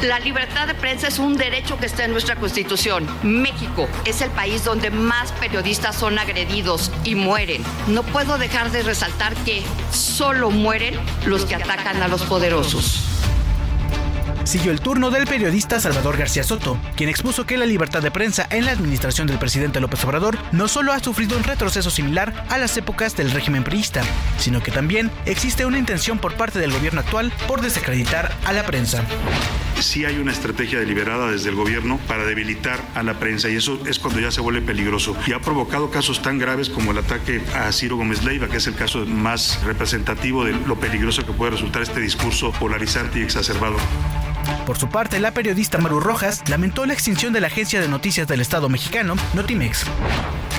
La 0.02 0.18
libertad 0.18 0.66
de 0.66 0.74
prensa 0.74 1.06
es 1.06 1.20
un 1.20 1.36
derecho 1.36 1.78
que 1.78 1.86
está 1.86 2.04
en 2.04 2.10
nuestra 2.10 2.34
Constitución. 2.34 3.06
México 3.22 3.88
es 4.04 4.22
el 4.22 4.30
país 4.30 4.64
donde 4.64 4.90
más 4.90 5.30
periodistas 5.32 5.94
son 5.94 6.18
agredidos 6.18 6.90
y 7.04 7.14
mueren. 7.14 7.62
No 7.86 8.02
puedo 8.02 8.38
dejar 8.38 8.72
de 8.72 8.82
resaltar 8.82 9.34
que 9.44 9.62
solo 9.92 10.50
mueren 10.50 10.98
los 11.26 11.43
que 11.46 11.54
atacan 11.54 12.02
a 12.02 12.08
los 12.08 12.22
poderosos. 12.22 13.00
Siguió 14.44 14.72
el 14.72 14.80
turno 14.80 15.10
del 15.10 15.26
periodista 15.26 15.80
Salvador 15.80 16.16
García 16.16 16.44
Soto, 16.44 16.78
quien 16.96 17.08
expuso 17.08 17.46
que 17.46 17.58
la 17.58 17.66
libertad 17.66 18.02
de 18.02 18.10
prensa 18.10 18.46
en 18.50 18.64
la 18.64 18.72
administración 18.72 19.26
del 19.26 19.38
presidente 19.38 19.80
López 19.80 20.04
Obrador 20.04 20.38
no 20.52 20.68
solo 20.68 20.92
ha 20.92 21.00
sufrido 21.00 21.36
un 21.36 21.44
retroceso 21.44 21.90
similar 21.90 22.46
a 22.48 22.58
las 22.58 22.76
épocas 22.76 23.16
del 23.16 23.30
régimen 23.30 23.64
priista, 23.64 24.02
sino 24.38 24.62
que 24.62 24.70
también 24.70 25.10
existe 25.26 25.66
una 25.66 25.78
intención 25.78 26.18
por 26.18 26.34
parte 26.34 26.58
del 26.58 26.72
gobierno 26.72 27.00
actual 27.00 27.32
por 27.48 27.60
desacreditar 27.60 28.32
a 28.44 28.52
la 28.52 28.64
prensa. 28.64 29.04
Sí 29.80 30.04
hay 30.04 30.18
una 30.18 30.32
estrategia 30.32 30.78
deliberada 30.78 31.30
desde 31.30 31.48
el 31.48 31.56
gobierno 31.56 31.98
para 32.06 32.24
debilitar 32.24 32.80
a 32.94 33.02
la 33.02 33.18
prensa 33.18 33.48
y 33.48 33.56
eso 33.56 33.80
es 33.86 33.98
cuando 33.98 34.20
ya 34.20 34.30
se 34.30 34.40
vuelve 34.40 34.62
peligroso. 34.62 35.16
Y 35.26 35.32
ha 35.32 35.40
provocado 35.40 35.90
casos 35.90 36.22
tan 36.22 36.38
graves 36.38 36.70
como 36.70 36.92
el 36.92 36.98
ataque 36.98 37.42
a 37.54 37.72
Ciro 37.72 37.96
Gómez 37.96 38.24
Leiva, 38.24 38.48
que 38.48 38.58
es 38.58 38.66
el 38.66 38.74
caso 38.74 39.04
más 39.04 39.62
representativo 39.64 40.44
de 40.44 40.52
lo 40.52 40.76
peligroso 40.78 41.26
que 41.26 41.32
puede 41.32 41.52
resultar 41.52 41.82
este 41.82 42.00
discurso 42.00 42.52
polarizante 42.52 43.18
y 43.18 43.22
exacerbado. 43.22 43.76
Por 44.66 44.78
su 44.78 44.88
parte, 44.88 45.20
la 45.20 45.32
periodista 45.32 45.78
Maru 45.78 46.00
Rojas 46.00 46.42
lamentó 46.48 46.86
la 46.86 46.94
extinción 46.94 47.32
de 47.32 47.40
la 47.40 47.48
agencia 47.48 47.80
de 47.80 47.88
noticias 47.88 48.26
del 48.26 48.40
Estado 48.40 48.68
mexicano, 48.68 49.14
Notimex. 49.34 49.84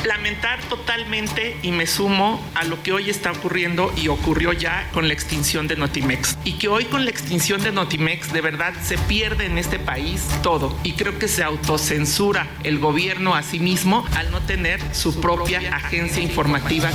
Lamentar 0.06 0.60
totalmente 0.70 1.58
y 1.64 1.72
me 1.72 1.88
sumo 1.88 2.40
a 2.54 2.64
lo 2.64 2.82
que 2.84 2.92
hoy 2.92 3.10
está 3.10 3.32
ocurriendo 3.32 3.92
y 3.98 4.08
ocurrió 4.08 4.54
ya 4.54 4.88
con 4.94 5.08
la 5.08 5.14
extinción 5.14 5.68
de 5.68 5.76
Notimex. 5.76 6.38
Y 6.44 6.54
que 6.54 6.68
hoy 6.68 6.86
con 6.86 7.06
la 7.06 7.12
extinción 7.12 7.64
de 7.64 7.72
Notimex 7.72 8.32
de 8.32 8.42
verdad 8.42 8.74
se 8.84 9.00
pierde 9.00 9.48
en 9.48 9.58
este 9.58 9.80
país 9.80 10.28
todo. 10.44 10.78
Y 10.84 10.94
creo 10.94 11.18
que 11.18 11.28
se 11.28 11.44
autocensura 11.44 12.48
el 12.64 12.78
gobierno 12.78 13.34
a 13.34 13.42
sí 13.42 13.60
mismo 13.60 14.06
al 14.16 14.30
no 14.30 14.42
tener 14.42 14.80
su 14.94 15.20
propia 15.20 15.76
agencia 15.76 16.22
informativa. 16.22 16.92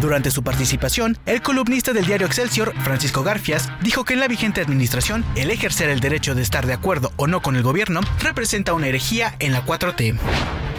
Durante 0.00 0.30
su 0.30 0.42
participación, 0.42 1.18
el 1.26 1.42
columnista 1.42 1.92
del 1.92 2.06
diario 2.06 2.26
Excelsior, 2.26 2.72
Francisco 2.82 3.22
Garfias, 3.22 3.68
dijo 3.82 4.04
que 4.04 4.14
en 4.14 4.20
la 4.20 4.28
vigente 4.28 4.60
administración, 4.60 5.24
el 5.34 5.50
ejercer 5.50 5.90
el 5.90 6.00
derecho 6.00 6.34
de 6.34 6.42
estar 6.42 6.66
de 6.66 6.72
acuerdo 6.72 7.12
o 7.16 7.26
no 7.26 7.42
con 7.42 7.56
el 7.56 7.62
gobierno 7.62 8.00
representa 8.20 8.74
una 8.74 8.86
herejía 8.86 9.34
en 9.38 9.52
la 9.52 9.64
4T. 9.64 10.18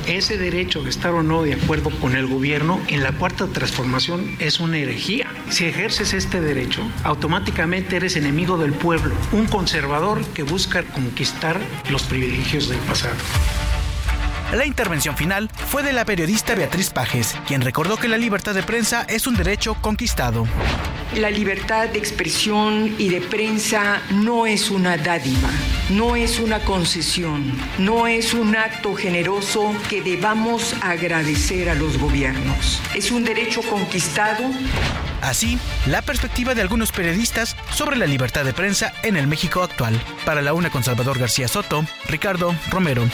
Ese 0.07 0.37
derecho 0.37 0.81
de 0.81 0.89
estar 0.89 1.13
o 1.13 1.21
no 1.21 1.43
de 1.43 1.53
acuerdo 1.53 1.91
con 1.99 2.15
el 2.15 2.25
gobierno 2.25 2.79
en 2.87 3.03
la 3.03 3.11
cuarta 3.11 3.45
transformación 3.47 4.37
es 4.39 4.59
una 4.59 4.77
herejía. 4.77 5.27
Si 5.49 5.65
ejerces 5.65 6.13
este 6.13 6.41
derecho, 6.41 6.81
automáticamente 7.03 7.97
eres 7.97 8.15
enemigo 8.15 8.57
del 8.57 8.73
pueblo, 8.73 9.13
un 9.31 9.45
conservador 9.45 10.23
que 10.33 10.43
busca 10.43 10.83
conquistar 10.83 11.59
los 11.91 12.03
privilegios 12.03 12.69
del 12.69 12.79
pasado. 12.79 13.17
La 14.53 14.65
intervención 14.65 15.15
final 15.15 15.47
fue 15.67 15.83
de 15.83 15.93
la 15.93 16.05
periodista 16.05 16.55
Beatriz 16.55 16.89
Pajes, 16.89 17.35
quien 17.47 17.61
recordó 17.61 17.97
que 17.97 18.07
la 18.07 18.17
libertad 18.17 18.55
de 18.55 18.63
prensa 18.63 19.03
es 19.07 19.27
un 19.27 19.35
derecho 19.35 19.75
conquistado. 19.75 20.47
La 21.15 21.29
libertad 21.29 21.87
de 21.89 21.99
expresión 21.99 22.95
y 22.97 23.09
de 23.09 23.21
prensa 23.21 24.01
no 24.09 24.47
es 24.47 24.71
una 24.71 24.97
dádiva, 24.97 25.49
no 25.91 26.15
es 26.15 26.39
una 26.39 26.59
concesión, 26.61 27.53
no 27.77 28.07
es 28.07 28.33
un 28.33 28.55
acto 28.55 28.95
generoso 28.95 29.71
que 29.87 30.01
debamos 30.01 30.75
agradecer 30.81 31.69
a 31.69 31.75
los 31.75 31.99
gobiernos. 31.99 32.81
Es 32.95 33.11
un 33.11 33.23
derecho 33.25 33.61
conquistado. 33.61 34.45
Así, 35.21 35.59
la 35.85 36.01
perspectiva 36.01 36.55
de 36.55 36.61
algunos 36.61 36.91
periodistas 36.91 37.55
sobre 37.71 37.97
la 37.97 38.07
libertad 38.07 38.45
de 38.45 38.53
prensa 38.53 38.93
en 39.03 39.15
el 39.15 39.27
México 39.27 39.61
actual. 39.61 39.99
Para 40.25 40.41
la 40.41 40.53
una 40.53 40.71
con 40.71 40.83
Salvador 40.83 41.19
García 41.19 41.47
Soto, 41.47 41.85
Ricardo 42.07 42.55
Romero. 42.71 43.07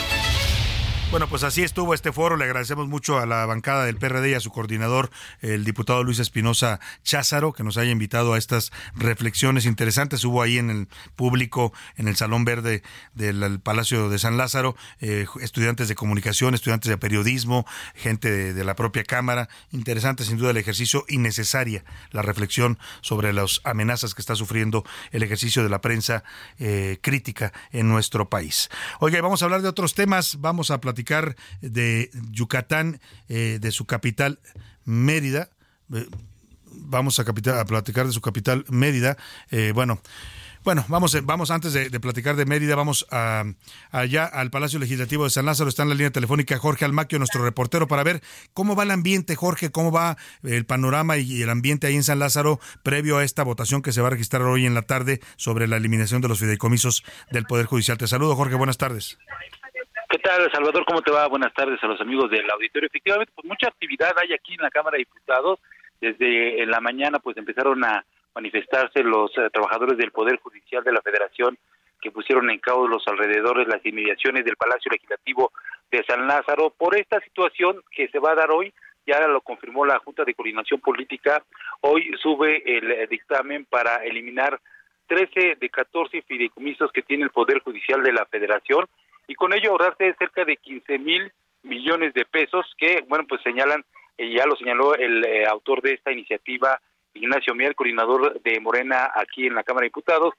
Bueno, 1.16 1.30
pues 1.30 1.44
así 1.44 1.64
estuvo 1.64 1.94
este 1.94 2.12
foro. 2.12 2.36
Le 2.36 2.44
agradecemos 2.44 2.90
mucho 2.90 3.20
a 3.20 3.26
la 3.26 3.46
bancada 3.46 3.86
del 3.86 3.96
PRD 3.96 4.32
y 4.32 4.34
a 4.34 4.42
su 4.42 4.52
coordinador, 4.52 5.12
el 5.40 5.64
diputado 5.64 6.04
Luis 6.04 6.20
Espinosa 6.20 6.82
Cházaro, 7.06 7.54
que 7.54 7.64
nos 7.64 7.78
haya 7.78 7.92
invitado 7.92 8.34
a 8.34 8.38
estas 8.38 8.74
reflexiones 8.96 9.66
interesantes. 9.66 10.26
Hubo 10.26 10.42
ahí 10.42 10.58
en 10.58 10.70
el 10.70 10.90
público, 11.16 11.72
en 11.96 12.10
el 12.10 12.18
Salón 12.18 12.44
Verde 12.44 12.84
del 13.14 13.62
Palacio 13.62 14.10
de 14.10 14.20
San 14.20 14.36
Lázaro, 14.36 14.76
eh, 15.00 15.26
estudiantes 15.40 15.88
de 15.88 15.96
comunicación, 15.96 16.54
estudiantes 16.54 16.90
de 16.90 16.98
periodismo, 16.98 17.66
gente 17.96 18.54
de, 18.54 18.64
la 18.66 18.76
propia 18.76 19.06
Cámara. 19.06 19.48
Interesante, 19.72 20.26
sin 20.26 20.36
duda, 20.36 20.52
el 20.52 20.58
ejercicio 20.58 21.06
y 21.08 21.18
necesaria 21.18 21.86
la 22.12 22.24
reflexión 22.24 22.78
sobre 23.00 23.32
las 23.32 23.62
amenazas 23.64 24.16
que 24.16 24.22
está 24.22 24.36
sufriendo 24.36 24.84
el 25.14 25.24
ejercicio 25.24 25.64
de 25.64 25.70
la 25.70 25.80
prensa 25.80 26.26
eh, 26.60 27.00
crítica 27.02 27.54
en 27.72 27.88
nuestro 27.88 28.30
país. 28.30 28.70
Oiga, 29.00 29.22
vamos 29.22 29.42
a 29.42 29.46
hablar 29.46 29.62
de 29.62 29.70
otros 29.70 29.94
temas. 29.94 30.42
Vamos 30.42 30.72
a 30.72 30.82
platicar 30.82 31.05
de 31.62 32.10
Yucatán, 32.32 33.00
eh, 33.30 33.60
de 33.62 33.72
su 33.72 33.86
capital 33.86 34.40
Mérida. 34.84 35.50
Eh, 35.94 36.08
vamos 36.72 37.20
a, 37.20 37.26
capital, 37.26 37.60
a, 37.60 37.66
platicar 37.66 38.06
de 38.06 38.14
su 38.14 38.22
capital 38.22 38.66
Mérida. 38.70 39.18
Eh, 39.52 39.72
bueno. 39.74 40.02
Bueno, 40.66 40.84
vamos, 40.88 41.16
vamos 41.26 41.52
antes 41.52 41.74
de, 41.74 41.92
de, 41.92 42.00
platicar 42.00 42.36
de 42.36 42.48
Mérida, 42.48 42.76
vamos 42.76 43.06
a, 43.12 43.44
allá 43.92 44.26
al 44.26 44.50
Palacio 44.50 44.80
Legislativo 44.80 45.24
de 45.24 45.30
San 45.30 45.46
Lázaro. 45.46 45.70
Está 45.70 45.84
en 45.84 45.90
la 45.90 45.96
línea 45.96 46.10
telefónica 46.10 46.58
Jorge 46.58 46.86
Almaquio, 46.86 47.20
nuestro 47.20 47.44
reportero, 47.44 47.88
para 47.88 48.02
ver 48.02 48.24
cómo 48.56 48.76
va 48.76 48.82
el 48.82 48.90
ambiente, 48.90 49.36
Jorge, 49.36 49.70
cómo 49.70 49.92
va 49.92 50.18
el 50.42 50.66
panorama 50.66 51.18
y 51.18 51.44
el 51.44 51.52
ambiente 51.52 51.86
ahí 51.86 51.94
en 51.94 52.02
San 52.02 52.18
Lázaro 52.18 52.60
previo 52.82 53.20
a 53.20 53.24
esta 53.24 53.44
votación 53.44 53.84
que 53.84 53.92
se 53.92 54.02
va 54.02 54.08
a 54.08 54.10
registrar 54.10 54.42
hoy 54.42 54.66
en 54.66 54.74
la 54.74 54.82
tarde 54.82 55.22
sobre 55.36 55.68
la 55.68 55.78
eliminación 55.78 56.22
de 56.22 56.30
los 56.30 56.40
fideicomisos 56.40 57.04
del 57.30 57.46
Poder 57.46 57.68
Judicial. 57.68 58.00
Te 58.00 58.08
saludo, 58.08 58.36
Jorge, 58.36 58.56
buenas 58.56 58.80
tardes. 58.80 59.20
¿Qué 60.26 60.32
tal, 60.32 60.52
Salvador? 60.52 60.86
¿Cómo 60.88 61.04
te 61.04 61.12
va? 61.12 61.28
Buenas 61.28 61.54
tardes 61.54 61.78
a 61.84 61.86
los 61.86 62.02
amigos 62.02 62.32
del 62.32 62.50
auditorio. 62.50 62.88
Efectivamente, 62.88 63.32
pues 63.36 63.46
mucha 63.46 63.68
actividad 63.68 64.12
hay 64.18 64.34
aquí 64.34 64.56
en 64.56 64.62
la 64.64 64.72
Cámara 64.72 64.96
de 64.96 65.06
Diputados. 65.06 65.60
Desde 66.02 66.64
en 66.64 66.72
la 66.72 66.82
mañana, 66.82 67.20
pues 67.20 67.38
empezaron 67.38 67.84
a 67.84 68.04
manifestarse 68.34 69.04
los 69.04 69.30
eh, 69.38 69.52
trabajadores 69.54 70.00
del 70.00 70.10
Poder 70.10 70.40
Judicial 70.40 70.84
de 70.84 70.94
la 70.94 71.04
Federación 71.04 71.60
que 72.02 72.10
pusieron 72.10 72.50
en 72.50 72.58
causa 72.58 72.90
los 72.90 73.08
alrededores, 73.08 73.68
las 73.68 73.86
inmediaciones 73.86 74.44
del 74.46 74.56
Palacio 74.56 74.90
Legislativo 74.92 75.52
de 75.92 76.04
San 76.06 76.26
Lázaro 76.26 76.72
por 76.72 76.98
esta 76.98 77.20
situación 77.22 77.84
que 77.92 78.08
se 78.08 78.18
va 78.18 78.32
a 78.32 78.36
dar 78.36 78.50
hoy. 78.50 78.74
Ya 79.06 79.28
lo 79.28 79.42
confirmó 79.42 79.86
la 79.86 80.00
Junta 80.00 80.24
de 80.24 80.34
Coordinación 80.34 80.80
Política. 80.80 81.44
Hoy 81.82 82.12
sube 82.20 82.64
el 82.66 82.92
eh, 82.92 83.06
dictamen 83.06 83.66
para 83.66 83.98
eliminar 83.98 84.60
13 85.06 85.58
de 85.62 85.70
14 85.70 86.24
fideicomisos 86.24 86.92
que 86.92 87.04
tiene 87.04 87.26
el 87.26 87.30
Poder 87.30 87.60
Judicial 87.60 88.02
de 88.02 88.12
la 88.12 88.26
Federación 88.26 88.88
y 89.28 89.36
con 89.36 89.54
ello 89.54 89.72
ahorrarse 89.72 90.16
cerca 90.18 90.46
de 90.46 90.58
15 90.58 91.00
mil 91.00 91.32
millones 91.64 92.14
de 92.14 92.26
pesos 92.26 92.66
que, 92.78 93.04
bueno, 93.08 93.26
pues 93.28 93.42
señalan, 93.42 93.84
eh, 94.18 94.32
ya 94.32 94.46
lo 94.46 94.56
señaló 94.56 94.96
el 94.96 95.26
eh, 95.26 95.46
autor 95.46 95.82
de 95.82 95.94
esta 95.94 96.12
iniciativa, 96.12 96.80
Ignacio 97.14 97.56
Mier, 97.56 97.76
coordinador 97.76 98.42
de 98.42 98.60
Morena 98.60 99.12
aquí 99.16 99.48
en 99.48 99.56
la 99.56 99.64
Cámara 99.64 99.84
de 99.84 99.90
Diputados, 99.90 100.34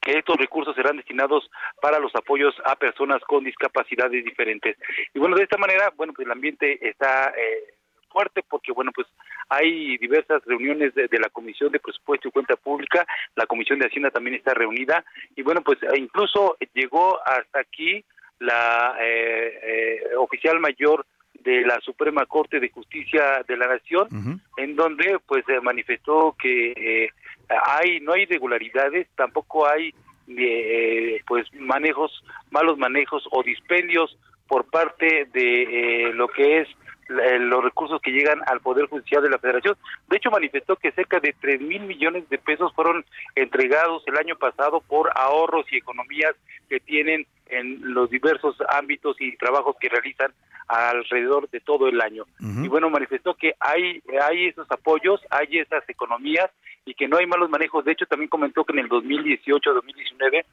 que 0.00 0.18
estos 0.18 0.36
recursos 0.36 0.74
serán 0.74 0.96
destinados 0.96 1.50
para 1.80 1.98
los 1.98 2.14
apoyos 2.14 2.54
a 2.64 2.76
personas 2.76 3.22
con 3.22 3.44
discapacidades 3.44 4.24
diferentes. 4.24 4.76
Y 5.14 5.18
bueno, 5.18 5.36
de 5.36 5.44
esta 5.44 5.56
manera, 5.56 5.92
bueno, 5.96 6.12
pues 6.12 6.26
el 6.26 6.32
ambiente 6.32 6.86
está 6.86 7.30
eh, 7.30 7.74
fuerte 8.10 8.42
porque, 8.48 8.72
bueno, 8.72 8.92
pues 8.94 9.06
hay 9.48 9.96
diversas 9.98 10.44
reuniones 10.44 10.94
de, 10.94 11.08
de, 11.08 11.18
la 11.18 11.28
Comisión 11.28 11.70
de 11.72 11.80
Presupuesto 11.80 12.28
y 12.28 12.30
Cuenta 12.30 12.56
Pública, 12.56 13.06
la 13.36 13.46
Comisión 13.46 13.78
de 13.78 13.86
Hacienda 13.86 14.10
también 14.10 14.36
está 14.36 14.54
reunida 14.54 15.04
y, 15.36 15.42
bueno, 15.42 15.62
pues 15.62 15.78
incluso 15.96 16.56
llegó 16.74 17.18
hasta 17.26 17.60
aquí 17.60 18.04
la 18.38 18.96
eh, 19.00 19.60
eh, 19.62 20.16
oficial 20.16 20.58
mayor 20.60 21.06
de 21.44 21.60
la 21.62 21.78
Suprema 21.80 22.24
Corte 22.26 22.58
de 22.58 22.70
Justicia 22.70 23.44
de 23.46 23.56
la 23.56 23.68
Nación, 23.68 24.08
uh 24.10 24.16
-huh. 24.16 24.40
en 24.56 24.76
donde 24.76 25.18
pues 25.26 25.44
eh, 25.48 25.60
manifestó 25.60 26.34
que 26.40 26.72
eh, 26.76 27.10
hay 27.48 28.00
no 28.00 28.12
hay 28.14 28.22
irregularidades, 28.22 29.06
tampoco 29.14 29.68
hay 29.68 29.94
eh, 30.28 31.20
pues 31.26 31.46
manejos, 31.54 32.10
malos 32.50 32.78
manejos 32.78 33.28
o 33.30 33.42
dispendios 33.42 34.16
por 34.48 34.64
parte 34.70 35.26
de 35.32 36.10
lo 36.14 36.28
que 36.28 36.60
es 36.60 36.68
los 37.08 37.64
recursos 37.64 38.00
que 38.00 38.10
llegan 38.10 38.40
al 38.46 38.60
Poder 38.60 38.86
Judicial 38.86 39.22
de 39.22 39.30
la 39.30 39.38
Federación. 39.38 39.76
De 40.08 40.16
hecho, 40.16 40.30
manifestó 40.30 40.76
que 40.76 40.92
cerca 40.92 41.20
de 41.20 41.34
tres 41.40 41.60
mil 41.60 41.82
millones 41.82 42.28
de 42.28 42.38
pesos 42.38 42.72
fueron 42.74 43.04
entregados 43.34 44.02
el 44.06 44.16
año 44.16 44.36
pasado 44.36 44.80
por 44.80 45.10
ahorros 45.14 45.66
y 45.70 45.76
economías 45.76 46.34
que 46.68 46.80
tienen 46.80 47.26
en 47.46 47.94
los 47.94 48.10
diversos 48.10 48.56
ámbitos 48.68 49.16
y 49.20 49.36
trabajos 49.36 49.76
que 49.80 49.88
realizan 49.88 50.32
alrededor 50.68 51.48
de 51.50 51.60
todo 51.60 51.88
el 51.88 52.00
año. 52.00 52.24
Uh 52.40 52.44
-huh. 52.44 52.64
Y 52.64 52.68
bueno, 52.68 52.88
manifestó 52.90 53.34
que 53.34 53.54
hay, 53.60 54.02
hay 54.22 54.46
esos 54.46 54.70
apoyos, 54.70 55.20
hay 55.30 55.58
esas 55.58 55.86
economías 55.88 56.50
y 56.86 56.94
que 56.94 57.08
no 57.08 57.18
hay 57.18 57.26
malos 57.26 57.50
manejos. 57.50 57.84
De 57.84 57.92
hecho, 57.92 58.06
también 58.06 58.28
comentó 58.28 58.64
que 58.64 58.72
en 58.72 58.80
el 58.80 58.88
2018-2019 58.88 60.44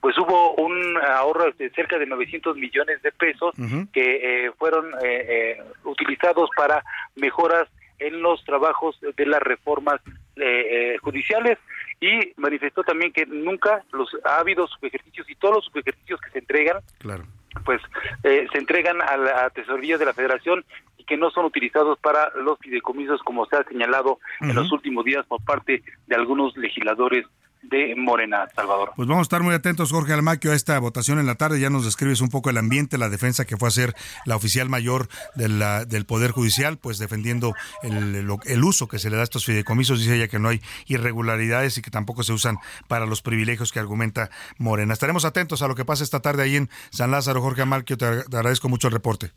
pues 0.00 0.16
hubo 0.18 0.54
un 0.54 0.96
ahorro 0.98 1.50
de 1.58 1.70
cerca 1.70 1.98
de 1.98 2.06
900 2.06 2.56
millones 2.56 3.02
de 3.02 3.12
pesos 3.12 3.54
uh 3.58 3.62
-huh. 3.62 3.92
que 3.92 4.46
eh, 4.46 4.52
fueron 4.58 4.86
eh, 5.02 5.26
eh, 5.28 5.62
utilizados 5.84 6.50
para 6.56 6.84
mejoras 7.16 7.68
en 7.98 8.22
los 8.22 8.44
trabajos 8.44 8.96
de 9.00 9.26
las 9.26 9.42
reformas 9.42 10.00
eh, 10.36 10.96
judiciales 11.02 11.58
y 12.00 12.32
manifestó 12.36 12.84
también 12.84 13.12
que 13.12 13.26
nunca 13.26 13.82
los 13.92 14.08
ha 14.24 14.38
habido 14.38 14.68
subejercicios 14.68 15.28
y 15.28 15.34
todos 15.34 15.56
los 15.56 15.64
subejercicios 15.64 16.20
que 16.20 16.30
se 16.30 16.38
entregan 16.38 16.76
claro. 16.98 17.24
pues 17.64 17.82
se 18.22 18.58
entregan 18.58 19.02
a 19.02 19.16
la 19.16 19.50
tesorería 19.50 19.98
de 19.98 20.04
la 20.04 20.14
federación 20.14 20.64
y 20.96 21.02
que 21.02 21.16
no 21.16 21.30
son 21.30 21.46
utilizados 21.46 21.98
para 21.98 22.30
los 22.36 22.56
fideicomisos 22.60 23.20
como 23.24 23.46
se 23.46 23.56
ha 23.56 23.64
señalado 23.64 24.12
uh 24.12 24.18
-huh. 24.44 24.50
en 24.50 24.54
los 24.54 24.70
últimos 24.70 25.04
días 25.04 25.26
por 25.26 25.44
parte 25.44 25.82
de 26.06 26.14
algunos 26.14 26.56
legisladores 26.56 27.26
de 27.62 27.94
Morena, 27.96 28.48
Salvador. 28.54 28.92
Pues 28.96 29.08
vamos 29.08 29.20
a 29.20 29.22
estar 29.22 29.42
muy 29.42 29.54
atentos, 29.54 29.90
Jorge 29.90 30.12
Almaquio, 30.12 30.52
a 30.52 30.54
esta 30.54 30.78
votación 30.78 31.18
en 31.18 31.26
la 31.26 31.34
tarde. 31.34 31.60
Ya 31.60 31.70
nos 31.70 31.84
describes 31.84 32.20
un 32.20 32.28
poco 32.28 32.50
el 32.50 32.56
ambiente, 32.56 32.98
la 32.98 33.08
defensa 33.08 33.44
que 33.44 33.56
fue 33.56 33.68
a 33.68 33.70
hacer 33.70 33.94
la 34.24 34.36
oficial 34.36 34.68
mayor 34.68 35.08
de 35.34 35.48
la, 35.48 35.84
del 35.84 36.06
Poder 36.06 36.30
Judicial, 36.30 36.78
pues 36.78 36.98
defendiendo 36.98 37.54
el, 37.82 38.14
el, 38.44 38.64
uso 38.64 38.88
que 38.88 38.98
se 38.98 39.10
le 39.10 39.16
da 39.16 39.22
a 39.22 39.24
estos 39.24 39.44
fideicomisos. 39.44 39.98
Dice 39.98 40.16
ella 40.16 40.28
que 40.28 40.38
no 40.38 40.48
hay 40.48 40.60
irregularidades 40.86 41.78
y 41.78 41.82
que 41.82 41.90
tampoco 41.90 42.22
se 42.22 42.32
usan 42.32 42.58
para 42.86 43.06
los 43.06 43.22
privilegios 43.22 43.72
que 43.72 43.80
argumenta 43.80 44.30
Morena. 44.58 44.92
Estaremos 44.92 45.24
atentos 45.24 45.62
a 45.62 45.68
lo 45.68 45.74
que 45.74 45.84
pasa 45.84 46.04
esta 46.04 46.20
tarde 46.20 46.42
ahí 46.42 46.56
en 46.56 46.70
San 46.90 47.10
Lázaro. 47.10 47.40
Jorge 47.40 47.62
Almaquio, 47.62 47.96
te 47.96 48.06
agradezco 48.06 48.68
mucho 48.68 48.88
el 48.88 48.94
reporte. 48.94 49.32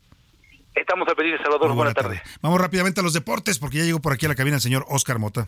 Estamos 0.76 1.08
a 1.10 1.16
pedir, 1.16 1.38
Salvador. 1.42 1.74
Buenas 1.74 1.94
tardes. 1.94 2.22
Vamos 2.42 2.62
rápidamente 2.62 3.02
a 3.02 3.04
los 3.04 3.14
deportes 3.14 3.60
porque 3.60 3.80
ya 3.80 3.84
llegó 3.84 4.00
por 4.00 4.14
aquí 4.14 4.26
a 4.26 4.30
la 4.30 4.36
cabina 4.36 4.56
el 4.56 4.62
señor 4.62 4.86
Oscar 4.88 5.20
Mota. 5.20 5.48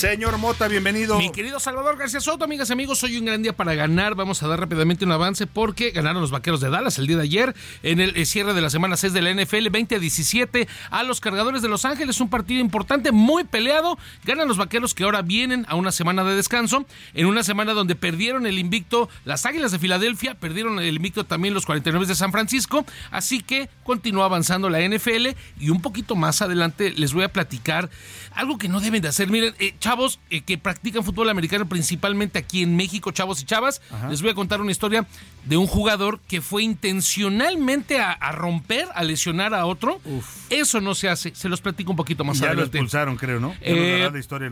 Señor 0.00 0.38
Mota, 0.38 0.66
bienvenido. 0.66 1.18
Mi 1.18 1.30
querido 1.30 1.60
Salvador 1.60 1.98
García 1.98 2.20
Soto, 2.20 2.46
amigas 2.46 2.70
y 2.70 2.72
amigos, 2.72 3.02
hoy 3.04 3.18
un 3.18 3.26
gran 3.26 3.42
día 3.42 3.54
para 3.54 3.74
ganar. 3.74 4.14
Vamos 4.14 4.42
a 4.42 4.48
dar 4.48 4.58
rápidamente 4.58 5.04
un 5.04 5.12
avance 5.12 5.46
porque 5.46 5.90
ganaron 5.90 6.22
los 6.22 6.30
vaqueros 6.30 6.62
de 6.62 6.70
Dallas 6.70 6.96
el 6.96 7.06
día 7.06 7.18
de 7.18 7.24
ayer 7.24 7.54
en 7.82 8.00
el 8.00 8.24
cierre 8.24 8.54
de 8.54 8.62
la 8.62 8.70
semana 8.70 8.96
6 8.96 9.12
de 9.12 9.20
la 9.20 9.34
NFL, 9.34 9.68
20 9.70 9.96
a 9.96 9.98
17 9.98 10.68
a 10.90 11.02
los 11.02 11.20
cargadores 11.20 11.60
de 11.60 11.68
Los 11.68 11.84
Ángeles. 11.84 12.18
Un 12.22 12.30
partido 12.30 12.62
importante, 12.62 13.12
muy 13.12 13.44
peleado. 13.44 13.98
Ganan 14.24 14.48
los 14.48 14.56
vaqueros 14.56 14.94
que 14.94 15.04
ahora 15.04 15.20
vienen 15.20 15.66
a 15.68 15.74
una 15.74 15.92
semana 15.92 16.24
de 16.24 16.34
descanso, 16.34 16.86
en 17.12 17.26
una 17.26 17.42
semana 17.42 17.74
donde 17.74 17.94
perdieron 17.94 18.46
el 18.46 18.58
invicto 18.58 19.10
las 19.26 19.44
Águilas 19.44 19.70
de 19.70 19.78
Filadelfia, 19.78 20.34
perdieron 20.34 20.78
el 20.78 20.96
invicto 20.96 21.24
también 21.24 21.52
los 21.52 21.66
49 21.66 22.06
de 22.06 22.14
San 22.14 22.32
Francisco. 22.32 22.86
Así 23.10 23.42
que 23.42 23.68
continúa 23.84 24.24
avanzando 24.24 24.70
la 24.70 24.80
NFL 24.80 25.36
y 25.58 25.68
un 25.68 25.82
poquito 25.82 26.16
más 26.16 26.40
adelante 26.40 26.90
les 26.96 27.12
voy 27.12 27.24
a 27.24 27.28
platicar 27.30 27.90
algo 28.34 28.56
que 28.56 28.68
no 28.68 28.80
deben 28.80 29.02
de 29.02 29.08
hacer. 29.08 29.28
Miren, 29.28 29.54
eh, 29.58 29.74
chavos 29.90 30.20
eh, 30.30 30.42
que 30.42 30.56
practican 30.56 31.02
fútbol 31.02 31.30
americano 31.30 31.68
principalmente 31.68 32.38
aquí 32.38 32.62
en 32.62 32.76
México, 32.76 33.10
chavos 33.10 33.42
y 33.42 33.44
chavas, 33.44 33.82
les 34.08 34.22
voy 34.22 34.30
a 34.30 34.34
contar 34.34 34.60
una 34.60 34.70
historia 34.70 35.04
de 35.44 35.56
un 35.56 35.66
jugador 35.66 36.20
que 36.28 36.40
fue 36.40 36.62
intencionalmente 36.62 37.98
a, 37.98 38.32
romper, 38.32 38.86
a 38.94 39.02
lesionar 39.02 39.52
a 39.52 39.66
otro. 39.66 40.00
Eso 40.48 40.80
no 40.80 40.94
se 40.94 41.08
hace. 41.08 41.34
Se 41.34 41.48
los 41.48 41.60
platico 41.60 41.90
un 41.90 41.96
poquito 41.96 42.24
más 42.24 42.38
ya 42.38 42.46
adelante. 42.46 42.78
lo 42.78 42.84
expulsaron, 42.84 43.16
creo, 43.16 43.40
¿no? 43.40 43.54
Eh, 43.60 44.08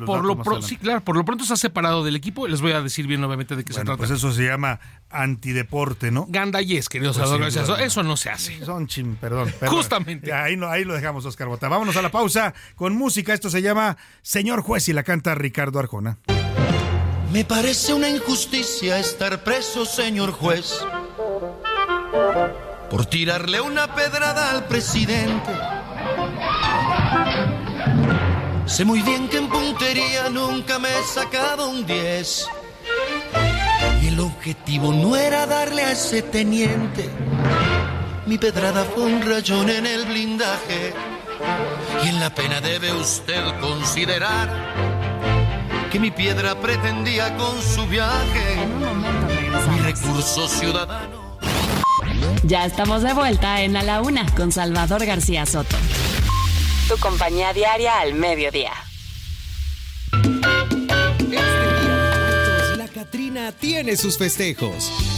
por 0.07 0.25
lo 0.25 0.63
sí, 0.63 0.77
claro, 0.77 1.03
por 1.03 1.17
lo 1.17 1.25
pronto 1.25 1.45
se 1.45 1.53
ha 1.53 1.57
separado 1.57 2.05
del 2.05 2.17
equipo. 2.17 2.49
Les 2.49 2.61
voy 2.61 2.73
a 2.73 2.83
decir 2.83 3.07
bien 3.07 3.21
nuevamente 3.21 3.55
de 3.55 3.65
qué 3.65 3.73
se 3.73 3.85
trata. 3.85 3.97
Pues 3.97 4.11
eso 4.11 4.33
se 4.33 4.45
llama 4.45 4.81
antideporte, 5.11 6.11
¿no? 6.11 6.27
Gandayes, 6.29 6.89
queridos 6.89 7.17
pues 7.17 7.29
eso, 7.81 8.03
no 8.03 8.17
se 8.17 8.31
hace. 8.31 8.65
Son 8.65 8.87
chim, 8.87 9.17
perdón. 9.17 9.53
Justamente. 9.67 10.33
Ahí, 10.33 10.59
ahí 10.69 10.85
lo 10.85 10.95
dejamos, 10.95 11.25
Oscar 11.25 11.49
Bota. 11.49 11.69
Vámonos 11.69 11.97
a 11.97 12.03
la 12.03 12.11
pausa 12.11 12.55
con 12.75 12.97
música. 12.97 13.35
Esto 13.35 13.51
se 13.51 13.63
llama 13.63 13.97
Señor 14.23 14.63
Juez 14.63 14.89
y 14.89 14.93
la 14.93 15.03
canta 15.03 15.28
Ricardo 15.35 15.79
Arjona. 15.79 16.19
Me 17.33 17.45
parece 17.45 17.93
una 17.93 18.09
injusticia 18.09 18.99
estar 18.99 19.45
preso, 19.45 19.85
señor 19.85 20.33
juez, 20.33 20.85
por 22.91 23.05
tirarle 23.05 23.61
una 23.61 23.95
pedrada 23.95 24.51
al 24.51 24.67
presidente. 24.67 25.53
Sé 28.65 28.85
muy 28.85 29.03
bien 29.03 29.29
que 29.29 29.39
en 29.39 29.49
puntería 29.49 30.31
nunca 30.31 30.79
me 30.79 30.89
he 30.89 31.03
sacado 31.03 31.69
un 31.69 31.85
10. 31.85 32.49
Y 34.03 34.09
el 34.09 34.21
objetivo 34.21 34.93
no 34.93 35.17
era 35.17 35.47
darle 35.47 35.83
a 35.83 35.93
ese 35.93 36.23
teniente. 36.23 37.11
Mi 38.27 38.39
pedrada 38.39 38.85
fue 38.85 39.05
un 39.05 39.23
rayón 39.23 39.69
en 39.69 39.87
el 39.87 40.07
blindaje. 40.07 40.95
Y 42.05 42.09
en 42.09 42.21
la 42.21 42.35
pena 42.35 42.61
debe 42.61 42.93
usted 42.93 43.43
considerar 43.61 44.98
que 45.91 45.99
mi 45.99 46.11
piedra 46.11 46.55
pretendía 46.61 47.35
con 47.37 47.63
su 47.63 47.87
viaje 47.87 48.57
mi 49.71 49.81
recurso 49.81 50.49
ciudadano. 50.49 51.39
Ya 52.43 52.67
estamos 52.67 53.03
de 53.03 53.13
vuelta 53.15 53.63
en 53.63 53.77
A 53.77 53.83
la 53.83 54.01
Una 54.03 54.27
con 54.35 54.53
Salvador 54.53 55.05
García 55.05 55.47
Soto. 55.47 55.77
Tu 56.89 56.97
compañía 56.99 57.53
diaria 57.53 58.01
al 58.01 58.15
mediodía. 58.15 58.73
La 62.77 62.89
Catrina 62.89 63.53
tiene 63.53 63.97
sus 63.97 64.19
festejos. 64.19 65.18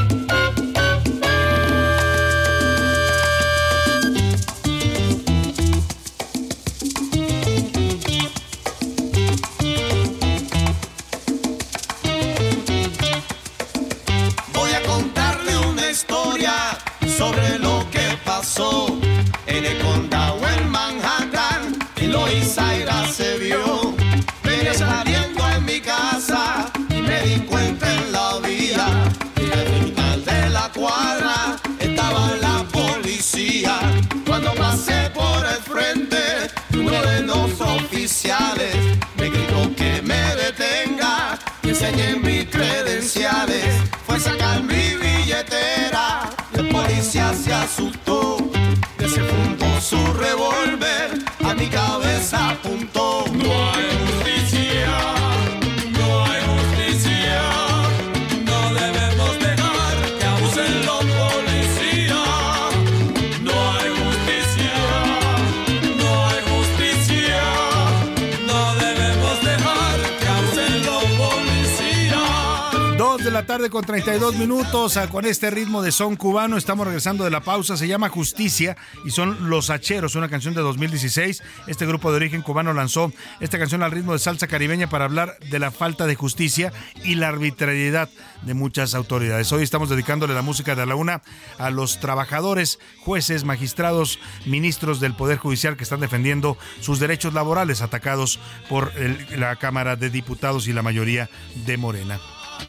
Con 73.69 73.83
32 73.83 74.35
minutos 74.35 74.97
con 75.11 75.25
este 75.25 75.51
ritmo 75.51 75.81
de 75.81 75.91
son 75.91 76.15
cubano. 76.15 76.57
Estamos 76.57 76.85
regresando 76.85 77.23
de 77.23 77.29
la 77.29 77.41
pausa. 77.41 77.77
Se 77.77 77.87
llama 77.87 78.09
Justicia 78.09 78.75
y 79.05 79.11
son 79.11 79.49
Los 79.49 79.69
Hacheros, 79.69 80.15
una 80.15 80.29
canción 80.29 80.53
de 80.53 80.61
2016. 80.61 81.43
Este 81.67 81.85
grupo 81.85 82.09
de 82.11 82.17
origen 82.17 82.41
cubano 82.41 82.73
lanzó 82.73 83.11
esta 83.39 83.59
canción 83.59 83.83
al 83.83 83.91
ritmo 83.91 84.13
de 84.13 84.19
salsa 84.19 84.47
caribeña 84.47 84.89
para 84.89 85.05
hablar 85.05 85.37
de 85.49 85.59
la 85.59 85.69
falta 85.69 86.07
de 86.07 86.15
justicia 86.15 86.73
y 87.03 87.15
la 87.15 87.27
arbitrariedad 87.27 88.09
de 88.41 88.53
muchas 88.53 88.95
autoridades. 88.95 89.51
Hoy 89.51 89.63
estamos 89.63 89.89
dedicándole 89.89 90.33
la 90.33 90.41
música 90.41 90.75
de 90.75 90.85
la 90.85 90.95
una 90.95 91.21
a 91.57 91.69
los 91.69 91.99
trabajadores, 91.99 92.79
jueces, 93.03 93.43
magistrados, 93.43 94.17
ministros 94.45 94.99
del 94.99 95.13
Poder 95.13 95.37
Judicial 95.37 95.77
que 95.77 95.83
están 95.83 95.99
defendiendo 95.99 96.57
sus 96.79 96.99
derechos 96.99 97.33
laborales 97.33 97.81
atacados 97.81 98.39
por 98.69 98.91
la 99.37 99.55
Cámara 99.57 99.95
de 99.95 100.09
Diputados 100.09 100.67
y 100.67 100.73
la 100.73 100.81
mayoría 100.81 101.29
de 101.65 101.77
Morena 101.77 102.19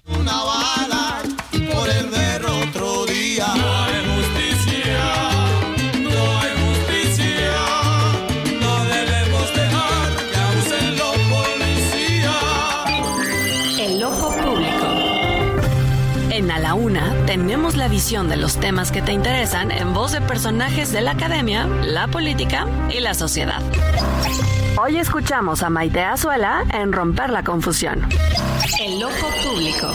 una 0.06 0.44
bala 0.44 1.22
por 1.72 1.88
el 1.88 2.08
ver 2.08 2.44
otro 2.44 3.06
día. 3.06 3.46
No 3.56 3.84
hay 3.84 3.94
justicia, 4.14 5.31
tenemos 17.32 17.76
la 17.76 17.88
visión 17.88 18.28
de 18.28 18.36
los 18.36 18.60
temas 18.60 18.92
que 18.92 19.00
te 19.00 19.10
interesan 19.10 19.70
en 19.70 19.94
voz 19.94 20.12
de 20.12 20.20
personajes 20.20 20.92
de 20.92 21.00
la 21.00 21.12
academia, 21.12 21.66
la 21.66 22.06
política 22.06 22.66
y 22.90 23.00
la 23.00 23.14
sociedad. 23.14 23.62
Hoy 24.78 24.98
escuchamos 24.98 25.62
a 25.62 25.70
Maite 25.70 26.02
Azuela 26.02 26.62
en 26.74 26.92
Romper 26.92 27.30
la 27.30 27.42
Confusión. 27.42 28.06
El 28.78 29.02
ojo 29.02 29.28
público. 29.44 29.88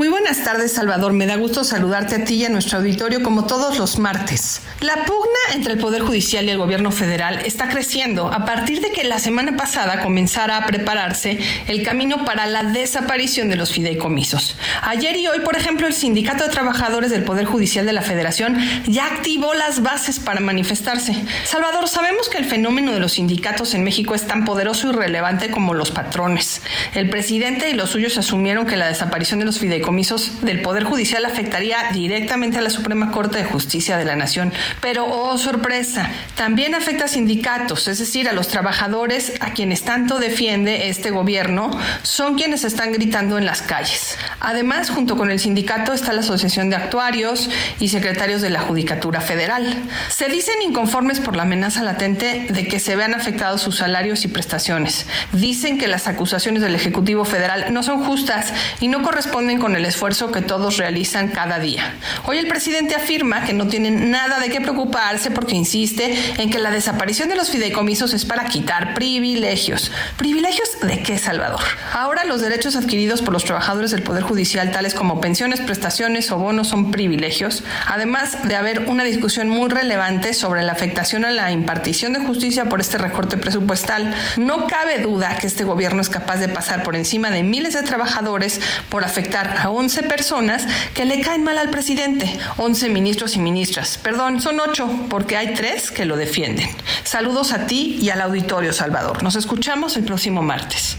Muy 0.00 0.08
buenas 0.08 0.42
tardes, 0.44 0.72
Salvador. 0.72 1.12
Me 1.12 1.26
da 1.26 1.36
gusto 1.36 1.62
saludarte 1.62 2.14
a 2.14 2.24
ti 2.24 2.36
y 2.36 2.46
a 2.46 2.48
nuestro 2.48 2.78
auditorio 2.78 3.22
como 3.22 3.44
todos 3.46 3.76
los 3.76 3.98
martes. 3.98 4.62
La 4.80 5.04
pugna 5.04 5.38
entre 5.52 5.74
el 5.74 5.78
Poder 5.78 6.00
Judicial 6.00 6.46
y 6.46 6.48
el 6.48 6.56
Gobierno 6.56 6.90
Federal 6.90 7.40
está 7.44 7.68
creciendo 7.68 8.32
a 8.32 8.46
partir 8.46 8.80
de 8.80 8.92
que 8.92 9.04
la 9.04 9.18
semana 9.18 9.58
pasada 9.58 10.00
comenzara 10.00 10.56
a 10.56 10.64
prepararse 10.64 11.38
el 11.66 11.82
camino 11.82 12.24
para 12.24 12.46
la 12.46 12.62
desaparición 12.62 13.50
de 13.50 13.56
los 13.56 13.72
fideicomisos. 13.72 14.56
Ayer 14.80 15.16
y 15.16 15.26
hoy, 15.28 15.40
por 15.40 15.54
ejemplo, 15.54 15.86
el 15.86 15.92
Sindicato 15.92 16.44
de 16.44 16.48
Trabajadores 16.48 17.10
del 17.10 17.24
Poder 17.24 17.44
Judicial 17.44 17.84
de 17.84 17.92
la 17.92 18.00
Federación 18.00 18.56
ya 18.86 19.04
activó 19.04 19.52
las 19.52 19.82
bases 19.82 20.18
para 20.18 20.40
manifestarse. 20.40 21.14
Salvador, 21.44 21.88
sabemos 21.88 22.30
que 22.30 22.38
el 22.38 22.46
fenómeno 22.46 22.92
de 22.92 23.00
los 23.00 23.12
sindicatos 23.12 23.74
en 23.74 23.84
México 23.84 24.14
es 24.14 24.26
tan 24.26 24.46
poderoso 24.46 24.88
y 24.88 24.92
relevante 24.92 25.50
como 25.50 25.74
los 25.74 25.90
patrones. 25.90 26.62
El 26.94 27.10
presidente 27.10 27.68
y 27.68 27.74
los 27.74 27.90
suyos 27.90 28.16
asumieron 28.16 28.66
que 28.66 28.78
la 28.78 28.88
desaparición 28.88 29.40
de 29.40 29.44
los 29.44 29.58
fideicomisos 29.58 29.89
comisos 29.90 30.42
del 30.42 30.62
Poder 30.62 30.84
Judicial 30.84 31.24
afectaría 31.24 31.90
directamente 31.92 32.58
a 32.58 32.60
la 32.60 32.70
Suprema 32.70 33.10
Corte 33.10 33.38
de 33.38 33.44
Justicia 33.44 33.96
de 33.96 34.04
la 34.04 34.14
Nación. 34.14 34.52
Pero, 34.80 35.04
oh 35.04 35.36
sorpresa, 35.36 36.08
también 36.36 36.76
afecta 36.76 37.06
a 37.06 37.08
sindicatos, 37.08 37.88
es 37.88 37.98
decir, 37.98 38.28
a 38.28 38.32
los 38.32 38.46
trabajadores 38.46 39.32
a 39.40 39.52
quienes 39.52 39.82
tanto 39.82 40.20
defiende 40.20 40.90
este 40.90 41.10
gobierno, 41.10 41.72
son 42.04 42.36
quienes 42.36 42.62
están 42.62 42.92
gritando 42.92 43.36
en 43.36 43.46
las 43.46 43.62
calles. 43.62 44.16
Además, 44.38 44.90
junto 44.90 45.16
con 45.16 45.32
el 45.32 45.40
sindicato 45.40 45.92
está 45.92 46.12
la 46.12 46.20
Asociación 46.20 46.70
de 46.70 46.76
Actuarios 46.76 47.50
y 47.80 47.88
Secretarios 47.88 48.42
de 48.42 48.50
la 48.50 48.60
Judicatura 48.60 49.20
Federal. 49.20 49.74
Se 50.08 50.28
dicen 50.28 50.62
inconformes 50.62 51.18
por 51.18 51.34
la 51.34 51.42
amenaza 51.42 51.82
latente 51.82 52.46
de 52.48 52.68
que 52.68 52.78
se 52.78 52.94
vean 52.94 53.12
afectados 53.12 53.60
sus 53.60 53.78
salarios 53.78 54.24
y 54.24 54.28
prestaciones. 54.28 55.06
Dicen 55.32 55.78
que 55.78 55.88
las 55.88 56.06
acusaciones 56.06 56.62
del 56.62 56.76
Ejecutivo 56.76 57.24
Federal 57.24 57.74
no 57.74 57.82
son 57.82 58.04
justas 58.04 58.52
y 58.78 58.86
no 58.86 59.02
corresponden 59.02 59.58
con 59.58 59.74
el 59.74 59.79
esfuerzo 59.84 60.32
que 60.32 60.42
todos 60.42 60.76
realizan 60.76 61.28
cada 61.28 61.58
día. 61.58 61.94
Hoy 62.26 62.38
el 62.38 62.48
presidente 62.48 62.94
afirma 62.94 63.44
que 63.44 63.52
no 63.52 63.68
tienen 63.68 64.10
nada 64.10 64.38
de 64.38 64.50
qué 64.50 64.60
preocuparse 64.60 65.30
porque 65.30 65.54
insiste 65.54 66.14
en 66.38 66.50
que 66.50 66.58
la 66.58 66.70
desaparición 66.70 67.28
de 67.28 67.36
los 67.36 67.50
fideicomisos 67.50 68.14
es 68.14 68.24
para 68.24 68.44
quitar 68.44 68.94
privilegios. 68.94 69.92
¿Privilegios 70.16 70.68
de 70.82 71.02
qué, 71.02 71.18
Salvador? 71.18 71.60
Ahora 71.92 72.24
los 72.24 72.40
derechos 72.40 72.76
adquiridos 72.76 73.22
por 73.22 73.32
los 73.32 73.44
trabajadores 73.44 73.90
del 73.90 74.02
Poder 74.02 74.22
Judicial, 74.22 74.70
tales 74.70 74.94
como 74.94 75.20
pensiones, 75.20 75.60
prestaciones 75.60 76.30
o 76.30 76.38
bonos, 76.38 76.68
son 76.68 76.90
privilegios, 76.90 77.64
además 77.86 78.46
de 78.46 78.56
haber 78.56 78.86
una 78.88 79.04
discusión 79.04 79.48
muy 79.48 79.68
relevante 79.68 80.34
sobre 80.34 80.62
la 80.62 80.72
afectación 80.72 81.24
a 81.24 81.30
la 81.30 81.50
impartición 81.52 82.12
de 82.12 82.20
justicia 82.20 82.66
por 82.66 82.80
este 82.80 82.98
recorte 82.98 83.36
presupuestal. 83.36 84.14
No 84.36 84.66
cabe 84.66 84.98
duda 84.98 85.36
que 85.38 85.46
este 85.46 85.64
gobierno 85.64 86.00
es 86.00 86.08
capaz 86.08 86.36
de 86.36 86.48
pasar 86.48 86.82
por 86.82 86.96
encima 86.96 87.30
de 87.30 87.42
miles 87.42 87.74
de 87.74 87.82
trabajadores 87.82 88.60
por 88.88 89.04
afectar 89.04 89.56
a 89.58 89.69
11 89.70 90.04
personas 90.04 90.66
que 90.94 91.04
le 91.04 91.20
caen 91.20 91.44
mal 91.44 91.58
al 91.58 91.70
presidente, 91.70 92.38
11 92.56 92.88
ministros 92.88 93.36
y 93.36 93.38
ministras. 93.38 93.98
Perdón, 93.98 94.40
son 94.40 94.60
8 94.60 95.06
porque 95.08 95.36
hay 95.36 95.54
3 95.54 95.90
que 95.90 96.04
lo 96.04 96.16
defienden. 96.16 96.68
Saludos 97.04 97.52
a 97.52 97.66
ti 97.66 97.98
y 98.00 98.10
al 98.10 98.20
auditorio 98.20 98.72
Salvador. 98.72 99.22
Nos 99.22 99.36
escuchamos 99.36 99.96
el 99.96 100.04
próximo 100.04 100.42
martes. 100.42 100.96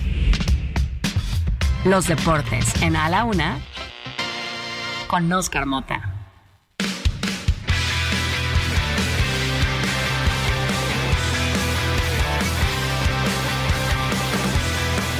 Los 1.83 2.07
deportes 2.07 2.81
en 2.81 2.95
A 2.95 3.09
la 3.09 3.23
Una 3.23 3.59
con 5.07 5.31
Oscar 5.33 5.65
Mota. 5.65 6.10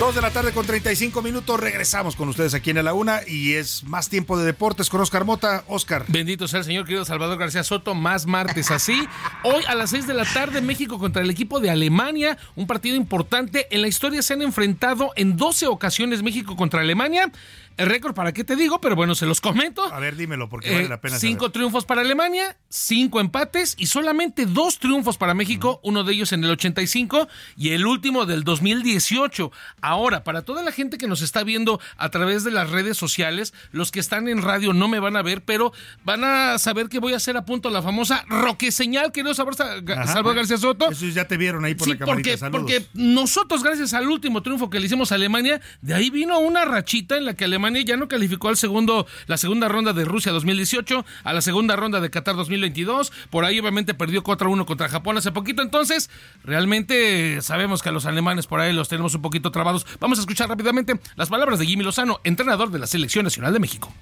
Dos 0.02 0.16
de 0.16 0.22
la 0.22 0.32
tarde 0.32 0.52
con 0.52 0.66
35 0.66 1.22
minutos. 1.22 1.60
Regresamos 1.60 2.16
con 2.16 2.28
ustedes 2.28 2.56
aquí 2.56 2.72
en 2.72 2.84
la 2.84 2.92
una 2.92 3.20
y 3.28 3.54
es 3.54 3.84
más 3.84 4.10
tiempo 4.10 4.36
de 4.36 4.46
deportes 4.46 4.90
con 4.90 5.00
Oscar 5.00 5.26
Mota. 5.26 5.64
Oscar. 5.68 6.06
Bendito 6.08 6.48
sea 6.48 6.58
el 6.58 6.66
señor 6.66 6.86
querido 6.86 7.06
Salvador 7.06 7.38
García 7.38 7.64
Soto. 7.64 7.94
Más 7.94 8.26
martes 8.26 8.72
así. 8.72 9.08
Hoy 9.44 9.64
a 9.68 9.76
las 9.76 9.92
6 9.92 10.08
de 10.08 10.16
la 10.16 10.26
tarde 10.26 10.60
México 10.62 10.98
contra 10.98 11.22
el 11.22 11.30
equipo 11.30 11.60
de 11.60 11.70
Alemania. 11.70 12.40
Un 12.56 12.66
partido 12.66 12.96
importante. 12.96 13.68
En 13.70 13.84
la 13.84 13.90
historia 13.90 14.24
se 14.24 14.34
han 14.34 14.42
enfrentado 14.42 15.12
en 15.16 15.38
12 15.38 15.68
ocasiones 15.68 16.24
México 16.24 16.56
contra 16.56 16.82
Alemania. 16.82 17.32
El 17.78 17.88
récord, 17.88 18.14
¿para 18.14 18.32
qué 18.34 18.44
te 18.44 18.56
digo? 18.56 18.80
Pero 18.82 18.96
bueno, 18.96 19.16
se 19.16 19.26
los 19.26 19.42
comento. 19.42 19.84
A 19.92 20.00
ver, 20.00 20.16
dímelo, 20.16 20.50
porque 20.50 20.72
vale 20.72 20.86
Eh, 20.86 20.90
la 20.90 21.02
pena. 21.02 21.18
cinco 21.18 21.46
saber. 21.46 21.52
triunfos 21.54 21.86
para 21.86 22.02
Alemania, 22.02 22.58
cinco 22.70 23.20
empates 23.20 23.76
y 23.78 23.88
solamente 23.88 24.46
dos 24.46 24.78
triunfos 24.80 25.18
para 25.18 25.34
México, 25.34 25.80
uno 25.84 26.04
de 26.04 26.14
ellos 26.14 26.32
en 26.34 26.44
el 26.44 26.52
85 26.52 27.28
y 27.58 27.70
el 27.70 27.86
último 27.86 28.26
del 28.26 28.44
2018. 28.44 29.52
Ahora, 29.82 30.24
para 30.24 30.42
toda 30.44 30.64
la 30.64 30.72
gente 30.72 30.98
que 30.98 31.08
nos 31.08 31.22
está 31.22 31.44
viendo 31.44 31.80
a 31.98 32.10
través 32.10 32.44
de 32.44 32.52
las 32.52 32.70
redes 32.70 32.98
sociales, 32.98 33.54
los 33.72 33.92
que 33.92 34.00
están 34.00 34.28
en 34.28 34.42
radio 34.42 34.74
no 34.74 34.88
me 34.88 35.00
van 35.00 35.16
a 35.16 35.22
ver, 35.22 35.44
pero 35.44 35.72
van 36.04 36.24
a 36.24 36.58
saber 36.60 36.90
que 36.90 37.00
voy 37.00 37.14
a 37.14 37.18
hacer 37.18 37.38
a 37.38 37.46
punto 37.46 37.70
la 37.70 37.82
famosa 37.82 38.26
roque 38.28 38.72
señal, 38.72 39.12
querido 39.12 39.34
Salvador 39.34 40.36
García 40.36 40.58
Soto. 40.58 40.92
Eso 40.92 41.06
ya 41.08 41.26
te 41.28 41.38
vieron 41.38 41.66
ahí 41.66 41.76
por 41.76 41.86
Sí, 41.88 41.94
la 41.94 42.00
camarita. 42.00 42.50
porque, 42.50 42.76
porque 42.76 42.86
nosotros, 42.94 43.64
gracias 43.64 43.94
al 43.94 44.08
último 44.10 44.42
triunfo 44.44 44.70
que 44.70 44.80
le 44.80 44.86
hicimos 44.86 45.12
a 45.12 45.16
Alemania, 45.16 45.62
de 45.82 45.94
ahí 45.94 46.10
vino 46.10 46.40
una 46.40 46.66
rachita 46.66 47.18
en 47.18 47.26
la 47.26 47.34
que 47.34 47.46
Alemania 47.46 47.61
ya 47.86 47.98
no 47.98 48.08
calificó 48.08 48.50
al 48.50 48.58
segundo, 48.58 49.08
la 49.28 49.38
segunda 49.38 49.68
ronda 49.68 49.94
de 49.94 50.06
Rusia 50.06 50.32
2018, 50.32 51.06
a 51.24 51.34
la 51.34 51.42
segunda 51.42 51.76
ronda 51.76 52.00
de 52.00 52.10
Qatar 52.10 52.36
2022. 52.36 53.12
Por 53.30 53.46
ahí 53.46 53.60
obviamente 53.60 53.94
perdió 53.94 54.24
4-1 54.24 54.66
contra 54.66 54.90
Japón 54.90 55.18
hace 55.18 55.32
poquito. 55.32 55.62
Entonces, 55.62 56.10
realmente 56.44 57.42
sabemos 57.42 57.82
que 57.82 57.90
a 57.90 57.92
los 57.92 58.06
alemanes 58.06 58.48
por 58.48 58.60
ahí 58.60 58.74
los 58.74 58.90
tenemos 58.90 59.16
un 59.16 59.22
poquito 59.22 59.52
trabados. 59.52 59.86
Vamos 60.00 60.18
a 60.20 60.22
escuchar 60.22 60.50
rápidamente 60.50 61.00
las 61.16 61.30
palabras 61.30 61.60
de 61.60 61.66
Jimmy 61.66 61.84
Lozano, 61.84 62.20
entrenador 62.24 62.72
de 62.72 62.80
la 62.80 62.88
Selección 62.88 63.24
Nacional 63.24 63.54
de 63.54 63.60
México. 63.60 63.94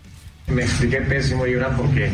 Me 0.47 0.63
expliqué 0.63 1.01
pésimo, 1.01 1.45
Yura, 1.45 1.75
porque, 1.75 2.09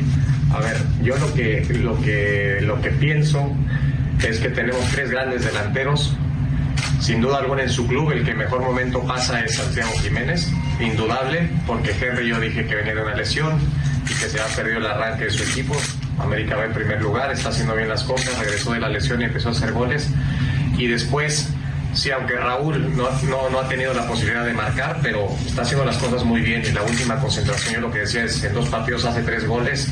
a 0.53 0.59
ver, 0.59 0.77
yo 1.01 1.15
lo 1.17 1.33
que, 1.33 1.65
lo 1.81 1.99
que, 2.01 2.59
lo 2.61 2.81
que 2.81 2.91
pienso 2.91 3.49
es 4.27 4.39
que 4.39 4.49
tenemos 4.49 4.83
tres 4.91 5.09
grandes 5.09 5.45
delanteros. 5.45 6.13
Sin 6.99 7.21
duda 7.21 7.37
alguna 7.37 7.63
en 7.63 7.69
su 7.69 7.87
club 7.87 8.11
el 8.11 8.25
que 8.25 8.33
mejor 8.33 8.61
momento 8.61 9.01
pasa 9.03 9.39
es 9.41 9.55
Santiago 9.55 9.91
Jiménez, 10.01 10.51
indudable, 10.79 11.49
porque 11.67 11.91
Henry 11.91 12.29
yo 12.29 12.39
dije 12.39 12.65
que 12.65 12.75
venía 12.75 12.95
de 12.95 13.01
una 13.03 13.15
lesión 13.15 13.59
y 14.03 14.07
que 14.07 14.29
se 14.29 14.39
ha 14.39 14.45
perdido 14.47 14.79
el 14.79 14.85
arranque 14.87 15.25
de 15.25 15.29
su 15.31 15.43
equipo. 15.43 15.75
América 16.19 16.55
va 16.55 16.65
en 16.65 16.73
primer 16.73 17.01
lugar, 17.01 17.31
está 17.31 17.49
haciendo 17.49 17.75
bien 17.75 17.89
las 17.89 18.03
cosas, 18.03 18.37
regresó 18.39 18.73
de 18.73 18.79
la 18.79 18.89
lesión 18.89 19.21
y 19.21 19.25
empezó 19.25 19.49
a 19.49 19.51
hacer 19.51 19.71
goles. 19.73 20.09
Y 20.77 20.87
después, 20.87 21.49
sí, 21.95 22.11
aunque 22.11 22.35
Raúl 22.35 22.95
no, 22.95 23.09
no, 23.23 23.49
no 23.49 23.59
ha 23.59 23.67
tenido 23.67 23.93
la 23.93 24.07
posibilidad 24.07 24.45
de 24.45 24.53
marcar, 24.53 24.99
pero 25.01 25.27
está 25.45 25.63
haciendo 25.63 25.85
las 25.85 25.97
cosas 25.97 26.23
muy 26.23 26.41
bien 26.41 26.63
y 26.65 26.71
la 26.71 26.83
última 26.83 27.19
concentración, 27.19 27.75
yo 27.75 27.81
lo 27.81 27.91
que 27.91 27.99
decía 27.99 28.23
es, 28.23 28.43
en 28.43 28.53
dos 28.53 28.69
partidos 28.69 29.05
hace 29.05 29.23
tres 29.23 29.47
goles, 29.47 29.89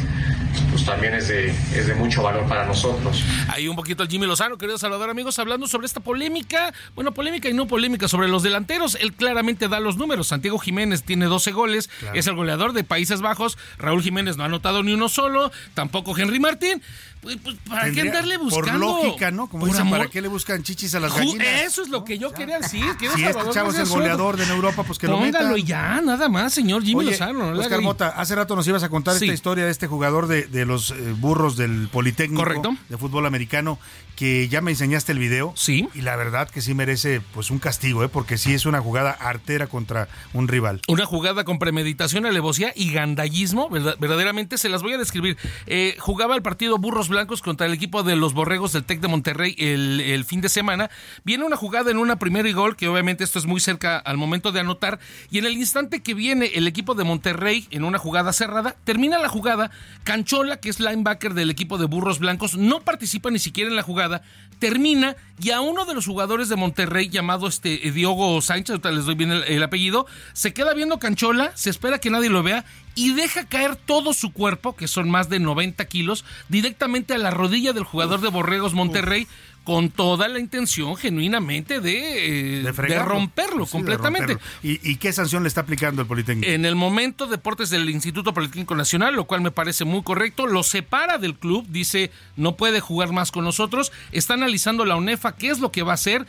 pues 0.70 0.86
también 0.86 1.14
es 1.16 1.28
de, 1.28 1.50
es 1.50 1.88
de 1.88 1.96
mucho 1.96 2.22
valor 2.24 2.48
para 2.48 2.66
nosotros. 2.66 3.24
Ahí 3.48 3.68
un 3.68 3.76
poquito 3.76 4.04
el 4.04 4.10
Jimmy 4.10 4.26
Lozano, 4.28 4.58
querido 4.58 4.78
Salvador, 4.78 5.10
amigos, 5.10 5.38
hablando 5.40 5.68
sobre 5.68 5.86
esta 5.88 6.00
polémica, 6.00 6.74
bueno, 6.96 7.12
polémica 7.14 7.48
y 7.50 7.54
no 7.54 7.68
polémica 7.68 8.08
sobre 8.08 8.28
los 8.28 8.44
delanteros. 8.44 8.96
Él 9.00 9.14
claramente 9.14 9.68
da 9.68 9.80
los 9.80 9.98
números. 9.98 10.28
Santiago 10.28 10.60
Jiménez 10.60 11.04
tiene 11.04 11.26
12 11.26 11.52
goles, 11.52 11.90
Claro. 12.00 12.18
es 12.20 12.28
el 12.28 12.36
goleador 12.36 12.74
de 12.74 12.84
Países 12.84 13.22
Bajos. 13.22 13.58
Raúl 13.78 14.02
Jiménez 14.04 14.38
no 14.38 14.44
ha 14.44 14.46
anotado 14.48 14.84
ni 14.84 14.94
uno 14.94 15.10
solo, 15.10 15.52
tampoco 15.74 16.18
Henry 16.18 16.40
Martín. 16.40 16.82
Pues, 17.24 17.38
pues, 17.42 17.56
¿para 17.68 17.90
qué 17.92 18.02
andarle 18.02 18.38
buscando? 18.38 18.72
Por 18.96 19.06
lógica, 19.06 19.32
¿no? 19.32 19.48
Como 19.48 19.62
Por 19.62 19.70
dicen, 19.70 19.88
amor. 19.88 20.00
¿para 20.00 20.10
qué 20.12 20.22
le 20.22 20.28
buscan 20.28 20.62
chichis 20.62 20.94
a 20.96 21.00
las 21.00 21.16
gallinas? 21.16 21.48
Eso 21.66 21.82
es 21.82 21.88
lo 21.90 22.04
que 22.04 22.18
yo 22.20 22.32
quería 22.34 22.60
decir. 22.60 22.84
querido 23.00 23.16
Si 23.16 23.24
este 23.24 23.40
chavo 23.52 23.72
es 23.72 23.80
el 23.80 23.88
goleador 23.88 24.38
de 24.38 24.46
Europa, 24.46 24.84
pues 24.84 25.00
que 25.00 25.08
lo 25.08 25.14
Póngalo 25.18 25.48
meta. 25.50 25.58
y 25.58 25.64
ya, 25.64 26.02
nada 26.02 26.28
más, 26.30 26.54
señor 26.54 26.84
Jimmy 26.84 27.02
Oye, 27.06 27.12
Lozano. 27.12 27.52
no 27.54 27.60
Oscar. 27.60 27.82
Mota, 27.82 28.10
hace 28.10 28.36
rato 28.36 28.56
nos 28.56 28.68
ibas 28.68 28.84
a 28.84 28.90
contar 28.90 29.18
Sí. 29.18 29.26
esta 29.26 29.34
historia 29.34 29.66
de 29.66 29.72
este 29.72 29.88
jugador 29.88 30.28
de, 30.28 30.44
de 30.48 30.66
los 30.66 30.92
eh, 30.92 30.96
burros 31.18 31.56
del 31.58 31.88
Politécnico 31.92 32.44
Correcto. 32.44 32.76
de 32.90 32.98
fútbol 32.98 33.26
americano, 33.26 33.80
que 34.18 34.48
ya 34.50 34.62
me 34.62 34.72
enseñaste 34.72 35.12
el 35.14 35.20
video. 35.20 35.54
Sí. 35.56 35.88
Y 35.96 36.02
la 36.02 36.16
verdad 36.16 36.50
que 36.50 36.62
sí 36.62 36.74
merece 36.74 37.22
pues 37.34 37.50
un 37.52 37.60
castigo, 37.60 38.04
¿eh? 38.04 38.10
porque 38.10 38.38
sí 38.38 38.54
es 38.54 38.66
una 38.66 38.80
jugada 38.82 39.12
artera 39.12 39.68
contra 39.68 40.08
un 40.34 40.48
rival. 40.48 40.82
Una 40.88 41.06
jugada 41.06 41.44
con 41.46 41.58
premeditación, 41.58 42.26
alevosía 42.26 42.74
y 42.76 42.92
gandallismo, 42.92 43.70
verdad- 43.70 43.96
verdaderamente 44.00 44.58
se 44.58 44.70
las 44.70 44.82
voy 44.84 44.94
a 44.94 44.98
describir. 44.98 45.38
Eh, 45.68 45.96
jugaba 46.00 46.36
el 46.36 46.42
partido 46.42 46.78
Burros 46.78 47.10
Blancos 47.14 47.44
contra 47.44 47.68
el 47.68 47.74
equipo 47.74 48.02
de 48.02 48.16
los 48.16 48.34
Borregos 48.34 48.74
del 48.74 48.84
Tec 48.84 49.00
de 49.00 49.08
Monterrey 49.08 49.56
el, 49.60 50.02
el 50.02 50.26
fin 50.26 50.42
de 50.42 50.50
semana. 50.50 50.90
Viene 51.24 51.46
una 51.46 51.56
jugada 51.56 51.92
en 51.92 51.98
una 51.98 52.18
primera 52.18 52.50
y 52.50 52.54
gol, 52.54 52.76
que 52.76 52.88
obviamente 52.88 53.24
esto 53.24 53.38
es 53.38 53.46
muy 53.46 53.60
cerca 53.60 54.00
al 54.00 54.18
momento 54.18 54.52
de 54.52 54.62
anotar, 54.62 55.00
y 55.30 55.38
en 55.38 55.46
el 55.46 55.54
instante 55.54 56.02
que 56.02 56.16
viene 56.16 56.48
el 56.56 56.66
equipo 56.66 56.96
de 56.96 57.04
Monterrey 57.04 57.68
en 57.70 57.84
una 57.84 58.00
jugada 58.00 58.34
cerrada, 58.34 58.76
termina 58.84 59.20
la 59.20 59.30
jugada, 59.30 59.70
Canchola, 60.04 60.58
que 60.58 60.70
es 60.70 60.80
linebacker 60.80 61.36
del 61.36 61.52
equipo 61.52 61.78
de 61.78 61.86
Burros 61.86 62.18
Blancos, 62.18 62.58
no 62.58 62.82
participa 62.82 63.30
ni 63.30 63.38
siquiera 63.38 63.70
en 63.70 63.76
la 63.76 63.84
jugada, 63.84 64.24
termina 64.58 65.16
y 65.44 65.52
a 65.52 65.60
uno 65.60 65.84
de 65.84 65.94
los 65.94 66.06
jugadores 66.06 66.48
de 66.48 66.56
Monterrey 66.56 67.10
llamado 67.10 67.48
este 67.48 67.78
Diogo 67.92 68.42
Sánchez, 68.42 68.70
ahorita 68.72 68.92
les 68.92 69.06
doy 69.06 69.16
bien 69.16 69.32
el, 69.32 69.44
el 69.44 69.62
apellido, 69.62 70.06
se 70.32 70.54
queda 70.54 70.74
viendo 70.74 71.00
Canchola, 71.00 71.52
se 71.56 71.70
espera 71.70 72.00
que 72.00 72.10
nadie 72.10 72.30
lo 72.30 72.44
vea 72.44 72.64
y 72.96 73.14
deja 73.14 73.46
caer 73.46 73.76
todo 73.76 74.14
su 74.14 74.32
cuerpo, 74.32 74.76
que 74.76 74.88
son 74.88 75.10
más 75.10 75.30
de 75.30 75.40
90 75.40 75.84
kilos, 75.86 76.24
directamente 76.48 77.14
a 77.14 77.18
la 77.18 77.32
rodilla 77.32 77.74
del 77.74 77.84
jugador 77.84 78.22
de 78.22 78.30
Borregos 78.30 78.74
Monterrey. 78.74 79.28
Con 79.64 79.90
toda 79.90 80.28
la 80.28 80.40
intención 80.40 80.96
genuinamente 80.96 81.80
de, 81.80 82.60
eh, 82.60 82.64
de, 82.64 83.00
romperlo 83.00 83.66
Sí, 83.66 83.72
de 83.72 83.72
completamente. 83.72 84.34
romperlo. 84.34 84.52
¿Y, 84.64 84.92
y 84.92 84.96
qué 84.98 85.14
sanción 85.14 85.44
le 85.44 85.48
está 85.48 85.62
aplicando 85.62 86.02
el 86.02 86.08
Politécnico? 86.08 86.52
En 86.52 86.66
el 86.66 86.76
momento, 86.76 87.28
Deportes 87.28 87.70
del 87.70 87.90
Instituto 87.90 88.34
Politécnico 88.34 88.76
Nacional, 88.76 89.16
lo 89.16 89.26
cual 89.26 89.42
me 89.42 89.52
parece 89.52 89.86
muy 89.86 90.04
correcto, 90.04 90.48
lo 90.48 90.64
separa 90.64 91.18
del 91.18 91.36
club, 91.36 91.66
dice 91.70 92.12
no 92.36 92.56
puede 92.58 92.80
jugar 92.80 93.12
más 93.12 93.32
con 93.32 93.44
nosotros. 93.46 93.92
Está 94.12 94.34
analizando 94.34 94.86
la 94.86 94.96
UNEFA 94.96 95.36
qué 95.36 95.50
es 95.50 95.60
lo 95.60 95.72
que 95.72 95.84
va 95.84 95.92
a 95.92 95.96
hacer. 95.96 96.26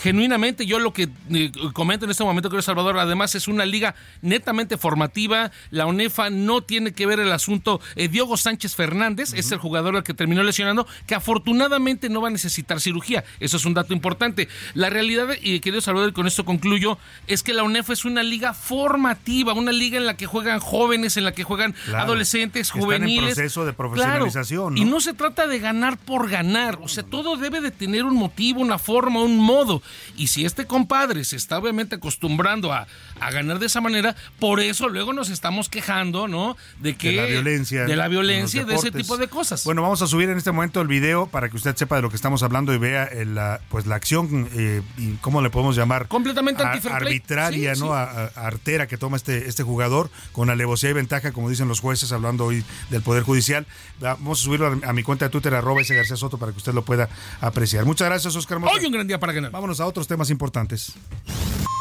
Genuinamente, 0.00 0.66
yo 0.66 0.78
lo 0.78 0.92
que 0.92 1.08
eh, 1.30 1.52
comento 1.72 2.04
en 2.04 2.10
este 2.10 2.24
momento, 2.24 2.50
creo, 2.50 2.62
Salvador, 2.62 2.98
además 2.98 3.34
es 3.34 3.48
una 3.48 3.64
liga 3.64 3.94
netamente 4.22 4.76
formativa. 4.76 5.50
La 5.70 5.86
UNEFA 5.86 6.30
no 6.30 6.62
tiene 6.62 6.92
que 6.92 7.06
ver 7.06 7.20
el 7.20 7.32
asunto. 7.32 7.80
Eh, 7.96 8.08
Diogo 8.08 8.36
Sánchez 8.36 8.74
Fernández 8.74 9.32
es 9.34 9.50
el 9.52 9.58
jugador 9.58 9.96
al 9.96 10.02
que 10.02 10.14
terminó 10.14 10.42
lesionando, 10.42 10.86
que 11.06 11.14
afortunadamente 11.14 12.08
no 12.08 12.20
va 12.20 12.28
a 12.28 12.32
necesitar 12.32 12.73
cirugía. 12.80 13.24
Eso 13.40 13.56
es 13.56 13.64
un 13.64 13.74
dato 13.74 13.92
importante. 13.92 14.48
La 14.74 14.90
realidad, 14.90 15.28
y 15.40 15.60
querido 15.60 15.80
Salvador, 15.80 16.10
y 16.10 16.12
con 16.12 16.26
esto 16.26 16.44
concluyo, 16.44 16.98
es 17.26 17.42
que 17.42 17.52
la 17.52 17.62
UNEFA 17.62 17.92
es 17.92 18.04
una 18.04 18.22
liga 18.22 18.52
formativa, 18.54 19.52
una 19.54 19.72
liga 19.72 19.96
en 19.98 20.06
la 20.06 20.16
que 20.16 20.26
juegan 20.26 20.60
jóvenes, 20.60 21.16
en 21.16 21.24
la 21.24 21.32
que 21.32 21.44
juegan 21.44 21.72
Claro. 21.86 22.04
adolescentes, 22.04 22.68
Están 22.68 22.80
en 22.80 22.84
juveniles. 22.84 23.34
proceso 23.34 23.64
de 23.64 23.72
Claro. 23.74 23.76
profesionalización, 23.90 24.74
¿no? 24.74 24.80
Y 24.80 24.84
no 24.84 25.00
se 25.00 25.14
trata 25.14 25.46
de 25.46 25.58
ganar 25.58 25.96
por 25.98 26.28
ganar. 26.28 26.78
O 26.82 26.88
sea, 26.88 27.02
todo 27.02 27.36
debe 27.36 27.60
de 27.60 27.70
tener 27.70 28.04
un 28.04 28.14
motivo, 28.14 28.60
una 28.60 28.78
forma, 28.78 29.20
un 29.22 29.38
modo. 29.38 29.82
Y 30.16 30.28
si 30.28 30.44
este 30.44 30.66
compadre 30.66 31.24
se 31.24 31.36
está 31.36 31.58
obviamente 31.58 31.96
acostumbrando 31.96 32.72
a, 32.72 32.86
a 33.20 33.30
ganar 33.30 33.58
de 33.58 33.66
esa 33.66 33.80
manera, 33.80 34.14
por 34.38 34.60
eso 34.60 34.88
luego 34.88 35.12
nos 35.12 35.30
estamos 35.30 35.68
quejando, 35.68 36.28
¿no? 36.28 36.56
De 36.80 36.94
que 36.96 37.10
de 37.10 37.16
la 37.16 37.26
violencia. 37.26 37.84
de 37.84 37.96
la 37.96 38.04
en 38.06 38.10
violencia 38.10 38.62
y 38.62 38.64
de 38.64 38.74
ese 38.74 38.90
tipo 38.90 39.16
de 39.16 39.28
cosas. 39.28 39.64
Bueno, 39.64 39.82
vamos 39.82 40.02
a 40.02 40.06
subir 40.06 40.28
en 40.28 40.38
este 40.38 40.52
momento 40.52 40.80
el 40.80 40.88
video 40.88 41.26
para 41.26 41.48
que 41.48 41.56
usted 41.56 41.74
sepa 41.76 41.96
de 41.96 42.02
lo 42.02 42.10
que 42.10 42.16
estamos 42.16 42.42
hablando 42.42 42.63
y 42.72 42.78
vea 42.78 43.04
eh, 43.04 43.24
la, 43.24 43.60
pues 43.68 43.86
la 43.86 43.96
acción 43.96 44.48
eh, 44.54 44.82
y 44.96 45.14
cómo 45.16 45.42
le 45.42 45.50
podemos 45.50 45.76
llamar 45.76 46.08
Completamente 46.08 46.62
a- 46.62 46.70
arbitraria, 46.72 47.74
Sí, 47.74 47.80
¿no? 47.80 47.86
sí. 47.88 47.92
A- 47.92 48.30
a- 48.36 48.46
artera 48.46 48.86
que 48.86 48.96
toma 48.96 49.16
este 49.16 49.48
este 49.48 49.62
jugador 49.62 50.10
con 50.32 50.48
alevosía 50.50 50.90
y 50.90 50.92
ventaja, 50.94 51.32
como 51.32 51.50
dicen 51.50 51.68
los 51.68 51.80
jueces 51.80 52.12
hablando 52.12 52.46
hoy 52.46 52.64
del 52.90 53.02
poder 53.02 53.22
judicial. 53.24 53.66
Vamos 54.00 54.40
a 54.40 54.44
subirlo 54.44 54.78
a, 54.84 54.88
a 54.88 54.92
mi 54.92 55.02
cuenta 55.02 55.24
de 55.26 55.30
Twitter 55.30 55.54
arroba 55.54 55.80
ese 55.82 55.94
García 55.94 56.16
Soto 56.16 56.38
para 56.38 56.52
que 56.52 56.58
usted 56.58 56.72
lo 56.74 56.84
pueda 56.84 57.08
apreciar. 57.40 57.84
Muchas 57.84 58.08
gracias, 58.08 58.34
Oscar. 58.36 58.58
Mota. 58.58 58.72
Hoy 58.74 58.86
un 58.86 58.92
gran 58.92 59.06
día 59.06 59.18
para 59.20 59.32
ganar. 59.32 59.50
Vámonos 59.50 59.80
a 59.80 59.86
otros 59.86 60.06
temas 60.06 60.30
importantes. 60.30 60.94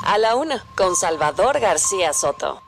A 0.05 0.17
la 0.17 0.35
una, 0.35 0.63
con 0.75 0.95
Salvador 0.95 1.59
García 1.59 2.11
Soto. 2.13 2.61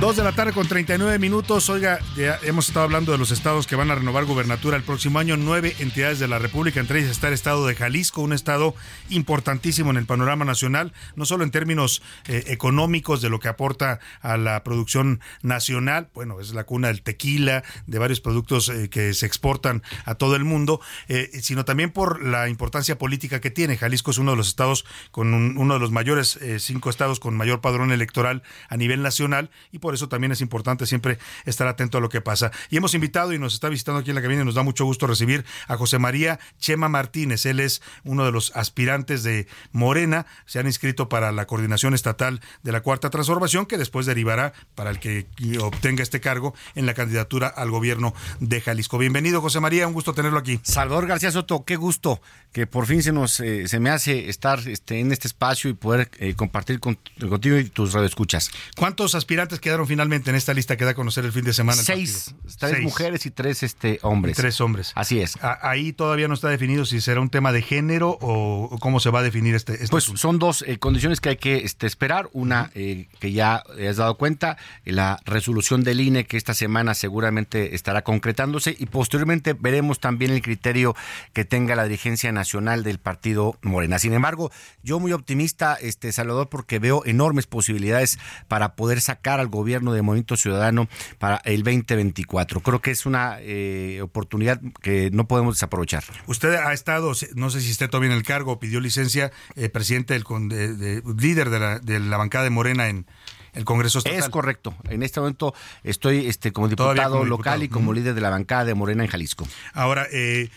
Dos 0.00 0.16
de 0.16 0.24
la 0.24 0.32
tarde 0.32 0.54
con 0.54 0.66
39 0.66 1.18
minutos. 1.18 1.68
Oiga, 1.68 1.98
ya 2.16 2.38
hemos 2.44 2.68
estado 2.68 2.84
hablando 2.84 3.12
de 3.12 3.18
los 3.18 3.32
estados 3.32 3.66
que 3.66 3.76
van 3.76 3.90
a 3.90 3.94
renovar 3.96 4.24
gubernatura 4.24 4.78
el 4.78 4.82
próximo 4.82 5.18
año. 5.18 5.36
Nueve 5.36 5.76
entidades 5.78 6.18
de 6.18 6.26
la 6.26 6.38
República, 6.38 6.80
entre 6.80 7.00
ellas 7.00 7.10
está 7.10 7.28
el 7.28 7.34
estado 7.34 7.66
de 7.66 7.74
Jalisco, 7.74 8.22
un 8.22 8.32
estado 8.32 8.74
importantísimo 9.10 9.90
en 9.90 9.98
el 9.98 10.06
panorama 10.06 10.46
nacional, 10.46 10.94
no 11.16 11.26
solo 11.26 11.44
en 11.44 11.50
términos 11.50 12.00
eh, 12.28 12.44
económicos 12.46 13.20
de 13.20 13.28
lo 13.28 13.40
que 13.40 13.48
aporta 13.48 14.00
a 14.22 14.38
la 14.38 14.64
producción 14.64 15.20
nacional, 15.42 16.08
bueno, 16.14 16.40
es 16.40 16.54
la 16.54 16.64
cuna 16.64 16.88
del 16.88 17.02
tequila, 17.02 17.62
de 17.86 17.98
varios 17.98 18.22
productos 18.22 18.70
eh, 18.70 18.88
que 18.88 19.12
se 19.12 19.26
exportan 19.26 19.82
a 20.06 20.14
todo 20.14 20.34
el 20.34 20.44
mundo, 20.44 20.80
eh, 21.08 21.28
sino 21.42 21.66
también 21.66 21.90
por 21.90 22.24
la 22.24 22.48
importancia 22.48 22.96
política 22.96 23.42
que 23.42 23.50
tiene. 23.50 23.76
Jalisco 23.76 24.12
es 24.12 24.18
uno 24.18 24.30
de 24.30 24.38
los 24.38 24.48
estados 24.48 24.86
con 25.10 25.34
un- 25.34 25.58
uno 25.58 25.74
de 25.74 25.80
los 25.80 25.90
mayores 25.90 26.38
cinco 26.58 26.88
estados 26.88 27.20
con 27.20 27.36
mayor 27.36 27.60
padrón 27.60 27.92
electoral 27.92 28.42
a 28.70 28.78
nivel 28.78 29.02
nacional 29.02 29.50
y 29.72 29.78
por 29.78 29.89
eso 29.94 30.08
también 30.08 30.32
es 30.32 30.40
importante 30.40 30.86
siempre 30.86 31.18
estar 31.44 31.66
atento 31.68 31.98
a 31.98 32.00
lo 32.00 32.08
que 32.08 32.20
pasa. 32.20 32.50
Y 32.70 32.76
hemos 32.76 32.94
invitado 32.94 33.32
y 33.32 33.38
nos 33.38 33.54
está 33.54 33.68
visitando 33.68 34.00
aquí 34.00 34.10
en 34.10 34.16
la 34.16 34.22
cabina 34.22 34.42
y 34.42 34.44
nos 34.44 34.54
da 34.54 34.62
mucho 34.62 34.84
gusto 34.84 35.06
recibir 35.06 35.44
a 35.68 35.76
José 35.76 35.98
María 35.98 36.38
Chema 36.58 36.88
Martínez. 36.88 37.46
Él 37.46 37.60
es 37.60 37.82
uno 38.04 38.24
de 38.24 38.32
los 38.32 38.54
aspirantes 38.56 39.22
de 39.22 39.46
Morena. 39.72 40.26
Se 40.46 40.58
han 40.58 40.66
inscrito 40.66 41.08
para 41.08 41.32
la 41.32 41.46
coordinación 41.46 41.94
estatal 41.94 42.40
de 42.62 42.72
la 42.72 42.80
Cuarta 42.82 43.10
Transformación 43.10 43.66
que 43.66 43.78
después 43.78 44.06
derivará 44.06 44.52
para 44.74 44.90
el 44.90 44.98
que 44.98 45.26
obtenga 45.60 46.02
este 46.02 46.20
cargo 46.20 46.54
en 46.74 46.86
la 46.86 46.94
candidatura 46.94 47.48
al 47.48 47.70
gobierno 47.70 48.14
de 48.40 48.60
Jalisco. 48.60 48.98
Bienvenido 48.98 49.40
José 49.40 49.60
María, 49.60 49.86
un 49.86 49.92
gusto 49.92 50.14
tenerlo 50.14 50.38
aquí. 50.38 50.60
Salvador 50.62 51.06
García 51.06 51.30
Soto, 51.32 51.64
qué 51.64 51.76
gusto 51.76 52.20
que 52.52 52.66
por 52.66 52.86
fin 52.86 53.02
se 53.02 53.12
nos 53.12 53.38
eh, 53.40 53.68
se 53.68 53.78
me 53.78 53.90
hace 53.90 54.28
estar 54.28 54.58
este, 54.66 54.98
en 54.98 55.12
este 55.12 55.28
espacio 55.28 55.70
y 55.70 55.74
poder 55.74 56.10
eh, 56.18 56.34
compartir 56.34 56.80
con- 56.80 56.98
contigo 57.28 57.56
y 57.58 57.64
tus 57.64 57.92
radioescuchas. 57.92 58.50
¿Cuántos 58.76 59.14
aspirantes 59.14 59.60
quedaron 59.60 59.79
finalmente 59.86 60.30
en 60.30 60.36
esta 60.36 60.54
lista 60.54 60.76
que 60.76 60.84
da 60.84 60.92
a 60.92 60.94
conocer 60.94 61.24
el 61.24 61.32
fin 61.32 61.44
de 61.44 61.52
semana? 61.52 61.80
Seis, 61.82 62.34
tres 62.58 62.72
Seis. 62.72 62.82
mujeres 62.84 63.26
y 63.26 63.30
tres 63.30 63.62
este 63.62 63.98
hombres. 64.02 64.36
Y 64.38 64.40
tres 64.40 64.60
hombres. 64.60 64.92
Así 64.94 65.20
es. 65.20 65.36
A- 65.42 65.58
Ahí 65.70 65.92
todavía 65.92 66.28
no 66.28 66.34
está 66.34 66.48
definido 66.48 66.84
si 66.86 67.00
será 67.00 67.20
un 67.20 67.30
tema 67.30 67.52
de 67.52 67.62
género 67.62 68.16
o 68.20 68.76
cómo 68.80 69.00
se 69.00 69.10
va 69.10 69.20
a 69.20 69.22
definir 69.22 69.54
este. 69.54 69.74
este 69.74 69.88
Pues 69.88 70.04
asunto. 70.04 70.20
son 70.20 70.38
dos 70.38 70.64
eh, 70.66 70.78
condiciones 70.78 71.20
que 71.20 71.30
hay 71.30 71.36
que 71.36 71.58
este, 71.58 71.86
esperar. 71.86 72.28
Una 72.32 72.70
eh, 72.74 73.08
que 73.18 73.32
ya 73.32 73.62
has 73.88 73.96
dado 73.96 74.16
cuenta, 74.16 74.56
la 74.84 75.18
resolución 75.24 75.82
del 75.84 76.00
INE 76.00 76.24
que 76.26 76.36
esta 76.36 76.54
semana 76.54 76.94
seguramente 76.94 77.74
estará 77.74 78.02
concretándose 78.02 78.74
y 78.78 78.86
posteriormente 78.86 79.52
veremos 79.54 80.00
también 80.00 80.30
el 80.32 80.42
criterio 80.42 80.94
que 81.32 81.44
tenga 81.44 81.74
la 81.76 81.84
dirigencia 81.84 82.32
nacional 82.32 82.82
del 82.82 82.98
partido 82.98 83.56
Morena. 83.62 83.98
Sin 83.98 84.12
embargo, 84.12 84.50
yo 84.82 84.98
muy 85.00 85.12
optimista, 85.12 85.74
este 85.80 86.12
Salvador, 86.12 86.48
porque 86.48 86.78
veo 86.78 87.02
enormes 87.06 87.46
posibilidades 87.46 88.18
para 88.48 88.74
poder 88.74 89.00
sacar 89.00 89.40
al 89.40 89.48
gobierno 89.48 89.69
de 89.78 90.02
Movimiento 90.02 90.36
Ciudadano 90.36 90.88
para 91.18 91.36
el 91.44 91.62
2024. 91.62 92.60
Creo 92.60 92.80
que 92.80 92.90
es 92.90 93.06
una 93.06 93.36
eh, 93.40 94.00
oportunidad 94.02 94.60
que 94.82 95.10
no 95.12 95.26
podemos 95.28 95.54
desaprovechar. 95.54 96.02
Usted 96.26 96.54
ha 96.54 96.72
estado, 96.72 97.12
no 97.34 97.50
sé 97.50 97.60
si 97.60 97.70
esté 97.70 97.86
todavía 97.88 98.10
en 98.10 98.16
el 98.16 98.24
cargo, 98.24 98.58
pidió 98.58 98.80
licencia, 98.80 99.30
eh, 99.54 99.68
presidente 99.68 100.14
del 100.14 100.24
de- 100.48 100.74
de- 100.74 101.02
líder 101.18 101.50
de 101.50 101.58
la, 101.60 101.78
de 101.78 102.00
la 102.00 102.16
bancada 102.16 102.44
de 102.44 102.50
Morena 102.50 102.88
en 102.88 103.06
el 103.52 103.64
Congreso 103.64 103.98
Estatal. 103.98 104.18
Es 104.18 104.28
correcto. 104.28 104.74
En 104.88 105.02
este 105.02 105.20
momento 105.20 105.54
estoy 105.82 106.26
este, 106.26 106.52
como 106.52 106.68
diputado 106.68 106.94
como 107.18 107.24
local 107.24 107.60
diputado. 107.60 107.64
y 107.64 107.68
como 107.68 107.92
líder 107.92 108.14
de 108.14 108.20
la 108.20 108.30
bancada 108.30 108.64
de 108.64 108.74
Morena 108.74 109.04
en 109.04 109.10
Jalisco. 109.10 109.46
Ahora, 109.72 110.06
eh, 110.12 110.50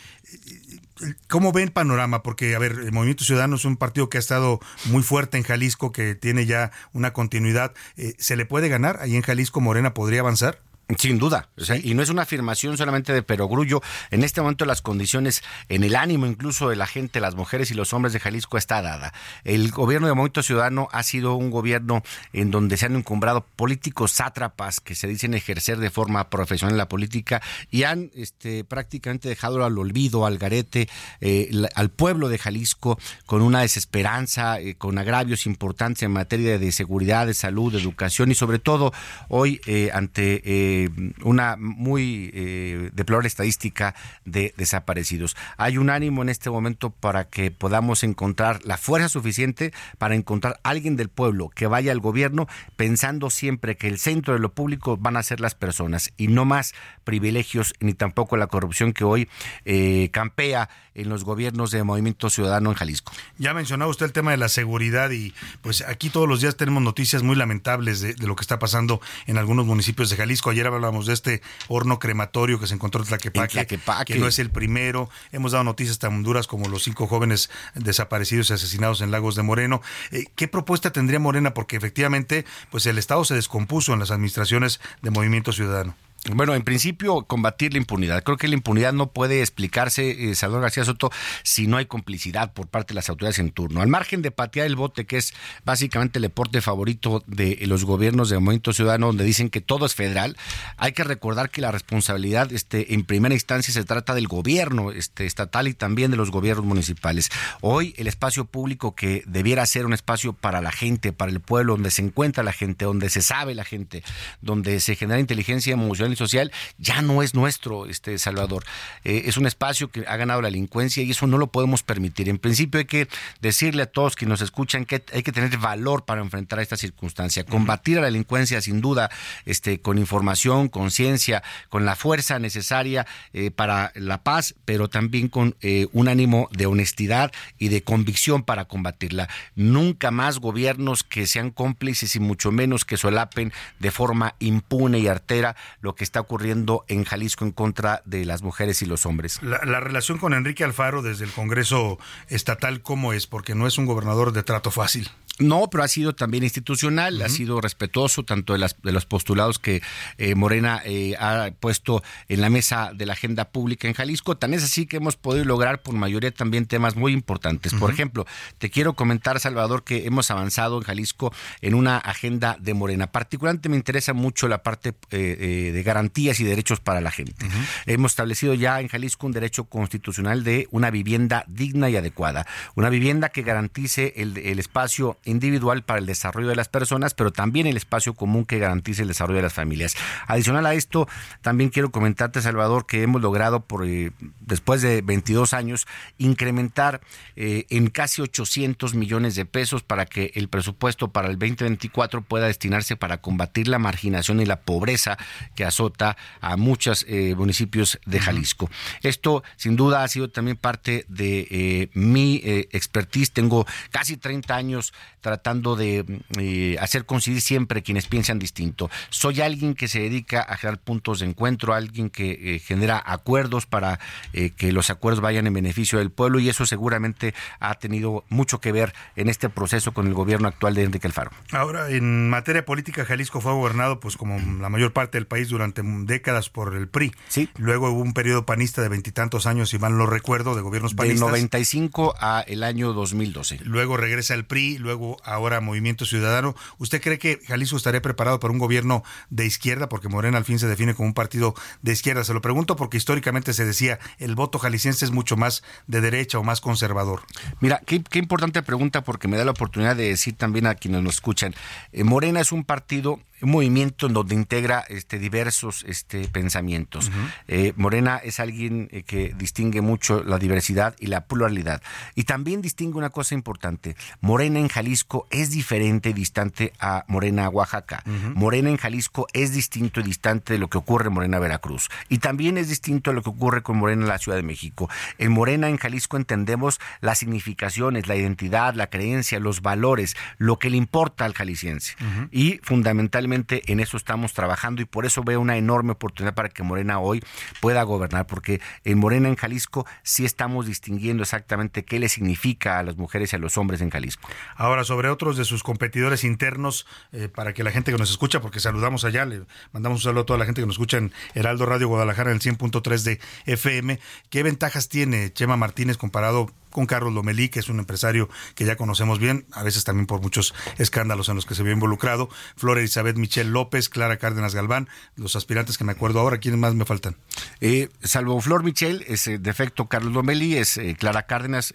¿cómo 1.29 1.51
ve 1.51 1.63
el 1.63 1.71
panorama? 1.71 2.23
Porque, 2.23 2.55
a 2.55 2.59
ver, 2.59 2.73
el 2.73 2.91
Movimiento 2.91 3.23
Ciudadano 3.23 3.55
es 3.55 3.65
un 3.65 3.77
partido 3.77 4.09
que 4.09 4.17
ha 4.17 4.19
estado 4.19 4.59
muy 4.85 5.03
fuerte 5.03 5.37
en 5.37 5.43
Jalisco, 5.43 5.91
que 5.91 6.15
tiene 6.15 6.45
ya 6.45 6.71
una 6.93 7.13
continuidad. 7.13 7.73
Eh, 7.97 8.13
¿Se 8.17 8.35
le 8.35 8.45
puede 8.45 8.69
ganar? 8.69 8.99
¿Ahí 9.01 9.15
en 9.15 9.21
Jalisco 9.21 9.61
Morena 9.61 9.93
podría 9.93 10.21
avanzar? 10.21 10.59
Sin 10.97 11.19
duda, 11.19 11.49
o 11.57 11.63
sea, 11.63 11.77
y 11.77 11.93
no 11.93 12.03
es 12.03 12.09
una 12.09 12.23
afirmación 12.23 12.77
solamente 12.77 13.13
de 13.13 13.23
perogrullo. 13.23 13.81
En 14.11 14.23
este 14.23 14.41
momento 14.41 14.65
las 14.65 14.81
condiciones, 14.81 15.43
en 15.69 15.83
el 15.83 15.95
ánimo 15.95 16.25
incluso 16.25 16.69
de 16.69 16.75
la 16.75 16.87
gente, 16.87 17.19
las 17.19 17.35
mujeres 17.35 17.71
y 17.71 17.73
los 17.73 17.93
hombres 17.93 18.13
de 18.13 18.19
Jalisco 18.19 18.57
está 18.57 18.81
dada. 18.81 19.13
El 19.43 19.71
gobierno 19.71 20.07
de 20.07 20.13
Movimiento 20.13 20.43
Ciudadano 20.43 20.89
ha 20.91 21.03
sido 21.03 21.35
un 21.35 21.51
gobierno 21.51 22.03
en 22.33 22.51
donde 22.51 22.77
se 22.77 22.85
han 22.85 22.95
encumbrado 22.95 23.45
políticos 23.55 24.11
sátrapas 24.11 24.79
que 24.79 24.95
se 24.95 25.07
dicen 25.07 25.33
ejercer 25.33 25.77
de 25.77 25.89
forma 25.89 26.29
profesional 26.29 26.77
la 26.77 26.89
política 26.89 27.41
y 27.69 27.83
han 27.83 28.11
este, 28.15 28.63
prácticamente 28.63 29.29
dejado 29.29 29.63
al 29.63 29.77
olvido, 29.77 30.25
al 30.25 30.37
garete, 30.37 30.89
eh, 31.21 31.51
al 31.75 31.89
pueblo 31.89 32.29
de 32.29 32.37
Jalisco 32.37 32.99
con 33.25 33.41
una 33.41 33.61
desesperanza, 33.61 34.59
eh, 34.59 34.75
con 34.75 34.97
agravios 34.97 35.45
importantes 35.45 36.03
en 36.03 36.11
materia 36.11 36.57
de 36.57 36.71
seguridad, 36.71 37.27
de 37.27 37.33
salud, 37.33 37.71
de 37.71 37.79
educación 37.79 38.31
y 38.31 38.35
sobre 38.35 38.59
todo 38.59 38.93
hoy 39.29 39.61
eh, 39.65 39.91
ante 39.93 40.82
eh, 40.85 41.13
una 41.23 41.55
muy 41.57 42.31
eh, 42.33 42.89
deplorable 42.93 43.27
estadística 43.27 43.95
de 44.25 44.53
desaparecidos. 44.57 45.35
Hay 45.57 45.77
un 45.77 45.89
ánimo 45.89 46.21
en 46.21 46.29
este 46.29 46.49
momento 46.49 46.89
para 46.89 47.25
que 47.25 47.51
podamos 47.51 48.03
encontrar 48.03 48.59
la 48.63 48.77
fuerza 48.77 49.09
suficiente 49.09 49.73
para 49.97 50.15
encontrar 50.15 50.59
alguien 50.63 50.95
del 50.95 51.09
pueblo 51.09 51.49
que 51.49 51.67
vaya 51.67 51.91
al 51.91 51.99
gobierno 51.99 52.47
pensando 52.75 53.29
siempre 53.29 53.77
que 53.77 53.87
el 53.87 53.99
centro 53.99 54.33
de 54.33 54.39
lo 54.39 54.53
público 54.53 54.97
van 54.97 55.17
a 55.17 55.23
ser 55.23 55.39
las 55.39 55.55
personas 55.55 56.11
y 56.17 56.27
no 56.27 56.45
más 56.45 56.73
privilegios 57.03 57.73
ni 57.79 57.93
tampoco 57.93 58.37
la 58.37 58.47
corrupción 58.47 58.93
que 58.93 59.03
hoy 59.03 59.29
eh, 59.65 60.09
campea 60.11 60.69
en 60.95 61.09
los 61.09 61.23
gobiernos 61.23 61.71
de 61.71 61.83
Movimiento 61.83 62.29
Ciudadano 62.29 62.69
en 62.69 62.75
Jalisco. 62.75 63.11
Ya 63.37 63.53
mencionaba 63.53 63.89
usted 63.89 64.05
el 64.05 64.13
tema 64.13 64.31
de 64.31 64.37
la 64.37 64.47
seguridad 64.49 65.09
y 65.11 65.33
pues 65.61 65.81
aquí 65.81 66.09
todos 66.09 66.27
los 66.27 66.41
días 66.41 66.55
tenemos 66.55 66.83
noticias 66.83 67.23
muy 67.23 67.35
lamentables 67.35 67.99
de, 68.01 68.13
de 68.13 68.27
lo 68.27 68.35
que 68.35 68.41
está 68.41 68.59
pasando 68.59 69.01
en 69.25 69.37
algunos 69.37 69.65
municipios 69.65 70.09
de 70.09 70.17
Jalisco. 70.17 70.51
Ayer 70.51 70.67
hablábamos 70.67 71.07
de 71.07 71.13
este 71.13 71.41
horno 71.67 71.97
crematorio 71.99 72.59
que 72.59 72.67
se 72.67 72.75
encontró 72.75 73.01
en 73.01 73.07
Tlaquepaque, 73.07 73.59
En 73.59 73.65
Tlaquepaque. 73.67 74.13
que 74.13 74.19
no 74.19 74.27
es 74.27 74.37
el 74.39 74.51
primero. 74.51 75.09
Hemos 75.31 75.53
dado 75.53 75.63
noticias 75.63 75.97
tan 75.99 76.21
duras 76.23 76.47
como 76.47 76.69
los 76.69 76.83
cinco 76.83 77.07
jóvenes 77.07 77.49
desaparecidos 77.73 78.49
y 78.49 78.53
asesinados 78.53 79.01
en 79.01 79.11
Lagos 79.11 79.35
de 79.35 79.43
Moreno. 79.43 79.81
Eh, 80.11 80.25
¿Qué 80.35 80.47
propuesta 80.47 80.91
tendría 80.91 81.19
Morena? 81.19 81.53
Porque 81.53 81.75
efectivamente 81.75 82.45
pues 82.69 82.85
el 82.85 82.97
Estado 82.97 83.25
se 83.25 83.33
descompuso 83.35 83.93
en 83.93 83.99
las 83.99 84.11
administraciones 84.11 84.79
de 85.01 85.09
Movimiento 85.09 85.51
Ciudadano. 85.51 85.95
Bueno, 86.31 86.55
en 86.55 86.63
principio, 86.63 87.23
combatir 87.23 87.73
la 87.73 87.79
impunidad. 87.79 88.23
Creo 88.23 88.37
que 88.37 88.47
la 88.47 88.53
impunidad 88.53 88.93
no 88.93 89.11
puede 89.11 89.41
explicarse, 89.41 90.31
eh, 90.31 90.35
Salvador 90.35 90.61
García 90.61 90.85
Soto, 90.85 91.11
si 91.43 91.67
no 91.67 91.75
hay 91.75 91.85
complicidad 91.85 92.53
por 92.53 92.67
parte 92.67 92.93
de 92.93 92.95
las 92.95 93.09
autoridades 93.09 93.39
en 93.39 93.51
turno. 93.51 93.81
Al 93.81 93.89
margen 93.89 94.21
de 94.21 94.31
patear 94.31 94.65
el 94.65 94.77
bote, 94.77 95.05
que 95.05 95.17
es 95.17 95.33
básicamente 95.65 96.19
el 96.19 96.23
deporte 96.23 96.61
favorito 96.61 97.23
de 97.27 97.59
los 97.67 97.83
gobiernos 97.83 98.29
de 98.29 98.39
Movimiento 98.39 98.71
Ciudadano, 98.71 99.07
donde 99.07 99.25
dicen 99.25 99.49
que 99.49 99.59
todo 99.59 99.85
es 99.85 99.95
federal, 99.95 100.37
hay 100.77 100.93
que 100.93 101.03
recordar 101.03 101.49
que 101.49 101.59
la 101.59 101.73
responsabilidad 101.73 102.53
este, 102.53 102.93
en 102.93 103.03
primera 103.03 103.35
instancia 103.35 103.73
se 103.73 103.83
trata 103.83 104.15
del 104.15 104.29
gobierno 104.29 104.91
este, 104.91 105.25
estatal 105.25 105.67
y 105.67 105.73
también 105.73 106.09
de 106.09 106.15
los 106.15 106.31
gobiernos 106.31 106.65
municipales. 106.65 107.31
Hoy 107.59 107.95
el 107.97 108.07
espacio 108.07 108.45
público 108.45 108.95
que 108.95 109.23
debiera 109.25 109.65
ser 109.65 109.85
un 109.85 109.91
espacio 109.91 110.31
para 110.31 110.61
la 110.61 110.71
gente, 110.71 111.11
para 111.11 111.33
el 111.33 111.41
pueblo, 111.41 111.73
donde 111.73 111.91
se 111.91 112.01
encuentra 112.01 112.45
la 112.45 112.53
gente, 112.53 112.85
donde 112.85 113.09
se 113.09 113.21
sabe 113.21 113.55
la 113.55 113.65
gente, 113.65 114.03
donde 114.39 114.79
se 114.79 114.95
genera 114.95 115.19
inteligencia 115.19 115.73
emocional 115.73 116.12
social 116.15 116.51
ya 116.77 117.01
no 117.01 117.23
es 117.23 117.33
nuestro, 117.33 117.85
este 117.85 118.17
Salvador. 118.17 118.63
Eh, 119.03 119.23
es 119.25 119.37
un 119.37 119.45
espacio 119.45 119.89
que 119.89 120.05
ha 120.07 120.17
ganado 120.17 120.41
la 120.41 120.47
delincuencia 120.47 121.03
y 121.03 121.11
eso 121.11 121.27
no 121.27 121.37
lo 121.37 121.47
podemos 121.47 121.83
permitir. 121.83 122.29
En 122.29 122.37
principio 122.37 122.79
hay 122.79 122.85
que 122.85 123.07
decirle 123.41 123.83
a 123.83 123.85
todos 123.85 124.15
que 124.15 124.25
nos 124.25 124.41
escuchan 124.41 124.85
que 124.85 125.03
hay 125.13 125.23
que 125.23 125.31
tener 125.31 125.57
valor 125.57 126.05
para 126.05 126.21
enfrentar 126.21 126.59
esta 126.59 126.77
circunstancia. 126.77 127.45
Combatir 127.45 127.97
a 127.97 128.01
la 128.01 128.07
delincuencia 128.07 128.61
sin 128.61 128.81
duda, 128.81 129.09
este, 129.45 129.79
con 129.79 129.97
información, 129.97 130.69
conciencia, 130.69 131.43
con 131.69 131.85
la 131.85 131.95
fuerza 131.95 132.39
necesaria 132.39 133.05
eh, 133.33 133.51
para 133.51 133.91
la 133.95 134.23
paz, 134.23 134.55
pero 134.65 134.89
también 134.89 135.27
con 135.27 135.55
eh, 135.61 135.87
un 135.93 136.07
ánimo 136.07 136.49
de 136.51 136.65
honestidad 136.65 137.31
y 137.57 137.69
de 137.69 137.83
convicción 137.83 138.43
para 138.43 138.65
combatirla. 138.65 139.29
Nunca 139.55 140.11
más 140.11 140.39
gobiernos 140.39 141.03
que 141.03 141.27
sean 141.27 141.51
cómplices 141.51 142.15
y 142.15 142.19
mucho 142.19 142.51
menos 142.51 142.85
que 142.85 142.97
solapen 142.97 143.53
de 143.79 143.91
forma 143.91 144.35
impune 144.39 144.99
y 144.99 145.07
artera 145.07 145.55
lo 145.81 145.95
que 145.95 146.02
está 146.03 146.19
ocurriendo 146.19 146.85
en 146.87 147.03
Jalisco 147.03 147.45
en 147.45 147.51
contra 147.51 148.01
de 148.05 148.25
las 148.25 148.43
mujeres 148.43 148.81
y 148.81 148.85
los 148.85 149.05
hombres. 149.05 149.39
La, 149.41 149.79
relación 149.79 150.17
con 150.17 150.33
Enrique 150.33 150.63
Alfaro 150.63 151.01
desde 151.01 151.25
el 151.25 151.31
Congreso 151.31 151.99
estatal, 152.27 152.81
¿cómo 152.81 153.13
es? 153.13 153.27
Porque 153.27 153.55
no 153.55 153.67
es 153.67 153.77
un 153.77 153.85
gobernador 153.85 154.31
de 154.31 154.43
trato 154.43 154.71
fácil. 154.71 155.09
No, 155.39 155.67
pero 155.71 155.83
ha 155.83 155.87
sido 155.87 156.13
también 156.13 156.43
institucional, 156.43 157.19
ha 157.23 157.29
sido 157.29 157.59
respetuoso 157.59 158.21
tanto 158.21 158.53
de, 158.53 158.59
las, 158.59 158.79
de 158.83 158.91
los 158.91 159.07
postulados 159.07 159.57
que 159.57 159.81
eh, 160.19 160.35
Morena 160.35 160.79
eh, 160.85 161.15
ha 161.19 161.49
puesto 161.59 162.03
en 162.27 162.39
la 162.39 162.51
mesa 162.51 162.91
de 162.93 163.07
la 163.07 163.13
agenda 163.13 163.45
pública 163.45 163.87
en 163.87 163.95
Jalisco. 163.95 164.37
Tan 164.37 164.53
es 164.53 164.63
así 164.63 164.85
que 164.85 164.97
hemos 164.97 165.15
podido 165.15 165.43
lograr 165.43 165.81
por 165.81 165.95
mayoría 165.95 166.29
también 166.29 166.67
temas 166.67 166.95
muy 166.95 167.13
importantes. 167.13 167.73
Por 167.73 167.89
ejemplo, 167.89 168.27
te 168.59 168.69
quiero 168.69 168.93
comentar, 168.93 169.39
Salvador, 169.39 169.83
que 169.83 170.05
hemos 170.05 170.29
avanzado 170.29 170.77
en 170.77 170.83
Jalisco 170.83 171.33
en 171.61 171.73
una 171.73 171.97
agenda 171.97 172.55
de 172.59 172.75
Morena. 172.75 173.07
Particularmente 173.07 173.69
me 173.69 173.75
interesa 173.75 174.13
mucho 174.13 174.47
la 174.47 174.61
parte 174.61 174.93
eh, 175.09 175.71
de 175.73 175.83
garantías 175.83 176.39
y 176.41 176.43
derechos 176.43 176.79
para 176.79 177.01
la 177.01 177.09
gente. 177.09 177.47
Hemos 177.87 178.11
establecido 178.11 178.53
ya 178.53 178.79
en 178.81 178.87
Jalisco 178.87 179.25
un 179.25 179.33
derecho 179.33 179.63
constitucional 179.63 180.43
de 180.43 180.67
una 180.69 180.91
vivienda 180.91 181.43
digna 181.47 181.89
y 181.89 181.95
adecuada. 181.95 182.45
Una 182.75 182.89
vivienda 182.89 183.29
que 183.29 183.41
garantice 183.41 184.13
el, 184.17 184.37
el 184.37 184.59
espacio 184.59 185.17
individual 185.25 185.83
para 185.83 185.99
el 185.99 186.05
desarrollo 186.05 186.49
de 186.49 186.55
las 186.55 186.69
personas, 186.69 187.13
pero 187.13 187.31
también 187.31 187.67
el 187.67 187.77
espacio 187.77 188.13
común 188.13 188.45
que 188.45 188.59
garantice 188.59 189.01
el 189.01 189.07
desarrollo 189.07 189.37
de 189.37 189.43
las 189.43 189.53
familias. 189.53 189.95
Adicional 190.27 190.65
a 190.65 190.73
esto, 190.73 191.07
también 191.41 191.69
quiero 191.69 191.91
comentarte, 191.91 192.41
Salvador, 192.41 192.85
que 192.85 193.03
hemos 193.03 193.21
logrado 193.21 193.61
por 193.61 193.85
eh, 193.85 194.11
después 194.41 194.81
de 194.81 195.01
22 195.01 195.53
años 195.53 195.87
incrementar 196.17 197.01
eh, 197.35 197.65
en 197.69 197.87
casi 197.87 198.21
800 198.21 198.95
millones 198.95 199.35
de 199.35 199.45
pesos 199.45 199.83
para 199.83 200.05
que 200.05 200.31
el 200.35 200.47
presupuesto 200.47 201.09
para 201.09 201.29
el 201.29 201.39
2024 201.39 202.21
pueda 202.21 202.47
destinarse 202.47 202.95
para 202.95 203.17
combatir 203.21 203.67
la 203.67 203.79
marginación 203.79 204.39
y 204.41 204.45
la 204.45 204.61
pobreza 204.61 205.17
que 205.55 205.65
azota 205.65 206.17
a 206.41 206.57
muchos 206.57 207.05
eh, 207.07 207.35
municipios 207.35 207.99
de 208.05 208.19
Jalisco. 208.19 208.69
Esto, 209.01 209.43
sin 209.55 209.75
duda, 209.75 210.03
ha 210.03 210.07
sido 210.07 210.29
también 210.29 210.57
parte 210.57 211.05
de 211.07 211.89
mi 211.93 212.41
expertise. 212.43 213.31
Tengo 213.31 213.65
casi 213.91 214.17
30 214.17 214.55
años 214.55 214.93
tratando 215.23 215.75
de 215.75 216.05
eh, 216.37 216.75
hacer 216.79 217.05
coincidir 217.05 217.41
siempre 217.41 217.81
quienes 217.81 218.05
piensan 218.05 218.37
distinto. 218.37 218.91
Soy 219.09 219.41
alguien 219.41 219.73
que 219.73 219.87
se 219.87 220.01
dedica 220.01 220.41
a 220.41 220.57
generar 220.57 220.79
puntos 220.79 221.19
de 221.19 221.25
encuentro, 221.25 221.73
alguien 221.73 222.11
que 222.11 222.55
eh, 222.55 222.59
genera 222.59 223.01
acuerdos 223.03 223.65
para 223.65 223.99
eh, 224.33 224.51
que 224.51 224.71
los 224.71 224.91
acuerdos 224.91 225.21
vayan 225.21 225.47
en 225.47 225.53
beneficio 225.53 225.97
del 225.97 226.11
pueblo 226.11 226.39
y 226.39 226.49
eso 226.49 226.65
seguramente 226.65 227.33
ha 227.59 227.73
tenido 227.75 228.25
mucho 228.29 228.59
que 228.59 228.71
ver 228.71 228.93
en 229.15 229.29
este 229.29 229.49
proceso 229.49 229.93
con 229.93 230.05
el 230.07 230.13
gobierno 230.13 230.47
actual 230.47 230.75
de 230.75 230.83
Enrique 230.83 231.07
Alfaro. 231.07 231.31
Ahora, 231.51 231.89
en 231.89 232.29
materia 232.29 232.65
política, 232.65 233.05
Jalisco 233.05 233.39
fue 233.41 233.53
gobernado, 233.53 233.99
pues 233.99 234.17
como 234.17 234.37
la 234.61 234.69
mayor 234.69 234.91
parte 234.91 235.17
del 235.17 235.25
país, 235.25 235.47
durante 235.47 235.81
décadas 235.83 236.49
por 236.49 236.75
el 236.75 236.89
PRI. 236.89 237.13
Sí. 237.29 237.49
Luego 237.57 237.89
hubo 237.89 238.01
un 238.01 238.13
periodo 238.13 238.45
panista 238.45 238.81
de 238.81 238.89
veintitantos 238.89 239.47
años, 239.47 239.69
si 239.69 239.79
mal 239.79 239.97
no 239.97 240.05
recuerdo, 240.05 240.53
de 240.55 240.61
gobiernos 240.61 240.93
panistas. 240.93 241.21
De 241.21 241.25
95 241.25 242.15
a 242.19 242.43
el 242.45 242.63
año 242.63 242.91
2012. 242.91 243.59
Luego 243.63 243.95
regresa 243.95 244.33
el 244.33 244.43
PRI, 244.43 244.77
luego 244.77 245.12
ahora 245.23 245.61
Movimiento 245.61 246.05
Ciudadano. 246.05 246.55
¿Usted 246.77 247.01
cree 247.01 247.19
que 247.19 247.39
Jalisco 247.47 247.77
estaría 247.77 248.01
preparado 248.01 248.39
para 248.39 248.51
un 248.51 248.59
gobierno 248.59 249.03
de 249.29 249.45
izquierda? 249.45 249.89
Porque 249.89 250.09
Morena 250.09 250.37
al 250.37 250.45
fin 250.45 250.59
se 250.59 250.67
define 250.67 250.93
como 250.93 251.07
un 251.07 251.13
partido 251.13 251.55
de 251.81 251.93
izquierda. 251.93 252.23
Se 252.23 252.33
lo 252.33 252.41
pregunto 252.41 252.75
porque 252.75 252.97
históricamente 252.97 253.53
se 253.53 253.65
decía 253.65 253.99
el 254.19 254.35
voto 254.35 254.59
jalisciense 254.59 255.05
es 255.05 255.11
mucho 255.11 255.37
más 255.37 255.63
de 255.87 256.01
derecha 256.01 256.39
o 256.39 256.43
más 256.43 256.61
conservador. 256.61 257.21
Mira, 257.59 257.81
qué, 257.85 258.03
importante 258.13 258.61
pregunta 258.63 259.03
porque 259.03 259.27
me 259.27 259.37
da 259.37 259.45
la 259.45 259.51
oportunidad 259.51 259.95
de 259.95 260.09
decir 260.09 260.35
también 260.35 260.67
a 260.67 260.75
quienes 260.75 261.01
nos 261.01 261.15
escuchan. 261.15 261.53
Eh, 261.91 262.03
Morena 262.03 262.39
es 262.39 262.51
un 262.51 262.63
partido 262.63 263.19
un 263.43 263.51
movimiento 263.51 264.07
en 264.07 264.13
donde 264.13 264.35
integra 264.35 264.85
este, 264.87 265.19
diversos 265.19 265.85
este, 265.87 266.27
pensamientos. 266.29 267.11
Eh, 267.47 267.73
Morena 267.75 268.17
es 268.17 268.39
alguien 268.39 268.89
eh, 268.91 269.03
que 269.03 269.33
distingue 269.37 269.81
mucho 269.81 270.23
la 270.23 270.39
diversidad 270.39 270.95
y 270.99 271.07
la 271.07 271.25
pluralidad. 271.25 271.81
Y 272.15 272.23
también 272.23 272.61
distingue 272.61 272.97
una 272.97 273.09
cosa 273.09 273.35
importante. 273.35 273.95
Morena 274.21 274.59
en 274.59 274.69
Jalisco 274.69 275.27
es 275.29 275.51
diferente 275.51 276.09
y 276.09 276.13
distante 276.13 276.73
a 276.79 277.03
Morena 277.07 277.49
Oaxaca. 277.49 278.01
Morena 278.33 278.69
en 278.69 278.77
Jalisco 278.77 279.27
es 279.33 279.53
distinto 279.53 279.99
y 279.99 280.03
distante 280.03 280.53
de 280.53 280.59
lo 280.59 280.69
que 280.69 280.77
ocurre 280.77 281.07
en 281.07 281.13
Morena 281.13 281.39
Veracruz. 281.39 281.89
Y 282.09 282.19
también 282.19 282.57
es 282.57 282.69
distinto 282.69 283.11
a 283.11 283.13
lo 283.13 283.21
que 283.21 283.29
ocurre 283.29 283.61
con 283.61 283.77
Morena 283.77 284.03
en 284.03 284.07
la 284.07 284.17
Ciudad 284.19 284.37
de 284.37 284.43
México. 284.43 284.89
En 285.17 285.31
Morena 285.31 285.67
en 285.67 285.77
Jalisco 285.77 286.15
entendemos 286.15 286.79
las 287.01 287.19
significaciones, 287.19 288.07
la 288.07 288.15
identidad, 288.15 288.73
la 288.73 288.87
creencia, 288.87 289.39
los 289.39 289.61
valores, 289.61 290.15
lo 290.37 290.59
que 290.59 290.69
le 290.69 290.77
importa 290.77 291.25
al 291.25 291.33
jalisciense. 291.33 291.95
Y 292.31 292.59
fundamentalmente 292.63 293.32
en 293.33 293.79
eso 293.79 293.97
estamos 293.97 294.33
trabajando 294.33 294.81
y 294.81 294.85
por 294.85 295.05
eso 295.05 295.23
veo 295.23 295.39
una 295.39 295.57
enorme 295.57 295.91
oportunidad 295.91 296.33
para 296.33 296.49
que 296.49 296.63
Morena 296.63 296.99
hoy 296.99 297.23
pueda 297.61 297.83
gobernar, 297.83 298.27
porque 298.27 298.61
en 298.83 298.99
Morena, 298.99 299.29
en 299.29 299.35
Jalisco, 299.35 299.85
sí 300.03 300.25
estamos 300.25 300.65
distinguiendo 300.65 301.23
exactamente 301.23 301.85
qué 301.85 301.99
le 301.99 302.09
significa 302.09 302.79
a 302.79 302.83
las 302.83 302.97
mujeres 302.97 303.33
y 303.33 303.35
a 303.35 303.39
los 303.39 303.57
hombres 303.57 303.81
en 303.81 303.89
Jalisco. 303.89 304.29
Ahora, 304.55 304.83
sobre 304.83 305.09
otros 305.09 305.37
de 305.37 305.45
sus 305.45 305.63
competidores 305.63 306.23
internos, 306.23 306.85
eh, 307.11 307.29
para 307.29 307.53
que 307.53 307.63
la 307.63 307.71
gente 307.71 307.91
que 307.91 307.97
nos 307.97 308.11
escucha, 308.11 308.41
porque 308.41 308.59
saludamos 308.59 309.05
allá, 309.05 309.25
le 309.25 309.43
mandamos 309.71 309.99
un 309.99 310.03
saludo 310.03 310.21
a 310.21 310.25
toda 310.25 310.39
la 310.39 310.45
gente 310.45 310.61
que 310.61 310.67
nos 310.67 310.75
escucha 310.75 310.97
en 310.97 311.11
Heraldo 311.33 311.65
Radio 311.65 311.87
Guadalajara 311.87 312.31
en 312.31 312.37
el 312.37 312.41
100.3 312.41 313.03
de 313.03 313.19
FM, 313.45 313.99
¿qué 314.29 314.43
ventajas 314.43 314.89
tiene 314.89 315.31
Chema 315.33 315.57
Martínez 315.57 315.97
comparado 315.97 316.51
con 316.73 316.87
Carlos 316.87 317.13
Lomelí, 317.13 317.47
que 317.49 317.59
es 317.59 317.69
un 317.69 317.79
empresario 317.79 318.29
que 318.55 318.65
ya 318.65 318.75
conocemos 318.75 319.19
bien, 319.19 319.45
a 319.53 319.63
veces 319.63 319.85
también 319.85 320.07
por 320.07 320.21
muchos 320.21 320.53
escándalos 320.77 321.29
en 321.29 321.35
los 321.35 321.45
que 321.45 321.55
se 321.55 321.63
vio 321.63 321.71
involucrado, 321.71 322.29
Flor 322.57 322.79
Elizabeth 322.79 323.15
Michelle 323.23 323.49
López, 323.49 323.87
Clara 323.87 324.17
Cárdenas 324.17 324.53
Galván, 324.53 324.89
los 325.15 325.37
aspirantes 325.37 325.77
que 325.77 325.85
me 325.85 325.93
acuerdo 325.93 326.19
ahora, 326.19 326.39
¿quiénes 326.39 326.59
más 326.59 326.75
me 326.75 326.83
faltan? 326.83 327.15
Eh, 327.61 327.87
salvo 328.03 328.41
Flor 328.41 328.65
Michelle, 328.65 329.05
es 329.07 329.27
eh, 329.27 329.37
defecto 329.39 329.87
Carlos 329.87 330.11
Lomelí, 330.11 330.57
es 330.57 330.75
eh, 330.75 330.93
Clara 330.99 331.23
Cárdenas, 331.23 331.73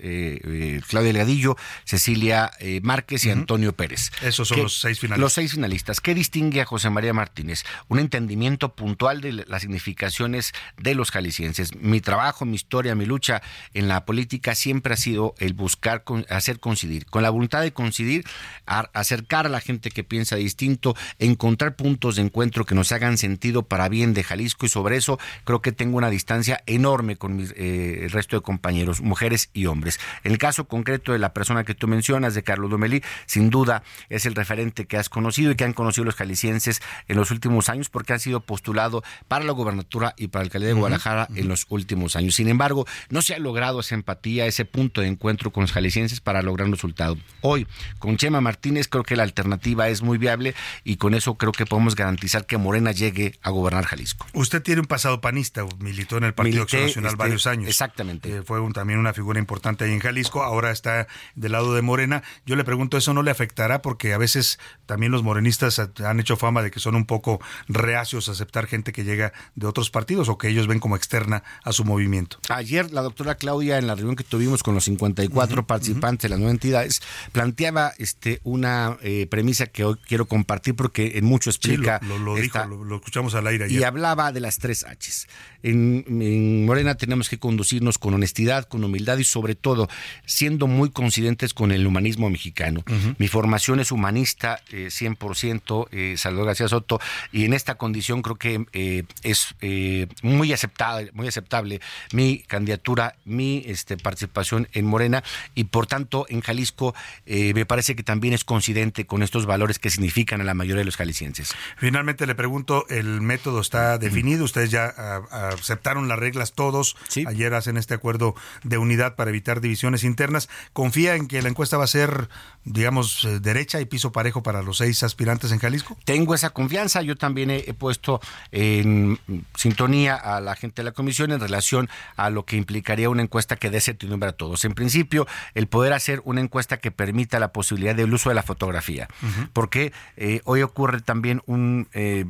Claudia 0.88 1.12
Legadillo, 1.14 1.56
Cecilia 1.84 2.50
Márquez 2.82 3.24
y 3.24 3.30
Antonio 3.30 3.72
Pérez. 3.72 4.10
Esos 4.20 4.48
son 4.48 4.58
los 4.58 4.78
seis 4.78 5.00
finalistas. 5.00 5.20
Los 5.20 5.32
seis 5.32 5.52
finalistas. 5.52 6.00
¿Qué 6.02 6.14
distingue 6.14 6.60
a 6.60 6.66
José 6.66 6.90
María 6.90 7.14
Martínez? 7.14 7.64
Un 7.88 7.98
entendimiento 7.98 8.74
puntual 8.74 9.22
de 9.22 9.32
las 9.32 9.62
significaciones 9.62 10.52
de 10.76 10.94
los 10.94 11.10
jaliscienses. 11.10 11.74
Mi 11.76 12.02
trabajo, 12.02 12.44
mi 12.44 12.56
historia, 12.56 12.94
mi 12.94 13.06
lucha 13.06 13.40
en 13.72 13.88
la 13.88 14.04
política 14.04 14.54
siempre 14.54 14.92
ha 14.92 14.98
sido 14.98 15.34
el 15.38 15.54
buscar 15.54 16.04
hacer 16.28 16.60
coincidir, 16.60 17.06
con 17.06 17.22
la 17.22 17.30
voluntad 17.30 17.62
de 17.62 17.72
coincidir, 17.72 18.26
acercar 18.66 19.46
a 19.46 19.48
la 19.48 19.60
gente 19.60 19.90
que 19.90 20.04
piensa 20.04 20.36
distinto, 20.36 20.94
encontrar 21.28 21.76
puntos 21.76 22.16
de 22.16 22.22
encuentro 22.22 22.64
que 22.64 22.74
nos 22.74 22.92
hagan 22.92 23.18
sentido 23.18 23.62
para 23.62 23.88
bien 23.88 24.14
de 24.14 24.24
Jalisco 24.24 24.66
y 24.66 24.68
sobre 24.68 24.96
eso 24.96 25.18
creo 25.44 25.62
que 25.62 25.72
tengo 25.72 25.96
una 25.96 26.10
distancia 26.10 26.62
enorme 26.66 27.16
con 27.16 27.40
eh, 27.40 28.00
el 28.02 28.10
resto 28.10 28.36
de 28.36 28.42
compañeros, 28.42 29.00
mujeres 29.00 29.50
y 29.52 29.66
hombres. 29.66 30.00
En 30.24 30.32
el 30.32 30.38
caso 30.38 30.66
concreto 30.66 31.12
de 31.12 31.18
la 31.18 31.32
persona 31.32 31.64
que 31.64 31.74
tú 31.74 31.86
mencionas, 31.86 32.34
de 32.34 32.42
Carlos 32.42 32.70
Domelí, 32.70 33.02
sin 33.26 33.50
duda 33.50 33.82
es 34.08 34.26
el 34.26 34.34
referente 34.34 34.86
que 34.86 34.96
has 34.96 35.08
conocido 35.08 35.52
y 35.52 35.56
que 35.56 35.64
han 35.64 35.72
conocido 35.72 36.04
los 36.04 36.14
jaliscienses 36.14 36.80
en 37.06 37.16
los 37.16 37.30
últimos 37.30 37.68
años 37.68 37.88
porque 37.90 38.12
ha 38.12 38.18
sido 38.18 38.40
postulado 38.40 39.02
para 39.28 39.44
la 39.44 39.52
gobernatura 39.52 40.14
y 40.16 40.28
para 40.28 40.42
el 40.42 40.46
alcalde 40.46 40.68
de 40.68 40.72
Guadalajara 40.72 41.28
en 41.34 41.48
los 41.48 41.66
últimos 41.68 42.16
años. 42.16 42.34
Sin 42.34 42.48
embargo, 42.48 42.86
no 43.10 43.22
se 43.22 43.34
ha 43.34 43.38
logrado 43.38 43.80
esa 43.80 43.94
empatía, 43.94 44.46
ese 44.46 44.64
punto 44.64 45.00
de 45.00 45.08
encuentro 45.08 45.52
con 45.52 45.62
los 45.62 45.72
jaliscienses 45.72 46.20
para 46.20 46.42
lograr 46.42 46.66
un 46.66 46.72
resultado. 46.72 47.16
Hoy, 47.42 47.66
con 47.98 48.16
Chema 48.16 48.40
Martínez, 48.40 48.88
creo 48.88 49.04
que 49.04 49.16
la 49.16 49.22
alternativa 49.22 49.88
es 49.88 50.02
muy 50.02 50.18
viable 50.18 50.54
y 50.84 50.96
con 50.96 51.14
eso 51.18 51.34
creo 51.34 51.52
que 51.52 51.66
podemos 51.66 51.94
garantizar 51.94 52.46
que 52.46 52.56
Morena 52.58 52.92
llegue 52.92 53.38
a 53.42 53.50
gobernar 53.50 53.84
Jalisco. 53.84 54.26
Usted 54.32 54.62
tiene 54.62 54.80
un 54.80 54.86
pasado 54.86 55.20
panista, 55.20 55.64
militó 55.78 56.16
en 56.16 56.24
el 56.24 56.34
Partido 56.34 56.60
Milité, 56.64 56.76
Acción 56.78 56.82
Nacional 57.04 57.10
este, 57.12 57.18
varios 57.18 57.46
años. 57.46 57.68
Exactamente. 57.68 58.38
Eh, 58.38 58.42
fue 58.42 58.60
un- 58.60 58.72
también 58.72 58.98
una 58.98 59.12
figura 59.12 59.38
importante 59.38 59.84
ahí 59.84 59.92
en 59.92 60.00
Jalisco, 60.00 60.42
ahora 60.42 60.70
está 60.70 61.06
del 61.34 61.52
lado 61.52 61.74
de 61.74 61.82
Morena. 61.82 62.22
Yo 62.46 62.56
le 62.56 62.64
pregunto, 62.64 62.96
¿eso 62.96 63.12
no 63.14 63.22
le 63.22 63.30
afectará? 63.30 63.82
Porque 63.82 64.14
a 64.14 64.18
veces 64.18 64.58
también 64.86 65.12
los 65.12 65.22
morenistas 65.22 65.78
han 65.78 66.20
hecho 66.20 66.36
fama 66.36 66.62
de 66.62 66.70
que 66.70 66.80
son 66.80 66.94
un 66.94 67.04
poco 67.06 67.40
reacios 67.68 68.28
a 68.28 68.32
aceptar 68.32 68.66
gente 68.66 68.92
que 68.92 69.04
llega 69.04 69.32
de 69.54 69.66
otros 69.66 69.90
partidos 69.90 70.28
o 70.28 70.38
que 70.38 70.48
ellos 70.48 70.66
ven 70.66 70.78
como 70.80 70.96
externa 70.96 71.42
a 71.64 71.72
su 71.72 71.84
movimiento. 71.84 72.38
Ayer 72.48 72.92
la 72.92 73.02
doctora 73.02 73.34
Claudia, 73.34 73.78
en 73.78 73.86
la 73.86 73.94
reunión 73.94 74.16
que 74.16 74.24
tuvimos 74.24 74.62
con 74.62 74.74
los 74.74 74.84
54 74.84 75.66
participantes 75.66 76.22
de 76.22 76.28
las 76.30 76.38
nueve 76.38 76.52
entidades, 76.52 77.02
planteaba 77.32 77.92
este, 77.98 78.40
una 78.44 78.96
eh, 79.02 79.26
premisa 79.30 79.66
que 79.66 79.84
hoy 79.84 79.96
quiero 80.06 80.26
compartir 80.26 80.74
porque 80.74 81.07
en 81.16 81.24
mucho 81.24 81.50
Sí, 81.52 81.58
lo, 81.68 81.72
explica. 81.74 82.00
lo- 82.06 82.18
lo 82.18 82.36
esta- 82.38 82.66
dijo, 82.66 82.84
lo, 82.84 82.96
escuchamos 82.96 83.34
al 83.34 83.46
aire 83.46 83.66
y 83.68 83.76
ayer. 83.76 83.84
hablaba 83.86 84.32
de 84.32 84.40
las 84.40 84.58
tres 84.58 84.84
Hs. 84.84 85.26
En, 85.62 86.04
en 86.08 86.66
Morena 86.66 86.94
tenemos 86.96 87.28
que 87.28 87.38
conducirnos 87.38 87.98
con 87.98 88.14
honestidad, 88.14 88.64
con 88.68 88.84
humildad 88.84 89.18
y 89.18 89.24
sobre 89.24 89.54
todo 89.56 89.88
siendo 90.24 90.66
muy 90.68 90.90
coincidentes 90.90 91.52
con 91.54 91.72
el 91.72 91.86
humanismo 91.86 92.30
mexicano. 92.30 92.84
Mi 93.18 93.26
formación 93.28 93.80
es 93.80 93.90
humanista, 93.90 94.60
eh, 94.70 94.88
100%, 94.90 95.88
eh, 95.90 96.14
Salvador 96.16 96.46
García 96.46 96.68
Soto, 96.68 97.00
y 97.32 97.44
en 97.44 97.52
esta 97.54 97.74
condición 97.76 98.22
creo 98.22 98.36
que 98.36 98.66
eh, 98.72 99.02
es 99.22 99.54
eh, 99.60 100.06
muy 100.22 100.52
aceptable, 100.52 101.10
muy 101.12 101.26
aceptable 101.26 101.80
mi 102.12 102.38
candidatura, 102.46 103.16
mi 103.24 103.62
este, 103.66 103.96
participación 103.96 104.68
en 104.72 104.86
Morena 104.86 105.24
y 105.54 105.64
por 105.64 105.86
tanto 105.86 106.26
en 106.28 106.40
Jalisco 106.40 106.94
me 107.26 107.66
parece 107.66 107.96
que 107.96 108.02
también 108.02 108.32
es 108.34 108.44
coincidente 108.44 109.06
con 109.06 109.22
estos 109.22 109.44
valores 109.46 109.78
que 109.78 109.90
significan 109.90 110.40
a 110.40 110.44
la 110.44 110.54
mayoría 110.54 110.78
de 110.80 110.84
los 110.84 110.96
jaliscienses. 110.98 111.54
Finalmente 111.76 112.26
le 112.26 112.34
pregunto, 112.34 112.84
el 112.88 113.20
método 113.20 113.60
está 113.60 113.96
definido, 113.98 114.44
ustedes 114.44 114.70
ya 114.70 114.92
ah, 114.96 115.50
aceptaron 115.52 116.08
las 116.08 116.18
reglas 116.18 116.52
todos, 116.52 116.96
ayer 117.26 117.54
hacen 117.54 117.76
este 117.76 117.94
acuerdo 117.94 118.34
de 118.64 118.78
unidad 118.78 119.14
para 119.16 119.30
evitar 119.30 119.60
divisiones 119.60 120.04
internas, 120.04 120.48
¿confía 120.72 121.14
en 121.14 121.28
que 121.28 121.40
la 121.40 121.48
encuesta 121.48 121.76
va 121.76 121.84
a 121.84 121.88
ser, 121.88 122.28
digamos, 122.64 123.24
eh, 123.24 123.40
derecha 123.40 123.80
y 123.80 123.84
piso 123.84 124.12
parejo 124.12 124.42
para 124.42 124.62
los 124.62 124.78
seis 124.78 125.02
aspirantes 125.02 125.52
en 125.52 125.58
Jalisco? 125.58 125.96
Tengo 126.04 126.34
esa 126.34 126.50
confianza. 126.50 127.02
Yo 127.02 127.16
también 127.16 127.50
he, 127.50 127.58
he 127.66 127.74
puesto 127.74 128.20
en 128.50 129.18
sintonía 129.54 130.16
a 130.16 130.40
la 130.40 130.56
gente 130.56 130.82
de 130.82 130.84
la 130.84 130.92
comisión 130.92 131.32
en 131.32 131.40
relación 131.40 131.88
a 132.16 132.30
lo 132.30 132.44
que 132.44 132.56
implicaría 132.56 133.08
una 133.08 133.22
encuesta 133.22 133.56
que 133.56 133.70
dé 133.70 133.80
certidumbre 133.80 134.30
a 134.30 134.32
todos. 134.32 134.64
En 134.64 134.74
principio, 134.74 135.26
el 135.54 135.68
poder 135.68 135.92
hacer 135.92 136.20
una 136.24 136.40
encuesta 136.40 136.78
que 136.78 136.90
permita 136.90 137.38
la 137.38 137.52
posibilidad 137.52 137.94
del 137.94 138.12
uso 138.12 138.28
de 138.28 138.34
la 138.34 138.42
fotografía. 138.42 139.08
Porque 139.52 139.92
eh, 140.16 140.40
hoy 140.44 140.62
ocurre 140.62 140.87
también 141.02 141.42
un, 141.46 141.88
eh, 141.92 142.24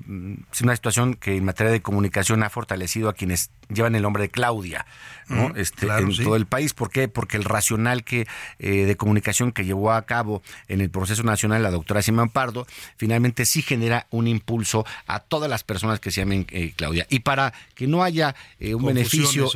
una 0.63 0.75
situación 0.75 1.15
que 1.15 1.37
en 1.37 1.45
materia 1.45 1.73
de 1.73 1.83
comunicación 1.83 2.43
ha 2.43 2.51
fortalecido 2.51 3.09
a 3.09 3.15
quienes 3.15 3.51
llevan 3.69 3.95
el 3.95 4.03
nombre 4.03 4.23
de 4.23 4.28
Claudia 4.31 4.86
¿no? 5.28 5.47
Ujú, 5.47 5.57
este, 5.57 5.86
claro, 5.86 6.07
en 6.07 6.15
sí. 6.15 6.24
todo 6.24 6.36
el 6.36 6.47
país. 6.47 6.74
¿Por 6.74 6.90
qué? 6.90 7.09
Porque 7.09 7.36
el 7.36 7.45
racional 7.45 8.05
que 8.05 8.27
eh, 8.59 8.85
de 8.85 8.97
comunicación 8.97 9.53
que 9.53 9.65
llevó 9.65 9.93
a 9.93 10.03
cabo 10.03 10.43
en 10.69 10.81
el 10.81 10.90
proceso 10.90 11.23
nacional 11.23 11.62
la 11.62 11.70
doctora 11.70 12.03
Simán 12.03 12.31
Pardo, 12.31 12.66
finalmente 12.97 13.45
sí 13.45 13.62
genera 13.62 14.07
un 14.11 14.27
impulso 14.27 14.86
a 15.07 15.20
todas 15.20 15.51
las 15.51 15.65
personas 15.65 16.01
que 16.01 16.11
se 16.11 16.23
llamen 16.23 16.47
eh, 16.51 16.73
Claudia. 16.77 17.07
Y 17.11 17.20
para 17.20 17.53
que 17.74 17.86
no 17.86 18.03
haya 18.03 18.35
eh, 18.61 18.74
un 18.74 18.86
beneficio 18.86 19.51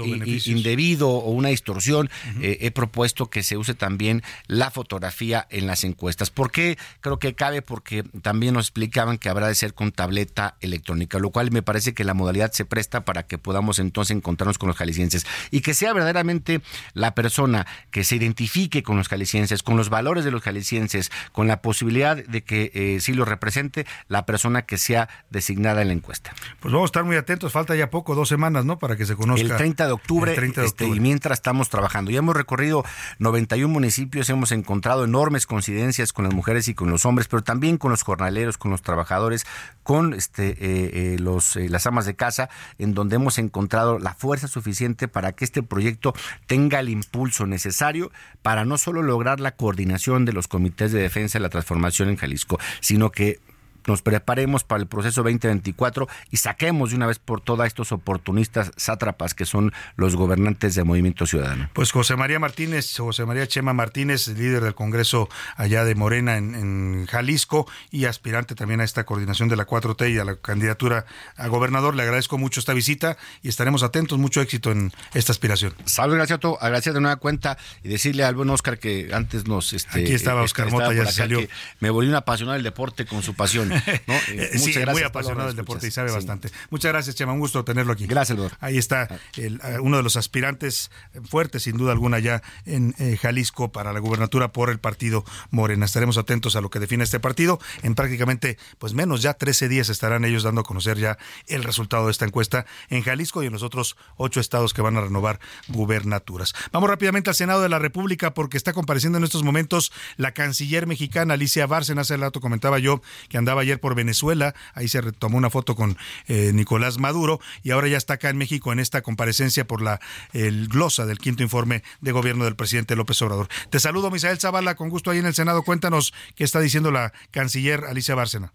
indebido 0.47 1.10
o 1.10 1.30
una 1.30 1.48
distorsión, 1.48 2.10
eh, 2.40 2.59
he 2.60 2.70
propuesto 2.70 3.30
que 3.30 3.43
se 3.43 3.56
use 3.56 3.74
también 3.74 4.22
la 4.47 4.70
fotografía 4.70 5.47
en 5.51 5.66
las 5.66 5.84
encuestas. 5.84 6.30
¿Por 6.30 6.51
qué? 6.51 6.78
Creo 7.01 7.18
que 7.18 7.34
cabe 7.34 7.62
porque 7.62 8.02
también 8.22 8.55
nos 8.55 8.66
explicaban 8.66 9.18
que 9.18 9.28
habrá 9.28 9.48
de 9.48 9.55
ser 9.55 9.74
con 9.74 9.93
tableta 9.93 10.56
electrónica, 10.60 11.18
lo 11.18 11.30
cual 11.30 11.51
me 11.51 11.62
parece 11.62 11.94
que 11.94 12.05
la 12.05 12.14
modalidad 12.14 12.52
se 12.52 12.64
presta 12.64 13.05
para 13.05 13.24
que 13.24 13.39
podamos 13.39 13.78
entonces 13.78 14.02
encontrarnos 14.11 14.59
con 14.59 14.69
los 14.69 14.77
jaliscienses 14.77 15.27
y 15.51 15.61
que 15.61 15.74
sea 15.74 15.93
verdaderamente 15.93 16.61
la 16.95 17.15
persona 17.15 17.66
que 17.91 18.05
se 18.05 18.16
identifique 18.16 18.83
con 18.83 18.97
los 18.97 19.09
jaliscienses, 19.09 19.62
con 19.62 19.77
los 19.77 19.89
valores 19.89 20.24
de 20.24 20.31
los 20.31 20.43
jaliscienses, 20.43 21.11
con 21.33 21.49
la 21.49 21.62
posibilidad 21.62 22.16
de 22.16 22.43
que 22.43 22.70
eh, 22.74 23.01
sí 23.01 23.12
lo 23.15 23.24
represente 23.24 23.87
la 24.09 24.27
persona 24.27 24.62
que 24.62 24.79
sea 24.79 25.09
designada 25.31 25.83
en 25.83 25.89
la 25.89 25.95
encuesta. 25.95 26.35
Pues 26.61 26.73
vamos 26.73 26.89
a 26.89 26.91
estar 26.91 27.05
muy 27.05 27.16
atentos, 27.16 27.53
falta 27.53 27.74
ya 27.74 27.91
poco, 27.91 28.15
dos 28.15 28.29
semanas, 28.29 28.65
¿no? 28.65 28.79
Para 28.79 28.97
que 28.97 29.07
se 29.07 29.16
conozca. 29.16 29.43
El 29.43 29.57
30 29.57 29.87
de 29.87 29.93
octubre, 29.93 30.31
El 30.33 30.37
30 30.37 30.61
de 30.61 30.66
este, 30.66 30.85
octubre. 30.85 30.99
y 30.99 31.01
mientras 31.01 31.39
estamos 31.39 31.69
trabajando. 31.69 32.11
Ya 32.11 32.19
hemos 32.19 32.37
recorrido 32.37 32.85
91 33.19 33.73
municipios, 33.73 34.29
hemos 34.31 34.53
encontrado 34.53 35.05
enormes 35.05 35.47
coincidencias 35.47 36.12
con 36.12 36.24
las 36.24 36.35
mujeres 36.35 36.69
y 36.69 36.74
con 36.74 36.91
los 36.91 37.05
hombres, 37.05 37.29
pero 37.29 37.43
también 37.43 37.79
con 37.79 37.91
los 37.91 38.03
jornaleros, 38.03 38.59
con 38.59 38.70
los 38.70 38.83
trabajadores, 38.83 39.47
con 39.83 40.15
este, 40.15 40.51
eh, 40.51 40.57
eh, 40.61 41.16
los, 41.19 41.57
las 41.57 41.87
amas 41.87 42.07
de 42.07 42.15
casa, 42.15 42.49
en 42.79 42.95
donde 42.95 43.16
hemos 43.16 43.39
encontrado 43.39 43.91
la 43.98 44.14
fuerza 44.14 44.48
suficiente 44.48 45.09
para 45.09 45.32
que 45.32 45.44
este 45.44 45.62
proyecto 45.62 46.14
tenga 46.47 46.81
el 46.81 46.89
impulso 46.89 47.47
necesario 47.47 48.10
para 48.43 48.64
no 48.64 48.78
solo 48.78 49.02
lograr 49.02 49.40
la 49.40 49.56
coordinación 49.56 50.24
de 50.24 50.32
los 50.32 50.48
comités 50.48 50.93
de 50.93 51.01
defensa 51.01 51.39
de 51.39 51.43
la 51.43 51.48
transformación 51.48 52.09
en 52.09 52.16
Jalisco, 52.16 52.59
sino 52.81 53.10
que 53.10 53.40
nos 53.86 54.02
preparemos 54.02 54.64
para 54.64 54.80
el 54.80 54.88
proceso 54.88 55.22
2024 55.22 56.09
y 56.30 56.36
saquemos 56.36 56.90
de 56.90 56.96
una 56.96 57.06
vez 57.06 57.18
por 57.18 57.40
todas 57.40 57.66
estos 57.66 57.92
oportunistas 57.92 58.72
sátrapas 58.76 59.34
que 59.34 59.44
son 59.44 59.72
los 59.96 60.16
gobernantes 60.16 60.74
de 60.74 60.84
Movimiento 60.84 61.26
Ciudadano. 61.26 61.70
Pues 61.72 61.92
José 61.92 62.16
María 62.16 62.38
Martínez, 62.38 62.96
José 62.96 63.24
María 63.24 63.46
Chema 63.46 63.72
Martínez, 63.72 64.28
líder 64.28 64.62
del 64.62 64.74
Congreso 64.74 65.28
allá 65.56 65.84
de 65.84 65.94
Morena 65.94 66.36
en, 66.36 66.54
en 66.54 67.06
Jalisco 67.06 67.66
y 67.90 68.04
aspirante 68.06 68.54
también 68.54 68.80
a 68.80 68.84
esta 68.84 69.04
coordinación 69.04 69.48
de 69.48 69.56
la 69.56 69.66
4T 69.66 70.12
y 70.12 70.18
a 70.18 70.24
la 70.24 70.36
candidatura 70.36 71.06
a 71.36 71.46
gobernador. 71.48 71.94
Le 71.94 72.02
agradezco 72.02 72.38
mucho 72.38 72.60
esta 72.60 72.74
visita 72.74 73.16
y 73.42 73.48
estaremos 73.48 73.82
atentos. 73.82 74.18
Mucho 74.18 74.40
éxito 74.40 74.70
en 74.70 74.92
esta 75.14 75.32
aspiración. 75.32 75.74
Salve, 75.84 76.16
gracias 76.16 76.36
a 76.36 76.40
todo, 76.40 76.59
agradecer 76.60 76.92
de 76.92 77.00
nueva 77.00 77.16
cuenta 77.16 77.59
y 77.82 77.88
decirle 77.88 78.24
al 78.24 78.34
buen 78.34 78.50
Oscar 78.50 78.78
que 78.78 79.10
antes 79.12 79.46
nos... 79.46 79.72
Este, 79.72 80.02
Aquí 80.02 80.12
estaba 80.12 80.42
eh, 80.42 80.44
Oscar 80.44 80.66
estaba 80.66 80.84
Mota, 80.84 80.94
ya 80.94 81.02
acá, 81.02 81.12
salió. 81.12 81.40
Me 81.80 81.90
volví 81.90 82.09
un 82.09 82.14
apasionado 82.14 82.54
del 82.54 82.62
deporte 82.62 83.06
con 83.06 83.22
su 83.22 83.34
pasión. 83.34 83.72
¿no? 84.07 84.15
Eh, 84.28 84.51
sí, 84.59 84.73
gracias 84.73 84.93
muy 84.93 85.03
apasionado 85.03 85.49
del 85.49 85.57
deporte 85.57 85.86
y 85.86 85.90
sabe 85.90 86.09
Sí. 86.11 86.15
bastante. 86.16 86.51
Muchas 86.70 86.93
gracias, 86.93 87.16
Chema. 87.16 87.32
Un 87.32 87.40
gusto 87.40 87.65
tenerlo 87.65 87.93
aquí. 87.93 88.07
Gracias, 88.07 88.28
Salvador. 88.36 88.53
Ahí 88.61 88.78
está 88.78 89.09
el, 89.36 89.61
eh, 89.65 89.78
uno 89.81 89.97
de 89.97 90.03
los 90.03 90.16
aspirantes 90.16 90.90
fuertes, 91.28 91.62
sin 91.65 91.77
duda 91.77 91.93
alguna, 91.93 92.19
ya 92.19 92.43
en 92.66 92.94
eh, 92.99 93.16
Jalisco 93.20 93.73
para 93.73 93.93
la 93.93 94.01
gubernatura 94.01 94.53
por 94.53 94.70
el 94.70 94.78
partido 94.78 95.24
Morena. 95.51 95.86
Estaremos 95.86 96.19
atentos 96.19 96.57
a 96.57 96.61
lo 96.61 96.70
que 96.70 96.78
define 96.78 97.05
este 97.05 97.20
partido. 97.20 97.59
En 97.82 97.94
prácticamente, 97.94 98.59
pues 98.78 98.94
menos 98.94 99.23
ya 99.23 99.35
13 99.35 99.69
días 99.69 99.89
estarán 99.89 100.24
ellos 100.24 100.43
dando 100.43 100.61
a 100.62 100.65
conocer 100.65 100.99
ya 100.99 101.19
el 101.47 101.65
resultado 101.65 102.07
de 102.07 102.12
esta 102.12 102.24
encuesta 102.24 102.66
en 102.90 103.03
Jalisco 103.03 103.43
y 103.43 103.47
en 103.47 103.53
los 103.53 103.62
otros 103.62 103.97
ocho 104.16 104.40
estados 104.40 104.74
que 104.74 104.82
van 104.82 104.97
a 104.97 105.01
renovar 105.01 105.40
gubernaturas. 105.69 106.55
Vamos 106.73 106.89
rápidamente 106.89 107.31
al 107.31 107.36
Senado 107.36 107.61
de 107.62 107.69
la 107.69 107.78
República 107.78 108.35
porque 108.35 108.57
está 108.57 108.73
compareciendo 108.73 109.19
en 109.19 109.24
estos 109.24 109.43
momentos 109.43 109.93
la 110.16 110.32
canciller 110.32 110.86
mexicana 110.86 111.35
Alicia 111.35 111.66
Bárcena. 111.66 112.03
Hace 112.03 112.16
rato 112.16 112.40
comentaba 112.40 112.78
yo 112.78 113.03
que 113.28 113.39
andaba 113.39 113.61
ayer 113.62 113.80
por 113.80 113.94
Venezuela. 113.94 114.55
Ahí 114.74 114.89
se 114.89 115.01
tomó 115.12 115.39
una 115.39 115.51
foto 115.51 115.74
con 115.74 115.97
eh, 116.28 116.52
Nicolás 116.52 116.98
Maduro 116.98 117.40
y 117.62 117.70
ahora 117.70 117.89
ya 117.89 117.97
está 117.97 118.14
acá 118.14 118.30
en 118.30 118.36
México 118.36 118.72
en 118.72 118.78
esta 118.78 119.02
comparecencia 119.02 119.66
por 119.66 119.82
la 119.82 120.01
el 120.32 120.68
glosa 120.68 121.06
del 121.06 121.18
quinto 121.18 121.43
informe 121.43 121.82
de 122.01 122.12
gobierno 122.12 122.44
del 122.44 122.56
presidente 122.56 122.97
López 122.97 123.20
Obrador. 123.22 123.48
Te 123.70 123.80
saludo, 123.80 124.10
Misael 124.10 124.39
Zavala, 124.39 124.74
con 124.74 124.89
gusto 124.89 125.10
ahí 125.10 125.18
en 125.18 125.26
el 125.26 125.34
Senado. 125.34 125.62
Cuéntanos 125.62 126.12
qué 126.36 126.44
está 126.44 126.60
diciendo 126.60 126.90
la 126.90 127.12
canciller 127.30 127.84
Alicia 127.84 128.14
Bárcena. 128.14 128.52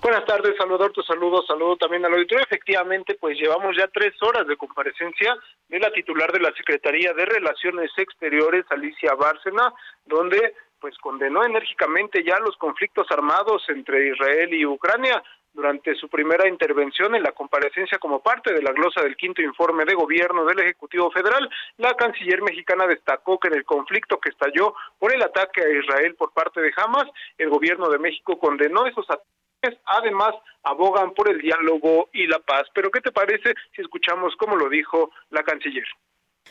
Buenas 0.00 0.24
tardes, 0.26 0.54
Salvador, 0.56 0.92
tu 0.92 1.02
saludo, 1.02 1.42
saludo 1.44 1.76
también 1.76 2.04
al 2.04 2.12
auditorio. 2.12 2.44
Efectivamente, 2.44 3.16
pues 3.18 3.36
llevamos 3.36 3.76
ya 3.76 3.88
tres 3.88 4.14
horas 4.22 4.46
de 4.46 4.56
comparecencia 4.56 5.36
de 5.68 5.80
la 5.80 5.90
titular 5.90 6.30
de 6.30 6.38
la 6.38 6.52
Secretaría 6.52 7.12
de 7.14 7.24
Relaciones 7.24 7.90
Exteriores, 7.96 8.64
Alicia 8.70 9.14
Bárcena, 9.14 9.72
donde 10.06 10.54
pues 10.80 10.96
condenó 10.98 11.44
enérgicamente 11.44 12.22
ya 12.24 12.38
los 12.38 12.56
conflictos 12.56 13.06
armados 13.10 13.64
entre 13.68 14.08
Israel 14.08 14.52
y 14.54 14.66
Ucrania. 14.66 15.22
Durante 15.52 15.94
su 15.96 16.08
primera 16.08 16.46
intervención 16.46 17.16
en 17.16 17.22
la 17.22 17.32
comparecencia 17.32 17.98
como 17.98 18.20
parte 18.22 18.52
de 18.52 18.62
la 18.62 18.70
glosa 18.70 19.00
del 19.02 19.16
quinto 19.16 19.42
informe 19.42 19.84
de 19.84 19.94
gobierno 19.94 20.44
del 20.44 20.60
Ejecutivo 20.60 21.10
Federal, 21.10 21.48
la 21.78 21.94
canciller 21.94 22.42
mexicana 22.42 22.86
destacó 22.86 23.40
que 23.40 23.48
en 23.48 23.54
el 23.54 23.64
conflicto 23.64 24.20
que 24.20 24.28
estalló 24.28 24.74
por 24.98 25.12
el 25.12 25.22
ataque 25.22 25.62
a 25.62 25.68
Israel 25.68 26.14
por 26.14 26.32
parte 26.32 26.60
de 26.60 26.72
Hamas, 26.76 27.08
el 27.38 27.48
gobierno 27.48 27.88
de 27.88 27.98
México 27.98 28.38
condenó 28.38 28.86
esos 28.86 29.06
ataques, 29.10 29.80
además 29.86 30.34
abogan 30.62 31.12
por 31.14 31.28
el 31.28 31.40
diálogo 31.40 32.08
y 32.12 32.26
la 32.28 32.38
paz. 32.38 32.68
Pero 32.72 32.90
¿qué 32.90 33.00
te 33.00 33.10
parece 33.10 33.54
si 33.74 33.82
escuchamos 33.82 34.36
cómo 34.36 34.54
lo 34.54 34.68
dijo 34.68 35.10
la 35.30 35.42
canciller? 35.42 35.86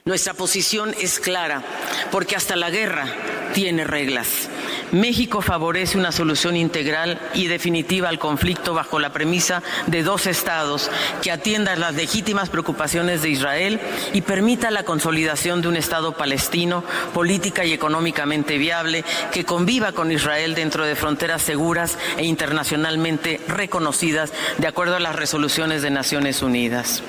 Nuestra 0.05 0.33
posición 0.33 0.95
es 1.01 1.19
clara, 1.19 1.63
porque 2.11 2.35
hasta 2.35 2.55
la 2.55 2.69
guerra 2.69 3.07
tiene 3.53 3.83
reglas. 3.83 4.49
México 4.91 5.41
favorece 5.41 5.97
una 5.97 6.11
solución 6.11 6.55
integral 6.55 7.19
y 7.33 7.47
definitiva 7.47 8.07
al 8.07 8.19
conflicto 8.19 8.73
bajo 8.73 8.99
la 8.99 9.11
premisa 9.11 9.61
de 9.87 10.03
dos 10.03 10.27
estados 10.27 10.89
que 11.21 11.31
atienda 11.31 11.75
las 11.75 11.95
legítimas 11.95 12.49
preocupaciones 12.49 13.21
de 13.21 13.29
Israel 13.29 13.81
y 14.13 14.21
permita 14.21 14.71
la 14.71 14.83
consolidación 14.83 15.61
de 15.61 15.67
un 15.67 15.75
Estado 15.75 16.15
palestino 16.15 16.83
política 17.13 17.65
y 17.65 17.73
económicamente 17.73 18.57
viable 18.57 19.03
que 19.31 19.43
conviva 19.43 19.91
con 19.91 20.11
Israel 20.11 20.55
dentro 20.55 20.85
de 20.85 20.95
fronteras 20.95 21.41
seguras 21.41 21.97
e 22.17 22.25
internacionalmente 22.25 23.41
reconocidas 23.47 24.31
de 24.57 24.67
acuerdo 24.67 24.95
a 24.95 24.99
las 24.99 25.15
resoluciones 25.15 25.81
de 25.81 25.89
Naciones 25.89 26.41
Unidas. 26.41 27.03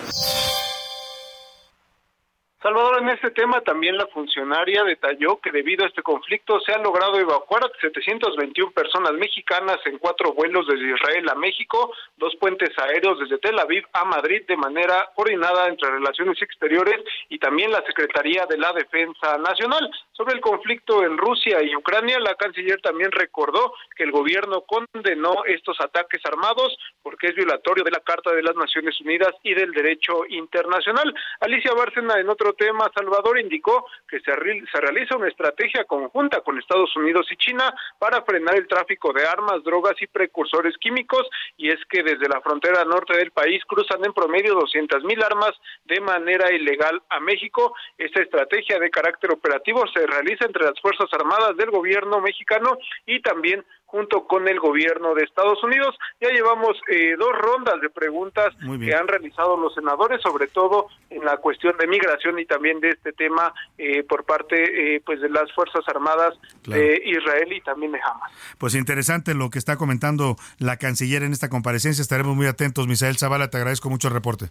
Salvador, 2.60 3.02
en 3.02 3.10
este 3.10 3.30
tema 3.30 3.60
también 3.60 3.96
la 3.96 4.08
funcionaria 4.08 4.82
detalló 4.82 5.40
que 5.40 5.52
debido 5.52 5.84
a 5.84 5.88
este 5.88 6.02
conflicto 6.02 6.58
se 6.58 6.72
han 6.72 6.82
logrado 6.82 7.16
evacuar 7.20 7.62
a 7.62 7.70
721 7.80 8.72
personas 8.72 9.12
mexicanas 9.12 9.78
en 9.84 9.98
cuatro 9.98 10.32
vuelos 10.32 10.66
desde 10.66 10.92
Israel 10.92 11.28
a 11.28 11.36
México, 11.36 11.92
dos 12.16 12.34
puentes 12.34 12.70
aéreos 12.76 13.20
desde 13.20 13.38
Tel 13.38 13.60
Aviv 13.60 13.84
a 13.92 14.04
Madrid 14.04 14.42
de 14.48 14.56
manera 14.56 15.08
coordinada 15.14 15.68
entre 15.68 15.88
Relaciones 15.88 16.42
Exteriores 16.42 16.98
y 17.28 17.38
también 17.38 17.70
la 17.70 17.84
Secretaría 17.86 18.44
de 18.46 18.58
la 18.58 18.72
Defensa 18.72 19.38
Nacional. 19.38 19.88
Sobre 20.10 20.34
el 20.34 20.40
conflicto 20.40 21.04
en 21.04 21.16
Rusia 21.16 21.62
y 21.62 21.76
Ucrania, 21.76 22.18
la 22.18 22.34
canciller 22.34 22.80
también 22.80 23.12
recordó 23.12 23.72
que 23.94 24.02
el 24.02 24.10
gobierno 24.10 24.62
condenó 24.62 25.44
estos 25.44 25.80
ataques 25.80 26.20
armados 26.24 26.76
porque 27.04 27.28
es 27.28 27.36
violatorio 27.36 27.84
de 27.84 27.92
la 27.92 28.00
Carta 28.00 28.32
de 28.32 28.42
las 28.42 28.56
Naciones 28.56 29.00
Unidas 29.00 29.32
y 29.44 29.54
del 29.54 29.70
derecho 29.70 30.26
internacional. 30.28 31.14
Alicia 31.38 31.72
Bárcena, 31.72 32.18
en 32.18 32.28
otro 32.28 32.47
tema, 32.54 32.90
Salvador 32.94 33.38
indicó 33.38 33.86
que 34.08 34.20
se, 34.20 34.32
se 34.32 34.80
realiza 34.80 35.16
una 35.16 35.28
estrategia 35.28 35.84
conjunta 35.84 36.40
con 36.40 36.58
Estados 36.58 36.94
Unidos 36.96 37.26
y 37.30 37.36
China 37.36 37.74
para 37.98 38.22
frenar 38.22 38.56
el 38.56 38.68
tráfico 38.68 39.12
de 39.12 39.26
armas, 39.26 39.62
drogas 39.64 39.94
y 40.00 40.06
precursores 40.06 40.76
químicos 40.78 41.28
y 41.56 41.70
es 41.70 41.78
que 41.88 42.02
desde 42.02 42.28
la 42.28 42.40
frontera 42.40 42.84
norte 42.84 43.16
del 43.16 43.30
país 43.30 43.62
cruzan 43.66 44.04
en 44.04 44.12
promedio 44.12 44.54
200 44.54 45.04
mil 45.04 45.22
armas 45.22 45.52
de 45.84 46.00
manera 46.00 46.52
ilegal 46.52 47.02
a 47.08 47.20
México. 47.20 47.74
Esta 47.96 48.22
estrategia 48.22 48.78
de 48.78 48.90
carácter 48.90 49.32
operativo 49.32 49.86
se 49.88 50.06
realiza 50.06 50.46
entre 50.46 50.64
las 50.64 50.80
Fuerzas 50.80 51.08
Armadas 51.12 51.56
del 51.56 51.70
gobierno 51.70 52.20
mexicano 52.20 52.78
y 53.06 53.20
también 53.20 53.64
junto 53.88 54.26
con 54.26 54.46
el 54.46 54.60
gobierno 54.60 55.14
de 55.14 55.24
Estados 55.24 55.64
Unidos. 55.64 55.96
Ya 56.20 56.28
llevamos 56.28 56.76
eh, 56.92 57.16
dos 57.18 57.32
rondas 57.32 57.80
de 57.80 57.88
preguntas 57.88 58.54
que 58.60 58.94
han 58.94 59.08
realizado 59.08 59.56
los 59.56 59.74
senadores, 59.74 60.20
sobre 60.20 60.46
todo 60.46 60.88
en 61.08 61.24
la 61.24 61.38
cuestión 61.38 61.74
de 61.78 61.86
migración 61.86 62.38
y 62.38 62.44
también 62.44 62.80
de 62.80 62.90
este 62.90 63.14
tema 63.14 63.52
eh, 63.78 64.02
por 64.02 64.24
parte 64.24 64.96
eh, 64.96 65.02
pues 65.04 65.22
de 65.22 65.30
las 65.30 65.50
Fuerzas 65.54 65.82
Armadas 65.88 66.34
de 66.66 67.02
Israel 67.02 67.50
y 67.50 67.62
también 67.62 67.92
de 67.92 67.98
Hamas. 67.98 68.30
Pues 68.58 68.74
interesante 68.74 69.34
lo 69.34 69.48
que 69.48 69.58
está 69.58 69.78
comentando 69.78 70.36
la 70.58 70.76
canciller 70.76 71.22
en 71.22 71.32
esta 71.32 71.48
comparecencia. 71.48 72.02
Estaremos 72.02 72.36
muy 72.36 72.46
atentos. 72.46 72.86
Misael 72.86 73.16
Zavala, 73.16 73.48
te 73.48 73.56
agradezco 73.56 73.88
mucho 73.88 74.08
el 74.08 74.14
reporte. 74.14 74.50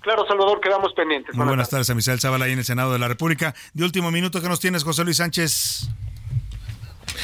Claro, 0.00 0.26
Salvador, 0.26 0.60
quedamos 0.62 0.94
pendientes. 0.94 1.34
Muy 1.34 1.46
buenas 1.46 1.68
tardes 1.68 1.90
a 1.90 1.94
Misael 1.94 2.20
Zavala 2.20 2.46
ahí 2.46 2.52
en 2.52 2.58
el 2.58 2.64
Senado 2.64 2.90
de 2.90 2.98
la 2.98 3.08
República. 3.08 3.54
De 3.74 3.84
último 3.84 4.10
minuto 4.10 4.40
que 4.40 4.48
nos 4.48 4.60
tienes, 4.60 4.82
José 4.82 5.04
Luis 5.04 5.18
Sánchez. 5.18 5.90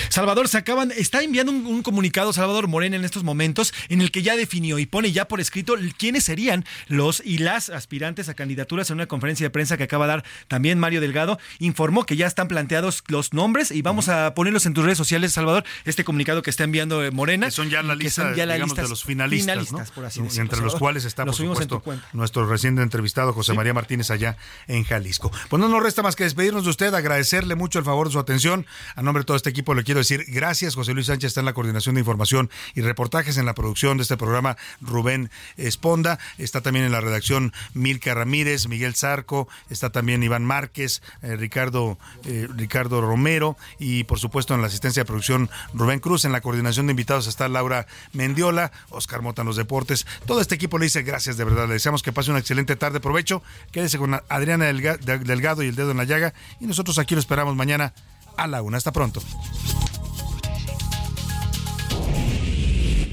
Salvador, 0.09 0.49
se 0.49 0.59
acaban, 0.59 0.93
está 0.97 1.23
enviando 1.23 1.53
un, 1.53 1.67
un, 1.67 1.83
comunicado 1.83 2.33
Salvador 2.33 2.69
Morena 2.69 2.97
en 2.97 3.05
estos 3.05 3.25
momentos 3.25 3.75
en 3.89 4.01
el 4.01 4.11
que 4.11 4.23
ya 4.23 4.37
definió 4.37 4.79
y 4.79 4.87
pone 4.87 5.13
ya 5.13 5.27
por 5.27 5.41
escrito 5.41 5.75
quiénes 5.97 6.25
serían 6.25 6.65
los 6.89 7.23
y 7.25 7.39
las 7.39 7.71
aspirantes 7.71 8.29
a 8.29 8.35
candidaturas 8.35 8.91
en 8.91 8.97
una 8.97 9.07
conferencia 9.07 9.47
de 9.47 9.51
prensa 9.51 9.77
que 9.77 9.85
acaba 9.85 10.07
de 10.07 10.13
dar 10.13 10.25
también 10.49 10.79
Mario 10.79 11.01
Delgado. 11.01 11.39
Informó 11.59 12.05
que 12.05 12.17
ya 12.17 12.27
están 12.27 12.49
planteados 12.49 13.05
los 13.09 13.33
nombres 13.33 13.71
y 13.71 13.83
vamos 13.83 14.09
a 14.09 14.35
ponerlos 14.35 14.67
en 14.67 14.75
tus 14.75 14.85
redes 14.85 14.99
sociales, 14.99 15.33
Salvador, 15.33 15.65
este 15.85 16.05
comunicado 16.05 16.43
que 16.43 16.51
está 16.51 16.65
enviando 16.65 17.01
Morena. 17.13 17.47
Que 17.47 17.53
son 17.53 17.71
ya 17.71 17.83
la 17.83 17.95
lista 17.95 18.35
ya 18.35 18.47
digamos, 18.47 18.77
de 18.77 18.89
los 18.89 19.05
finalistas, 19.05 19.53
finalistas 19.53 19.89
¿no? 19.89 19.95
por 19.95 20.05
así 20.05 20.21
decirlo, 20.21 20.43
entre 20.43 20.61
los 20.61 20.77
cuales 20.77 21.05
está, 21.05 21.25
por 21.25 21.35
supuesto, 21.35 21.83
nuestro 22.13 22.47
recién 22.47 22.79
entrevistado 22.79 23.33
José 23.33 23.53
sí. 23.53 23.57
María 23.57 23.75
Martínez 23.75 24.11
allá 24.11 24.37
en 24.67 24.85
Jalisco. 24.85 25.31
Pues 25.49 25.61
no 25.61 25.69
nos 25.69 25.83
resta 25.83 26.03
más 26.03 26.17
que 26.17 26.25
despedirnos 26.25 26.65
de 26.65 26.71
usted, 26.71 26.95
agradecerle 26.95 27.55
mucho 27.55 27.79
el 27.79 27.85
favor 27.85 28.09
de 28.09 28.13
su 28.13 28.19
atención. 28.19 28.67
A 28.95 29.03
nombre 29.03 29.23
de 29.23 29.27
todo 29.27 29.37
este 29.37 29.51
equipo 29.51 29.75
quiero 29.85 30.01
decir 30.01 30.25
gracias. 30.29 30.75
José 30.75 30.95
Luis 30.95 31.07
Sánchez 31.07 31.29
está 31.29 31.41
en 31.41 31.47
la 31.47 31.53
coordinación 31.53 31.95
de 31.95 32.01
información 32.01 32.51
y 32.75 32.81
reportajes 32.81 33.37
en 33.39 33.47
la 33.47 33.55
producción 33.55 33.97
de 33.97 34.03
este 34.03 34.17
programa. 34.17 34.57
Rubén 34.81 35.31
Esponda 35.57 36.19
está 36.39 36.61
también 36.61 36.85
en 36.85 36.93
la 36.93 37.01
redacción 37.01 37.53
Milka 37.75 38.15
Ramírez, 38.15 38.69
Miguel 38.69 38.95
Zarco, 38.95 39.49
está 39.71 39.91
también 39.91 40.23
Iván 40.23 40.45
Márquez, 40.45 41.03
eh, 41.23 41.37
Ricardo 41.37 41.99
eh, 42.25 42.49
Ricardo 42.55 43.01
Romero 43.01 43.57
y 43.79 44.05
por 44.05 44.19
supuesto 44.19 44.55
en 44.55 44.61
la 44.61 44.67
asistencia 44.67 45.03
de 45.03 45.07
producción 45.07 45.51
Rubén 45.73 46.01
Cruz. 46.01 46.25
En 46.25 46.33
la 46.33 46.41
coordinación 46.41 46.87
de 46.87 46.93
invitados 46.93 47.27
está 47.27 47.49
Laura 47.49 47.87
Mendiola, 48.13 48.73
Oscar 48.91 49.23
Mota 49.23 49.43
en 49.43 49.47
los 49.47 49.57
deportes. 49.57 50.07
Todo 50.27 50.41
este 50.41 50.55
equipo 50.55 50.79
le 50.79 50.87
dice 50.87 51.03
gracias 51.03 51.37
de 51.37 51.45
verdad. 51.45 51.67
Le 51.69 51.75
deseamos 51.75 52.03
que 52.03 52.13
pase 52.13 52.31
una 52.31 52.41
excelente 52.41 52.77
tarde. 52.77 53.01
Provecho. 53.01 53.43
Quédese 53.73 53.99
con 53.99 54.15
Adriana 54.29 54.67
Delgado 54.67 55.63
y 55.63 55.69
el 55.69 55.75
dedo 55.75 55.91
en 55.91 55.97
la 55.97 56.05
llaga. 56.05 56.35
Y 56.61 56.67
nosotros 56.67 56.99
aquí 56.99 57.15
lo 57.15 57.21
esperamos 57.21 57.57
mañana 57.57 57.93
a 58.37 58.47
la 58.47 58.63
una. 58.63 58.77
Hasta 58.77 58.93
pronto. 58.93 59.21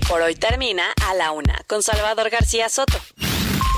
Por 0.08 0.22
hoy 0.22 0.36
termina 0.36 0.84
a 1.08 1.14
la 1.14 1.32
una 1.32 1.62
con 1.68 1.82
Salvador 1.82 2.30
García 2.30 2.68
Soto. 2.68 2.98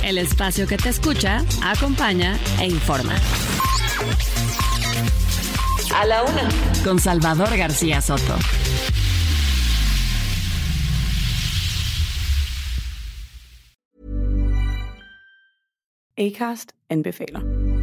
El 0.03 0.17
espacio 0.17 0.67
que 0.67 0.77
te 0.77 0.89
escucha, 0.89 1.45
acompaña 1.63 2.39
e 2.59 2.65
informa. 2.65 3.15
A 5.95 6.05
la 6.05 6.23
una 6.23 6.49
con 6.83 6.99
Salvador 6.99 7.55
García 7.55 8.01
Soto. 8.01 8.35
Acast 16.17 16.71
anbefaler. 16.89 17.82